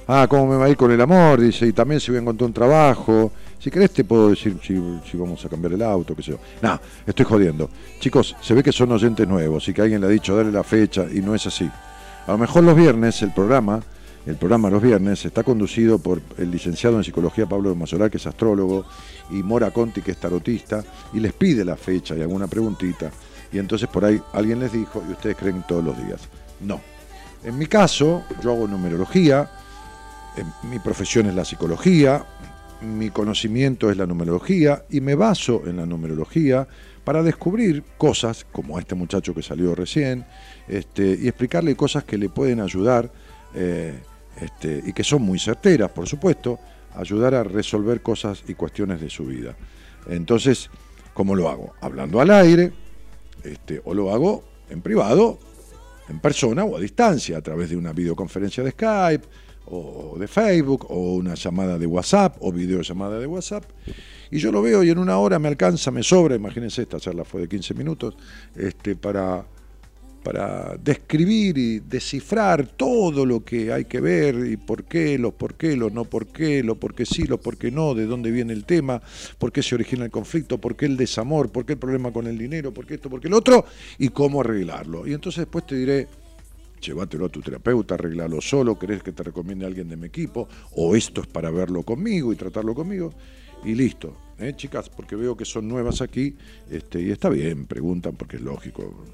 Ah, 0.06 0.26
¿cómo 0.28 0.46
me 0.46 0.56
va 0.56 0.66
a 0.66 0.68
ir 0.68 0.76
con 0.76 0.92
el 0.92 1.00
amor? 1.00 1.40
Dice, 1.40 1.66
y 1.66 1.72
también 1.72 1.98
si 1.98 2.10
voy 2.10 2.18
a 2.18 2.20
encontrar 2.20 2.46
un 2.46 2.52
trabajo. 2.52 3.32
Si 3.58 3.70
querés 3.70 3.90
te 3.90 4.04
puedo 4.04 4.28
decir 4.28 4.58
si, 4.62 5.16
vamos 5.16 5.42
a 5.42 5.48
cambiar 5.48 5.72
el 5.72 5.82
auto, 5.82 6.14
qué 6.14 6.22
sé 6.22 6.32
yo. 6.32 6.38
No, 6.60 6.78
estoy 7.06 7.24
jodiendo. 7.24 7.70
Chicos, 8.00 8.36
se 8.38 8.52
ve 8.52 8.62
que 8.62 8.70
son 8.70 8.92
oyentes 8.92 9.26
nuevos 9.26 9.66
y 9.66 9.72
que 9.72 9.80
alguien 9.80 10.02
le 10.02 10.06
ha 10.06 10.10
dicho, 10.10 10.36
dale 10.36 10.52
la 10.52 10.62
fecha 10.62 11.06
y 11.10 11.22
no 11.22 11.34
es 11.34 11.46
así. 11.46 11.70
A 12.26 12.32
lo 12.32 12.36
mejor 12.36 12.64
los 12.64 12.76
viernes 12.76 13.22
el 13.22 13.32
programa 13.32 13.80
el 14.26 14.36
programa 14.36 14.70
los 14.70 14.82
viernes, 14.82 15.24
está 15.24 15.42
conducido 15.42 15.98
por 15.98 16.22
el 16.38 16.50
licenciado 16.50 16.96
en 16.96 17.04
psicología 17.04 17.46
Pablo 17.46 17.70
de 17.70 17.76
Mazoral, 17.76 18.10
que 18.10 18.16
es 18.16 18.26
astrólogo, 18.26 18.86
y 19.30 19.42
Mora 19.42 19.70
Conti, 19.70 20.00
que 20.00 20.12
es 20.12 20.16
tarotista, 20.16 20.82
y 21.12 21.20
les 21.20 21.32
pide 21.34 21.64
la 21.64 21.76
fecha 21.76 22.16
y 22.16 22.22
alguna 22.22 22.46
preguntita. 22.46 23.10
Y 23.52 23.58
entonces 23.58 23.88
por 23.88 24.04
ahí 24.04 24.20
alguien 24.32 24.60
les 24.60 24.72
dijo, 24.72 25.02
y 25.06 25.12
ustedes 25.12 25.36
creen 25.36 25.62
todos 25.68 25.84
los 25.84 25.96
días. 25.98 26.22
No. 26.60 26.80
En 27.44 27.58
mi 27.58 27.66
caso, 27.66 28.24
yo 28.42 28.52
hago 28.52 28.66
numerología, 28.66 29.50
mi 30.62 30.78
profesión 30.78 31.26
es 31.26 31.34
la 31.34 31.44
psicología, 31.44 32.24
mi 32.80 33.10
conocimiento 33.10 33.90
es 33.90 33.98
la 33.98 34.06
numerología, 34.06 34.84
y 34.88 35.02
me 35.02 35.14
baso 35.14 35.62
en 35.66 35.76
la 35.76 35.84
numerología 35.84 36.66
para 37.04 37.22
descubrir 37.22 37.84
cosas, 37.98 38.46
como 38.50 38.78
este 38.78 38.94
muchacho 38.94 39.34
que 39.34 39.42
salió 39.42 39.74
recién, 39.74 40.24
este, 40.66 41.18
y 41.20 41.28
explicarle 41.28 41.76
cosas 41.76 42.04
que 42.04 42.16
le 42.16 42.30
pueden 42.30 42.60
ayudar. 42.60 43.12
Eh, 43.54 44.00
este, 44.40 44.82
y 44.84 44.92
que 44.92 45.04
son 45.04 45.22
muy 45.22 45.38
certeras, 45.38 45.90
por 45.90 46.08
supuesto, 46.08 46.58
ayudar 46.94 47.34
a 47.34 47.44
resolver 47.44 48.00
cosas 48.02 48.42
y 48.46 48.54
cuestiones 48.54 49.00
de 49.00 49.10
su 49.10 49.26
vida. 49.26 49.56
Entonces, 50.08 50.70
¿cómo 51.12 51.34
lo 51.34 51.48
hago? 51.48 51.74
Hablando 51.80 52.20
al 52.20 52.30
aire, 52.30 52.72
este, 53.42 53.80
o 53.84 53.94
lo 53.94 54.12
hago 54.12 54.44
en 54.70 54.80
privado, 54.80 55.38
en 56.08 56.20
persona 56.20 56.64
o 56.64 56.76
a 56.76 56.80
distancia, 56.80 57.38
a 57.38 57.40
través 57.40 57.70
de 57.70 57.76
una 57.76 57.92
videoconferencia 57.92 58.62
de 58.62 58.70
Skype, 58.72 59.26
o 59.66 60.16
de 60.18 60.28
Facebook, 60.28 60.86
o 60.90 61.14
una 61.14 61.34
llamada 61.34 61.78
de 61.78 61.86
WhatsApp, 61.86 62.36
o 62.40 62.52
videollamada 62.52 63.18
de 63.18 63.26
WhatsApp. 63.26 63.64
Y 64.30 64.38
yo 64.38 64.52
lo 64.52 64.60
veo 64.60 64.82
y 64.82 64.90
en 64.90 64.98
una 64.98 65.18
hora 65.18 65.38
me 65.38 65.48
alcanza, 65.48 65.90
me 65.90 66.02
sobra, 66.02 66.34
imagínense, 66.34 66.82
esta 66.82 67.00
charla 67.00 67.24
fue 67.24 67.42
de 67.42 67.48
15 67.48 67.74
minutos, 67.74 68.16
este, 68.54 68.96
para 68.96 69.46
para 70.24 70.76
describir 70.82 71.58
y 71.58 71.80
descifrar 71.80 72.66
todo 72.66 73.26
lo 73.26 73.44
que 73.44 73.70
hay 73.70 73.84
que 73.84 74.00
ver 74.00 74.46
y 74.46 74.56
por 74.56 74.84
qué, 74.84 75.18
los 75.18 75.34
por 75.34 75.54
qué, 75.54 75.76
los 75.76 75.92
no 75.92 76.06
por 76.06 76.26
qué, 76.26 76.64
los 76.64 76.78
por 76.78 76.94
qué 76.94 77.04
sí, 77.04 77.24
los 77.24 77.38
por 77.38 77.58
qué 77.58 77.70
no, 77.70 77.94
de 77.94 78.06
dónde 78.06 78.30
viene 78.30 78.54
el 78.54 78.64
tema, 78.64 79.02
por 79.38 79.52
qué 79.52 79.62
se 79.62 79.74
origina 79.74 80.06
el 80.06 80.10
conflicto, 80.10 80.58
por 80.58 80.76
qué 80.76 80.86
el 80.86 80.96
desamor, 80.96 81.52
por 81.52 81.66
qué 81.66 81.74
el 81.74 81.78
problema 81.78 82.10
con 82.10 82.26
el 82.26 82.38
dinero, 82.38 82.72
por 82.72 82.86
qué 82.86 82.94
esto, 82.94 83.10
por 83.10 83.20
qué 83.20 83.28
el 83.28 83.34
otro 83.34 83.66
y 83.98 84.08
cómo 84.08 84.40
arreglarlo. 84.40 85.06
Y 85.06 85.12
entonces 85.12 85.40
después 85.40 85.66
te 85.66 85.76
diré, 85.76 86.08
llévatelo 86.80 87.26
a 87.26 87.28
tu 87.28 87.42
terapeuta, 87.42 87.94
arreglalo 87.94 88.40
solo, 88.40 88.78
querés 88.78 89.02
que 89.02 89.12
te 89.12 89.22
recomiende 89.22 89.66
alguien 89.66 89.90
de 89.90 89.96
mi 89.96 90.06
equipo, 90.06 90.48
o 90.74 90.96
esto 90.96 91.20
es 91.20 91.26
para 91.26 91.50
verlo 91.50 91.82
conmigo 91.82 92.32
y 92.32 92.36
tratarlo 92.36 92.74
conmigo, 92.74 93.12
y 93.62 93.74
listo. 93.74 94.23
¿Eh, 94.38 94.52
chicas? 94.56 94.88
Porque 94.88 95.16
veo 95.16 95.36
que 95.36 95.44
son 95.44 95.68
nuevas 95.68 96.00
aquí 96.00 96.36
este, 96.70 97.00
y 97.00 97.10
está 97.10 97.28
bien, 97.28 97.66
preguntan 97.66 98.16
porque 98.16 98.36
es 98.36 98.42
lógico, 98.42 99.04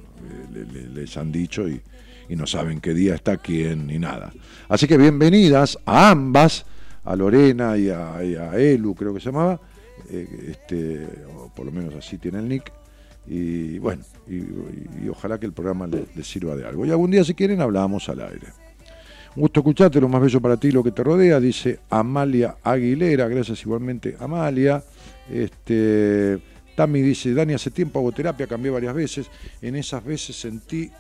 eh, 0.54 0.88
les 0.92 1.16
han 1.16 1.32
dicho 1.32 1.68
y, 1.68 1.80
no 2.30 2.46
saben 2.46 2.80
qué 2.80 2.94
día 2.94 3.16
está 3.16 3.38
quién 3.38 3.88
ni 3.88 3.98
nada. 3.98 4.32
Así 4.68 4.86
que 4.86 4.96
bienvenidas 4.96 5.76
a 5.84 6.10
ambas, 6.10 6.64
a 7.02 7.16
Lorena 7.16 7.76
y 7.76 7.88
a, 7.88 8.56
Elu, 8.56 8.94
creo 8.94 9.12
que 9.12 9.18
se 9.18 9.26
llamaba, 9.26 9.60
eh, 10.08 10.28
este, 10.48 11.08
o 11.36 11.52
por 11.52 11.66
lo 11.66 11.72
menos 11.72 11.92
así 11.96 12.18
tiene 12.18 12.38
el 12.38 12.48
nick. 12.48 12.72
Y 13.26 13.80
bueno, 13.80 14.04
y, 14.28 15.08
ojalá 15.08 15.40
que 15.40 15.46
el 15.46 15.52
programa 15.52 15.88
les 15.88 16.26
sirva 16.26 16.54
de 16.54 16.64
algo. 16.64 16.86
Y 16.86 16.90
algún 16.90 17.10
día, 17.10 17.24
si 17.24 17.34
quieren, 17.34 17.60
hablamos 17.60 18.08
al 18.08 18.20
aire. 18.20 18.46
Un 19.36 19.42
gusto 19.42 19.60
escucharte, 19.60 20.00
lo 20.00 20.08
más 20.08 20.20
bello 20.20 20.40
para 20.40 20.56
ti, 20.56 20.72
lo 20.72 20.82
que 20.82 20.90
te 20.90 21.04
rodea, 21.04 21.38
dice 21.38 21.78
Amalia 21.88 22.56
Aguilera, 22.64 23.28
gracias 23.28 23.62
igualmente 23.62 24.16
Amalia. 24.18 24.82
Este, 25.30 26.38
Tami 26.74 27.02
dice, 27.02 27.32
Dani, 27.32 27.54
hace 27.54 27.70
tiempo 27.70 27.98
hago 28.00 28.12
terapia, 28.12 28.46
cambié 28.46 28.70
varias 28.70 28.94
veces, 28.94 29.30
en 29.62 29.76
esas 29.76 30.04
veces 30.04 30.38
sentí 30.38 30.90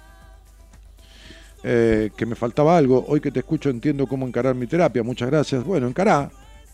eh, 1.62 2.10
que 2.16 2.26
me 2.26 2.34
faltaba 2.34 2.76
algo, 2.76 3.04
hoy 3.08 3.20
que 3.20 3.30
te 3.30 3.40
escucho 3.40 3.70
entiendo 3.70 4.06
cómo 4.06 4.26
encarar 4.26 4.54
mi 4.54 4.66
terapia, 4.66 5.02
muchas 5.02 5.28
gracias. 5.28 5.64
Bueno, 5.64 5.88
encará. 5.88 6.30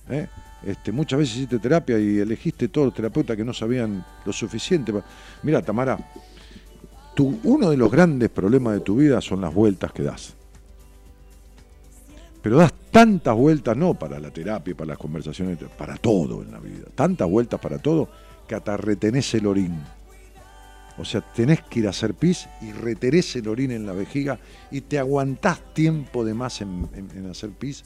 ¿eh? 0.09 0.27
Este, 0.65 0.93
muchas 0.93 1.19
veces 1.19 1.37
hiciste 1.37 1.59
terapia 1.59 1.99
y 1.99 2.19
elegiste 2.19 2.69
todos 2.69 2.87
los 2.87 2.95
terapeutas 2.95 3.37
que 3.37 3.45
no 3.45 3.53
sabían 3.53 4.05
lo 4.24 4.33
suficiente. 4.33 4.93
Mira, 5.43 5.62
Tamara, 5.62 5.99
uno 7.45 7.70
de 7.70 7.77
los 7.77 7.91
grandes 7.91 8.28
problemas 8.28 8.74
de 8.74 8.81
tu 8.81 8.97
vida 8.97 9.20
son 9.20 9.41
las 9.41 9.55
vueltas 9.55 9.93
que 9.93 10.03
das 10.03 10.35
pero 12.47 12.59
das 12.59 12.73
tantas 12.93 13.35
vueltas, 13.35 13.77
no 13.77 13.94
para 13.94 14.20
la 14.20 14.31
terapia, 14.31 14.73
para 14.77 14.90
las 14.90 14.98
conversaciones, 14.98 15.59
para 15.77 15.97
todo 15.97 16.43
en 16.43 16.52
la 16.52 16.60
vida, 16.60 16.85
tantas 16.94 17.28
vueltas 17.28 17.59
para 17.59 17.78
todo, 17.78 18.09
que 18.47 18.55
hasta 18.55 18.77
retenés 18.77 19.35
el 19.35 19.48
orín. 19.48 19.82
O 20.97 21.05
sea, 21.05 21.23
tenés 21.23 21.62
que 21.62 21.81
ir 21.81 21.89
a 21.89 21.90
hacer 21.90 22.14
pis 22.14 22.48
y 22.62 22.70
retenés 22.70 23.35
el 23.35 23.48
orín 23.48 23.73
en 23.73 23.85
la 23.85 23.94
vejiga 23.94 24.39
y 24.70 24.82
te 24.82 24.97
aguantás 24.97 25.59
tiempo 25.74 26.24
de 26.24 26.35
más 26.35 26.60
en, 26.60 26.89
hacer 27.28 27.51
pis 27.51 27.82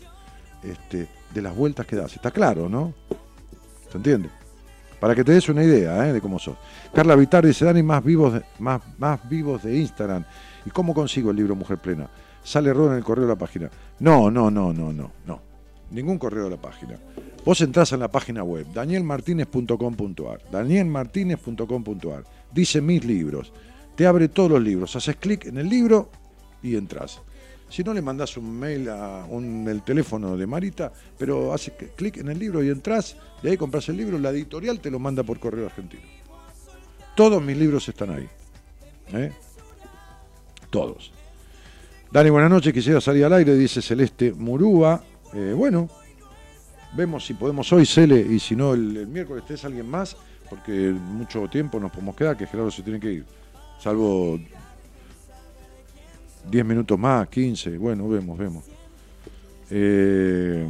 este, 0.63 1.09
de 1.33 1.41
las 1.41 1.57
vueltas 1.57 1.87
que 1.87 1.97
das. 1.97 2.15
Está 2.15 2.31
claro, 2.31 2.69
¿no? 2.69 2.93
¿Se 3.91 3.97
entiende? 3.97 4.29
Para 5.01 5.15
que 5.15 5.25
te 5.25 5.33
des 5.33 5.49
una 5.49 5.65
idea 5.65 6.07
¿eh? 6.07 6.13
de 6.13 6.21
cómo 6.21 6.39
sos. 6.39 6.59
Carla 6.93 7.17
Vitar 7.17 7.47
dice, 7.47 7.65
Dani, 7.65 7.83
más 7.83 8.05
vivos, 8.05 8.39
más, 8.59 8.83
más 8.99 9.27
vivos 9.27 9.63
de 9.63 9.79
Instagram. 9.79 10.23
¿Y 10.67 10.71
cómo 10.71 10.93
consigo 10.93 11.31
el 11.31 11.39
libro 11.39 11.57
Mujer 11.57 11.79
Plena? 11.79 12.11
sale 12.43 12.71
error 12.71 12.91
en 12.91 12.99
el 12.99 13.05
correo 13.05 13.25
de 13.25 13.31
la 13.31 13.39
página. 13.39 13.71
No, 14.01 14.31
no, 14.31 14.51
no, 14.51 14.73
no, 14.73 14.93
no, 14.93 15.13
no. 15.27 15.43
Ningún 15.91 16.19
correo 16.19 16.45
de 16.45 16.51
la 16.51 16.61
página. 16.61 16.99
Vos 17.45 17.61
entrás 17.61 17.93
en 17.93 18.01
la 18.01 18.11
página 18.11 18.43
web, 18.43 18.67
danielmartinez.com.ar, 18.73 20.51
danielmartinez.com.ar, 20.51 22.25
dice 22.53 22.81
mis 22.81 23.05
libros, 23.05 23.53
te 23.95 24.07
abre 24.07 24.29
todos 24.29 24.51
los 24.51 24.63
libros, 24.63 24.95
haces 24.97 25.17
clic 25.17 25.47
en 25.47 25.59
el 25.59 25.69
libro 25.69 26.11
y 26.63 26.77
entras. 26.77 27.21
Si 27.71 27.85
no, 27.85 27.95
le 27.95 28.03
mandás 28.03 28.37
un 28.37 28.59
mail 28.59 28.89
a 28.89 29.27
un, 29.29 29.67
el 29.69 29.83
teléfono 29.83 30.37
de 30.37 30.47
Marita, 30.47 30.93
pero 31.17 31.53
haces 31.53 31.75
clic 31.97 32.19
en 32.19 32.29
el 32.29 32.39
libro 32.39 32.63
y 32.63 32.69
entras, 32.69 33.17
y 33.43 33.49
ahí 33.49 33.57
compras 33.57 33.89
el 33.89 33.97
libro, 33.97 34.19
la 34.19 34.31
editorial 34.31 34.81
te 34.81 34.91
lo 34.91 34.99
manda 34.99 35.23
por 35.23 35.39
correo 35.39 35.67
argentino. 35.67 36.03
Todos 37.15 37.43
mis 37.43 37.57
libros 37.57 37.89
están 37.89 38.11
ahí. 38.11 38.29
¿eh? 39.13 39.33
Todos. 40.71 41.13
Dani, 42.13 42.29
buenas 42.29 42.51
noches, 42.51 42.73
quisiera 42.73 43.01
salir 43.01 43.25
al 43.25 43.33
aire, 43.35 43.55
dice 43.55 43.81
Celeste 43.81 44.33
Murúa. 44.33 45.01
Eh, 45.33 45.55
bueno, 45.57 45.89
vemos 46.97 47.25
si 47.25 47.35
podemos 47.35 47.73
hoy, 47.73 47.87
Cele, 47.87 48.19
y 48.19 48.41
si 48.41 48.57
no, 48.57 48.75
el, 48.75 49.07
miércoles 49.07 49.45
es 49.49 49.65
alguien 49.65 49.89
más, 49.89 50.17
porque 50.49 50.91
mucho 50.91 51.47
tiempo 51.47 51.79
nos 51.79 51.93
podemos 51.93 52.17
quedar, 52.17 52.37
que 52.37 52.49
Gerardo 52.49 52.73
se 52.73 52.83
tiene 52.83 52.99
que 52.99 53.13
ir. 53.13 53.25
Salvo 53.79 54.41
10 56.51 56.65
minutos 56.65 56.99
más, 56.99 57.29
15, 57.29 57.79
bueno, 57.79 58.09
vemos, 58.09 58.37
vemos. 58.37 58.65
Eh, 59.71 60.67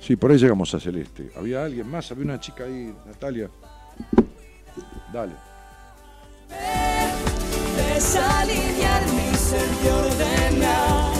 sí, 0.00 0.16
por 0.16 0.32
ahí 0.32 0.38
llegamos 0.38 0.74
a 0.74 0.80
Celeste. 0.80 1.30
¿Había 1.36 1.64
alguien 1.64 1.88
más? 1.88 2.10
¿Había 2.10 2.24
una 2.24 2.40
chica 2.40 2.64
ahí, 2.64 2.92
Natalia? 3.06 3.48
Dale 5.12 5.34
mi 9.48 9.58
ser 9.60 10.18
de 10.18 11.17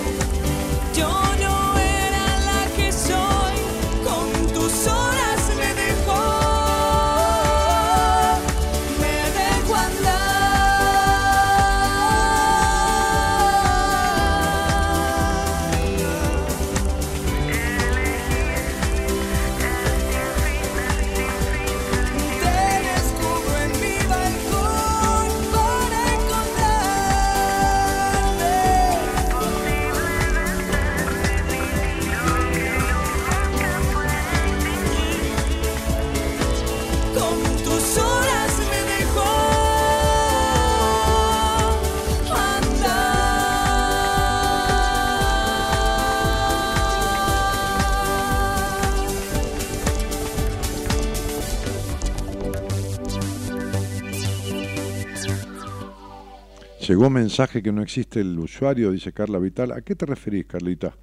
Llegó 56.89 57.10
mensaje 57.10 57.62
que 57.62 57.70
no 57.70 57.82
existe 57.82 58.23
el 58.23 58.39
usuario, 58.39 58.90
dice 58.90 59.12
Carla 59.12 59.39
Vital. 59.39 59.73
¿A 59.73 59.82
qué 59.82 59.94
te 59.94 60.06
referís, 60.06 60.47
Carlita? 60.47 60.97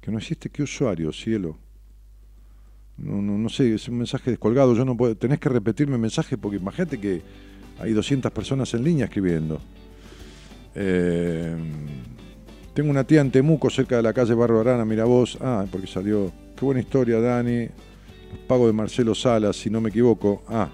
Que 0.00 0.12
no 0.12 0.18
existe 0.18 0.48
qué 0.48 0.62
usuario, 0.62 1.12
cielo. 1.12 1.58
No, 2.98 3.20
no, 3.20 3.36
no 3.36 3.48
sé, 3.48 3.74
es 3.74 3.88
un 3.88 3.98
mensaje 3.98 4.30
descolgado. 4.30 4.76
Yo 4.76 4.84
no 4.84 4.96
puedo. 4.96 5.16
Tenés 5.16 5.40
que 5.40 5.48
repetirme 5.48 5.96
el 5.96 6.00
mensaje 6.00 6.38
porque 6.38 6.58
imagínate 6.58 7.00
que 7.00 7.20
hay 7.80 7.92
200 7.94 8.30
personas 8.30 8.72
en 8.74 8.84
línea 8.84 9.06
escribiendo. 9.06 9.60
Eh, 10.76 11.56
Tengo 12.72 12.88
una 12.90 13.02
tía 13.02 13.20
en 13.20 13.32
Temuco, 13.32 13.70
cerca 13.70 13.96
de 13.96 14.04
la 14.04 14.12
calle 14.12 14.34
Barro 14.34 14.60
Arana, 14.60 14.84
mira 14.84 15.04
vos. 15.04 15.36
Ah, 15.40 15.66
porque 15.68 15.88
salió. 15.88 16.30
Qué 16.56 16.64
buena 16.64 16.80
historia, 16.80 17.18
Dani. 17.18 17.62
Los 17.62 18.38
pagos 18.46 18.68
de 18.68 18.72
Marcelo 18.72 19.16
Salas, 19.16 19.56
si 19.56 19.68
no 19.68 19.80
me 19.80 19.88
equivoco. 19.88 20.44
Ah, 20.46 20.70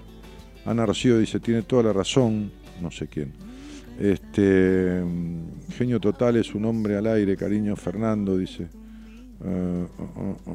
Ana 0.67 0.85
Rocío 0.85 1.17
dice, 1.17 1.39
tiene 1.39 1.63
toda 1.63 1.81
la 1.81 1.93
razón. 1.93 2.51
No 2.79 2.91
sé 2.91 3.07
quién. 3.07 3.54
Este. 3.99 5.01
mm, 5.03 5.71
Genio 5.71 5.99
total 5.99 6.37
es 6.37 6.53
un 6.55 6.65
hombre 6.65 6.95
al 6.97 7.07
aire, 7.07 7.35
cariño 7.35 7.75
Fernando, 7.75 8.37
dice. 8.37 8.67
Oh, 9.43 9.87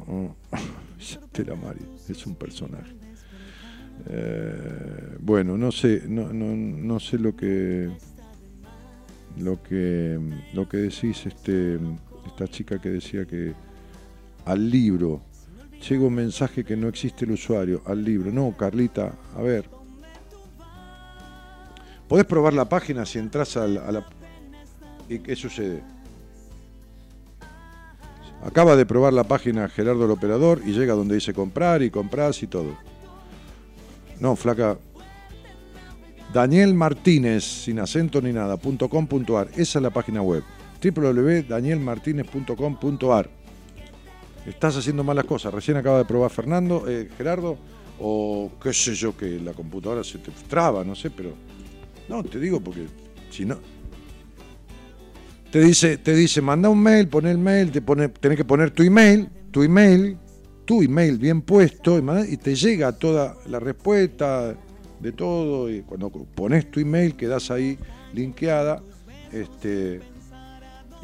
oh. 0.08 0.34
Estela 0.98 1.54
Mari, 1.54 1.80
es 2.08 2.26
un 2.26 2.34
personaje. 2.34 2.94
Eh, 4.08 5.16
bueno, 5.20 5.58
no 5.58 5.70
sé, 5.70 6.04
no, 6.08 6.32
no, 6.32 6.56
no 6.56 7.00
sé 7.00 7.18
lo 7.18 7.36
que 7.36 7.90
lo 9.38 9.62
que 9.62 10.18
lo 10.54 10.68
que 10.68 10.76
decís 10.78 11.26
este 11.26 11.78
esta 12.26 12.48
chica 12.48 12.80
que 12.80 12.90
decía 12.90 13.26
que 13.26 13.54
al 14.44 14.70
libro 14.70 15.22
llega 15.88 16.04
un 16.04 16.14
mensaje 16.14 16.64
que 16.64 16.76
no 16.76 16.88
existe 16.88 17.24
el 17.24 17.32
usuario 17.32 17.80
al 17.86 18.04
libro 18.04 18.32
no 18.32 18.54
Carlita 18.56 19.14
a 19.36 19.42
ver 19.42 19.68
podés 22.10 22.26
probar 22.26 22.52
la 22.52 22.68
página 22.68 23.06
si 23.06 23.18
entras 23.18 23.56
a 23.56 23.66
la, 23.66 23.88
a 23.88 24.06
y 25.08 25.20
qué 25.20 25.34
sucede 25.34 25.82
acaba 28.44 28.76
de 28.76 28.84
probar 28.84 29.14
la 29.14 29.24
página 29.24 29.66
Gerardo 29.70 30.04
el 30.04 30.10
operador 30.10 30.60
y 30.66 30.72
llega 30.72 30.92
donde 30.92 31.14
dice 31.14 31.32
comprar 31.32 31.82
y 31.82 31.90
compras 31.90 32.42
y 32.42 32.48
todo 32.48 32.76
no 34.18 34.36
flaca 34.36 34.76
Daniel 36.32 36.74
Martínez, 36.74 37.42
sin 37.42 37.80
acento 37.80 38.22
ni 38.22 38.32
nada, 38.32 38.56
punto 38.56 38.88
com 38.88 39.04
punto 39.04 39.36
ar. 39.36 39.48
Esa 39.56 39.80
es 39.80 39.82
la 39.82 39.90
página 39.90 40.22
web. 40.22 40.44
www.danielmartinez.com.ar. 40.80 43.30
Estás 44.46 44.76
haciendo 44.76 45.02
malas 45.02 45.24
cosas. 45.24 45.52
Recién 45.52 45.76
acaba 45.76 45.98
de 45.98 46.04
probar 46.04 46.30
Fernando, 46.30 46.84
eh, 46.88 47.10
Gerardo, 47.18 47.58
o 47.98 48.52
qué 48.62 48.72
sé 48.72 48.94
yo, 48.94 49.16
que 49.16 49.40
la 49.40 49.54
computadora 49.54 50.04
se 50.04 50.18
te 50.18 50.30
traba, 50.48 50.84
no 50.84 50.94
sé, 50.94 51.10
pero. 51.10 51.34
No, 52.10 52.24
te 52.24 52.40
digo 52.40 52.60
porque 52.60 52.86
si 53.30 53.44
no. 53.44 53.56
Te 55.52 55.60
dice, 55.60 55.96
te 55.96 56.12
dice, 56.12 56.42
manda 56.42 56.68
un 56.68 56.82
mail, 56.82 57.06
pon 57.06 57.24
el 57.24 57.38
mail, 57.38 57.70
te 57.70 57.80
pone, 57.80 58.08
tenés 58.08 58.36
que 58.36 58.44
poner 58.44 58.72
tu 58.72 58.82
email, 58.82 59.28
tu 59.52 59.62
email, 59.62 60.18
tu 60.64 60.82
email 60.82 61.18
bien 61.18 61.40
puesto, 61.40 62.02
y 62.28 62.36
te 62.36 62.56
llega 62.56 62.90
toda 62.98 63.36
la 63.46 63.60
respuesta 63.60 64.56
de 64.98 65.12
todo, 65.12 65.70
y 65.70 65.82
cuando 65.82 66.10
pones 66.10 66.68
tu 66.72 66.80
email 66.80 67.14
quedas 67.14 67.48
ahí 67.52 67.78
linkeada, 68.12 68.82
este, 69.32 70.00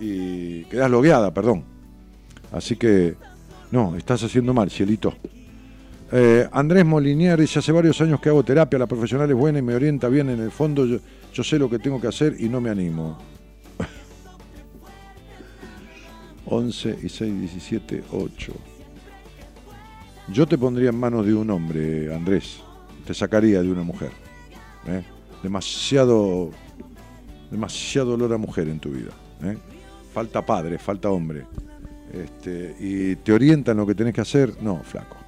y 0.00 0.64
quedas 0.64 0.90
logueada, 0.90 1.32
perdón. 1.32 1.64
Así 2.50 2.74
que, 2.74 3.14
no, 3.70 3.96
estás 3.96 4.24
haciendo 4.24 4.52
mal, 4.52 4.70
cielito. 4.70 5.14
Eh, 6.12 6.48
Andrés 6.52 6.86
Molinier 6.86 7.40
dice, 7.40 7.58
hace 7.58 7.72
varios 7.72 8.00
años 8.00 8.20
que 8.20 8.28
hago 8.28 8.44
terapia, 8.44 8.78
la 8.78 8.86
profesional 8.86 9.28
es 9.28 9.36
buena 9.36 9.58
y 9.58 9.62
me 9.62 9.74
orienta 9.74 10.08
bien, 10.08 10.30
en 10.30 10.40
el 10.40 10.52
fondo 10.52 10.86
yo, 10.86 11.44
sé 11.44 11.58
lo 11.58 11.68
que 11.68 11.78
tengo 11.78 12.00
que 12.00 12.06
hacer 12.06 12.36
y 12.38 12.48
no 12.48 12.60
me 12.60 12.70
animo. 12.70 13.18
11 16.46 16.98
y 17.02 17.08
6, 17.08 17.40
17, 17.40 18.04
8. 18.12 18.52
Yo 20.32 20.46
te 20.46 20.56
pondría 20.56 20.90
en 20.90 20.98
manos 20.98 21.26
de 21.26 21.34
un 21.34 21.50
hombre, 21.50 22.14
Andrés. 22.14 22.60
Te 23.04 23.14
sacaría 23.14 23.62
de 23.62 23.70
una 23.70 23.82
mujer. 23.82 24.10
¿eh? 24.86 25.02
Demasiado, 25.42 26.50
demasiado 27.50 28.14
olor 28.14 28.32
a 28.32 28.38
mujer 28.38 28.68
en 28.68 28.80
tu 28.80 28.90
vida. 28.90 29.10
¿eh? 29.42 29.56
Falta 30.12 30.44
padre, 30.44 30.78
falta 30.78 31.10
hombre. 31.10 31.44
Este, 32.12 32.74
y 32.80 33.16
te 33.16 33.32
orienta 33.32 33.72
en 33.72 33.78
lo 33.78 33.86
que 33.86 33.94
tenés 33.94 34.14
que 34.14 34.20
hacer. 34.20 34.60
No, 34.62 34.80
flaco. 34.82 35.25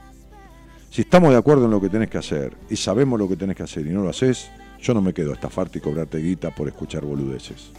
Si 0.91 1.03
estamos 1.03 1.31
de 1.31 1.37
acuerdo 1.37 1.67
en 1.67 1.71
lo 1.71 1.81
que 1.81 1.89
tenés 1.89 2.09
que 2.11 2.19
hacer 2.19 2.57
y 2.71 2.77
sabemos 2.77 3.19
lo 3.19 3.29
que 3.29 3.37
tenés 3.37 3.57
que 3.57 3.63
hacer 3.63 3.87
y 3.87 3.91
no 3.91 4.03
lo 4.03 4.11
haces, 4.11 4.51
yo 4.81 4.95
no 4.95 5.03
me 5.03 5.13
quedo 5.13 5.31
a 5.31 5.35
estafarte 5.35 5.79
y 5.79 5.81
cobrarte 5.83 6.19
guita 6.19 6.55
por 6.55 6.67
escuchar 6.69 7.05
boludeces. 7.05 7.71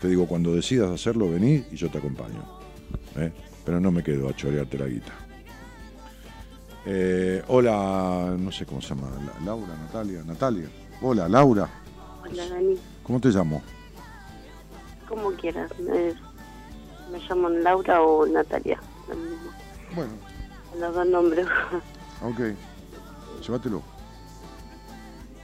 Te 0.00 0.08
digo, 0.08 0.26
cuando 0.26 0.54
decidas 0.54 0.90
hacerlo, 0.90 1.30
vení 1.30 1.64
y 1.72 1.76
yo 1.76 1.90
te 1.90 1.98
acompaño. 1.98 2.44
¿eh? 3.16 3.32
Pero 3.64 3.80
no 3.80 3.90
me 3.90 4.02
quedo 4.02 4.28
a 4.28 4.34
chorearte 4.36 4.78
la 4.78 4.86
guita. 4.86 5.12
Eh, 6.86 7.42
hola, 7.48 8.36
no 8.38 8.52
sé 8.52 8.66
cómo 8.66 8.82
se 8.82 8.90
llama, 8.90 9.08
La- 9.24 9.44
Laura, 9.46 9.74
Natalia, 9.74 10.22
Natalia. 10.22 10.68
Hola, 11.00 11.28
Laura. 11.28 11.68
Hola 12.22 12.46
Dani, 12.48 12.76
¿Cómo 13.02 13.20
te 13.20 13.28
llamo? 13.28 13.62
como 15.08 15.30
quieras. 15.32 15.70
eh, 15.94 16.14
me 17.10 17.18
llamo 17.20 17.48
Laura 17.48 18.02
o 18.02 18.26
Natalia. 18.26 18.78
Bueno, 19.94 20.12
Los 20.78 20.94
dos 20.94 21.06
nombres. 21.06 21.46
ok. 22.22 22.40
Llévatelo. 23.46 23.82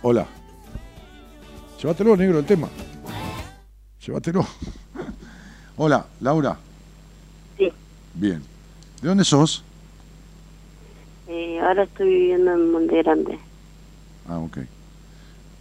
Hola. 0.02 0.26
Llévatelo, 1.80 2.16
negro, 2.16 2.38
el 2.38 2.46
tema. 2.46 2.68
Llévatelo. 4.04 4.46
Hola, 5.76 6.06
Laura. 6.20 6.56
sí. 7.56 7.72
Bien. 8.14 8.42
¿De 9.00 9.08
dónde 9.08 9.24
sos? 9.24 9.62
Eh, 11.28 11.58
ahora 11.60 11.84
estoy 11.84 12.08
viviendo 12.08 12.52
en 12.52 12.72
Monte 12.72 13.02
Grande. 13.02 13.38
Ah, 14.28 14.38
ok. 14.38 14.58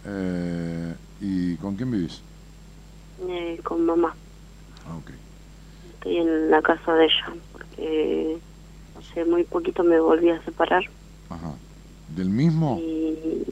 Eh, 0.06 0.94
¿Y 1.20 1.56
con 1.56 1.76
quién 1.76 1.90
vivís? 1.90 2.20
eh, 3.28 3.60
con 3.62 3.84
mamá. 3.84 4.14
Ah, 4.86 4.96
ok. 4.96 5.10
Estoy 5.94 6.16
en 6.16 6.50
la 6.50 6.60
casa 6.62 6.94
de 6.94 7.04
ella 7.04 7.34
porque 7.52 8.38
hace 9.00 9.24
muy 9.24 9.44
poquito 9.44 9.82
me 9.82 9.98
volví 10.00 10.30
a 10.30 10.42
separar. 10.44 10.84
Ajá. 11.28 11.52
¿Del 12.14 12.30
mismo? 12.30 12.78
Y 12.80 13.42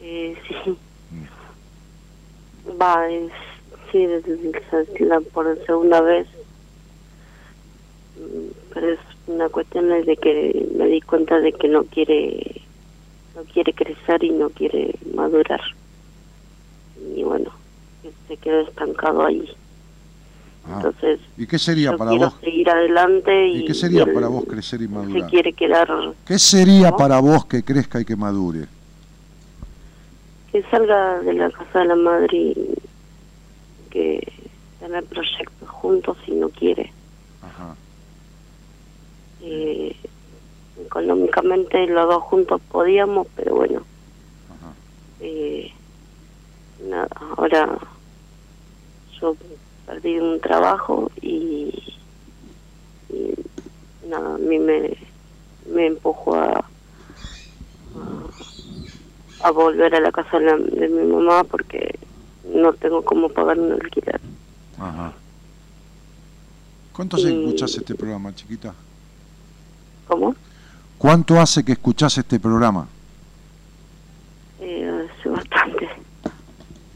eh, 0.00 0.36
sí. 0.46 0.76
Va, 2.80 3.08
es, 3.08 3.30
sí, 3.90 4.06
desde 4.06 4.36
la, 5.00 5.20
por 5.20 5.58
segunda 5.66 6.00
vez. 6.00 6.26
Mm, 8.16 8.50
Pero 8.74 8.92
es 8.92 8.98
una 9.26 9.48
cuestión 9.48 9.88
de 9.88 10.16
que 10.16 10.68
me 10.76 10.86
di 10.86 11.00
cuenta 11.00 11.40
de 11.40 11.52
que 11.52 11.68
no 11.68 11.84
quiere, 11.84 12.62
no 13.34 13.42
quiere 13.44 13.72
crecer 13.72 14.22
y 14.22 14.30
no 14.30 14.50
quiere 14.50 14.94
madurar. 15.14 15.60
Y 17.14 17.22
bueno, 17.22 17.50
se 18.28 18.36
quedó 18.36 18.60
estancado 18.60 19.24
ahí. 19.24 19.50
Ah. 20.68 20.74
Entonces, 20.78 21.20
¿Y 21.36 21.46
qué 21.46 21.58
sería 21.58 21.92
yo 21.92 21.96
para 21.98 22.10
quiero 22.10 22.26
vos? 22.26 22.40
seguir 22.40 22.68
adelante 22.70 23.48
y, 23.48 23.58
¿Y 23.58 23.64
qué 23.66 23.74
sería 23.74 24.04
para 24.12 24.28
vos 24.28 24.44
crecer 24.48 24.80
y 24.82 24.84
se 24.86 24.90
madurar? 24.90 25.30
quiere 25.30 25.52
quedar 25.52 25.88
¿Qué 26.26 26.38
sería 26.38 26.90
¿No? 26.90 26.96
para 26.96 27.20
vos 27.20 27.46
que 27.46 27.62
crezca 27.62 28.00
y 28.00 28.04
que 28.04 28.16
madure? 28.16 28.66
que 30.50 30.62
salga 30.70 31.20
de 31.20 31.34
la 31.34 31.50
casa 31.50 31.80
de 31.80 31.84
la 31.84 31.96
madre 31.96 32.36
y 32.38 32.74
que 33.90 34.32
tener 34.80 35.04
proyectos 35.04 35.68
juntos 35.68 36.16
si 36.24 36.32
no 36.32 36.48
quiere. 36.48 36.92
Ajá. 37.42 37.76
Eh, 39.42 39.94
económicamente 40.86 41.86
los 41.86 42.08
dos 42.08 42.22
juntos 42.24 42.60
podíamos, 42.70 43.26
pero 43.36 43.54
bueno, 43.56 43.82
Ajá. 44.48 44.72
eh, 45.20 45.70
nada, 46.88 47.08
ahora 47.36 47.78
yo 49.20 49.34
perdí 49.86 50.18
un 50.18 50.40
trabajo 50.40 51.10
y, 51.22 51.72
y 53.08 53.34
nada, 54.08 54.34
a 54.34 54.38
mí 54.38 54.58
me, 54.58 54.96
me 55.72 55.86
empujó 55.86 56.34
a, 56.36 56.64
a, 59.40 59.48
a 59.48 59.50
volver 59.50 59.94
a 59.94 60.00
la 60.00 60.10
casa 60.12 60.38
de, 60.38 60.44
la- 60.46 60.56
de 60.56 60.88
mi 60.88 61.06
mamá 61.12 61.44
porque 61.44 61.98
no 62.52 62.72
tengo 62.74 63.02
cómo 63.02 63.28
pagar 63.28 63.58
un 63.58 63.72
alquiler. 63.72 64.20
Ajá. 64.78 65.12
¿Cuánto 66.92 67.16
hace 67.16 67.28
que 67.28 67.40
escuchás 67.44 67.76
este 67.76 67.94
programa, 67.94 68.34
chiquita? 68.34 68.74
¿Cómo? 70.08 70.34
¿Cuánto 70.98 71.38
hace 71.38 71.64
que 71.64 71.72
escuchás 71.72 72.16
este 72.16 72.40
programa? 72.40 72.88
Eh, 74.60 75.06
hace 75.18 75.28
bastante. 75.28 75.88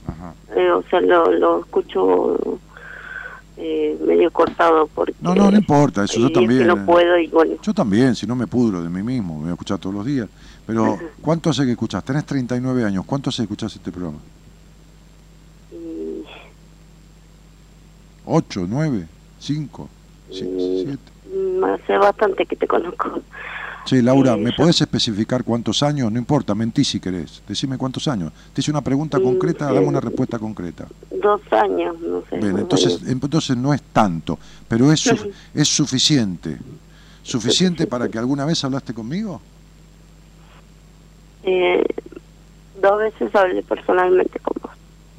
Ajá. 0.07 0.35
Eh, 0.57 0.71
o 0.71 0.83
sea, 0.85 1.01
lo, 1.03 1.31
lo 1.33 1.61
escucho 1.61 2.59
eh, 3.63 3.99
medio 4.07 4.31
cortado 4.31 4.89
porque... 4.95 5.15
No, 5.21 5.35
no, 5.35 5.51
no 5.51 5.57
importa, 5.57 6.05
eso 6.05 6.19
yo 6.19 6.29
que 6.29 6.35
también. 6.35 6.67
no 6.67 6.87
puedo 6.87 7.19
y 7.19 7.27
bueno, 7.29 7.57
Yo 7.63 7.75
también, 7.75 8.15
si 8.15 8.27
no 8.27 8.35
me 8.35 8.47
pudro 8.47 8.83
de 8.83 8.89
mí 8.89 9.03
mismo, 9.03 9.35
me 9.35 9.41
voy 9.43 9.51
a 9.51 9.53
escuchar 9.53 9.79
todos 9.79 9.95
los 9.95 10.07
días. 10.07 10.29
Pero, 10.67 10.99
¿cuánto 11.21 11.51
hace 11.51 11.65
que 11.65 11.73
escuchás? 11.73 12.03
Tenés 12.05 12.25
39 12.25 12.85
años, 12.85 13.05
¿cuánto 13.05 13.31
hace 13.31 13.39
que 13.39 13.43
escuchás 13.45 13.75
este 13.77 13.93
programa? 13.93 14.19
y, 15.73 16.25
¿8, 18.27 18.67
9, 18.69 19.07
5, 19.39 19.89
7? 20.31 20.99
mm, 21.35 21.65
hace 21.65 21.99
bastante 21.99 22.47
que 22.47 22.57
te 22.57 22.67
conozco. 22.67 23.21
Che, 23.91 24.01
Laura, 24.03 24.35
Eh, 24.35 24.37
¿me 24.37 24.51
yo- 24.51 24.57
podés 24.57 24.81
especificar 24.83 25.43
cuántos 25.43 25.83
años? 25.83 26.13
No 26.13 26.19
importa, 26.21 26.55
mentí 26.55 26.85
si 26.85 27.01
querés. 27.01 27.43
Decime 27.49 27.77
cuántos 27.77 28.07
años. 28.07 28.33
Te 28.55 28.61
hice 28.61 28.71
una 28.71 28.83
pregunta 28.83 29.19
Mm, 29.19 29.23
concreta, 29.25 29.69
sí. 29.69 29.75
dame 29.75 29.89
una 29.89 29.99
respuesta 30.01 30.39
concreta. 30.39 30.87
Dos 31.21 31.41
años, 31.51 31.99
no 31.99 32.23
sé. 32.31 32.37
Bien, 32.37 32.57
entonces, 32.57 33.57
no 33.57 33.75
es 33.75 33.83
tanto, 33.93 34.39
pero 34.69 34.93
es, 34.93 35.01
su- 35.01 35.33
es 35.53 35.67
suficiente. 35.67 36.57
¿Suficiente 37.25 37.89
para 37.89 38.09
que 38.09 38.17
alguna 38.17 38.45
vez 38.45 38.63
hablaste 38.63 38.95
conmigo? 38.95 39.41
Eh, 41.43 41.83
dos 42.81 42.97
veces 42.97 43.35
hablé 43.35 43.61
personalmente 43.65 44.39
con 44.39 44.55
vos. 44.63 44.71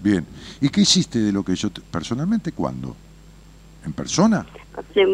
Bien. 0.02 0.26
¿Y 0.61 0.69
qué 0.69 0.80
hiciste 0.80 1.19
de 1.19 1.34
lo 1.34 1.43
que 1.43 1.56
yo... 1.56 1.69
te- 1.72 1.81
personalmente 1.81 2.53
cuándo? 2.53 2.95
¿En 3.85 3.91
persona? 3.91 4.45
Hace, 4.77 5.06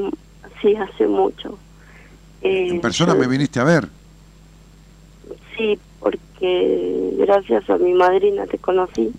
sí, 0.62 0.76
hace 0.76 1.08
mucho. 1.08 1.58
Eh, 2.48 2.68
¿En 2.70 2.82
persona 2.82 3.14
yo- 3.14 3.20
me 3.20 3.28
viniste 3.28 3.60
a 3.60 3.64
ver? 3.64 3.88
Sí, 5.58 5.78
porque 6.00 7.14
gracias 7.18 7.70
a 7.70 7.78
mi 7.78 7.94
madrina 7.94 8.46
te 8.46 8.58
conocí. 8.58 9.12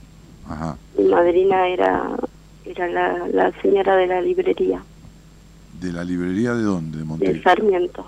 Ajá. 0.49 0.77
Mi 0.97 1.05
madrina 1.05 1.69
era 1.69 2.17
era 2.65 2.87
la, 2.89 3.27
la 3.29 3.53
señora 3.63 3.97
de 3.97 4.07
la 4.07 4.21
librería 4.21 4.83
¿De 5.81 5.91
la 5.91 6.05
librería 6.05 6.53
de 6.55 6.63
dónde? 6.63 6.99
De 6.99 7.33
de. 7.35 7.43
Sarmiento, 7.43 8.07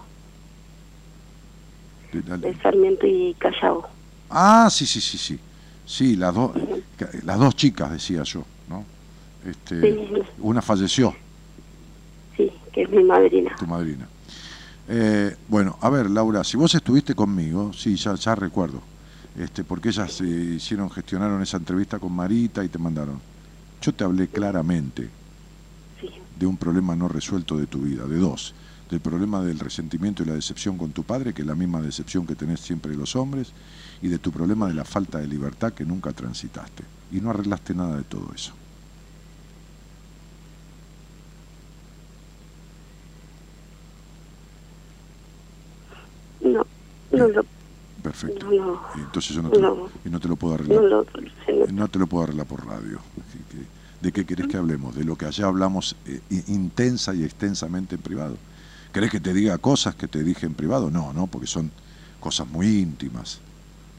de 2.13 2.23
la- 2.29 2.37
de 2.37 2.55
Sarmiento 2.57 3.07
y 3.07 3.35
Callao. 3.39 3.89
Ah, 4.29 4.69
sí, 4.71 4.87
sí, 4.87 5.01
sí, 5.01 5.17
sí. 5.19 5.39
Sí, 5.87 6.17
las, 6.17 6.35
dos 6.35 6.53
las 7.25 7.39
dos 7.39 7.57
chicas, 7.57 7.91
decía 7.91 8.23
yo, 8.23 8.45
¿no? 8.69 8.85
Este, 9.49 9.81
Sí. 9.81 10.09
Una 10.39 10.63
falleció, 10.63 11.15
Sí, 12.37 12.51
que 12.73 12.83
es 12.83 12.91
mi 12.91 13.03
madrina. 13.05 13.55
tu 13.59 13.67
madrina. 13.67 14.07
Eh, 14.93 15.37
bueno, 15.47 15.79
a 15.83 15.89
ver, 15.89 16.11
Laura, 16.11 16.43
si 16.43 16.57
vos 16.57 16.75
estuviste 16.75 17.15
conmigo, 17.15 17.73
sí, 17.73 17.95
ya, 17.95 18.17
ya 18.17 18.35
recuerdo, 18.35 18.83
este, 19.37 19.63
porque 19.63 19.91
ellas 19.91 20.13
se 20.13 20.27
hicieron, 20.27 20.91
gestionaron 20.91 21.41
esa 21.41 21.59
entrevista 21.59 22.01
con 22.01 22.13
Marita 22.13 22.65
y 22.65 22.69
te 22.69 22.77
mandaron. 22.77 23.21
Yo 23.81 23.95
te 23.95 24.03
hablé 24.03 24.27
claramente 24.27 25.09
Sí, 26.01 26.09
de 26.41 26.47
un 26.47 26.57
problema 26.57 26.97
no 26.97 27.07
resuelto 27.07 27.57
de 27.57 27.69
tu 27.69 27.83
vida, 27.83 28.05
de 28.07 28.19
dos. 28.19 28.53
Del 28.91 28.99
problema 28.99 29.41
del 29.43 29.61
resentimiento 29.61 30.25
y 30.25 30.27
la 30.27 30.35
decepción 30.35 30.77
con 30.77 30.91
tu 30.91 31.05
padre, 31.05 31.33
que 31.33 31.43
es 31.43 31.47
la 31.47 31.55
misma 31.55 31.81
decepción 31.81 32.27
que 32.27 32.35
tenés 32.35 32.59
siempre 32.59 32.97
los 32.97 33.15
hombres, 33.15 33.53
y 34.03 34.09
de 34.09 34.19
tu 34.19 34.33
problema 34.33 34.67
de 34.67 34.75
la 34.75 34.85
falta 34.85 35.19
de 35.19 35.29
libertad 35.29 35.73
que 35.73 35.85
nunca 35.85 36.13
transitaste. 36.13 36.83
Y 37.13 37.21
no 37.21 37.31
arreglaste 37.31 37.77
nada 37.77 37.97
de 37.97 38.03
todo 38.03 38.33
eso. 38.35 38.60
No, 47.21 47.29
lo, 47.29 47.45
Perfecto. 48.03 48.51
no, 48.51 48.81
entonces 48.97 49.35
yo 49.37 49.43
no 49.43 49.51
te, 49.51 49.61
lo, 49.61 49.75
No. 49.75 49.89
y 50.05 50.09
no 50.11 50.21
te 50.21 50.29
lo 50.29 50.37
puedo 50.37 50.55
arreglar. 50.55 50.83
lo 50.83 51.05
no- 51.73 51.89
te 51.89 51.99
lo 51.99 52.07
puedo 52.07 52.25
arreglar 52.25 52.47
por 52.47 52.67
radio. 52.67 52.99
¿De 54.01 54.13
qué 54.13 54.25
querés 54.25 54.47
que 54.47 54.57
hablemos? 54.57 54.95
¿De 54.95 55.05
lo 55.05 55.17
que 55.17 55.27
allá 55.27 55.47
hablamos 55.47 55.95
eh, 56.07 56.21
intensa 56.49 57.15
y 57.15 57.23
extensamente 57.23 57.97
en 57.97 58.01
privado? 58.01 58.37
¿Querés 58.93 59.11
que 59.11 59.21
te 59.21 59.35
diga 59.35 59.59
cosas 59.59 59.95
que 59.95 60.09
te 60.09 60.25
dije 60.25 60.47
en 60.47 60.55
privado? 60.55 60.91
No, 60.91 61.13
no, 61.13 61.27
porque 61.27 61.47
son 61.47 61.71
cosas 62.19 62.49
muy 62.49 62.79
íntimas. 62.79 63.41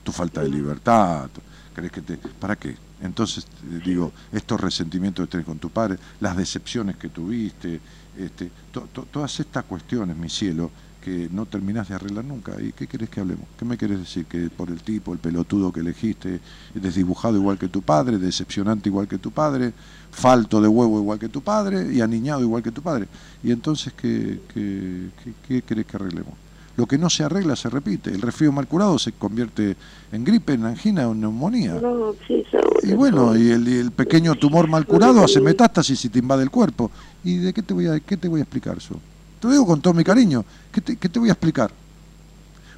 Tu 0.03 0.11
falta 0.11 0.41
de 0.41 0.49
libertad. 0.49 1.30
¿Querés 1.76 1.91
que 1.91 2.02
te.? 2.02 2.18
¿Para 2.18 2.56
qué? 2.56 2.76
Entonces, 3.02 3.45
digo, 3.85 4.11
estos 4.31 4.60
resentimientos 4.60 5.26
que 5.26 5.31
tenés 5.31 5.45
con 5.45 5.60
tu 5.60 5.69
padre, 5.69 5.98
las 6.19 6.35
decepciones 6.35 6.95
que 6.98 7.10
tuviste, 7.10 7.80
este, 8.18 8.52
to- 8.72 8.88
to- 8.91 9.07
todas 9.11 9.39
estas 9.39 9.64
cuestiones, 9.65 10.18
mi 10.18 10.30
cielo, 10.30 10.72
que 11.03 11.28
no 11.32 11.45
terminás 11.45 11.90
de 11.90 11.95
arreglar 11.95 12.23
nunca. 12.23 12.53
¿Y 12.61 12.72
qué 12.72 12.88
querés 12.88 13.10
que 13.10 13.19
hablemos? 13.19 13.45
¿Qué 13.57 13.65
me 13.65 13.78
querés 13.78 13.99
decir? 13.99 14.26
Que 14.26 14.49
por 14.49 14.69
el 14.69 14.82
tipo, 14.82 15.11
el 15.14 15.19
pelotudo 15.19 15.72
que 15.73 15.80
elegiste, 15.82 16.40
desdibujado 16.73 17.36
igual 17.36 17.57
que 17.57 17.68
tu 17.68 17.82
padre, 17.82 18.18
decepcionante 18.18 18.88
igual 18.90 19.07
que 19.07 19.18
tu 19.18 19.32
padre, 19.32 19.73
falto 20.11 20.61
de 20.61 20.68
huevo 20.68 20.99
igual 20.99 21.19
que 21.19 21.30
tu 21.30 21.41
padre 21.41 21.94
y 21.94 22.02
aniñado 22.02 22.41
igual 22.41 22.64
que 22.64 22.72
tu 22.72 22.82
padre. 22.82 23.07
Y 23.44 23.52
entonces, 23.52 23.91
¿qué, 23.94 24.40
qué, 24.53 25.10
qué- 25.23 25.34
qué 25.48 25.61
querés 25.64 25.86
que 25.86 25.98
arreglemos? 25.98 26.34
Lo 26.78 26.86
que 26.88 26.98
no 26.98 27.10
se 27.10 27.23
arregla 27.23 27.56
se 27.57 27.69
repite. 27.69 28.11
El 28.11 28.22
resfrío 28.22 28.52
mal 28.52 28.65
curado 28.65 28.98
se 28.98 29.11
convierte 29.11 29.76
en 30.11 30.23
gripe, 30.23 30.53
en 30.53 30.65
angina 30.65 31.07
o 31.07 31.11
en 31.11 31.19
neumonía. 31.22 31.73
no, 31.82 32.14
sí, 32.26 32.44
seguro. 32.49 32.80
Y 32.82 32.94
bueno, 32.94 33.36
y 33.38 33.49
el, 33.52 33.68
y 33.68 33.73
el 33.78 33.91
pequeño 33.91 34.36
tumor 34.36 34.68
mal 34.69 34.86
curado 34.88 35.22
hace 35.23 35.41
metástasis 35.41 36.06
y 36.06 36.10
te 36.10 36.19
invade 36.19 36.44
el 36.44 36.49
cuerpo. 36.49 36.90
¿Y 37.26 37.38
de 37.38 37.52
qué 37.53 37.61
te 37.61 37.73
voy 37.73 37.88
a, 37.88 37.99
qué 37.99 38.15
te 38.15 38.28
voy 38.30 38.40
a 38.40 38.44
explicar 38.44 38.78
yo? 38.80 38.95
Te 39.41 39.47
lo 39.47 39.53
digo 39.53 39.65
con 39.65 39.81
todo 39.81 39.95
mi 39.95 40.03
cariño. 40.03 40.45
¿Qué 40.72 40.81
te, 40.81 40.95
qué 40.97 41.09
te 41.09 41.18
voy 41.19 41.30
a 41.30 41.31
explicar? 41.31 41.72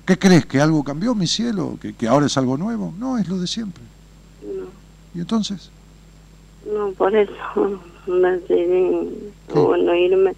¿Qué 0.05 0.17
crees? 0.17 0.45
¿Que 0.45 0.61
algo 0.61 0.81
cambió, 0.81 1.13
mi 1.13 1.27
cielo? 1.27 1.77
¿Que, 1.81 1.93
que 1.93 2.07
ahora 2.07 2.25
es 2.25 2.37
algo 2.37 2.57
nuevo? 2.57 2.93
No, 2.97 3.17
es 3.17 3.27
lo 3.27 3.37
de 3.37 3.47
siempre. 3.47 3.83
No, 4.41 4.65
¿Y 5.13 5.19
entonces? 5.19 5.69
no, 6.73 6.91
por 6.91 7.13
eso 7.13 7.79
me 8.07 8.31
decidí, 8.37 9.31
bueno, 9.53 9.93
irme. 9.93 10.33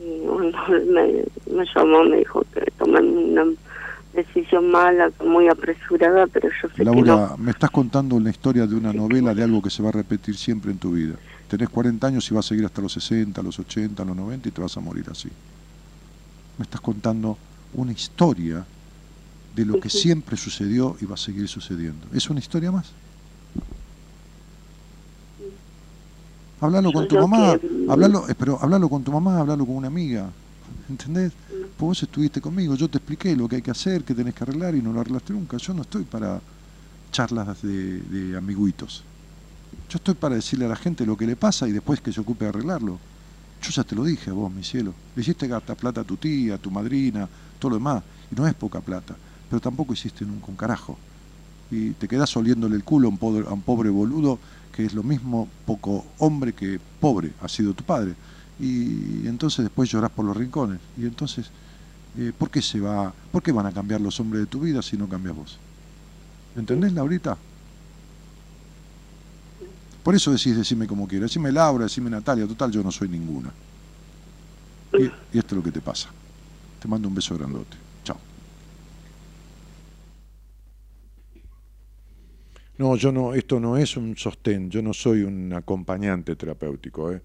Y 0.00 0.26
bueno, 0.26 0.58
me, 0.90 1.24
me 1.54 1.64
llamó, 1.74 2.04
me 2.04 2.16
dijo 2.18 2.42
que 2.54 2.70
tomé 2.78 3.00
una 3.00 3.44
decisión 4.14 4.70
mala, 4.70 5.10
muy 5.24 5.48
apresurada, 5.48 6.26
pero 6.26 6.48
yo 6.48 6.68
sé 6.68 6.74
que 6.74 6.84
no. 6.84 6.94
Laura, 6.94 7.36
me 7.36 7.50
estás 7.50 7.70
contando 7.70 8.16
una 8.16 8.30
historia 8.30 8.66
de 8.66 8.74
una 8.74 8.92
novela 8.92 9.34
de 9.34 9.42
algo 9.42 9.60
que 9.60 9.70
se 9.70 9.82
va 9.82 9.90
a 9.90 9.92
repetir 9.92 10.36
siempre 10.36 10.70
en 10.70 10.78
tu 10.78 10.92
vida. 10.92 11.16
Tenés 11.48 11.68
40 11.68 12.06
años 12.06 12.30
y 12.30 12.34
vas 12.34 12.46
a 12.46 12.48
seguir 12.48 12.64
hasta 12.64 12.80
los 12.80 12.92
60, 12.92 13.42
los 13.42 13.58
80, 13.58 14.04
los 14.04 14.16
90 14.16 14.48
y 14.48 14.52
te 14.52 14.60
vas 14.60 14.76
a 14.76 14.80
morir 14.80 15.06
así. 15.10 15.28
Me 16.58 16.64
estás 16.64 16.80
contando 16.80 17.36
una 17.74 17.92
historia 17.92 18.64
de 19.54 19.64
lo 19.64 19.80
que 19.80 19.88
siempre 19.88 20.36
sucedió 20.36 20.96
y 21.00 21.04
va 21.04 21.14
a 21.14 21.18
seguir 21.18 21.48
sucediendo. 21.48 22.06
¿Es 22.12 22.28
una 22.30 22.40
historia 22.40 22.72
más? 22.72 22.86
Háblalo 26.60 26.92
con 26.92 27.06
tu 27.08 27.16
mamá, 27.16 27.58
háblalo, 27.88 28.28
eh, 28.28 28.34
pero 28.34 28.58
háblalo 28.60 28.88
con 28.88 29.04
tu 29.04 29.12
mamá, 29.12 29.40
háblalo 29.40 29.66
con 29.66 29.76
una 29.76 29.88
amiga. 29.88 30.30
¿Entendés? 30.88 31.32
Pues 31.48 31.78
vos 31.78 32.02
estuviste 32.02 32.40
conmigo, 32.40 32.74
yo 32.74 32.88
te 32.88 32.98
expliqué 32.98 33.36
lo 33.36 33.48
que 33.48 33.56
hay 33.56 33.62
que 33.62 33.70
hacer, 33.70 34.02
que 34.02 34.14
tenés 34.14 34.34
que 34.34 34.44
arreglar 34.44 34.74
y 34.74 34.80
no 34.80 34.92
lo 34.92 35.00
arreglaste 35.00 35.32
nunca. 35.32 35.56
Yo 35.58 35.74
no 35.74 35.82
estoy 35.82 36.04
para 36.04 36.40
charlas 37.12 37.62
de, 37.62 38.00
de 38.00 38.36
amiguitos. 38.36 39.04
Yo 39.88 39.96
estoy 39.96 40.14
para 40.14 40.34
decirle 40.34 40.66
a 40.66 40.68
la 40.68 40.76
gente 40.76 41.06
lo 41.06 41.16
que 41.16 41.26
le 41.26 41.36
pasa 41.36 41.68
y 41.68 41.72
después 41.72 42.00
que 42.00 42.12
se 42.12 42.20
ocupe 42.20 42.44
de 42.44 42.50
arreglarlo. 42.50 42.98
Yo 43.62 43.70
ya 43.70 43.84
te 43.84 43.94
lo 43.94 44.04
dije 44.04 44.30
a 44.30 44.32
vos, 44.32 44.52
mi 44.52 44.62
cielo. 44.62 44.92
Le 45.14 45.22
hiciste 45.22 45.48
gastar 45.48 45.76
plata 45.76 46.02
a 46.02 46.04
tu 46.04 46.16
tía, 46.16 46.56
a 46.56 46.58
tu 46.58 46.70
madrina, 46.70 47.28
todo 47.58 47.70
lo 47.70 47.76
demás. 47.76 48.02
Y 48.30 48.34
no 48.34 48.46
es 48.46 48.54
poca 48.54 48.80
plata. 48.80 49.16
Pero 49.48 49.60
tampoco 49.60 49.92
hiciste 49.92 50.24
nunca 50.24 50.46
un 50.48 50.56
carajo. 50.56 50.98
Y 51.70 51.90
te 51.92 52.06
quedás 52.06 52.36
oliéndole 52.36 52.76
el 52.76 52.84
culo 52.84 53.08
a 53.08 53.10
un, 53.10 53.18
pobre, 53.18 53.46
a 53.48 53.52
un 53.52 53.62
pobre 53.62 53.88
boludo 53.90 54.38
que 54.70 54.84
es 54.84 54.92
lo 54.92 55.02
mismo 55.02 55.48
poco 55.64 56.04
hombre 56.18 56.52
que 56.52 56.80
pobre 57.00 57.32
ha 57.40 57.48
sido 57.48 57.72
tu 57.74 57.84
padre. 57.84 58.14
Y 58.58 59.26
entonces 59.26 59.64
después 59.64 59.90
llorás 59.90 60.10
por 60.10 60.24
los 60.24 60.36
rincones. 60.36 60.80
Y 60.98 61.02
entonces, 61.02 61.46
eh, 62.18 62.32
¿por 62.36 62.50
qué 62.50 62.60
se 62.60 62.80
va? 62.80 63.12
¿Por 63.32 63.42
qué 63.42 63.52
van 63.52 63.66
a 63.66 63.72
cambiar 63.72 64.00
los 64.00 64.18
hombres 64.20 64.42
de 64.42 64.46
tu 64.46 64.60
vida 64.60 64.82
si 64.82 64.96
no 64.96 65.08
cambias 65.08 65.36
vos? 65.36 65.58
¿Entendés, 66.56 66.92
Laurita? 66.92 67.36
Por 70.04 70.14
eso 70.14 70.30
decís, 70.30 70.54
decime 70.54 70.86
como 70.86 71.08
quieras. 71.08 71.30
Decime 71.30 71.50
Laura, 71.50 71.84
decime 71.84 72.10
Natalia, 72.10 72.46
total, 72.46 72.70
yo 72.70 72.82
no 72.82 72.92
soy 72.92 73.08
ninguna. 73.08 73.52
Y, 74.92 75.04
y 75.04 75.38
esto 75.38 75.54
es 75.54 75.56
lo 75.56 75.62
que 75.62 75.72
te 75.72 75.80
pasa. 75.80 76.10
Te 76.78 76.86
mando 76.86 77.08
un 77.08 77.14
beso 77.14 77.34
grandote. 77.36 77.78
Chao. 78.04 78.18
No, 82.76 82.96
yo 82.96 83.10
no, 83.10 83.32
esto 83.32 83.58
no 83.58 83.78
es 83.78 83.96
un 83.96 84.14
sostén, 84.14 84.68
yo 84.68 84.82
no 84.82 84.92
soy 84.92 85.22
un 85.22 85.52
acompañante 85.54 86.36
terapéutico, 86.36 87.10
¿eh? 87.10 87.22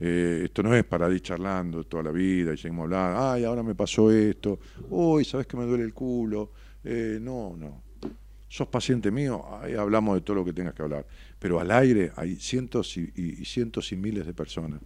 Eh, 0.00 0.42
esto 0.44 0.62
no 0.62 0.74
es 0.74 0.84
para 0.84 1.08
ir 1.12 1.20
charlando 1.20 1.84
toda 1.84 2.04
la 2.04 2.10
vida 2.10 2.54
y 2.54 2.56
seguimos 2.56 2.84
hablando, 2.84 3.20
ay, 3.20 3.44
ahora 3.44 3.62
me 3.64 3.74
pasó 3.74 4.10
esto, 4.12 4.58
uy, 4.90 5.24
¿sabes 5.24 5.46
que 5.46 5.56
me 5.56 5.64
duele 5.64 5.84
el 5.84 5.92
culo? 5.92 6.52
Eh, 6.84 7.18
no, 7.20 7.54
no. 7.56 7.87
Sos 8.48 8.68
paciente 8.68 9.10
mío, 9.10 9.44
ahí 9.60 9.74
hablamos 9.74 10.14
de 10.14 10.22
todo 10.22 10.36
lo 10.36 10.44
que 10.44 10.52
tengas 10.52 10.74
que 10.74 10.82
hablar. 10.82 11.06
Pero 11.38 11.60
al 11.60 11.70
aire 11.70 12.12
hay 12.16 12.36
cientos 12.36 12.96
y, 12.96 13.44
cientos 13.44 13.92
y 13.92 13.96
miles 13.96 14.26
de 14.26 14.32
personas. 14.32 14.80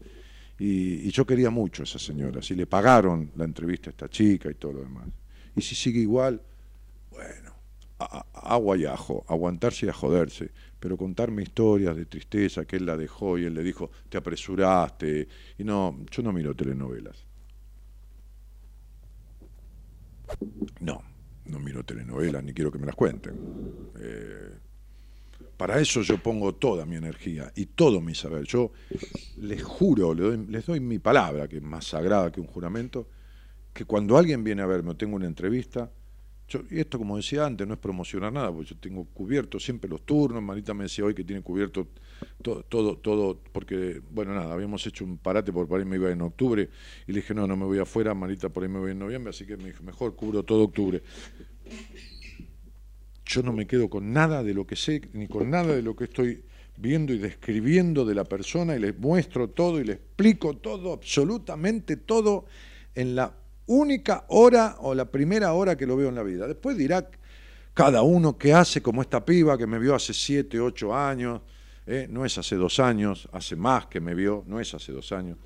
Y, 0.59 1.07
y 1.07 1.11
yo 1.11 1.25
quería 1.25 1.51
mucho 1.51 1.83
a 1.83 1.85
esa 1.85 1.99
señora. 1.99 2.43
Si 2.43 2.55
le 2.55 2.67
pagaron 2.67 3.31
la 3.37 3.45
entrevista 3.45 3.91
a 3.91 3.93
esta 3.93 4.09
chica 4.09 4.51
y 4.51 4.55
todo 4.55 4.73
lo 4.73 4.81
demás. 4.81 5.07
Y 5.55 5.61
si 5.63 5.75
sigue 5.75 6.01
igual, 6.01 6.43
bueno, 7.11 7.55
agua 8.35 8.77
y 8.77 8.85
ajo, 8.85 9.25
aguantarse 9.29 9.87
y 9.87 9.89
a 9.89 9.93
joderse. 9.93 10.51
Pero 10.81 10.97
contarme 10.97 11.43
historias 11.43 11.95
de 11.95 12.07
tristeza 12.07 12.65
que 12.65 12.77
él 12.77 12.87
la 12.87 12.97
dejó 12.97 13.39
y 13.39 13.45
él 13.45 13.55
le 13.55 13.63
dijo, 13.63 13.91
te 14.09 14.19
apresuraste. 14.19 15.29
Y 15.59 15.65
no, 15.65 16.05
yo 16.11 16.23
no 16.23 16.33
miro 16.33 16.55
telenovelas. 16.55 17.25
No, 20.81 21.03
no 21.47 21.59
miro 21.59 21.85
telenovelas 21.85 22.43
ni 22.45 22.53
quiero 22.53 22.71
que 22.71 22.79
me 22.79 22.87
las 22.87 22.95
cuenten. 22.95 23.35
Eh, 24.01 24.51
para 25.57 25.81
eso 25.81 26.03
yo 26.03 26.19
pongo 26.19 26.55
toda 26.55 26.87
mi 26.87 26.97
energía 26.97 27.53
y 27.55 27.67
todo 27.67 28.01
mi 28.01 28.15
saber. 28.15 28.45
Yo 28.45 28.73
les 29.39 29.63
juro, 29.63 30.15
le 30.15 30.23
doy- 30.23 30.47
les 30.49 30.67
doy 30.67 30.81
mi 30.81 30.99
palabra, 30.99 31.49
que 31.49 31.57
es 31.59 31.63
más 31.63 31.85
sagrada 31.87 32.31
que 32.33 32.41
un 32.41 32.47
juramento, 32.47 33.09
que 33.73 33.85
cuando 33.85 34.17
alguien 34.19 34.45
viene 34.45 34.63
a 34.63 34.67
verme 34.67 34.91
o 34.91 34.97
tengo 34.97 35.17
una 35.17 35.27
entrevista, 35.27 35.91
y 36.71 36.81
esto 36.81 36.99
como 36.99 37.17
decía 37.17 37.47
antes, 37.47 37.67
no 37.67 37.75
es 37.75 37.81
promocionar 37.81 38.33
nada, 38.33 38.53
porque 38.53 38.71
yo 38.71 38.77
tengo 38.77 39.05
cubierto 39.07 39.59
siempre 39.61 39.89
los 39.89 40.03
turnos, 40.03 40.43
Marita 40.43 40.75
me 40.75 40.85
decía 40.85 41.05
hoy 41.05 41.15
que 41.15 41.25
tiene 41.25 41.43
cubierto 41.43 41.89
todo, 42.43 42.63
todo, 42.97 43.41
porque, 43.53 44.01
bueno, 44.11 44.35
nada, 44.35 44.53
habíamos 44.53 44.87
hecho 44.87 45.05
un 45.05 45.19
parate 45.19 45.53
por 45.53 45.79
ahí 45.79 45.85
me 45.85 45.97
iba 45.97 46.11
en 46.11 46.23
octubre, 46.23 46.69
y 47.07 47.13
le 47.13 47.21
dije, 47.21 47.35
no, 47.35 47.47
no 47.47 47.57
me 47.57 47.65
voy 47.65 47.79
afuera, 47.79 48.15
Marita 48.15 48.49
por 48.49 48.63
ahí 48.63 48.69
me 48.69 48.79
voy 48.79 48.93
en 48.93 48.99
noviembre, 48.99 49.31
así 49.31 49.47
que 49.47 49.57
me 49.57 49.67
dijo, 49.67 49.83
mejor 49.83 50.15
cubro 50.15 50.43
todo 50.43 50.65
octubre. 50.65 51.03
Yo 53.25 53.43
no 53.43 53.53
me 53.53 53.67
quedo 53.67 53.89
con 53.89 54.13
nada 54.13 54.43
de 54.43 54.55
lo 54.55 54.67
que 54.67 54.77
sé, 54.77 55.03
ni 55.13 55.27
con 55.29 55.51
nada 55.51 55.75
de 55.75 55.83
lo 55.83 55.97
que 55.97 56.05
estoy 56.05 56.45
viendo 56.77 57.13
y 57.13 57.19
describiendo 57.19 58.05
de 58.05 58.15
la 58.15 58.25
persona, 58.25 58.77
y 58.77 58.81
les 58.81 58.99
muestro 58.99 59.49
todo 59.51 59.81
y 59.81 59.85
le 59.85 59.95
explico 59.95 60.57
todo, 60.57 60.93
absolutamente 60.93 61.97
todo, 61.97 62.47
en 62.95 63.15
la 63.15 63.42
única 63.67 64.25
hora 64.29 64.77
o 64.81 64.95
la 64.95 65.07
primera 65.07 65.53
hora 65.53 65.77
que 65.77 65.87
lo 65.87 65.97
veo 65.97 66.09
en 66.09 66.15
la 66.15 66.23
vida. 66.23 66.47
Después 66.47 66.77
dirá 66.77 67.09
cada 67.75 68.03
uno 68.03 68.37
qué 68.37 68.53
hace, 68.53 68.83
como 68.83 69.03
esta 69.03 69.25
piba 69.25 69.57
que 69.57 69.67
me 69.67 69.79
vio 69.79 69.95
hace 69.95 70.13
siete, 70.13 70.61
ocho 70.61 70.95
años, 70.95 71.41
¿eh? 71.87 72.07
no 72.11 72.25
es 72.25 72.37
hace 72.39 72.57
dos 72.57 72.79
años, 72.81 73.29
hace 73.33 73.57
más 73.57 73.87
que 73.87 74.01
me 74.01 74.15
vio, 74.15 74.45
no 74.47 74.61
es 74.61 74.75
hace 74.75 74.93
dos 74.93 75.13
años, 75.13 75.39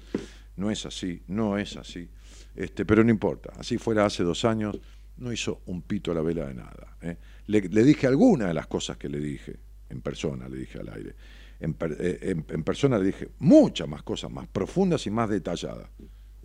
no 0.57 0.71
es 0.71 0.85
así, 0.87 1.23
no 1.29 1.59
es 1.59 1.77
así. 1.77 2.09
Este, 2.55 2.85
pero 2.85 3.05
no 3.05 3.11
importa, 3.11 3.53
así 3.59 3.79
fuera 3.79 4.07
hace 4.07 4.23
dos 4.23 4.45
años, 4.45 4.79
no 5.19 5.33
hizo 5.33 5.63
un 5.67 5.83
pito 5.83 6.11
a 6.11 6.15
la 6.15 6.23
vela 6.23 6.47
de 6.47 6.55
nada. 6.55 6.97
¿eh? 7.03 7.17
Le, 7.47 7.61
dije 7.61 8.07
alguna 8.07 8.49
de 8.49 8.55
las 8.55 8.67
cosas 8.67 8.97
que 8.97 9.09
le 9.09 9.21
dije, 9.21 9.57
en 9.89 10.01
persona, 10.01 10.49
le 10.49 10.57
dije 10.57 10.79
al 10.79 10.89
aire. 10.89 11.15
En, 11.61 11.77
eh, 11.81 12.35
persona 12.65 12.99
le 12.99 13.07
dije 13.07 13.29
muchas 13.39 13.89
más 13.89 14.03
cosas, 14.03 14.31
más 14.31 14.47
profundas 14.49 15.07
y 15.07 15.11
más 15.11 15.29
detalladas. 15.29 15.89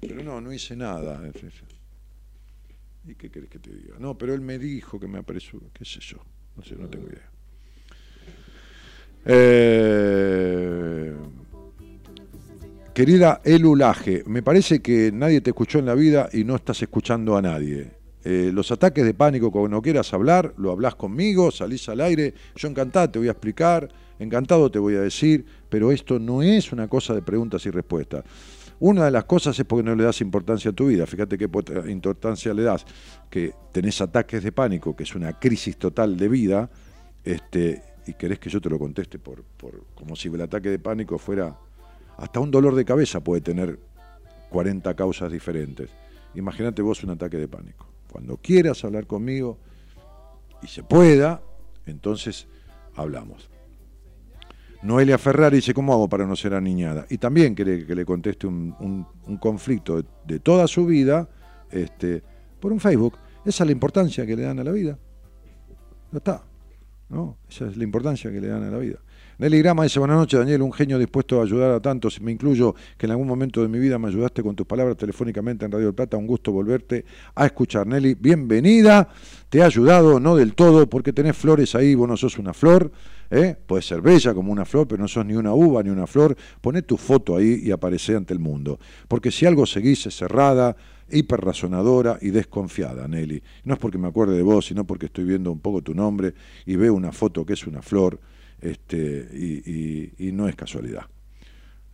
Pero 0.01 0.23
no, 0.23 0.41
no 0.41 0.51
hice 0.51 0.75
nada. 0.75 1.21
¿Y 3.07 3.15
qué 3.15 3.29
querés 3.29 3.49
que 3.49 3.59
te 3.59 3.71
diga? 3.71 3.95
No, 3.99 4.17
pero 4.17 4.33
él 4.33 4.41
me 4.41 4.59
dijo 4.59 4.99
que 4.99 5.07
me 5.07 5.19
apresuró, 5.19 5.67
qué 5.73 5.85
sé 5.85 5.99
yo, 6.01 6.17
no 6.55 6.63
sé, 6.63 6.75
no 6.75 6.87
tengo 6.87 7.07
idea. 7.07 7.29
Eh, 9.25 11.13
querida 12.93 13.41
Elulaje, 13.43 14.23
me 14.25 14.41
parece 14.41 14.81
que 14.81 15.11
nadie 15.11 15.41
te 15.41 15.51
escuchó 15.51 15.79
en 15.79 15.85
la 15.85 15.95
vida 15.95 16.29
y 16.33 16.43
no 16.43 16.55
estás 16.55 16.81
escuchando 16.81 17.37
a 17.37 17.41
nadie. 17.41 18.01
Eh, 18.23 18.51
los 18.53 18.71
ataques 18.71 19.03
de 19.03 19.15
pánico, 19.15 19.51
cuando 19.51 19.81
quieras 19.81 20.13
hablar, 20.13 20.53
lo 20.57 20.71
hablas 20.71 20.93
conmigo, 20.95 21.49
salís 21.49 21.89
al 21.89 22.01
aire, 22.01 22.35
yo 22.55 22.67
encantado 22.67 23.09
te 23.09 23.19
voy 23.19 23.27
a 23.29 23.31
explicar, 23.31 23.89
encantado 24.19 24.69
te 24.69 24.77
voy 24.77 24.95
a 24.95 25.01
decir, 25.01 25.43
pero 25.69 25.91
esto 25.91 26.19
no 26.19 26.43
es 26.43 26.71
una 26.71 26.87
cosa 26.87 27.15
de 27.15 27.23
preguntas 27.23 27.65
y 27.65 27.71
respuestas. 27.71 28.23
Una 28.81 29.05
de 29.05 29.11
las 29.11 29.25
cosas 29.25 29.57
es 29.59 29.63
porque 29.65 29.83
no 29.83 29.95
le 29.95 30.03
das 30.03 30.21
importancia 30.21 30.71
a 30.71 30.73
tu 30.73 30.87
vida. 30.87 31.05
Fíjate 31.05 31.37
qué 31.37 31.47
importancia 31.87 32.51
le 32.51 32.63
das. 32.63 32.83
Que 33.29 33.53
tenés 33.71 34.01
ataques 34.01 34.43
de 34.43 34.51
pánico, 34.51 34.95
que 34.95 35.03
es 35.03 35.13
una 35.13 35.37
crisis 35.37 35.77
total 35.77 36.17
de 36.17 36.27
vida, 36.27 36.67
este, 37.23 37.83
y 38.07 38.15
querés 38.15 38.39
que 38.39 38.49
yo 38.49 38.59
te 38.59 38.71
lo 38.71 38.79
conteste 38.79 39.19
por, 39.19 39.43
por 39.43 39.85
como 39.93 40.15
si 40.15 40.29
el 40.29 40.41
ataque 40.41 40.71
de 40.71 40.79
pánico 40.79 41.19
fuera. 41.19 41.55
Hasta 42.17 42.39
un 42.39 42.49
dolor 42.49 42.73
de 42.73 42.83
cabeza 42.83 43.23
puede 43.23 43.41
tener 43.41 43.77
40 44.49 44.95
causas 44.95 45.31
diferentes. 45.31 45.91
Imagínate 46.33 46.81
vos 46.81 47.03
un 47.03 47.11
ataque 47.11 47.37
de 47.37 47.47
pánico. 47.47 47.85
Cuando 48.11 48.37
quieras 48.37 48.83
hablar 48.83 49.05
conmigo 49.05 49.59
y 50.63 50.67
se 50.67 50.81
pueda, 50.81 51.43
entonces 51.85 52.47
hablamos. 52.95 53.50
Noelia 54.83 55.17
Ferrari 55.17 55.57
dice, 55.57 55.73
¿cómo 55.73 55.93
hago 55.93 56.09
para 56.09 56.25
no 56.25 56.35
ser 56.35 56.53
aniñada? 56.53 57.05
Y 57.09 57.17
también 57.17 57.53
quiere 57.53 57.85
que 57.85 57.93
le 57.93 58.03
conteste 58.03 58.47
un, 58.47 59.05
conflicto 59.39 60.03
de, 60.25 60.39
toda 60.39 60.67
su 60.67 60.85
vida 60.85 61.29
este, 61.69 62.23
por 62.59 62.71
un 62.71 62.79
Facebook. 62.79 63.17
Esa 63.45 63.63
es 63.63 63.67
la 63.67 63.71
importancia 63.71 64.25
que 64.25 64.35
le 64.35 64.43
dan 64.43 64.59
a 64.59 64.63
la 64.63 64.71
vida. 64.71 64.97
Ya 66.11 66.17
está. 66.17 66.43
¿no? 67.11 67.37
Esa 67.49 67.67
es 67.67 67.77
la 67.77 67.83
importancia 67.83 68.31
que 68.31 68.39
le 68.39 68.47
dan 68.47 68.63
a 68.63 68.71
la 68.71 68.77
vida. 68.77 68.97
Nelly 69.37 69.59
Grama 69.59 69.83
dice, 69.83 69.99
buenas 69.99 70.17
noches 70.17 70.39
Daniel, 70.39 70.61
un 70.61 70.71
genio 70.71 70.99
dispuesto 70.99 71.39
a 71.39 71.43
ayudar 71.43 71.71
a 71.71 71.79
tantos. 71.79 72.21
Me 72.21 72.31
incluyo 72.31 72.73
que 72.97 73.05
en 73.05 73.11
algún 73.11 73.27
momento 73.27 73.61
de 73.61 73.67
mi 73.67 73.79
vida 73.79 73.99
me 73.99 74.07
ayudaste 74.07 74.43
con 74.43 74.55
tus 74.55 74.65
palabras 74.65 74.97
telefónicamente 74.97 75.65
en 75.65 75.71
Radio 75.71 75.87
del 75.87 75.95
Plata. 75.95 76.17
Un 76.17 76.27
gusto 76.27 76.51
volverte 76.51 77.05
a 77.35 77.45
escuchar. 77.45 77.85
Nelly, 77.87 78.15
bienvenida. 78.15 79.09
Te 79.49 79.59
he 79.59 79.63
ayudado, 79.63 80.19
no 80.19 80.35
del 80.35 80.53
todo, 80.53 80.87
porque 80.87 81.11
tenés 81.11 81.35
flores 81.35 81.75
ahí, 81.75 81.95
vos 81.95 82.07
no 82.07 82.15
sos 82.17 82.37
una 82.37 82.53
flor. 82.53 82.91
¿Eh? 83.31 83.55
Puedes 83.65 83.87
ser 83.87 84.01
bella 84.01 84.33
como 84.33 84.51
una 84.51 84.65
flor, 84.65 84.87
pero 84.87 85.01
no 85.01 85.07
sos 85.07 85.25
ni 85.25 85.33
una 85.33 85.53
uva 85.53 85.81
ni 85.81 85.89
una 85.89 86.05
flor. 86.05 86.35
Poné 86.61 86.83
tu 86.83 86.97
foto 86.97 87.35
ahí 87.37 87.61
y 87.63 87.71
aparece 87.71 88.15
ante 88.15 88.33
el 88.33 88.39
mundo. 88.39 88.79
Porque 89.07 89.31
si 89.31 89.45
algo 89.47 89.65
seguís 89.65 90.05
es 90.05 90.15
cerrada, 90.15 90.75
hiperrazonadora 91.09 92.17
y 92.21 92.29
desconfiada, 92.29 93.07
Nelly. 93.07 93.41
No 93.63 93.73
es 93.73 93.79
porque 93.79 93.97
me 93.97 94.07
acuerde 94.07 94.35
de 94.35 94.43
vos, 94.43 94.65
sino 94.65 94.85
porque 94.85 95.07
estoy 95.07 95.23
viendo 95.25 95.51
un 95.51 95.59
poco 95.59 95.81
tu 95.81 95.93
nombre 95.93 96.33
y 96.65 96.75
veo 96.75 96.93
una 96.93 97.11
foto 97.11 97.45
que 97.45 97.53
es 97.53 97.65
una 97.65 97.81
flor 97.81 98.19
este, 98.59 99.27
y, 99.33 100.27
y- 100.27 100.31
no 100.31 100.47
es 100.47 100.55
casualidad. 100.55 101.05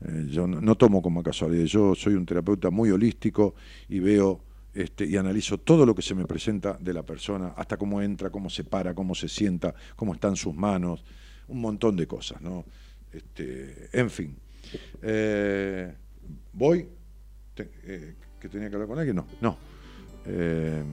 Eh, 0.01 0.27
yo 0.29 0.45
no, 0.47 0.61
no 0.61 0.75
tomo 0.75 1.01
como 1.01 1.23
casualidad, 1.23 1.65
yo 1.65 1.95
soy 1.95 2.13
un 2.13 2.25
terapeuta 2.25 2.69
muy 2.69 2.91
holístico 2.91 3.55
y 3.89 3.99
veo 3.99 4.41
este, 4.73 5.05
y 5.05 5.17
analizo 5.17 5.57
todo 5.57 5.85
lo 5.87 5.95
que 5.95 6.03
se 6.03 6.13
me 6.13 6.25
presenta 6.25 6.77
de 6.79 6.93
la 6.93 7.01
persona, 7.03 7.53
hasta 7.57 7.77
cómo 7.77 7.99
entra, 8.01 8.29
cómo 8.29 8.47
se 8.49 8.63
para, 8.63 8.93
cómo 8.93 9.15
se 9.15 9.27
sienta, 9.27 9.73
cómo 9.95 10.13
están 10.13 10.35
sus 10.35 10.53
manos, 10.53 11.03
un 11.47 11.61
montón 11.61 11.95
de 11.95 12.07
cosas, 12.07 12.41
¿no? 12.41 12.65
Este, 13.11 13.89
en 13.93 14.09
fin. 14.09 14.35
Eh, 15.01 15.93
¿Voy? 16.53 16.87
Te- 17.53 17.71
eh, 17.83 18.15
¿Que 18.39 18.49
tenía 18.49 18.69
que 18.69 18.75
hablar 18.75 18.87
con 18.89 18.99
alguien? 18.99 19.15
No, 19.15 19.25
no. 19.41 19.57
Eh, 20.25 20.83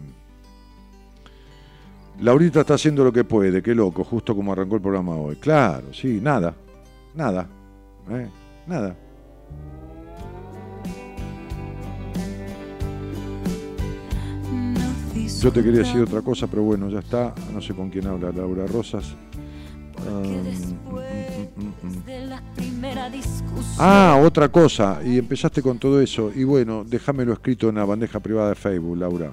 Laurita 2.21 2.61
está 2.61 2.75
haciendo 2.75 3.03
lo 3.03 3.13
que 3.13 3.25
puede, 3.25 3.61
qué 3.63 3.75
loco, 3.75 4.05
justo 4.05 4.35
como 4.37 4.53
arrancó 4.53 4.77
el 4.77 4.83
programa 4.83 5.17
hoy. 5.17 5.37
Claro, 5.37 5.93
sí, 5.93 6.21
nada, 6.23 6.55
nada, 7.15 7.49
nada. 8.67 8.97
Yo 15.41 15.53
te 15.53 15.63
quería 15.63 15.81
decir 15.81 16.01
otra 16.01 16.23
cosa, 16.23 16.47
pero 16.47 16.63
bueno, 16.63 16.89
ya 16.89 17.01
está. 17.01 17.35
No 17.53 17.61
sé 17.61 17.75
con 17.75 17.91
quién 17.91 18.07
habla 18.07 18.33
Laura 18.33 18.67
Rosas. 18.67 19.15
Ah, 23.79 24.21
otra 24.23 24.49
cosa. 24.49 25.01
Y 25.05 25.19
empezaste 25.19 25.62
con 25.62 25.79
todo 25.79 26.01
eso. 26.01 26.33
Y 26.35 26.45
bueno, 26.45 26.85
déjamelo 26.85 27.33
escrito 27.33 27.69
en 27.69 27.77
la 27.77 27.85
bandeja 27.85 28.21
privada 28.21 28.51
de 28.51 28.55
Facebook, 28.55 28.97
Laura. 28.97 29.33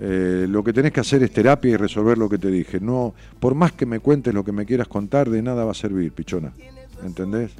Eh, 0.00 0.46
lo 0.48 0.62
que 0.62 0.72
tenés 0.72 0.92
que 0.92 1.00
hacer 1.00 1.22
es 1.22 1.32
terapia 1.32 1.72
y 1.72 1.76
resolver 1.76 2.16
lo 2.16 2.28
que 2.28 2.38
te 2.38 2.50
dije. 2.50 2.80
No, 2.80 3.14
por 3.40 3.54
más 3.54 3.72
que 3.72 3.84
me 3.84 3.98
cuentes 4.00 4.32
lo 4.32 4.44
que 4.44 4.52
me 4.52 4.64
quieras 4.64 4.88
contar, 4.88 5.28
de 5.28 5.42
nada 5.42 5.64
va 5.64 5.72
a 5.72 5.74
servir, 5.74 6.12
pichona. 6.12 6.52
¿Entendés? 7.04 7.50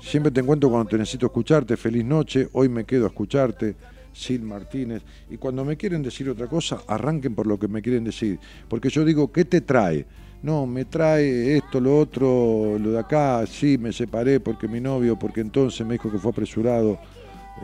Siempre 0.00 0.30
te 0.30 0.40
encuentro 0.40 0.70
cuando 0.70 0.90
te 0.90 0.98
necesito 0.98 1.26
escucharte. 1.26 1.76
Feliz 1.76 2.04
noche. 2.04 2.48
Hoy 2.52 2.68
me 2.68 2.84
quedo 2.84 3.04
a 3.04 3.08
escucharte. 3.08 3.76
Sil 4.12 4.42
Martínez. 4.42 5.02
Y 5.30 5.36
cuando 5.36 5.64
me 5.64 5.76
quieren 5.76 6.02
decir 6.02 6.28
otra 6.28 6.46
cosa, 6.46 6.78
arranquen 6.86 7.34
por 7.34 7.46
lo 7.46 7.58
que 7.58 7.68
me 7.68 7.82
quieren 7.82 8.04
decir. 8.04 8.38
Porque 8.68 8.90
yo 8.90 9.04
digo, 9.04 9.30
¿qué 9.30 9.44
te 9.44 9.60
trae? 9.60 10.06
No, 10.42 10.66
me 10.66 10.84
trae 10.84 11.56
esto, 11.56 11.80
lo 11.80 11.98
otro, 11.98 12.78
lo 12.78 12.92
de 12.92 12.98
acá. 12.98 13.44
Sí, 13.46 13.76
me 13.78 13.92
separé 13.92 14.40
porque 14.40 14.68
mi 14.68 14.80
novio, 14.80 15.18
porque 15.18 15.40
entonces 15.40 15.86
me 15.86 15.94
dijo 15.94 16.10
que 16.10 16.18
fue 16.18 16.30
apresurado. 16.30 16.98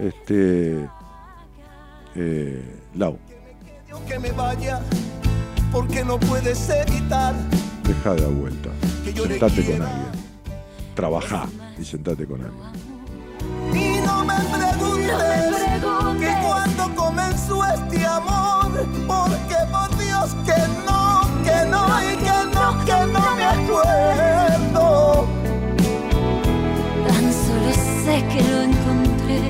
Este. 0.01 0.89
eh, 2.17 2.81
Lau, 2.97 3.17
que 4.09 4.19
me 4.19 4.33
vaya, 4.33 4.81
porque 5.71 6.05
no 6.05 6.19
puedes 6.19 6.69
evitar 6.69 7.35
deja 7.87 8.15
de 8.15 8.23
dar 8.23 8.31
vuelta. 8.33 8.71
Sentate 9.05 9.65
con 9.65 9.83
alguien. 9.83 10.25
Trabajá 10.95 11.47
y 11.79 11.85
sentate 11.85 12.27
con 12.27 12.41
alguien. 12.41 12.85
Y 13.73 14.01
no 14.07 14.25
me 14.25 14.35
preguntes 14.35 15.13
que 16.21 16.33
cuando 16.43 16.95
comenzó 16.95 17.65
este 17.65 18.07
amor, 18.07 18.71
porque 19.07 19.57
por 19.71 19.91
Dios 19.99 20.35
que 20.47 20.61
no, 20.87 21.21
que 21.45 21.69
no 21.71 22.03
y 22.03 22.17
que 22.17 22.24
no, 22.24 22.24
que 22.24 22.24
acuerdo. 23.85 25.27
Tan 27.06 27.32
solo 27.32 27.73
sé 28.05 28.24
que 28.32 28.43
lo 28.51 28.62
encontré, 28.62 29.40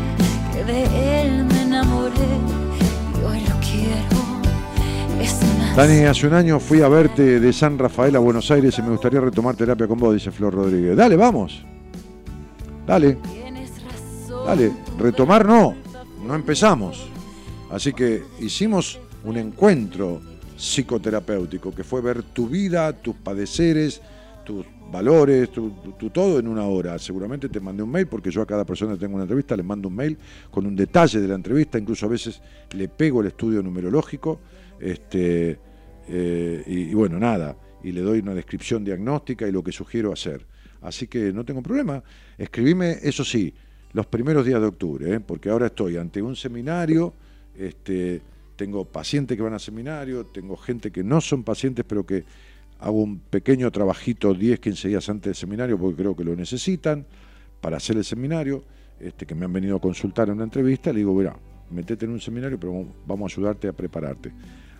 que 0.52 0.64
de 0.64 1.22
él 1.22 1.44
me 1.44 1.62
enamoré 1.62 2.12
y 3.20 3.24
hoy 3.24 3.40
lo 3.40 3.56
quiero. 3.60 5.22
Es 5.22 5.40
más, 5.58 5.76
Dani, 5.76 6.04
hace 6.04 6.26
un 6.26 6.34
año 6.34 6.60
fui 6.60 6.82
a 6.82 6.88
verte 6.88 7.40
de 7.40 7.52
San 7.52 7.78
Rafael 7.78 8.16
a 8.16 8.18
Buenos 8.18 8.50
Aires 8.50 8.78
y 8.78 8.82
me 8.82 8.90
gustaría 8.90 9.20
retomar 9.20 9.56
terapia 9.56 9.86
con 9.86 9.98
vos, 9.98 10.14
dice 10.14 10.30
Flor 10.30 10.54
Rodríguez. 10.54 10.96
Dale, 10.96 11.16
vamos. 11.16 11.64
Dale, 12.86 13.16
tienes 13.32 13.70
razón. 13.82 14.46
dale. 14.46 14.72
Retomar 14.98 15.46
no, 15.46 15.74
no 16.26 16.34
empezamos. 16.34 17.08
Así 17.70 17.92
que 17.92 18.22
hicimos 18.40 19.00
un 19.24 19.36
encuentro 19.36 20.20
psicoterapéutico 20.56 21.74
que 21.74 21.84
fue 21.84 22.00
ver 22.00 22.22
tu 22.22 22.48
vida, 22.48 22.92
tus 22.92 23.16
padeceres, 23.16 24.00
tus 24.44 24.66
valores, 24.92 25.50
tu, 25.50 25.70
todo 26.12 26.38
en 26.38 26.46
una 26.46 26.64
hora. 26.64 26.98
Seguramente 26.98 27.48
te 27.48 27.60
mandé 27.60 27.82
un 27.82 27.90
mail, 27.90 28.06
porque 28.06 28.30
yo 28.30 28.42
a 28.42 28.46
cada 28.46 28.64
persona 28.64 28.94
que 28.94 29.00
tengo 29.00 29.14
una 29.14 29.24
entrevista 29.24 29.56
le 29.56 29.62
mando 29.62 29.88
un 29.88 29.96
mail 29.96 30.18
con 30.50 30.66
un 30.66 30.76
detalle 30.76 31.20
de 31.20 31.28
la 31.28 31.34
entrevista, 31.34 31.78
incluso 31.78 32.06
a 32.06 32.08
veces 32.08 32.40
le 32.72 32.88
pego 32.88 33.20
el 33.20 33.28
estudio 33.28 33.62
numerológico, 33.62 34.40
este, 34.78 35.58
eh, 36.08 36.62
y, 36.66 36.94
bueno, 36.94 37.18
nada, 37.18 37.56
y 37.82 37.92
le 37.92 38.02
doy 38.02 38.20
una 38.20 38.34
descripción 38.34 38.84
diagnóstica 38.84 39.46
y 39.48 39.52
lo 39.52 39.62
que 39.64 39.72
sugiero 39.72 40.12
hacer. 40.12 40.46
Así 40.82 41.06
que 41.06 41.32
no 41.32 41.44
tengo 41.44 41.62
problema. 41.62 42.02
Escribime, 42.36 42.98
eso 43.02 43.24
sí, 43.24 43.54
los 43.92 44.06
primeros 44.06 44.44
días 44.44 44.60
de 44.60 44.66
octubre, 44.66 45.14
¿eh? 45.14 45.20
porque 45.20 45.48
ahora 45.48 45.66
estoy 45.66 45.96
ante 45.96 46.20
un 46.20 46.36
seminario, 46.36 47.14
este, 47.56 48.20
tengo 48.56 48.84
pacientes 48.84 49.36
que 49.36 49.42
van 49.42 49.54
al 49.54 49.60
seminario, 49.60 50.26
tengo 50.26 50.56
gente 50.56 50.90
que 50.90 51.02
no 51.02 51.20
son 51.20 51.42
pacientes, 51.42 51.84
pero 51.88 52.04
que 52.04 52.24
hago 52.84 53.02
un 53.02 53.18
pequeño 53.18 53.70
trabajito 53.70 54.34
10, 54.34 54.60
15 54.60 54.88
días 54.88 55.08
antes 55.08 55.24
del 55.24 55.34
seminario, 55.34 55.78
porque 55.78 55.96
creo 55.96 56.14
que 56.14 56.22
lo 56.22 56.36
necesitan 56.36 57.06
para 57.62 57.78
hacer 57.78 57.96
el 57.96 58.04
seminario, 58.04 58.62
este, 59.00 59.24
que 59.24 59.34
me 59.34 59.46
han 59.46 59.52
venido 59.54 59.76
a 59.76 59.80
consultar 59.80 60.28
en 60.28 60.34
una 60.34 60.44
entrevista, 60.44 60.92
le 60.92 60.98
digo, 60.98 61.16
verá, 61.16 61.34
metete 61.70 62.04
en 62.04 62.12
un 62.12 62.20
seminario, 62.20 62.60
pero 62.60 62.84
vamos 63.06 63.32
a 63.32 63.34
ayudarte 63.34 63.68
a 63.68 63.72
prepararte. 63.72 64.32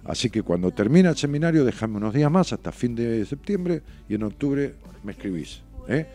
Así 0.04 0.28
que 0.28 0.42
cuando 0.42 0.70
termina 0.70 1.08
el 1.08 1.16
seminario, 1.16 1.64
déjame 1.64 1.96
unos 1.96 2.12
días 2.12 2.30
más, 2.30 2.52
hasta 2.52 2.72
fin 2.72 2.94
de 2.94 3.24
septiembre, 3.24 3.80
y 4.06 4.16
en 4.16 4.24
octubre 4.24 4.74
me 5.02 5.12
escribís. 5.12 5.62
¿eh? 5.88 6.06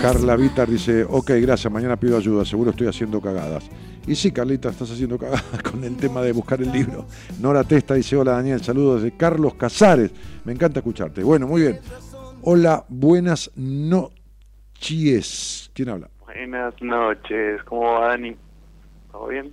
Carla 0.00 0.34
Vitar 0.36 0.70
dice, 0.70 1.04
ok, 1.04 1.32
gracias, 1.42 1.70
mañana 1.70 1.96
pido 1.98 2.16
ayuda, 2.16 2.46
seguro 2.46 2.70
estoy 2.70 2.86
haciendo 2.86 3.20
cagadas. 3.20 3.64
Y 4.06 4.14
sí, 4.14 4.32
Carlita, 4.32 4.68
estás 4.68 4.90
haciendo 4.90 5.18
con 5.70 5.82
el 5.82 5.96
tema 5.96 6.20
de 6.20 6.32
buscar 6.32 6.60
el 6.60 6.70
libro. 6.70 7.06
Nora 7.40 7.64
Testa 7.64 7.94
dice, 7.94 8.16
hola 8.16 8.32
Daniel, 8.32 8.62
saludos 8.62 9.02
desde 9.02 9.16
Carlos 9.16 9.54
Casares. 9.54 10.12
Me 10.44 10.52
encanta 10.52 10.80
escucharte. 10.80 11.22
Bueno, 11.22 11.46
muy 11.46 11.62
bien. 11.62 11.80
Hola, 12.42 12.84
buenas 12.88 13.50
noches. 13.56 14.10
¿Quién 15.72 15.88
habla? 15.88 16.10
Buenas 16.26 16.74
noches, 16.82 17.62
¿cómo 17.64 17.92
va 17.92 18.08
Dani? 18.08 18.36
¿Todo 19.10 19.28
bien? 19.28 19.52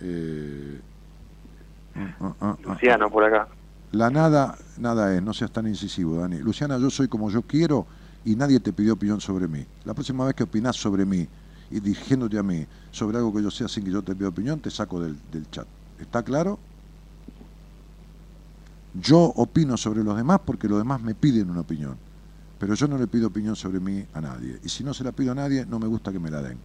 Eh, 0.00 0.80
ah, 1.94 2.16
ah, 2.20 2.34
ah, 2.40 2.56
Luciano 2.64 3.08
por 3.08 3.22
acá. 3.24 3.46
La 3.92 4.10
nada, 4.10 4.56
nada 4.78 5.14
es, 5.14 5.22
no 5.22 5.32
seas 5.32 5.52
tan 5.52 5.68
incisivo, 5.68 6.16
Dani. 6.16 6.38
Luciana, 6.38 6.78
yo 6.78 6.90
soy 6.90 7.06
como 7.06 7.30
yo 7.30 7.42
quiero 7.42 7.86
y 8.24 8.34
nadie 8.34 8.58
te 8.58 8.72
pidió 8.72 8.94
opinión 8.94 9.20
sobre 9.20 9.46
mí. 9.46 9.64
La 9.84 9.94
próxima 9.94 10.24
vez 10.24 10.34
que 10.34 10.42
opinás 10.42 10.74
sobre 10.74 11.04
mí 11.04 11.28
y 11.72 11.80
dirigiéndote 11.80 12.38
a 12.38 12.42
mí 12.42 12.66
sobre 12.90 13.16
algo 13.18 13.32
que 13.34 13.42
yo 13.42 13.50
sea 13.50 13.68
sin 13.68 13.84
que 13.84 13.90
yo 13.90 14.02
te 14.02 14.14
pida 14.14 14.28
opinión, 14.28 14.60
te 14.60 14.70
saco 14.70 15.00
del, 15.00 15.16
del 15.30 15.50
chat. 15.50 15.66
¿Está 15.98 16.22
claro? 16.22 16.58
Yo 18.94 19.18
opino 19.18 19.76
sobre 19.76 20.04
los 20.04 20.16
demás 20.16 20.40
porque 20.44 20.68
los 20.68 20.78
demás 20.78 21.00
me 21.00 21.14
piden 21.14 21.50
una 21.50 21.60
opinión. 21.60 21.96
Pero 22.58 22.74
yo 22.74 22.86
no 22.86 22.98
le 22.98 23.06
pido 23.06 23.26
opinión 23.26 23.56
sobre 23.56 23.80
mí 23.80 24.04
a 24.12 24.20
nadie. 24.20 24.60
Y 24.62 24.68
si 24.68 24.84
no 24.84 24.94
se 24.94 25.02
la 25.02 25.12
pido 25.12 25.32
a 25.32 25.34
nadie, 25.34 25.66
no 25.66 25.78
me 25.78 25.86
gusta 25.86 26.12
que 26.12 26.20
me 26.20 26.30
la 26.30 26.42
den. 26.42 26.58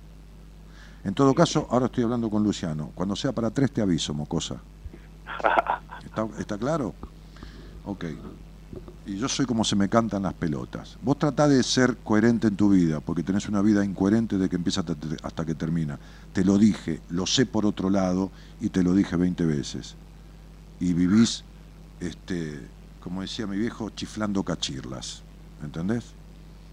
En 1.03 1.13
todo 1.13 1.33
caso, 1.33 1.67
ahora 1.71 1.85
estoy 1.85 2.03
hablando 2.03 2.29
con 2.29 2.43
Luciano. 2.43 2.91
Cuando 2.93 3.15
sea 3.15 3.31
para 3.31 3.49
tres 3.49 3.71
te 3.71 3.81
aviso, 3.81 4.13
mocosa. 4.13 4.57
¿Está, 6.05 6.27
está 6.37 6.57
claro? 6.57 6.93
Ok. 7.85 8.05
Y 9.07 9.15
yo 9.17 9.29
soy 9.29 9.45
como 9.45 9.63
se 9.63 9.77
me 9.77 9.87
cantan 9.87 10.23
las 10.23 10.33
pelotas. 10.33 10.97
Vos 11.01 11.17
tratá 11.17 11.47
de 11.47 11.63
ser 11.63 11.95
coherente 12.03 12.47
en 12.47 12.57
tu 12.57 12.69
vida, 12.69 12.99
porque 12.99 13.23
tenés 13.23 13.47
una 13.47 13.61
vida 13.61 13.85
incoherente 13.85 14.37
de 14.37 14.49
que 14.49 14.57
empieza 14.57 14.83
hasta- 15.23 15.45
que 15.45 15.55
termina. 15.55 15.97
Te 16.33 16.43
lo 16.43 16.57
dije, 16.57 16.99
lo 17.09 17.25
sé 17.25 17.45
por 17.45 17.65
otro 17.65 17.89
lado 17.89 18.31
y 18.59 18.67
te 18.69 18.83
lo 18.83 18.93
dije 18.93 19.15
20 19.15 19.45
veces. 19.45 19.95
Y 20.81 20.91
vivís, 20.91 21.45
este, 22.01 22.59
como 23.01 23.21
decía 23.21 23.47
mi 23.47 23.57
viejo, 23.57 23.89
chiflando 23.91 24.43
cachirlas. 24.43 25.23
¿Entendés? 25.63 26.03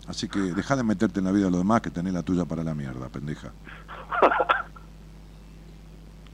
Así 0.09 0.29
que 0.29 0.41
deja 0.41 0.75
de 0.77 0.83
meterte 0.83 1.21
en 1.21 1.27
la 1.27 1.33
vida 1.33 1.45
de 1.45 1.51
los 1.53 1.61
demás 1.61 1.83
que 1.83 1.91
tenés 1.91 2.13
la 2.13 2.23
tuya 2.25 2.45
para 2.45 2.65
la 2.65 2.75
mierda, 2.75 3.09
pendeja. 3.11 3.53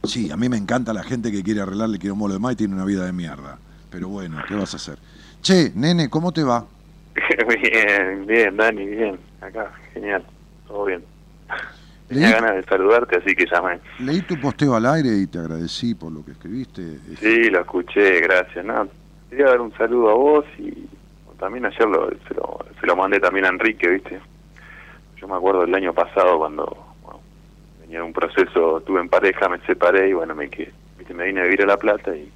Sí, 0.05 0.31
a 0.31 0.37
mí 0.39 0.49
me 0.49 0.57
encanta 0.57 0.95
la 0.95 1.03
gente 1.03 1.31
que 1.31 1.43
quiere 1.43 1.61
arreglarle 1.61 1.99
que 1.99 2.11
un 2.11 2.19
los 2.19 2.33
demás 2.33 2.55
y 2.55 2.57
tiene 2.57 2.75
una 2.75 2.87
vida 2.87 3.05
de 3.05 3.13
mierda. 3.13 3.59
Pero 3.91 4.09
bueno, 4.09 4.39
¿qué 4.49 4.55
vas 4.55 4.73
a 4.73 4.79
hacer? 4.79 4.99
Che, 5.43 5.73
nene, 5.75 6.09
¿cómo 6.09 6.33
te 6.33 6.43
va? 6.43 6.67
bien, 7.63 8.27
bien, 8.27 8.57
Dani, 8.57 8.87
bien. 8.87 9.21
Acá, 9.41 9.73
genial, 9.95 10.27
todo 10.67 10.85
bien. 10.85 11.05
Tenía 12.09 12.31
Leí, 12.31 12.35
ganas 12.35 12.57
de 12.57 12.63
saludarte, 12.65 13.17
así 13.19 13.35
que 13.35 13.47
llamé. 13.51 13.81
leí 13.99 14.21
tu 14.23 14.37
posteo 14.41 14.75
al 14.75 14.87
aire 14.87 15.09
y 15.17 15.27
te 15.29 15.39
agradecí 15.39 15.95
por 15.95 16.13
lo 16.13 16.25
que 16.25 16.33
escribiste. 16.33 16.83
Es- 16.83 17.21
Sí, 17.21 17.51
lo 17.51 17.61
escuché, 17.61 18.21
gracias. 18.21 18.65
No, 18.65 18.89
quería 19.29 19.47
dar 19.47 19.61
un 19.61 19.73
saludo 19.77 20.11
a 20.11 20.15
vos 20.15 20.45
y 20.59 20.89
también 21.39 21.65
ayer 21.67 21.87
lo, 21.89 22.11
se, 22.29 22.35
lo, 22.35 22.59
se 22.79 22.87
lo 22.87 22.97
mandé 22.97 23.19
también 23.21 23.47
a 23.47 23.49
Enrique, 23.49 23.89
¿viste? 23.89 24.21
Yo 25.17 25.29
me 25.29 25.37
acuerdo 25.37 25.63
del 25.63 25.75
año 25.75 25.93
pasado 25.95 26.39
cuando 26.39 26.87
de 27.89 28.01
un 28.01 28.13
proceso, 28.13 28.79
estuve 28.79 29.01
en 29.01 29.09
pareja, 29.09 29.49
me 29.49 29.59
separé 29.67 30.09
y 30.09 30.13
bueno, 30.13 30.35
me, 30.35 30.49
que, 30.49 30.73
¿viste? 30.97 31.13
me 31.13 31.25
vine 31.27 31.41
a 31.41 31.45
vivir 31.45 31.63
a 31.63 31.67
La 31.67 31.77
Plata 31.77 32.15
y 32.15 32.31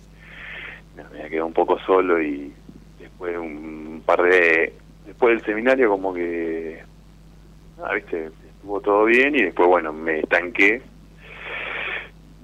me 0.95 1.29
quedé 1.31 1.43
un 1.43 1.53
poco 1.53 1.79
solo 1.87 2.21
y 2.21 2.53
después 3.15 3.37
un 3.39 4.03
par 4.05 4.23
de... 4.23 4.73
Después 5.07 5.37
del 5.37 5.47
seminario 5.47 5.91
como 5.91 6.15
que... 6.15 6.83
nada, 7.77 7.95
¿viste? 7.95 8.31
Estuvo 8.57 8.81
todo 8.81 9.05
bien 9.05 9.35
y 9.35 9.43
después, 9.43 9.69
bueno, 9.69 9.93
me 9.93 10.21
estanqué 10.21 10.81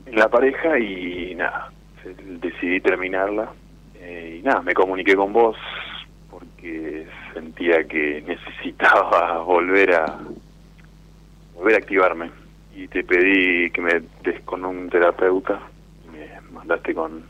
en 0.06 0.16
la 0.16 0.28
pareja 0.28 0.78
y 0.78 1.34
nada, 1.34 1.70
decidí 2.40 2.80
terminarla. 2.80 3.52
Eh, 3.94 4.38
y 4.40 4.42
nada, 4.42 4.60
me 4.62 4.74
comuniqué 4.74 5.14
con 5.14 5.32
vos 5.32 5.56
porque 6.30 7.06
sentía 7.32 7.84
que 7.84 8.22
necesitaba 8.26 9.38
volver 9.44 9.94
a 9.94 10.18
volver 11.54 11.74
a 11.74 11.78
activarme 11.78 12.30
y 12.74 12.88
te 12.88 13.04
pedí 13.04 13.70
que 13.70 13.80
me 13.80 14.00
des 14.22 14.40
con 14.44 14.64
un 14.64 14.88
terapeuta 14.88 15.60
me 16.10 16.40
mandaste 16.52 16.94
con 16.94 17.22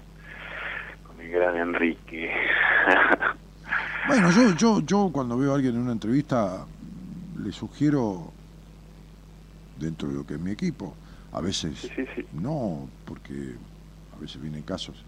el 1.31 1.41
gran 1.41 1.57
Enrique. 1.57 2.31
Bueno, 4.09 4.31
yo, 4.33 4.55
yo, 4.57 4.81
yo 4.81 5.11
cuando 5.13 5.37
veo 5.37 5.53
a 5.53 5.57
alguien 5.57 5.75
en 5.77 5.83
una 5.83 5.93
entrevista 5.93 6.65
le 7.39 7.53
sugiero, 7.53 8.33
dentro 9.79 10.09
de 10.09 10.15
lo 10.15 10.27
que 10.27 10.35
es 10.35 10.41
mi 10.41 10.51
equipo, 10.51 10.95
a 11.33 11.41
veces 11.41 11.79
Sí, 11.79 11.89
sí, 11.95 12.05
sí. 12.17 12.25
no, 12.33 12.89
porque 13.05 13.55
a 14.17 14.21
veces 14.21 14.41
vienen 14.41 14.63
casos 14.63 15.05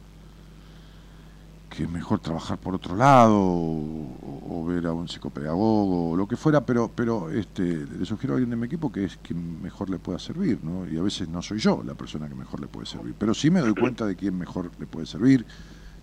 que 1.70 1.84
es 1.84 1.90
mejor 1.90 2.20
trabajar 2.20 2.58
por 2.58 2.74
otro 2.74 2.94
lado 2.94 3.34
o, 3.40 4.46
o 4.50 4.64
ver 4.66 4.86
a 4.86 4.92
un 4.92 5.08
psicopedagogo 5.08 6.10
o 6.10 6.16
lo 6.16 6.28
que 6.28 6.36
fuera, 6.36 6.60
pero 6.60 6.90
pero 6.94 7.30
este 7.30 7.86
le 7.86 8.04
sugiero 8.04 8.34
a 8.34 8.36
alguien 8.36 8.50
de 8.50 8.56
mi 8.56 8.66
equipo 8.66 8.92
que 8.92 9.04
es 9.04 9.16
quien 9.22 9.62
mejor 9.62 9.88
le 9.88 9.98
pueda 9.98 10.18
servir, 10.18 10.58
¿no? 10.62 10.86
Y 10.86 10.98
a 10.98 11.02
veces 11.02 11.28
no 11.28 11.40
soy 11.40 11.58
yo 11.58 11.82
la 11.84 11.94
persona 11.94 12.28
que 12.28 12.34
mejor 12.34 12.60
le 12.60 12.66
puede 12.68 12.86
servir, 12.86 13.14
pero 13.18 13.32
sí 13.32 13.50
me 13.50 13.60
doy 13.60 13.74
cuenta 13.74 14.04
de 14.06 14.14
quién 14.16 14.36
mejor 14.36 14.70
le 14.78 14.86
puede 14.86 15.06
servir, 15.06 15.46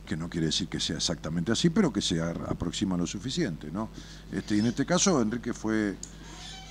que 0.09 0.17
no 0.17 0.27
quiere 0.29 0.47
decir 0.47 0.67
que 0.67 0.79
sea 0.79 0.97
exactamente 0.97 1.51
así, 1.51 1.69
pero 1.69 1.93
que 1.93 2.01
se 2.01 2.19
aproxima 2.21 2.97
lo 2.97 3.05
suficiente, 3.05 3.67
¿no? 3.71 3.89
Este, 4.33 4.55
y 4.55 4.59
en 4.59 4.65
este 4.65 4.85
caso 4.85 5.21
Enrique 5.21 5.53
fue 5.53 5.93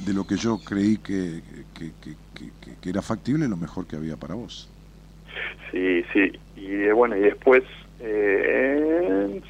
de 0.05 0.13
lo 0.13 0.27
que 0.27 0.37
yo 0.37 0.59
creí 0.59 0.97
que, 0.99 1.41
que, 1.75 1.93
que- 2.03 2.91
era 2.91 3.03
factible 3.03 3.47
lo 3.49 3.57
mejor 3.57 3.87
que 3.87 3.97
había 3.97 4.17
para 4.17 4.35
vos. 4.35 4.67
Sí, 5.71 6.03
sí. 6.13 6.33
Y 6.57 6.85
eh, 6.85 6.93
bueno, 6.93 7.17
y 7.17 7.21
después, 7.21 7.63
eh, 8.01 9.07
en, 9.07 9.43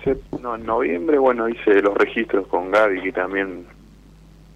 no, 0.42 0.56
en 0.56 0.66
noviembre, 0.66 1.18
bueno, 1.18 1.48
hice 1.48 1.80
los 1.80 1.94
registros 1.96 2.46
con 2.48 2.70
Gaby, 2.72 3.02
que 3.02 3.12
también, 3.12 3.66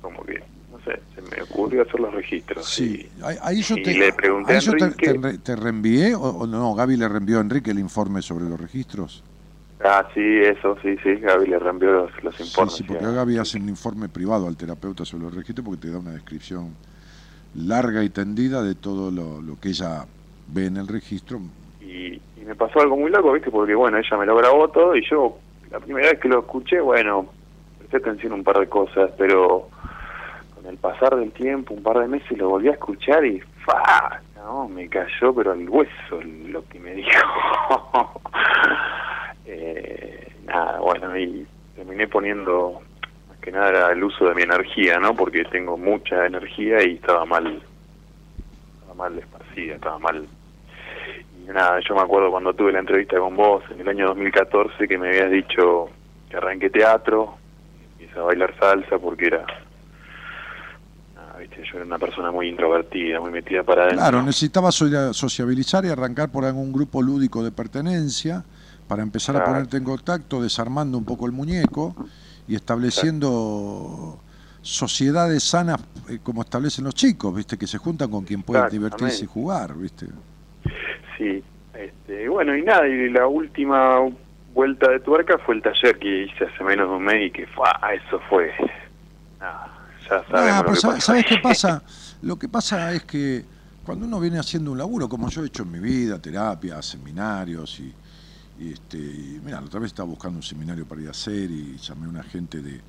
como 0.00 0.24
que, 0.24 0.42
sé, 0.84 1.02
se 1.14 1.22
me 1.22 1.42
ocurrió 1.42 1.82
hacer 1.82 2.00
los 2.00 2.12
registros. 2.14 2.68
Sí, 2.68 2.76
Y- 2.76 3.10
ahí, 3.42 3.62
yo 3.62 3.76
y 3.76 3.82
te, 3.82 3.90
le 3.94 4.12
pregunté 4.12 4.52
ahí 4.52 4.56
a 4.56 4.60
yo 4.60 4.74
te, 4.76 4.90
te 4.92 5.14
te 5.38 5.56
reenvié 5.56 6.14
o, 6.14 6.20
o 6.22 6.46
no, 6.46 6.74
Gaby 6.74 6.96
le 6.96 7.08
reenvió 7.08 7.38
a 7.38 7.40
Enrique 7.42 7.70
el 7.72 7.78
informe 7.78 8.22
sobre 8.22 8.44
los 8.44 8.60
registros. 8.60 9.24
Ah, 9.80 10.08
sí, 10.14 10.20
eso, 10.42 10.78
sí, 10.80 10.96
sí, 11.02 11.16
Gaby 11.16 11.46
le 11.48 11.58
reenvió 11.58 11.90
los, 11.92 12.10
los 12.22 12.38
Sí, 12.38 12.40
informes. 12.40 12.68
sí, 12.68 12.84
porque 12.84 13.04
ya. 13.04 13.12
Gaby 13.12 13.38
hace 13.38 13.58
un 13.58 13.68
informe 13.68 14.08
privado 14.08 14.46
al 14.48 14.56
terapeuta 14.56 15.04
sobre 15.04 15.24
los 15.24 15.34
registros 15.34 15.64
porque 15.64 15.80
te 15.80 15.90
da 15.90 15.98
una 15.98 16.12
descripción 16.12 16.78
larga 17.54 18.04
y 18.04 18.10
tendida 18.10 18.62
de 18.62 18.74
todo 18.76 19.10
lo, 19.10 19.42
lo 19.42 19.58
que 19.58 19.70
ella 19.70 20.08
ve 20.46 20.66
en 20.66 20.78
el 20.78 20.88
registro. 20.88 21.40
y, 21.80 22.14
y 22.36 22.44
me 22.44 22.54
pasó 22.54 22.80
algo 22.80 22.96
muy 22.96 23.10
loco, 23.10 23.32
¿viste? 23.32 23.50
Porque, 23.50 23.74
bueno, 23.74 23.98
ella 23.98 24.16
me 24.16 24.26
lo 24.26 24.36
grabó 24.36 24.68
todo 24.70 24.94
y 24.96 25.04
yo, 25.08 25.38
la 25.70 25.80
primera 25.80 26.10
vez 26.10 26.20
que 26.20 26.28
lo 26.28 26.40
escuché, 26.40 26.80
bueno, 26.80 27.34
presté 27.78 27.96
atención 27.98 28.32
a 28.32 28.36
un 28.36 28.44
par 28.44 28.58
de 28.58 28.68
cosas, 28.68 29.10
pero 29.18 29.70
con 30.62 30.70
el 30.70 30.78
pasar 30.78 31.16
del 31.16 31.32
tiempo, 31.32 31.74
un 31.74 31.82
par 31.82 31.98
de 31.98 32.08
meses, 32.08 32.38
lo 32.38 32.50
volví 32.50 32.68
a 32.68 32.72
escuchar 32.72 33.24
y 33.24 33.40
¡fa! 33.64 34.20
No, 34.36 34.68
me 34.68 34.88
cayó, 34.88 35.34
pero 35.34 35.52
al 35.52 35.68
hueso 35.68 36.20
lo 36.46 36.64
que 36.68 36.78
me 36.78 36.94
dijo. 36.94 37.10
eh, 39.46 40.32
nada, 40.44 40.80
bueno, 40.80 41.16
y 41.16 41.46
terminé 41.74 42.06
poniendo, 42.08 42.80
más 43.28 43.38
que 43.38 43.52
nada, 43.52 43.92
el 43.92 44.02
uso 44.02 44.26
de 44.26 44.34
mi 44.34 44.42
energía, 44.42 44.98
¿no? 44.98 45.14
Porque 45.14 45.44
tengo 45.44 45.76
mucha 45.76 46.26
energía 46.26 46.82
y 46.86 46.94
estaba 46.94 47.24
mal, 47.24 47.62
estaba 48.80 48.94
mal 48.94 49.18
esparcida, 49.18 49.74
estaba 49.74 49.98
mal 49.98 50.26
y 51.42 51.50
nada, 51.50 51.80
yo 51.80 51.94
me 51.94 52.02
acuerdo 52.02 52.30
cuando 52.30 52.54
tuve 52.54 52.72
la 52.72 52.78
entrevista 52.78 53.18
con 53.18 53.34
vos 53.34 53.64
en 53.70 53.80
el 53.80 53.88
año 53.88 54.06
2014 54.08 54.86
que 54.86 54.98
me 54.98 55.08
habías 55.08 55.30
dicho 55.30 55.88
que 56.30 56.36
arranqué 56.36 56.70
teatro, 56.70 57.36
empecé 57.98 58.18
a 58.18 58.22
bailar 58.22 58.54
salsa 58.58 58.98
porque 58.98 59.26
era... 59.26 59.44
viste, 61.38 61.62
yo 61.64 61.76
era 61.76 61.84
una 61.84 61.98
persona 61.98 62.30
muy 62.30 62.48
introvertida, 62.48 63.20
muy 63.20 63.30
metida 63.30 63.62
para 63.62 63.82
adentro. 63.84 63.98
Claro, 64.02 64.22
necesitaba 64.22 64.70
so- 64.72 65.12
sociabilizar 65.12 65.84
y 65.84 65.88
arrancar 65.88 66.30
por 66.30 66.44
algún 66.44 66.72
grupo 66.72 67.02
lúdico 67.02 67.42
de 67.42 67.50
pertenencia 67.52 68.44
para 68.86 69.02
empezar 69.02 69.36
a 69.36 69.44
ponerte 69.44 69.76
en 69.76 69.84
contacto, 69.84 70.42
desarmando 70.42 70.98
un 70.98 71.04
poco 71.04 71.26
el 71.26 71.32
muñeco 71.32 71.94
y 72.46 72.54
estableciendo 72.54 74.18
sociedades 74.60 75.42
sanas 75.42 75.80
eh, 76.08 76.18
como 76.22 76.42
establecen 76.42 76.84
los 76.84 76.94
chicos, 76.94 77.34
¿viste? 77.34 77.56
Que 77.56 77.66
se 77.66 77.78
juntan 77.78 78.10
con 78.10 78.24
quien 78.24 78.42
pueden 78.42 78.68
divertirse 78.68 79.24
y 79.24 79.26
jugar, 79.26 79.74
¿viste? 79.74 80.06
Sí, 81.16 81.42
este, 81.74 82.28
bueno, 82.28 82.56
y 82.56 82.62
nada, 82.62 82.86
y 82.86 83.10
la 83.10 83.26
última 83.26 83.98
vuelta 84.54 84.90
de 84.90 85.00
tuerca 85.00 85.38
fue 85.38 85.54
el 85.56 85.62
taller 85.62 85.98
que 85.98 86.24
hice 86.24 86.44
hace 86.44 86.62
menos 86.64 86.88
de 86.88 86.94
un 86.96 87.04
mes 87.04 87.28
y 87.28 87.30
que 87.30 87.46
fue, 87.46 87.66
eso 87.94 88.20
fue, 88.28 88.52
nada, 89.40 89.72
ya 90.10 90.24
sabemos 90.30 90.56
Ah, 90.56 90.62
lo 90.62 90.72
pero 90.72 90.76
que 90.76 90.80
¿sabes, 90.80 91.04
sabes 91.04 91.24
qué 91.26 91.36
pasa? 91.38 91.84
Lo 92.22 92.38
que 92.38 92.48
pasa 92.48 92.92
es 92.94 93.04
que 93.04 93.44
cuando 93.82 94.06
uno 94.06 94.20
viene 94.20 94.38
haciendo 94.38 94.72
un 94.72 94.78
laburo, 94.78 95.08
como 95.08 95.28
yo 95.28 95.42
he 95.42 95.46
hecho 95.46 95.62
en 95.64 95.70
mi 95.72 95.78
vida, 95.80 96.20
terapia, 96.20 96.80
seminarios 96.82 97.78
y, 97.80 97.94
y 98.58 98.72
este, 98.72 98.98
y 98.98 99.40
mira, 99.44 99.60
la 99.60 99.66
otra 99.66 99.80
vez 99.80 99.88
estaba 99.88 100.08
buscando 100.08 100.38
un 100.38 100.42
seminario 100.42 100.86
para 100.86 101.02
ir 101.02 101.08
a 101.08 101.12
hacer 101.12 101.50
y 101.50 101.78
llamé 101.78 102.06
a 102.06 102.10
una 102.10 102.22
gente 102.22 102.62
de, 102.62 102.84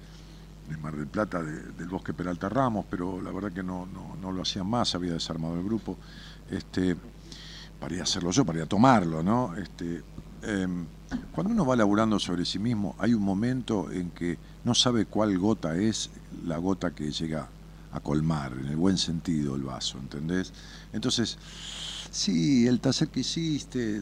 de 0.70 0.78
Mar 0.78 0.96
del 0.96 1.08
Plata, 1.08 1.44
de- 1.44 1.72
del 1.74 1.90
Bosque 1.90 2.14
Peralta 2.14 2.50
Ramos, 2.50 2.86
pero 2.90 3.22
la 3.22 3.32
verdad 3.32 3.52
que 3.54 3.64
no, 3.64 3.86
no, 3.88 4.16
no 4.22 4.32
lo 4.32 4.42
hacían 4.44 4.68
más, 4.68 4.96
había 4.96 5.14
desarmado 5.14 5.56
el 5.56 5.64
grupo, 5.64 5.98
este, 6.50 6.98
para 7.80 7.96
ir 7.96 8.02
a 8.02 8.04
hacerlo 8.04 8.32
yo, 8.32 8.46
para 8.46 8.60
ir 8.60 8.64
a 8.66 8.68
tomarlo, 8.68 9.24
¿no? 9.24 9.56
Este, 9.58 10.04
em, 10.42 10.86
cuando 11.32 11.54
uno 11.54 11.66
va 11.66 11.76
laburando 11.76 12.20
sobre 12.20 12.46
sí 12.46 12.60
mismo, 12.60 12.96
hay 13.00 13.14
un 13.14 13.24
momento 13.24 13.92
en 13.92 14.12
que 14.12 14.38
no 14.64 14.74
sabe 14.74 15.06
cuál 15.06 15.38
gota 15.38 15.76
es 15.76 16.10
la 16.46 16.58
gota 16.58 16.92
que 16.92 17.12
llega 17.12 17.50
a 17.92 18.00
colmar, 18.00 18.54
en 18.54 18.68
el 18.68 18.76
buen 18.76 18.98
sentido, 18.98 19.56
el 19.56 19.62
vaso, 19.62 20.00
¿entendés? 20.00 20.52
Entonces, 20.94 21.38
sí, 22.10 22.66
el 22.68 22.80
taller 22.80 23.10
que 23.10 23.20
hiciste, 23.20 24.02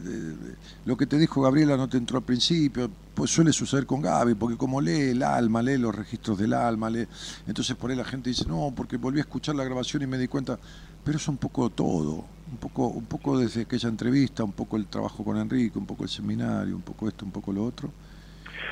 lo 0.86 0.96
que 0.96 1.06
te 1.06 1.18
dijo 1.18 1.42
Gabriela 1.42 1.76
no 1.76 1.88
te 1.88 1.98
entró 1.98 2.18
al 2.18 2.24
principio, 2.24 2.90
pues 3.14 3.30
suele 3.30 3.52
suceder 3.52 3.84
con 3.84 4.00
Gaby, 4.00 4.34
porque 4.34 4.56
como 4.56 4.80
lee 4.80 5.10
el 5.10 5.22
alma, 5.22 5.60
lee 5.60 5.76
los 5.76 5.94
registros 5.94 6.38
del 6.38 6.54
alma, 6.54 6.88
lee, 6.88 7.06
entonces 7.46 7.76
por 7.76 7.90
ahí 7.90 7.96
la 7.96 8.04
gente 8.04 8.30
dice, 8.30 8.46
no, 8.46 8.72
porque 8.74 8.96
volví 8.96 9.18
a 9.18 9.22
escuchar 9.22 9.56
la 9.56 9.64
grabación 9.64 10.02
y 10.02 10.06
me 10.06 10.16
di 10.16 10.26
cuenta, 10.26 10.58
pero 11.04 11.18
es 11.18 11.28
un 11.28 11.36
poco 11.36 11.68
todo, 11.68 12.24
un 12.50 12.58
poco, 12.58 12.86
un 12.88 13.04
poco 13.04 13.38
desde 13.38 13.62
aquella 13.62 13.90
entrevista, 13.90 14.42
un 14.42 14.52
poco 14.52 14.78
el 14.78 14.86
trabajo 14.86 15.22
con 15.22 15.36
Enrique, 15.36 15.78
un 15.78 15.86
poco 15.86 16.04
el 16.04 16.08
seminario, 16.08 16.74
un 16.74 16.82
poco 16.82 17.08
esto, 17.08 17.26
un 17.26 17.32
poco 17.32 17.52
lo 17.52 17.64
otro. 17.64 17.90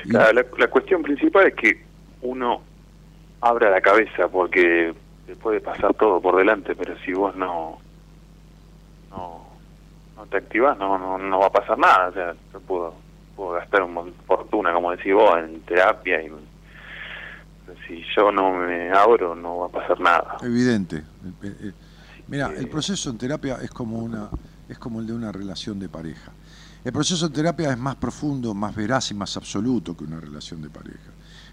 Claro, 0.09 0.33
la, 0.33 0.45
la 0.57 0.67
cuestión 0.67 1.01
principal 1.03 1.47
es 1.47 1.55
que 1.55 1.85
uno 2.21 2.61
abra 3.41 3.69
la 3.69 3.81
cabeza 3.81 4.27
porque 4.27 4.93
te 5.25 5.35
puede 5.35 5.61
pasar 5.61 5.93
todo 5.95 6.19
por 6.21 6.37
delante, 6.37 6.75
pero 6.75 6.97
si 7.05 7.13
vos 7.13 7.35
no 7.35 7.79
no, 9.11 9.45
no 10.15 10.25
te 10.27 10.37
activás, 10.37 10.77
no, 10.77 10.97
no, 10.97 11.17
no 11.17 11.39
va 11.39 11.47
a 11.47 11.51
pasar 11.51 11.77
nada. 11.77 12.09
O 12.09 12.13
sea, 12.13 12.35
yo 12.53 12.59
puedo, 12.61 12.95
puedo 13.35 13.51
gastar 13.51 13.83
una 13.83 14.01
fortuna, 14.25 14.73
como 14.73 14.91
decís 14.91 15.13
vos, 15.13 15.37
en 15.37 15.61
terapia 15.61 16.21
y 16.21 16.29
pero 17.65 17.77
si 17.87 18.03
yo 18.15 18.31
no 18.31 18.53
me 18.53 18.89
abro, 18.91 19.35
no 19.35 19.59
va 19.59 19.65
a 19.67 19.69
pasar 19.69 19.99
nada. 19.99 20.37
Evidente. 20.41 20.97
Eh, 20.97 21.55
eh, 21.63 21.71
Mira, 22.27 22.49
que- 22.49 22.59
el 22.59 22.69
proceso 22.69 23.09
en 23.09 23.17
terapia 23.17 23.57
es 23.61 23.69
como 23.71 23.99
una 23.99 24.29
es 24.69 24.79
como 24.79 25.01
el 25.01 25.07
de 25.07 25.13
una 25.13 25.31
relación 25.33 25.79
de 25.79 25.89
pareja. 25.89 26.31
El 26.83 26.91
proceso 26.91 27.27
en 27.27 27.33
terapia 27.33 27.71
es 27.71 27.77
más 27.77 27.95
profundo, 27.95 28.53
más 28.53 28.75
veraz 28.75 29.11
y 29.11 29.13
más 29.13 29.37
absoluto 29.37 29.95
que 29.95 30.03
una 30.03 30.19
relación 30.19 30.61
de 30.61 30.69
pareja. 30.69 31.11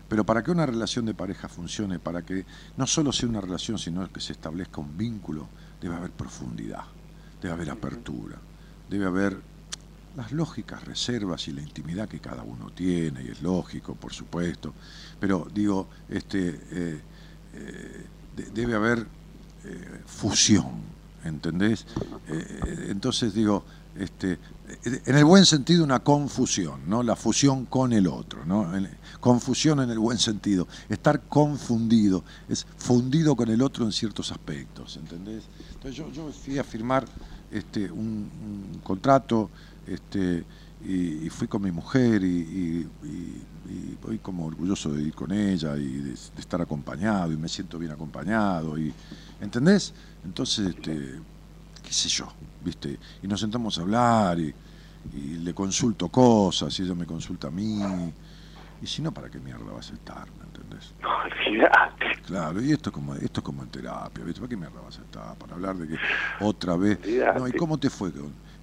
Pero 0.09 0.25
para 0.25 0.43
que 0.43 0.51
una 0.51 0.65
relación 0.65 1.05
de 1.05 1.13
pareja 1.13 1.49
funcione, 1.49 1.99
para 1.99 2.23
que 2.23 2.47
no 2.79 2.87
solo 2.87 3.13
sea 3.13 3.29
una 3.29 3.43
relación, 3.43 3.79
sino 3.79 4.11
que 4.11 4.21
se 4.21 4.33
establezca 4.33 4.81
un 4.81 4.97
vínculo, 4.97 5.47
debe 5.83 5.97
haber 5.97 6.11
profundidad, 6.13 6.85
debe 7.43 7.53
haber 7.53 7.71
apertura, 7.71 8.37
debe 8.89 9.05
haber 9.05 9.39
las 10.17 10.33
lógicas 10.33 10.83
reservas 10.85 11.47
y 11.49 11.53
la 11.53 11.61
intimidad 11.61 12.09
que 12.09 12.21
cada 12.21 12.43
uno 12.43 12.71
tiene, 12.71 13.23
y 13.23 13.29
es 13.29 13.43
lógico, 13.43 13.95
por 13.95 14.15
supuesto, 14.15 14.73
pero 15.21 15.47
digo, 15.53 15.89
este, 16.09 16.49
eh, 16.71 17.01
eh, 17.53 18.07
de- 18.35 18.51
debe 18.51 18.75
haber 18.75 19.07
eh, 19.65 20.01
fusión, 20.07 20.81
¿entendés? 21.25 21.85
Entonces 22.89 23.35
digo, 23.35 23.65
este, 23.99 24.39
en 24.85 25.17
el 25.17 25.25
buen 25.25 25.45
sentido 25.45 25.83
una 25.83 26.01
confusión, 26.01 26.81
¿no? 26.87 27.03
La 27.03 27.17
fusión 27.17 27.67
con 27.67 27.93
el 27.93 28.07
otro, 28.07 28.45
¿no? 28.45 28.71
Confusión 29.21 29.81
en 29.81 29.91
el 29.91 29.99
buen 29.99 30.19
sentido, 30.19 30.69
estar 30.89 31.23
confundido, 31.23 32.23
es 32.49 32.67
fundido 32.77 33.35
con 33.35 33.49
el 33.49 33.61
otro 33.61 33.85
en 33.85 33.93
ciertos 33.93 34.31
aspectos, 34.31 34.97
¿entendés? 34.97 35.45
Entonces 35.75 35.97
yo, 35.97 36.11
yo 36.13 36.31
fui 36.33 36.59
a 36.59 36.65
firmar 36.65 37.07
este, 37.51 37.91
un, 37.91 38.81
contrato 38.85 39.51
este, 39.87 40.45
y, 40.87 41.29
fui 41.31 41.49
con 41.49 41.63
mi 41.63 41.73
mujer 41.73 42.23
y, 42.23 42.87
voy 44.01 44.19
como 44.19 44.47
orgulloso 44.47 44.91
de 44.93 45.03
ir 45.03 45.15
con 45.15 45.33
ella 45.33 45.77
y 45.77 45.89
de, 45.89 46.11
de 46.11 46.41
estar 46.41 46.63
acompañado 46.63 47.33
y 47.33 47.37
me 47.37 47.49
siento 47.49 47.79
bien 47.79 47.93
acompañado 47.93 48.79
y 48.79 48.93
¿entendés? 49.41 49.93
Entonces, 50.25 50.69
este, 50.69 51.21
qué 51.89 51.95
sé 51.95 52.09
yo, 52.11 52.31
¿viste? 52.61 53.01
Y 53.23 53.27
nos 53.27 53.41
sentamos 53.41 53.79
a 53.79 53.81
hablar 53.81 54.39
y, 54.39 54.55
y 55.11 55.39
le 55.39 55.55
consulto 55.55 56.11
cosas 56.11 56.79
y 56.79 56.83
ella 56.83 56.95
me 56.95 57.07
consulta 57.07 57.49
a 57.49 57.51
mí 57.51 57.81
y 58.81 58.87
si 58.87 59.01
no, 59.03 59.13
¿para 59.13 59.31
qué 59.31 59.41
mierda 59.41 59.65
va 59.65 59.79
a 59.79 59.81
aceptar? 59.81 60.29
¿Me 60.37 60.45
entendés? 60.45 60.95
No, 61.03 61.09
olvidate. 61.25 62.05
Claro, 62.27 62.61
y 62.63 62.73
esto 62.73 62.91
es 62.91 62.95
como, 62.95 63.15
esto 63.15 63.41
es 63.41 63.45
como 63.45 63.63
en 63.63 63.71
terapia, 63.71 64.23
¿viste? 64.23 64.41
¿Para 64.41 64.51
qué 64.51 64.57
mierda 64.59 64.81
vas 64.83 64.99
a 64.99 65.03
estar? 65.03 65.37
Para 65.39 65.55
hablar 65.55 65.77
de 65.77 65.89
que 65.89 65.97
otra 66.45 66.77
vez. 66.77 67.01
No, 67.35 67.49
¿y 67.49 67.53
cómo 67.53 67.79
te 67.79 67.89
fue? 67.89 68.13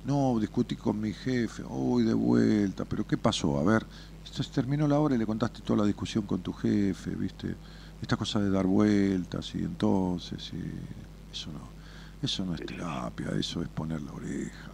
No, 0.04 0.38
discutí 0.40 0.76
con 0.76 1.00
mi 1.00 1.12
jefe, 1.14 1.64
uy, 1.68 2.04
de 2.04 2.14
vuelta, 2.14 2.86
pero 2.86 3.08
¿qué 3.08 3.18
pasó? 3.18 3.58
A 3.58 3.64
ver, 3.64 3.88
esto 4.24 4.44
se 4.44 4.52
terminó 4.52 4.88
la 4.88 5.00
hora 5.00 5.16
y 5.16 5.18
le 5.18 5.26
contaste 5.26 5.64
toda 5.64 5.80
la 5.80 5.86
discusión 5.88 6.28
con 6.28 6.44
tu 6.44 6.54
jefe, 6.54 7.16
¿viste? 7.16 7.58
Esta 8.00 8.16
cosa 8.18 8.40
de 8.40 8.52
dar 8.52 8.68
vueltas 8.68 9.56
y 9.56 9.64
entonces, 9.64 10.54
y 10.54 10.62
eso 11.32 11.52
no, 11.52 11.75
eso 12.26 12.46
no 12.46 12.56
es 12.56 12.66
terapia, 12.66 13.28
eso 13.40 13.62
es 13.62 13.70
poner 13.70 14.02
la 14.02 14.12
oreja. 14.12 14.72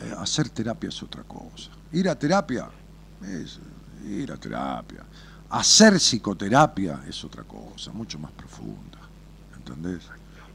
Eh, 0.00 0.14
hacer 0.18 0.48
terapia 0.50 0.88
es 0.88 1.02
otra 1.02 1.22
cosa. 1.24 1.70
Ir 1.92 2.08
a 2.08 2.18
terapia 2.18 2.68
es 3.22 3.58
ir 4.04 4.30
a 4.32 4.36
terapia. 4.36 5.04
Hacer 5.50 5.94
psicoterapia 5.94 7.02
es 7.08 7.24
otra 7.24 7.44
cosa, 7.44 7.92
mucho 7.92 8.18
más 8.18 8.32
profunda, 8.32 8.98
¿entendés? 9.56 10.02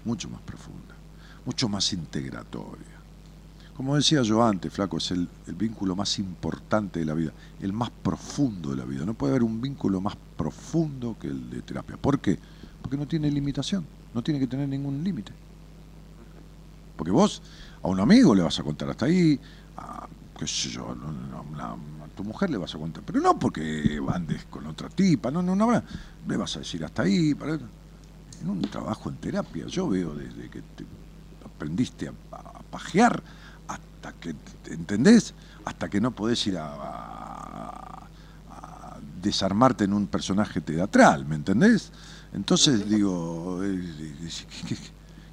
Mucho 0.03 0.29
más 0.29 0.41
profunda, 0.41 0.95
mucho 1.45 1.69
más 1.69 1.93
integratoria. 1.93 2.99
Como 3.75 3.95
decía 3.95 4.21
yo 4.21 4.43
antes, 4.43 4.71
Flaco, 4.73 4.97
es 4.97 5.11
el 5.11 5.27
vínculo 5.55 5.95
más 5.95 6.19
importante 6.19 6.99
de 6.99 7.05
la 7.05 7.13
vida, 7.13 7.31
el 7.61 7.73
más 7.73 7.89
profundo 7.89 8.71
de 8.71 8.77
la 8.77 8.85
vida. 8.85 9.05
No 9.05 9.13
puede 9.13 9.31
haber 9.31 9.43
un 9.43 9.61
vínculo 9.61 10.01
más 10.01 10.15
profundo 10.37 11.15
que 11.19 11.27
el 11.27 11.49
de 11.49 11.61
terapia. 11.61 11.97
¿Por 11.97 12.19
qué? 12.19 12.37
Porque 12.81 12.97
no 12.97 13.07
tiene 13.07 13.31
limitación, 13.31 13.85
no 14.13 14.21
tiene 14.23 14.39
que 14.39 14.47
tener 14.47 14.67
ningún 14.67 15.03
límite. 15.03 15.33
Porque 16.95 17.11
vos 17.11 17.41
a 17.81 17.87
un 17.87 17.99
amigo 17.99 18.35
le 18.35 18.43
vas 18.43 18.59
a 18.59 18.63
contar 18.63 18.89
hasta 18.89 19.05
ahí, 19.05 19.39
a, 19.77 20.07
qué 20.37 20.45
sé 20.47 20.69
yo, 20.69 20.89
a 20.91 22.09
tu 22.15 22.23
mujer 22.23 22.49
le 22.49 22.57
vas 22.57 22.75
a 22.75 22.77
contar, 22.77 23.03
pero 23.03 23.19
no 23.21 23.39
porque 23.39 23.99
andes 24.09 24.45
con 24.45 24.67
otra 24.67 24.89
tipa, 24.89 25.31
no, 25.31 25.41
no, 25.41 25.55
no, 25.55 25.71
le 26.27 26.37
vas 26.37 26.55
a 26.55 26.59
decir 26.59 26.83
hasta 26.83 27.03
ahí. 27.03 27.33
Para, 27.33 27.53
en 27.53 28.49
un 28.49 28.61
trabajo 28.61 29.09
en 29.09 29.17
terapia, 29.17 29.65
yo 29.67 29.87
veo 29.87 30.13
desde 30.15 30.49
que 30.49 30.61
te 30.61 30.85
aprendiste 31.45 32.07
a, 32.07 32.13
a 32.31 32.63
pajear 32.63 33.23
hasta 33.67 34.13
que, 34.13 34.33
te- 34.33 34.73
¿entendés? 34.73 35.33
Hasta 35.65 35.89
que 35.89 36.01
no 36.01 36.11
podés 36.11 36.45
ir 36.47 36.57
a 36.57 38.09
desarmarte 39.21 39.83
en 39.85 39.93
un 39.93 40.07
personaje 40.07 40.61
teatral, 40.61 41.25
¿me 41.25 41.35
entendés? 41.35 41.91
Entonces 42.33 42.87
digo, 42.89 43.61
eh, 43.63 43.79
¿qué, 44.49 44.67
qué- 44.75 44.81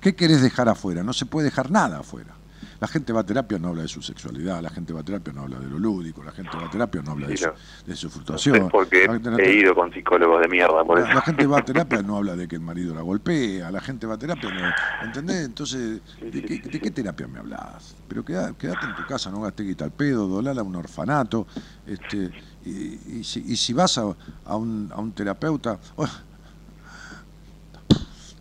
qué 0.00 0.14
querés 0.16 0.42
dejar 0.42 0.68
afuera? 0.68 1.02
No 1.02 1.12
se 1.12 1.26
puede 1.26 1.46
dejar 1.46 1.70
nada 1.70 2.00
afuera. 2.00 2.34
La 2.80 2.86
gente 2.88 3.12
va 3.12 3.20
a 3.20 3.26
terapia 3.26 3.58
no 3.58 3.68
habla 3.68 3.82
de 3.82 3.88
su 3.88 4.02
sexualidad, 4.02 4.60
la 4.62 4.70
gente 4.70 4.92
va 4.92 5.00
a 5.00 5.02
terapia 5.04 5.32
no 5.32 5.42
habla 5.42 5.58
de 5.58 5.68
lo 5.68 5.78
lúdico, 5.78 6.22
la 6.22 6.30
gente 6.32 6.56
va 6.58 6.66
a 6.66 6.68
terapia 6.68 7.02
no 7.02 7.12
habla 7.12 7.26
de 7.28 7.36
Sí, 7.36 7.44
su, 7.44 7.50
de 7.90 7.96
su 7.96 8.06
No 8.06 8.12
sé 8.12 8.14
frustración. 8.14 8.68
porque 8.70 9.06
La 9.06 9.38
he 9.44 9.52
ido 9.52 9.74
con 9.74 9.92
psicólogos 9.92 10.40
de 10.42 10.48
mierda 10.48 10.84
por 10.84 10.98
la, 10.98 11.04
eso. 11.06 11.14
la 11.14 11.22
gente 11.22 11.46
va 11.46 11.58
a 11.58 11.62
terapia 11.64 12.02
no 12.02 12.16
habla 12.16 12.36
de 12.36 12.46
que 12.46 12.54
el 12.56 12.62
marido 12.62 12.94
la 12.94 13.02
golpea, 13.02 13.70
la 13.70 13.80
gente 13.80 14.06
va 14.06 14.14
a 14.14 14.18
terapia, 14.18 14.50
no, 14.52 14.74
¿entendés? 15.00 15.44
Entonces, 15.46 16.02
¿de 16.30 16.40
sí, 16.40 16.60
qué, 16.60 16.68
de 16.68 16.80
qué 16.80 16.90
terapia 16.92 17.26
me 17.26 17.38
hablas? 17.40 17.96
Pero 18.06 18.24
queda- 18.24 18.54
quédate 18.54 18.86
en 18.86 18.94
tu 18.94 19.04
casa, 19.04 19.30
no 19.30 19.40
gastes 19.40 19.66
guita 19.66 19.84
al 19.84 19.92
pedo, 19.92 20.26
dolala 20.28 20.60
a 20.60 20.64
un 20.64 20.76
orfanato, 20.76 21.46
este, 21.84 22.32
y, 22.64 23.18
y 23.18 23.24
si, 23.24 23.40
y 23.46 23.56
si 23.56 23.72
vas 23.72 23.98
a, 23.98 24.04
a 24.44 24.56
un, 24.56 24.88
a 24.92 25.00
un 25.00 25.12
terapeuta, 25.12 25.80
oh, 25.96 26.08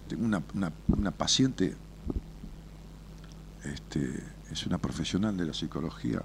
tengo 0.08 0.26
una, 0.26 0.42
una, 0.88 1.12
paciente, 1.12 1.76
este, 3.64 4.24
es 4.52 4.66
una 4.66 4.78
profesional 4.78 5.36
de 5.38 5.46
la 5.46 5.54
psicología 5.54 6.22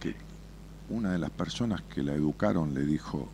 que 0.00 0.16
una 0.88 1.12
de 1.12 1.18
las 1.18 1.30
personas 1.30 1.82
que 1.82 2.02
la 2.02 2.14
educaron 2.14 2.74
le 2.74 2.84
dijo, 2.84 3.28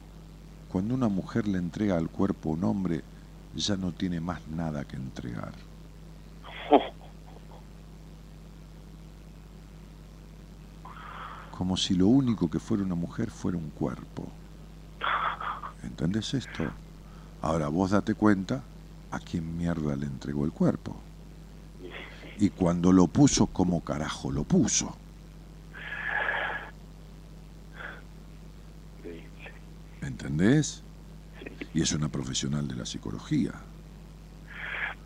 cuando 0.70 0.94
una 0.94 1.08
mujer 1.08 1.48
le 1.48 1.58
entrega 1.58 1.96
al 1.96 2.08
cuerpo 2.08 2.50
un 2.50 2.64
hombre, 2.64 3.02
ya 3.54 3.76
no 3.76 3.92
tiene 3.92 4.20
más 4.20 4.46
nada 4.48 4.84
que 4.84 4.96
entregar. 4.96 5.52
Como 11.56 11.76
si 11.76 11.94
lo 11.94 12.06
único 12.06 12.48
que 12.48 12.60
fuera 12.60 12.84
una 12.84 12.94
mujer 12.94 13.30
fuera 13.30 13.58
un 13.58 13.70
cuerpo. 13.70 14.28
¿Entendés 15.82 16.34
esto? 16.34 16.70
Ahora 17.42 17.68
vos 17.68 17.90
date 17.92 18.14
cuenta 18.14 18.62
a 19.10 19.20
quién 19.20 19.56
mierda 19.56 19.96
le 19.96 20.06
entregó 20.06 20.44
el 20.44 20.52
cuerpo. 20.52 20.96
Y 22.38 22.50
cuando 22.50 22.92
lo 22.92 23.08
puso, 23.08 23.46
¿cómo 23.46 23.82
carajo 23.82 24.30
lo 24.30 24.44
puso? 24.44 24.96
¿Entendés? 30.02 30.82
Y 31.74 31.82
es 31.82 31.92
una 31.92 32.08
profesional 32.08 32.66
de 32.68 32.76
la 32.76 32.86
psicología. 32.86 33.52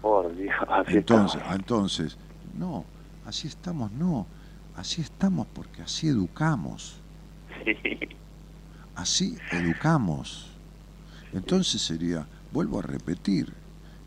Por 0.00 0.34
Dios, 0.36 0.54
así 0.68 0.96
Entonces, 0.98 1.36
estamos. 1.40 1.56
entonces, 1.60 2.18
no, 2.54 2.84
así 3.24 3.48
estamos, 3.48 3.92
no. 3.92 4.26
Así 4.76 5.00
estamos 5.02 5.46
porque 5.52 5.82
así 5.82 6.08
educamos. 6.08 7.00
Así 8.94 9.38
educamos. 9.50 10.51
Entonces 11.32 11.80
sería, 11.82 12.26
vuelvo 12.52 12.78
a 12.78 12.82
repetir, 12.82 13.52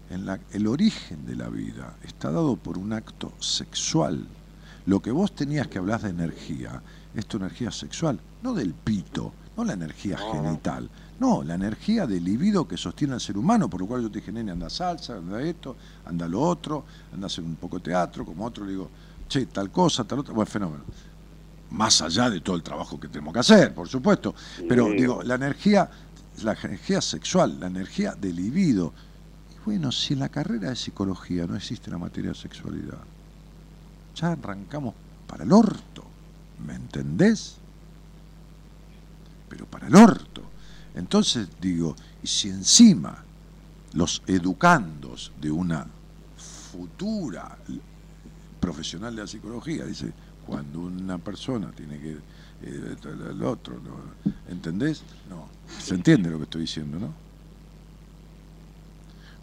en 0.09 0.25
la- 0.25 0.39
el 0.51 0.67
origen 0.67 1.25
de 1.25 1.35
la 1.35 1.49
vida 1.49 1.95
está 2.03 2.31
dado 2.31 2.55
por 2.55 2.77
un 2.77 2.93
acto 2.93 3.33
sexual. 3.39 4.23
Lo 4.85 5.01
que 5.01 5.11
vos 5.11 5.33
tenías 5.33 5.67
que 5.67 5.79
hablar 5.79 6.01
de 6.01 6.09
energía 6.09 6.81
es 7.15 7.25
tu 7.25 7.37
energía 7.37 7.71
sexual, 7.71 8.19
no 8.43 8.53
del 8.53 8.73
pito, 8.73 9.33
no 9.57 9.63
la 9.63 9.73
energía 9.73 10.17
genital, 10.17 10.87
no, 11.19 11.41
la 11.43 11.55
energía 11.55 12.05
del 12.05 12.23
libido 12.23 12.67
que 12.67 12.77
sostiene 12.77 13.15
al 13.15 13.21
ser 13.21 13.37
humano, 13.37 13.67
por 13.69 13.79
lo 13.81 13.87
cual 13.87 14.03
yo 14.03 14.11
te 14.11 14.19
dije, 14.19 14.31
nene, 14.31 14.51
anda 14.51 14.69
salsa, 14.69 15.15
anda 15.15 15.41
esto, 15.41 15.75
anda 16.05 16.27
lo 16.27 16.41
otro, 16.41 16.83
anda 17.13 17.25
a 17.25 17.27
hacer 17.27 17.43
un 17.43 17.55
poco 17.55 17.77
de 17.77 17.85
teatro, 17.85 18.25
como 18.25 18.45
otro 18.45 18.63
le 18.65 18.71
digo, 18.71 18.89
che, 19.27 19.47
tal 19.47 19.71
cosa, 19.71 20.03
tal 20.03 20.19
otra, 20.19 20.33
bueno, 20.35 20.45
fenómeno. 20.51 20.83
Más 21.71 21.99
allá 22.01 22.29
de 22.29 22.41
todo 22.41 22.55
el 22.55 22.61
trabajo 22.63 22.99
que 22.99 23.07
tenemos 23.07 23.33
que 23.33 23.39
hacer, 23.39 23.73
por 23.73 23.87
supuesto, 23.87 24.35
pero 24.67 24.91
Sí. 24.91 24.97
digo, 24.97 25.23
la 25.23 25.35
energía, 25.35 25.89
la 26.43 26.53
energía 26.53 27.01
sexual, 27.01 27.59
la 27.59 27.67
energía 27.67 28.13
del 28.13 28.35
libido, 28.35 28.93
y 29.53 29.65
bueno, 29.65 29.91
si 29.91 30.13
en 30.13 30.19
la 30.19 30.29
carrera 30.29 30.69
de 30.69 30.75
psicología 30.75 31.45
no 31.47 31.55
existe 31.55 31.89
la 31.91 31.97
materia 31.97 32.31
de 32.31 32.35
sexualidad, 32.35 32.99
ya 34.15 34.31
arrancamos 34.31 34.93
para 35.27 35.43
el 35.43 35.51
orto, 35.51 36.03
¿me 36.65 36.75
entendés? 36.75 37.57
Pero 39.49 39.65
para 39.65 39.87
el 39.87 39.95
orto. 39.95 40.43
Entonces 40.95 41.49
digo, 41.59 41.95
y 42.23 42.27
si 42.27 42.49
encima 42.49 43.23
los 43.93 44.21
educandos 44.27 45.31
de 45.39 45.51
una 45.51 45.85
futura 46.37 47.57
profesional 48.59 49.15
de 49.15 49.21
la 49.21 49.27
psicología 49.27 49.85
dice, 49.85 50.11
cuando 50.45 50.81
una 50.81 51.17
persona 51.17 51.71
tiene 51.71 51.99
que 51.99 52.17
eh, 52.61 52.95
el 53.03 53.43
otro, 53.43 53.79
¿no? 53.79 54.31
¿entendés? 54.47 55.03
No, 55.29 55.47
se 55.79 55.95
entiende 55.95 56.29
lo 56.29 56.37
que 56.37 56.43
estoy 56.43 56.61
diciendo, 56.61 56.99
¿no? 56.99 57.13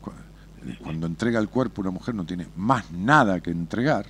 Cu- 0.01 0.13
Cuando 0.83 1.07
entrega 1.07 1.41
el 1.41 1.49
cuerpo 1.49 1.81
una 1.81 1.91
mujer 1.91 2.15
no 2.15 2.25
tiene 2.25 2.49
más 2.57 2.91
nada 2.93 3.41
que 3.41 3.51
entregar. 3.51 4.07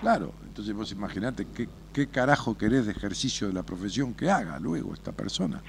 Claro, 0.00 0.32
entonces 0.46 0.72
vos 0.74 0.90
imaginate 0.92 1.46
qué, 1.54 1.68
qué 1.92 2.06
carajo 2.08 2.56
querés 2.56 2.86
de 2.86 2.92
ejercicio 2.92 3.46
de 3.48 3.52
la 3.52 3.62
profesión 3.62 4.14
que 4.14 4.30
haga 4.30 4.58
luego 4.58 4.94
esta 4.94 5.12
persona. 5.12 5.62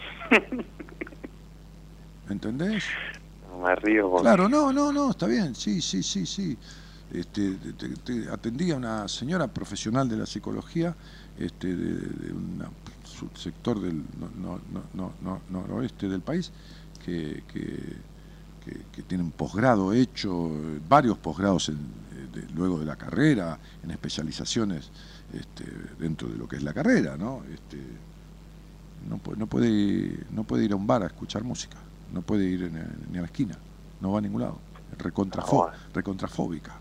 ¿Entendés? 2.30 2.86
Me 3.62 3.76
río 3.76 4.10
porque 4.10 4.24
Claro, 4.24 4.48
no, 4.48 4.72
no, 4.72 4.92
no, 4.94 5.12
está 5.12 5.28
bien, 5.28 5.54
sí, 5.54 5.82
sí, 5.82 6.02
sí, 6.02 6.26
sí. 6.26 6.58
Este, 7.12 7.56
te- 7.56 7.74
te- 7.74 7.90
te- 7.98 8.30
atendí 8.30 8.72
a 8.72 8.78
una 8.78 9.06
señora 9.10 9.50
profesional 9.50 10.08
de 10.08 10.16
la 10.16 10.26
psicología 10.26 10.96
este, 11.36 11.76
de, 11.76 11.96
de 11.96 12.32
un 12.34 12.64
sector 13.36 13.80
del 13.82 14.04
no, 14.20 14.30
no, 14.36 14.60
no, 14.72 14.84
no, 14.94 15.14
no- 15.22 15.42
noroeste 15.68 16.08
del 16.10 16.22
país 16.22 16.52
que, 17.04 17.44
que, 17.48 17.98
que- 18.64 18.86
que 18.92 19.02
tiene 19.04 19.24
un 19.24 19.32
posgrado 19.32 19.92
hecho, 19.94 20.52
varios 20.88 21.18
posgrados 21.18 21.70
en- 21.70 21.76
eh, 22.14 22.28
de- 22.32 22.48
luego 22.54 22.80
de 22.80 22.86
la 22.86 22.96
carrera, 22.96 23.60
en 23.84 23.92
especializaciones 23.92 24.90
este, 25.34 25.66
dentro 26.00 26.28
de 26.28 26.38
lo 26.38 26.48
que 26.48 26.58
es 26.58 26.64
la 26.64 26.74
carrera, 26.74 27.18
¿no? 27.18 27.44
Este, 27.52 27.78
no, 29.10 29.20
no, 29.38 29.48
puede, 29.48 30.26
no 30.30 30.44
puede 30.44 30.66
ir 30.66 30.74
a 30.74 30.76
un 30.76 30.86
bar 30.86 31.04
a 31.04 31.08
escuchar 31.08 31.44
música, 31.44 31.78
no 32.14 32.22
puede 32.22 32.46
ir 32.46 32.64
en- 32.64 33.08
ni 33.12 33.18
a 33.18 33.22
la 33.22 33.28
esquina, 33.28 33.58
no 34.00 34.12
va 34.12 34.20
a 34.20 34.22
ningún 34.22 34.42
lado, 34.42 34.60
recontrafo- 34.98 35.70
Ah, 35.74 35.76
recontrafóbica, 35.94 36.81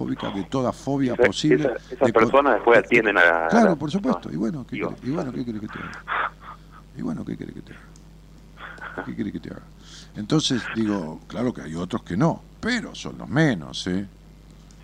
fóbica 0.00 0.30
de 0.30 0.44
toda 0.44 0.72
fobia 0.72 1.12
Esa- 1.12 1.22
posible. 1.24 1.64
esa- 1.64 1.74
esas 1.94 2.06
de 2.06 2.12
co- 2.14 2.20
personas 2.20 2.54
después 2.54 2.78
de- 2.80 2.86
atienden 2.86 3.18
a 3.18 3.20
la- 3.24 3.48
Claro, 3.48 3.68
la- 3.70 3.76
por 3.76 3.90
supuesto, 3.90 4.30
y 4.32 4.36
bueno, 4.36 4.66
¿qué 4.66 4.78
querés- 4.78 4.96
y 5.04 5.10
bueno, 5.10 5.30
¿qué 5.30 5.44
querés 5.44 5.60
que 5.60 5.66
te 5.68 5.78
haga? 5.78 5.90
Y 6.96 7.02
bueno, 7.02 7.22
¿qué 7.24 7.36
querés 7.36 7.54
que 7.54 7.60
te 7.62 7.72
haga? 7.74 9.04
¿Qué 9.04 9.14
querés 9.14 9.32
que 9.34 9.40
te 9.40 9.50
haga? 9.50 9.62
Entonces, 10.16 10.62
digo, 10.74 11.20
claro 11.26 11.52
que 11.52 11.60
hay 11.62 11.74
otros 11.74 12.02
que 12.02 12.16
no, 12.16 12.42
pero 12.60 12.94
son 12.94 13.18
los 13.18 13.28
menos, 13.28 13.86
¿eh? 13.88 14.06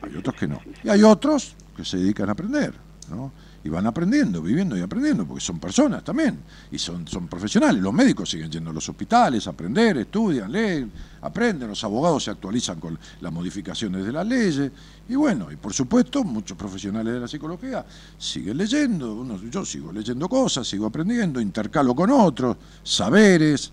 Hay 0.03 0.17
otros 0.17 0.35
que 0.35 0.47
no. 0.47 0.61
Y 0.85 0.89
hay 0.91 1.03
otros 1.03 1.57
que 1.75 1.85
se 1.85 1.97
dedican 1.97 2.29
a 2.29 2.33
aprender, 2.33 2.75
¿no? 3.11 3.33
Y 3.67 3.69
van 3.69 3.85
aprendiendo, 3.85 4.41
viviendo 4.41 4.77
y 4.77 4.81
aprendiendo, 4.81 5.27
porque 5.27 5.41
son 5.41 5.59
personas 5.59 6.05
también, 6.05 6.39
y 6.71 6.79
son, 6.79 7.09
son 7.09 7.27
profesionales. 7.27 7.83
Los 7.83 7.93
médicos 7.93 8.31
siguen 8.31 8.49
yendo 8.49 8.71
a 8.71 8.73
los 8.73 8.89
hospitales 8.89 9.45
aprender, 9.49 9.99
estudian, 9.99 10.53
leen, 10.53 10.93
aprenden, 11.23 11.71
los 11.71 11.83
abogados 11.83 12.23
se 12.23 12.31
actualizan 12.31 12.79
con 12.79 12.97
las 13.21 13.33
modificaciones 13.33 14.07
de 14.07 14.13
las 14.13 14.25
leyes, 14.25 14.71
y 15.09 15.17
bueno, 15.17 15.51
y 15.51 15.57
por 15.57 15.73
supuesto, 15.73 16.23
muchos 16.23 16.57
profesionales 16.57 17.15
de 17.15 17.19
la 17.19 17.27
psicología 17.27 17.85
siguen 18.17 18.57
leyendo, 18.57 19.27
yo 19.51 19.65
sigo 19.65 19.91
leyendo 19.91 20.29
cosas, 20.29 20.69
sigo 20.69 20.87
aprendiendo, 20.87 21.41
intercalo 21.41 21.93
con 21.93 22.09
otros, 22.11 22.57
saberes, 22.85 23.73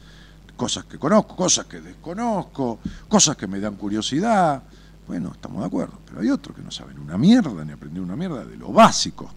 cosas 0.57 0.85
que 0.85 0.97
conozco, 0.97 1.35
cosas 1.35 1.67
que 1.67 1.81
desconozco, 1.81 2.79
cosas 3.07 3.37
que 3.37 3.45
me 3.45 3.59
dan 3.59 3.75
curiosidad. 3.75 4.63
Bueno, 5.07 5.33
estamos 5.33 5.59
de 5.59 5.67
acuerdo, 5.67 5.99
pero 6.03 6.21
hay 6.21 6.31
otros 6.31 6.55
que 6.55 6.63
no 6.63 6.71
saben 6.71 6.97
una 6.97 7.15
mierda 7.15 7.63
ni 7.63 7.73
aprender 7.73 8.01
una 8.01 8.15
mierda 8.15 8.43
de 8.43 8.57
lo 8.57 8.71
básico. 8.71 9.29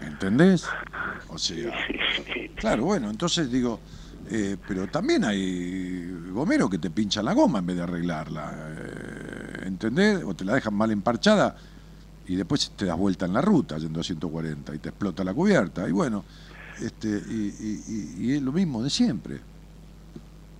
¿Entendés? 0.00 0.66
O 1.28 1.38
sea, 1.38 1.72
claro, 2.56 2.84
bueno, 2.84 3.10
entonces 3.10 3.50
digo, 3.50 3.80
eh, 4.30 4.56
pero 4.66 4.86
también 4.88 5.24
hay 5.24 6.30
gomero 6.32 6.68
que 6.70 6.78
te 6.78 6.90
pinchan 6.90 7.24
la 7.24 7.32
goma 7.34 7.58
en 7.60 7.66
vez 7.66 7.76
de 7.76 7.82
arreglarla. 7.82 8.52
eh, 8.78 9.62
¿Entendés? 9.66 10.22
O 10.24 10.34
te 10.34 10.44
la 10.44 10.54
dejan 10.54 10.74
mal 10.74 10.90
emparchada 10.90 11.56
y 12.26 12.36
después 12.36 12.70
te 12.76 12.86
das 12.86 12.96
vuelta 12.96 13.26
en 13.26 13.32
la 13.32 13.40
ruta 13.40 13.78
yendo 13.78 14.00
a 14.00 14.04
140 14.04 14.74
y 14.74 14.78
te 14.78 14.88
explota 14.88 15.22
la 15.24 15.34
cubierta. 15.34 15.88
Y 15.88 15.92
bueno, 15.92 16.24
este, 16.80 17.08
y, 17.08 17.54
y- 17.60 17.84
y- 17.88 18.26
y 18.26 18.36
es 18.36 18.42
lo 18.42 18.52
mismo 18.52 18.82
de 18.82 18.90
siempre. 18.90 19.40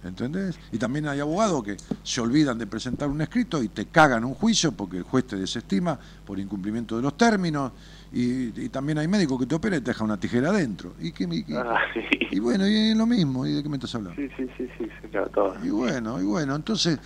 ¿Entendés? 0.02 0.58
Y 0.72 0.78
también 0.78 1.06
hay 1.08 1.20
abogados 1.20 1.62
que 1.62 1.76
se 2.02 2.20
olvidan 2.22 2.56
de 2.58 2.66
presentar 2.66 3.08
un 3.10 3.20
escrito 3.20 3.62
y 3.62 3.68
te 3.68 3.84
cagan 3.86 4.24
un 4.24 4.32
juicio 4.34 4.72
porque 4.72 4.96
el 4.96 5.02
juez 5.02 5.26
te 5.26 5.36
desestima 5.36 5.98
por 6.24 6.38
incumplimiento 6.38 6.96
de 6.96 7.02
los 7.02 7.16
términos. 7.18 7.72
Y, 8.12 8.60
y 8.64 8.68
también 8.70 8.98
hay 8.98 9.06
médicos 9.06 9.38
que 9.38 9.46
te 9.46 9.54
operan 9.54 9.78
y 9.78 9.82
te 9.82 9.90
dejan 9.92 10.06
una 10.06 10.18
tijera 10.18 10.50
adentro. 10.50 10.94
Y, 11.00 11.12
que, 11.12 11.24
y, 11.24 11.44
Ah, 11.54 11.78
sí. 11.94 12.00
y 12.30 12.38
bueno, 12.40 12.66
y 12.66 12.90
es 12.90 12.96
lo 12.96 13.06
mismo. 13.06 13.46
¿Y 13.46 13.52
de 13.52 13.62
qué 13.62 13.68
me 13.68 13.76
estás 13.76 13.94
hablando? 13.94 14.20
Sí, 14.20 14.28
sí, 14.36 14.48
sí, 14.58 14.68
sí, 14.78 15.08
claro, 15.10 15.28
todo. 15.30 15.54
Y 15.64 15.70
bueno, 15.70 16.20
y 16.20 16.24
bueno, 16.24 16.56
entonces 16.56 16.98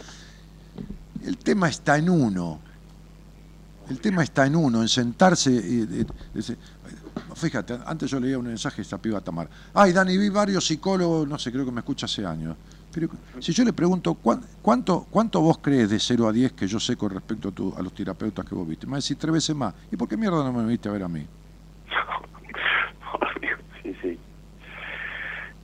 el 1.24 1.36
tema 1.38 1.68
está 1.68 1.98
en 1.98 2.08
uno. 2.08 2.60
El 3.90 4.00
tema 4.00 4.22
está 4.22 4.46
en 4.46 4.56
uno, 4.56 4.80
en 4.80 4.88
sentarse 4.88 5.50
y, 5.50 5.86
dice- 6.32 6.56
fíjate, 7.36 7.78
antes 7.84 8.10
yo 8.10 8.18
leía 8.18 8.38
un 8.38 8.46
mensaje 8.46 8.76
de 8.76 8.82
esta 8.82 8.96
piba 8.96 9.20
Tamar. 9.20 9.50
Ay, 9.74 9.92
Dani, 9.92 10.16
vi 10.16 10.30
varios 10.30 10.66
psicólogos, 10.66 11.28
no 11.28 11.38
sé, 11.38 11.52
creo 11.52 11.66
que 11.66 11.70
me 11.70 11.80
escucha 11.80 12.06
hace 12.06 12.24
años. 12.24 12.56
Pero 12.94 13.08
si 13.40 13.52
yo 13.52 13.64
le 13.64 13.72
pregunto, 13.72 14.14
¿cuán- 14.14 14.40
¿cuánto, 14.62 15.06
cuánto 15.10 15.40
vos 15.40 15.58
crees 15.60 15.90
de 15.90 15.98
0 15.98 16.28
a 16.28 16.32
10 16.32 16.52
que 16.52 16.66
yo 16.68 16.78
sé 16.78 16.96
con 16.96 17.10
respecto 17.10 17.48
a, 17.48 17.52
tu- 17.52 17.74
a 17.76 17.82
los 17.82 17.92
terapeutas 17.92 18.44
que 18.46 18.54
vos 18.54 18.66
viste? 18.68 18.86
Me 18.86 18.92
va 18.92 18.96
a 18.96 18.98
decir 18.98 19.16
tres 19.18 19.32
veces 19.32 19.56
más. 19.56 19.74
¿Y 19.90 19.96
por 19.96 20.08
qué 20.08 20.16
mierda 20.16 20.44
no 20.44 20.52
me 20.52 20.64
viste 20.64 20.88
a 20.88 20.92
ver 20.92 21.02
a 21.02 21.08
mí? 21.08 21.26
Sí, 23.82 23.94
sí. 24.00 24.18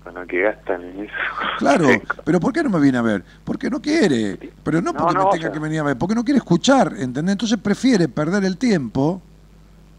Con 0.04 0.14
lo 0.14 0.26
que 0.26 0.42
gastan 0.42 0.82
en 0.82 1.04
eso. 1.04 1.14
Claro, 1.58 1.88
pero 2.24 2.38
¿por 2.40 2.52
qué 2.52 2.62
no 2.62 2.68
me 2.70 2.78
viene 2.80 2.98
a 2.98 3.02
ver? 3.02 3.24
Porque 3.44 3.70
no 3.70 3.80
quiere, 3.80 4.38
pero 4.62 4.82
no 4.82 4.92
porque 4.92 5.14
no, 5.14 5.20
me 5.20 5.26
o 5.26 5.30
tenga 5.30 5.44
sea- 5.44 5.52
que 5.52 5.58
venir 5.58 5.80
a 5.80 5.84
ver, 5.84 5.96
porque 5.96 6.14
no 6.14 6.22
quiere 6.24 6.38
escuchar, 6.38 6.94
¿entendés? 6.98 7.32
Entonces 7.32 7.58
prefiere 7.58 8.08
perder 8.08 8.44
el 8.44 8.58
tiempo, 8.58 9.22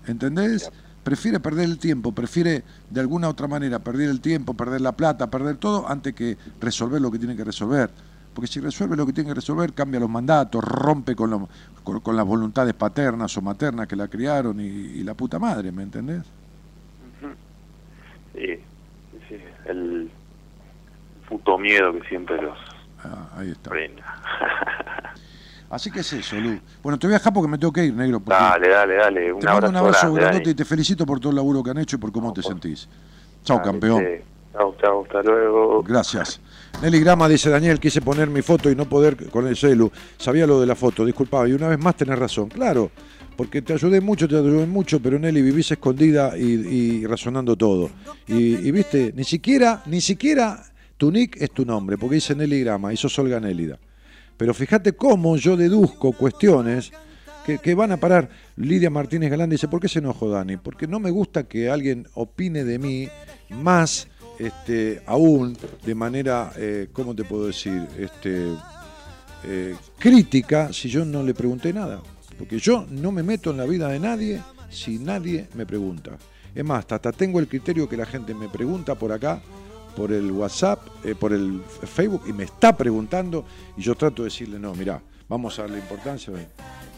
¿entendés? 0.06 0.72
Prefiere 1.04 1.40
perder 1.40 1.66
el 1.66 1.80
tiempo, 1.80 2.12
prefiere 2.12 2.64
de 2.90 3.00
alguna 3.02 3.28
otra 3.28 3.48
manera 3.48 3.80
perder 3.80 4.10
el 4.10 4.22
tiempo, 4.22 4.54
perder 4.54 4.82
la 4.82 4.92
plata, 4.92 5.30
perder 5.32 5.58
todo, 5.58 5.90
antes 5.90 6.14
que 6.14 6.38
resolver 6.60 7.02
lo 7.02 7.10
que 7.10 7.18
tiene 7.18 7.36
que 7.36 7.44
resolver. 7.44 7.90
Porque 8.34 8.48
si 8.48 8.60
resuelve 8.60 8.96
lo 8.96 9.06
que 9.06 9.12
tiene 9.14 9.30
que 9.32 9.34
resolver, 9.36 9.74
cambia 9.74 10.00
los 10.00 10.10
mandatos, 10.10 10.64
rompe 10.64 11.16
con, 11.16 11.32
lo- 11.32 11.50
con, 11.84 12.00
con 12.02 12.16
las 12.16 12.26
voluntades 12.26 12.74
paternas 12.76 13.36
o 13.36 13.42
maternas 13.42 13.88
que 13.88 13.96
la 13.96 14.08
criaron 14.08 14.60
y, 14.60 14.64
y 14.68 15.04
la 15.04 15.16
puta 15.16 15.40
madre, 15.40 15.72
¿me 15.72 15.84
entendés? 15.84 16.24
Sí, 18.34 18.48
sí, 19.12 19.18
sí, 19.28 19.36
el 19.66 20.10
puto 21.28 21.58
miedo 21.58 21.92
que 21.94 22.08
siempre 22.08 22.42
los 22.42 22.58
Ah, 23.04 23.30
ahí 23.38 23.50
está. 23.52 23.72
Así 25.72 25.90
que 25.90 26.02
es 26.02 26.14
eso, 26.14 26.36
Lu. 26.36 26.60
Bueno, 26.84 27.00
te 27.00 27.08
voy 27.08 27.16
a 27.16 27.18
dejar 27.18 27.34
porque 27.34 27.50
me 27.50 27.58
tengo 27.58 27.72
que 27.72 27.86
ir, 27.86 27.94
negro. 27.94 28.22
dale, 28.26 28.70
dale, 28.70 28.96
dale. 28.96 29.34
Un 29.34 29.40
te 29.40 29.48
mando 29.48 29.70
un 29.70 29.76
abrazo, 29.78 30.08
abrazo 30.08 30.14
grande, 30.14 30.22
grandote 30.22 30.50
y 30.50 30.54
te 30.54 30.66
felicito 30.66 31.06
por 31.06 31.20
todo 31.20 31.30
el 31.30 31.38
laburo 31.38 31.64
que 31.64 31.72
han 31.72 31.78
hecho 31.78 31.96
y 31.96 32.00
por 32.00 32.12
cómo 32.12 32.34
te 32.34 32.44
sentís. 32.44 32.90
Dale, 33.48 33.62
campeón. 33.64 34.04
che. 34.04 34.24
Chau, 34.54 34.76
chau, 34.82 35.04
hasta 35.04 35.24
luego. 35.24 35.82
Gracias. 35.84 36.42
Nelly 36.82 37.00
Grama 37.00 37.30
dice, 37.30 37.50
Daniel, 37.50 37.80
quise 37.80 38.02
poner 38.02 38.30
mi 38.30 38.42
foto 38.42 38.70
y 38.70 38.76
no 38.76 38.84
poder 38.86 39.30
con 39.30 39.48
el 39.48 39.56
celu. 39.56 39.90
Sabía 40.18 40.46
lo 40.46 40.60
de 40.60 40.68
la 40.68 40.76
foto, 40.76 41.06
disculpaba. 41.06 41.48
Y 41.48 41.54
una 41.54 41.70
vez 41.70 41.80
más 41.80 41.96
tenés 41.96 42.20
razón. 42.20 42.50
Claro, 42.50 42.92
porque 43.38 43.62
te 43.62 43.72
ayudé 43.72 44.02
mucho, 44.02 44.28
te 44.28 44.36
ayudé 44.36 44.66
mucho, 44.66 45.02
pero 45.02 45.18
Nelly 45.18 45.42
vivís 45.42 45.72
escondida 45.72 46.38
y, 46.38 46.44
y 46.44 47.06
razonando 47.08 47.56
todo. 47.56 47.90
Y, 48.28 48.68
y, 48.68 48.72
viste, 48.72 49.14
ni 49.16 49.24
siquiera, 49.24 49.84
ni 49.86 50.02
siquiera 50.02 50.62
tu 50.98 51.12
nick 51.12 51.42
es 51.42 51.52
tu 51.52 51.66
nombre, 51.66 51.98
porque 51.98 52.16
dice 52.16 52.36
Nelly 52.36 52.62
Grama 52.62 52.92
y 52.92 52.98
sos 52.98 53.18
Olga 53.20 53.40
Nélida. 53.40 53.80
Pero 54.42 54.56
fíjate 54.56 54.94
cómo 54.94 55.38
yo 55.38 55.56
deduzco 55.56 56.14
cuestiones 56.14 56.92
que, 57.46 57.76
van 57.76 57.92
a 57.92 57.98
parar. 57.98 58.28
Lidia 58.56 58.90
Martínez 58.90 59.30
Galán 59.30 59.52
dice, 59.52 59.68
¿por 59.68 59.80
qué 59.80 59.88
se 59.88 60.00
enojó 60.00 60.32
Dani? 60.32 60.58
Porque 60.58 60.88
no 60.88 61.00
me 61.00 61.12
gusta 61.12 61.44
que 61.44 61.70
alguien 61.70 62.08
opine 62.16 62.64
de 62.64 62.80
mí 62.80 63.08
más 63.52 64.08
este, 64.40 65.04
aún 65.06 65.56
de 65.86 65.94
manera, 65.94 66.54
eh, 66.58 66.88
¿cómo 66.92 67.14
te 67.14 67.24
puedo 67.24 67.46
decir? 67.46 67.88
Este, 68.00 68.48
eh, 69.44 69.76
crítica 70.00 70.74
si 70.74 70.90
yo 70.90 71.06
no 71.06 71.22
le 71.22 71.36
pregunté 71.36 71.72
nada. 71.72 72.02
Porque 72.36 72.58
yo 72.58 72.88
no 72.90 73.12
me 73.12 73.22
meto 73.22 73.52
en 73.52 73.58
la 73.58 73.66
vida 73.66 73.90
de 73.90 74.00
nadie 74.00 74.42
si 74.72 74.98
nadie 74.98 75.50
me 75.54 75.68
pregunta. 75.68 76.18
Es 76.56 76.66
más, 76.66 76.84
hasta 76.90 77.12
tengo 77.12 77.40
el 77.40 77.48
criterio 77.48 77.88
que 77.88 77.96
la 77.96 78.08
gente 78.08 78.34
me 78.34 78.50
pregunta 78.50 78.96
por 78.96 79.12
acá, 79.12 79.40
por 79.96 80.12
el 80.12 80.32
WhatsApp, 80.32 80.80
eh, 81.04 81.16
por 81.16 81.34
el 81.34 81.62
Facebook, 81.84 82.24
y 82.28 82.34
me 82.34 82.44
está 82.44 82.76
preguntando, 82.76 83.46
y 83.78 83.82
yo 83.82 83.96
trato 83.96 84.24
de 84.24 84.30
decirle, 84.30 84.60
no, 84.60 84.74
mira, 84.74 85.02
vamos 85.28 85.58
a 85.60 85.64
darle 85.64 85.80
importancia. 85.80 86.34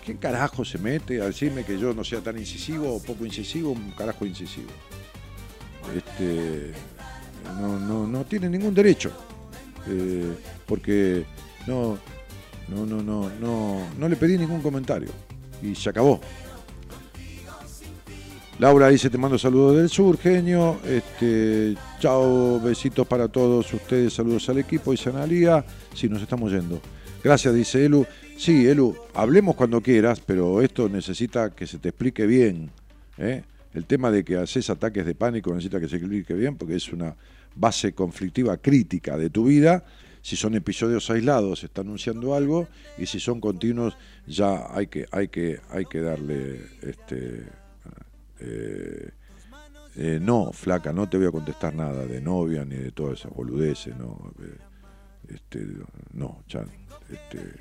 ¿Quién 0.05 0.17
carajo 0.17 0.65
se 0.65 0.77
mete 0.77 1.21
a 1.21 1.25
decirme 1.25 1.63
que 1.63 1.79
yo 1.79 1.93
no 1.93 2.03
sea 2.03 2.19
tan 2.19 2.37
incisivo 2.37 2.93
o 2.93 3.01
poco 3.01 3.25
incisivo? 3.25 3.71
Un 3.71 3.91
carajo 3.91 4.25
incisivo. 4.25 4.69
Este, 5.95 6.71
no, 7.59 7.79
no, 7.79 8.07
no 8.07 8.25
tiene 8.25 8.49
ningún 8.49 8.73
derecho. 8.73 9.11
eh, 9.87 10.33
porque 10.65 11.25
no, 11.67 11.97
no, 12.67 12.85
no, 12.85 13.29
no, 13.29 13.87
no 13.97 14.09
le 14.09 14.15
pedí 14.15 14.37
ningún 14.37 14.61
comentario. 14.61 15.09
Y 15.61 15.75
se 15.75 15.89
acabó. 15.89 16.19
Laura 18.59 18.89
dice, 18.89 19.09
te 19.09 19.17
mando 19.17 19.37
saludos 19.37 19.77
del 19.77 19.89
sur, 19.89 20.17
genio. 20.17 20.79
Este, 20.85 21.75
chao, 21.99 22.59
besitos 22.59 23.07
para 23.07 23.27
todos 23.27 23.73
ustedes, 23.73 24.13
saludos 24.13 24.47
al 24.47 24.59
equipo. 24.59 24.91
Dice 24.91 25.09
Analía, 25.09 25.65
sí, 25.93 26.07
nos 26.07 26.21
estamos 26.21 26.51
yendo. 26.51 26.79
Gracias, 27.23 27.53
dice 27.55 27.83
Elu. 27.83 28.05
Sí, 28.37 28.67
Elu, 28.67 28.95
hablemos 29.15 29.55
cuando 29.55 29.81
quieras, 29.81 30.19
pero 30.19 30.61
esto 30.61 30.87
necesita 30.87 31.49
que 31.49 31.65
se 31.65 31.79
te 31.79 31.89
explique 31.89 32.27
bien. 32.27 32.69
¿eh? 33.17 33.43
El 33.73 33.85
tema 33.85 34.11
de 34.11 34.23
que 34.23 34.37
haces 34.37 34.69
ataques 34.69 35.05
de 35.05 35.15
pánico 35.15 35.51
necesita 35.51 35.79
que 35.79 35.89
se 35.89 35.95
explique 35.95 36.35
bien 36.35 36.55
porque 36.55 36.75
es 36.75 36.93
una 36.93 37.15
base 37.55 37.93
conflictiva 37.93 38.57
crítica 38.57 39.17
de 39.17 39.31
tu 39.31 39.45
vida. 39.45 39.83
Si 40.21 40.35
son 40.35 40.53
episodios 40.53 41.09
aislados, 41.09 41.63
está 41.63 41.81
anunciando 41.81 42.33
algo, 42.33 42.69
y 42.97 43.07
si 43.07 43.19
son 43.19 43.41
continuos, 43.41 43.97
ya 44.25 44.73
hay 44.73 44.87
que, 44.87 45.05
hay 45.11 45.27
que, 45.27 45.59
hay 45.69 45.85
que 45.85 45.99
darle 45.99 46.61
este, 46.81 47.43
eh, 48.43 49.09
eh, 49.95 50.19
no, 50.21 50.51
flaca, 50.51 50.91
no 50.91 51.07
te 51.07 51.17
voy 51.17 51.27
a 51.27 51.31
contestar 51.31 51.73
nada 51.73 52.05
de 52.05 52.19
novia 52.19 52.65
ni 52.65 52.75
de 52.75 52.91
todas 52.91 53.19
esas 53.19 53.31
boludeces, 53.31 53.95
no, 53.95 54.33
eh, 54.41 55.33
este, 55.33 55.67
no, 56.13 56.43
ya, 56.47 56.65
este, 57.11 57.53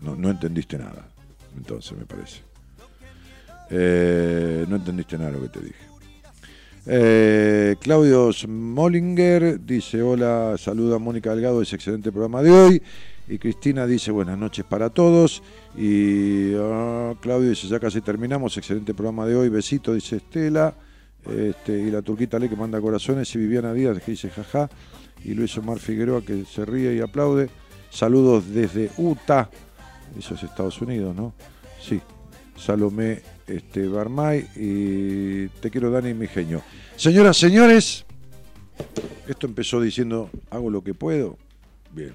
no, 0.00 0.14
no 0.14 0.30
entendiste 0.30 0.78
nada, 0.78 1.08
entonces 1.56 1.96
me 1.98 2.06
parece. 2.06 2.42
Eh, 3.68 4.64
no 4.68 4.76
entendiste 4.76 5.18
nada 5.18 5.32
de 5.32 5.38
lo 5.38 5.42
que 5.42 5.58
te 5.58 5.64
dije. 5.64 5.86
Eh, 6.88 7.74
Claudio 7.80 8.30
Mollinger 8.46 9.60
dice 9.60 10.02
hola, 10.02 10.54
saluda 10.56 10.96
a 10.96 10.98
Mónica 11.00 11.34
Delgado, 11.34 11.60
es 11.60 11.72
excelente 11.72 12.12
programa 12.12 12.42
de 12.42 12.50
hoy. 12.52 12.82
Y 13.28 13.38
Cristina 13.38 13.86
dice 13.86 14.10
buenas 14.10 14.38
noches 14.38 14.64
para 14.64 14.90
todos. 14.90 15.42
Y 15.76 16.54
ah, 16.56 17.14
Claudio 17.20 17.50
dice 17.50 17.66
ya 17.68 17.80
casi 17.80 18.00
terminamos, 18.00 18.56
excelente 18.56 18.94
programa 18.94 19.26
de 19.26 19.36
hoy, 19.36 19.48
besito, 19.48 19.94
dice 19.94 20.16
Estela. 20.16 20.74
Este, 21.28 21.72
y 21.72 21.90
la 21.90 22.02
turquita 22.02 22.38
Le 22.38 22.48
que 22.48 22.54
manda 22.54 22.80
corazones 22.80 23.34
y 23.34 23.38
Viviana 23.38 23.72
Díaz 23.72 24.00
que 24.02 24.12
dice 24.12 24.30
jaja. 24.30 24.68
Y 25.24 25.34
Luis 25.34 25.56
Omar 25.58 25.78
Figueroa 25.78 26.22
que 26.22 26.44
se 26.44 26.64
ríe 26.64 26.94
y 26.94 27.00
aplaude. 27.00 27.48
Saludos 27.90 28.48
desde 28.48 28.90
Utah. 28.96 29.50
Eso 30.16 30.34
es 30.34 30.42
Estados 30.42 30.80
Unidos, 30.80 31.16
¿no? 31.16 31.34
Sí. 31.80 32.00
Salomé 32.56 33.22
este, 33.46 33.86
Barmay 33.86 34.46
y 34.56 35.48
te 35.60 35.70
quiero 35.70 35.90
Dani 35.90 36.14
mi 36.14 36.26
genio. 36.26 36.62
Señoras, 36.96 37.36
señores, 37.36 38.06
esto 39.28 39.46
empezó 39.46 39.80
diciendo 39.80 40.30
hago 40.50 40.70
lo 40.70 40.82
que 40.82 40.94
puedo. 40.94 41.36
Bien, 41.92 42.12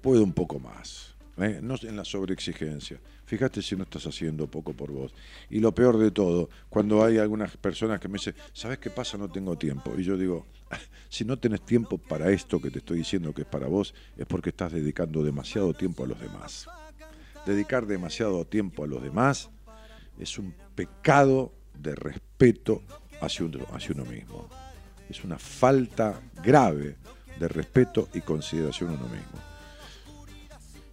puedo 0.00 0.22
un 0.22 0.32
poco 0.32 0.58
más. 0.58 1.14
¿eh? 1.38 1.60
No 1.62 1.76
en 1.82 1.96
la 1.96 2.04
sobreexigencia. 2.04 2.98
Fíjate 3.24 3.62
si 3.62 3.76
no 3.76 3.84
estás 3.84 4.06
haciendo 4.06 4.48
poco 4.48 4.72
por 4.72 4.90
vos. 4.90 5.14
Y 5.48 5.60
lo 5.60 5.72
peor 5.74 5.98
de 5.98 6.10
todo, 6.10 6.50
cuando 6.68 7.04
hay 7.04 7.18
algunas 7.18 7.56
personas 7.56 8.00
que 8.00 8.08
me 8.08 8.14
dicen, 8.14 8.34
¿sabes 8.52 8.78
qué 8.78 8.90
pasa? 8.90 9.16
No 9.16 9.28
tengo 9.28 9.56
tiempo. 9.56 9.92
Y 9.96 10.02
yo 10.02 10.16
digo, 10.16 10.46
si 11.08 11.24
no 11.24 11.38
tenés 11.38 11.64
tiempo 11.64 11.98
para 11.98 12.30
esto 12.30 12.60
que 12.60 12.70
te 12.70 12.78
estoy 12.78 12.98
diciendo 12.98 13.32
que 13.32 13.42
es 13.42 13.48
para 13.48 13.68
vos, 13.68 13.94
es 14.16 14.26
porque 14.26 14.50
estás 14.50 14.72
dedicando 14.72 15.22
demasiado 15.22 15.74
tiempo 15.74 16.04
a 16.04 16.08
los 16.08 16.20
demás. 16.20 16.66
Dedicar 17.46 17.86
demasiado 17.86 18.44
tiempo 18.44 18.84
a 18.84 18.86
los 18.86 19.02
demás 19.02 19.48
es 20.18 20.38
un 20.38 20.54
pecado 20.74 21.52
de 21.74 21.94
respeto 21.94 22.82
hacia 23.20 23.46
uno, 23.46 23.66
hacia 23.72 23.94
uno 23.94 24.04
mismo. 24.04 24.48
Es 25.08 25.24
una 25.24 25.38
falta 25.38 26.20
grave 26.42 26.96
de 27.38 27.48
respeto 27.48 28.08
y 28.12 28.20
consideración 28.20 28.90
a 28.90 28.94
uno 28.94 29.08
mismo. 29.08 29.49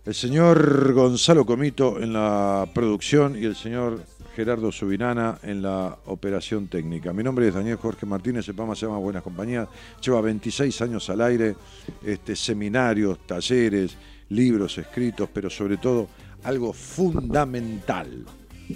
El 0.08 0.16
señor 0.16 0.94
Gonzalo 0.94 1.46
Comito 1.46 2.02
en 2.02 2.14
la 2.14 2.66
producción 2.74 3.38
y 3.38 3.44
el 3.44 3.58
señor 3.58 4.02
Gerardo 4.38 4.72
Subinana 4.72 5.38
en 5.44 5.62
la 5.62 5.98
operación 6.06 6.70
técnica. 6.70 7.12
Mi 7.12 7.24
nombre 7.24 7.50
es 7.50 7.54
Daniel 7.54 7.76
Jorge 7.76 8.06
Martínez, 8.06 8.48
el 8.48 8.56
programa 8.56 8.74
se 8.74 8.86
llama 8.86 9.00
Buenas 9.00 9.22
Compañías, 9.22 9.68
lleva 10.02 10.22
26 10.22 10.82
años 10.82 11.10
al 11.10 11.20
aire, 11.20 11.58
este, 12.06 12.38
seminarios, 12.38 13.28
talleres, 13.28 13.98
libros 14.30 14.78
escritos, 14.78 15.28
pero 15.34 15.50
sobre 15.50 15.76
todo 15.76 16.08
algo 16.44 16.72
fundamental, 16.72 18.24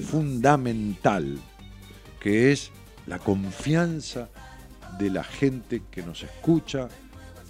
fundamental, 0.05 1.37
que 2.19 2.51
es 2.51 2.71
la 3.07 3.19
confianza 3.19 4.27
de 4.99 5.09
la 5.09 5.23
gente 5.23 5.83
que 5.89 6.03
nos 6.03 6.23
escucha 6.23 6.89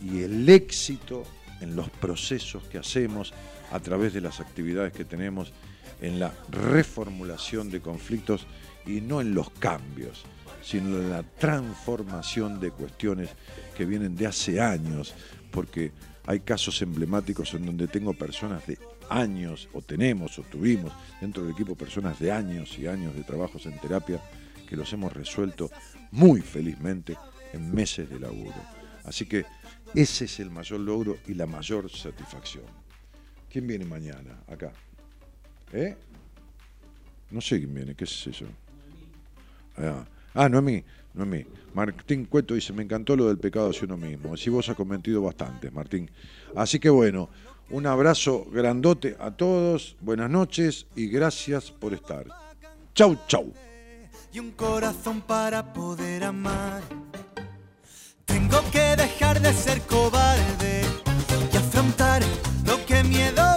y 0.03 0.21
el 0.21 0.47
éxito 0.47 1.23
en 1.61 1.75
los 1.75 1.89
procesos 1.89 2.61
que 2.65 2.77
hacemos 2.77 3.33
a 3.71 3.79
través 3.79 4.13
de 4.13 4.21
las 4.21 4.39
actividades 4.39 4.93
que 4.93 5.05
tenemos 5.05 5.53
en 6.01 6.19
la 6.19 6.33
reformulación 6.49 7.69
de 7.69 7.81
conflictos 7.81 8.45
y 8.85 9.01
no 9.01 9.21
en 9.21 9.33
los 9.33 9.49
cambios, 9.51 10.23
sino 10.63 10.97
en 10.97 11.09
la 11.09 11.23
transformación 11.23 12.59
de 12.59 12.71
cuestiones 12.71 13.29
que 13.75 13.85
vienen 13.85 14.15
de 14.15 14.27
hace 14.27 14.59
años, 14.59 15.13
porque 15.51 15.91
hay 16.25 16.41
casos 16.41 16.81
emblemáticos 16.81 17.53
en 17.53 17.65
donde 17.65 17.87
tengo 17.87 18.13
personas 18.13 18.65
de 18.67 18.77
años, 19.09 19.67
o 19.73 19.81
tenemos, 19.81 20.39
o 20.39 20.43
tuvimos 20.43 20.93
dentro 21.19 21.43
del 21.43 21.51
equipo 21.51 21.75
personas 21.75 22.19
de 22.19 22.31
años 22.31 22.77
y 22.79 22.87
años 22.87 23.15
de 23.15 23.23
trabajos 23.23 23.65
en 23.65 23.77
terapia 23.79 24.21
que 24.67 24.77
los 24.77 24.91
hemos 24.93 25.11
resuelto 25.11 25.69
muy 26.11 26.41
felizmente 26.41 27.17
en 27.53 27.73
meses 27.73 28.09
de 28.09 28.19
laburo. 28.19 28.55
Así 29.03 29.25
que 29.25 29.45
ese 29.93 30.25
es 30.25 30.39
el 30.39 30.49
mayor 30.49 30.79
logro 30.79 31.17
y 31.27 31.33
la 31.33 31.45
mayor 31.45 31.89
satisfacción. 31.89 32.80
¿Quién 33.51 33.67
viene 33.67 33.83
mañana 33.83 34.39
acá? 34.47 34.71
¿Eh? 35.73 35.95
No 37.29 37.41
sé 37.41 37.59
quién 37.59 37.73
viene, 37.73 37.95
¿qué 37.95 38.05
es 38.05 38.27
eso? 38.27 38.45
Ah, 39.77 40.05
ah 40.33 40.47
no 40.47 40.59
a 40.59 40.61
mí, 40.61 40.81
no 41.13 41.23
a 41.23 41.25
mí. 41.25 41.45
Martín 41.73 42.25
Cueto 42.25 42.53
dice, 42.53 42.71
me 42.71 42.83
encantó 42.83 43.15
lo 43.15 43.27
del 43.27 43.37
pecado 43.37 43.69
hacia 43.69 43.83
uno 43.83 43.97
mismo. 43.97 44.37
Si 44.37 44.49
vos 44.49 44.69
has 44.69 44.75
cometido 44.75 45.21
bastante, 45.21 45.69
Martín. 45.69 46.09
Así 46.55 46.79
que 46.79 46.89
bueno, 46.89 47.29
un 47.69 47.85
abrazo 47.87 48.45
grandote 48.51 49.17
a 49.19 49.31
todos, 49.31 49.97
buenas 49.99 50.29
noches 50.29 50.87
y 50.95 51.07
gracias 51.07 51.71
por 51.71 51.93
estar. 51.93 52.25
Chau, 52.93 53.17
chau. 53.27 53.51
Y 54.31 54.39
un 54.39 54.51
corazón 54.51 55.21
para 55.21 55.73
poder 55.73 56.23
amar. 56.23 56.81
Tengo 58.23 58.61
que 58.71 58.95
dejar 58.95 59.41
de 59.41 59.51
ser 59.51 59.81
cobarde 59.81 60.83
y 61.51 61.57
afrontar 61.57 62.23
miedo. 63.03 63.50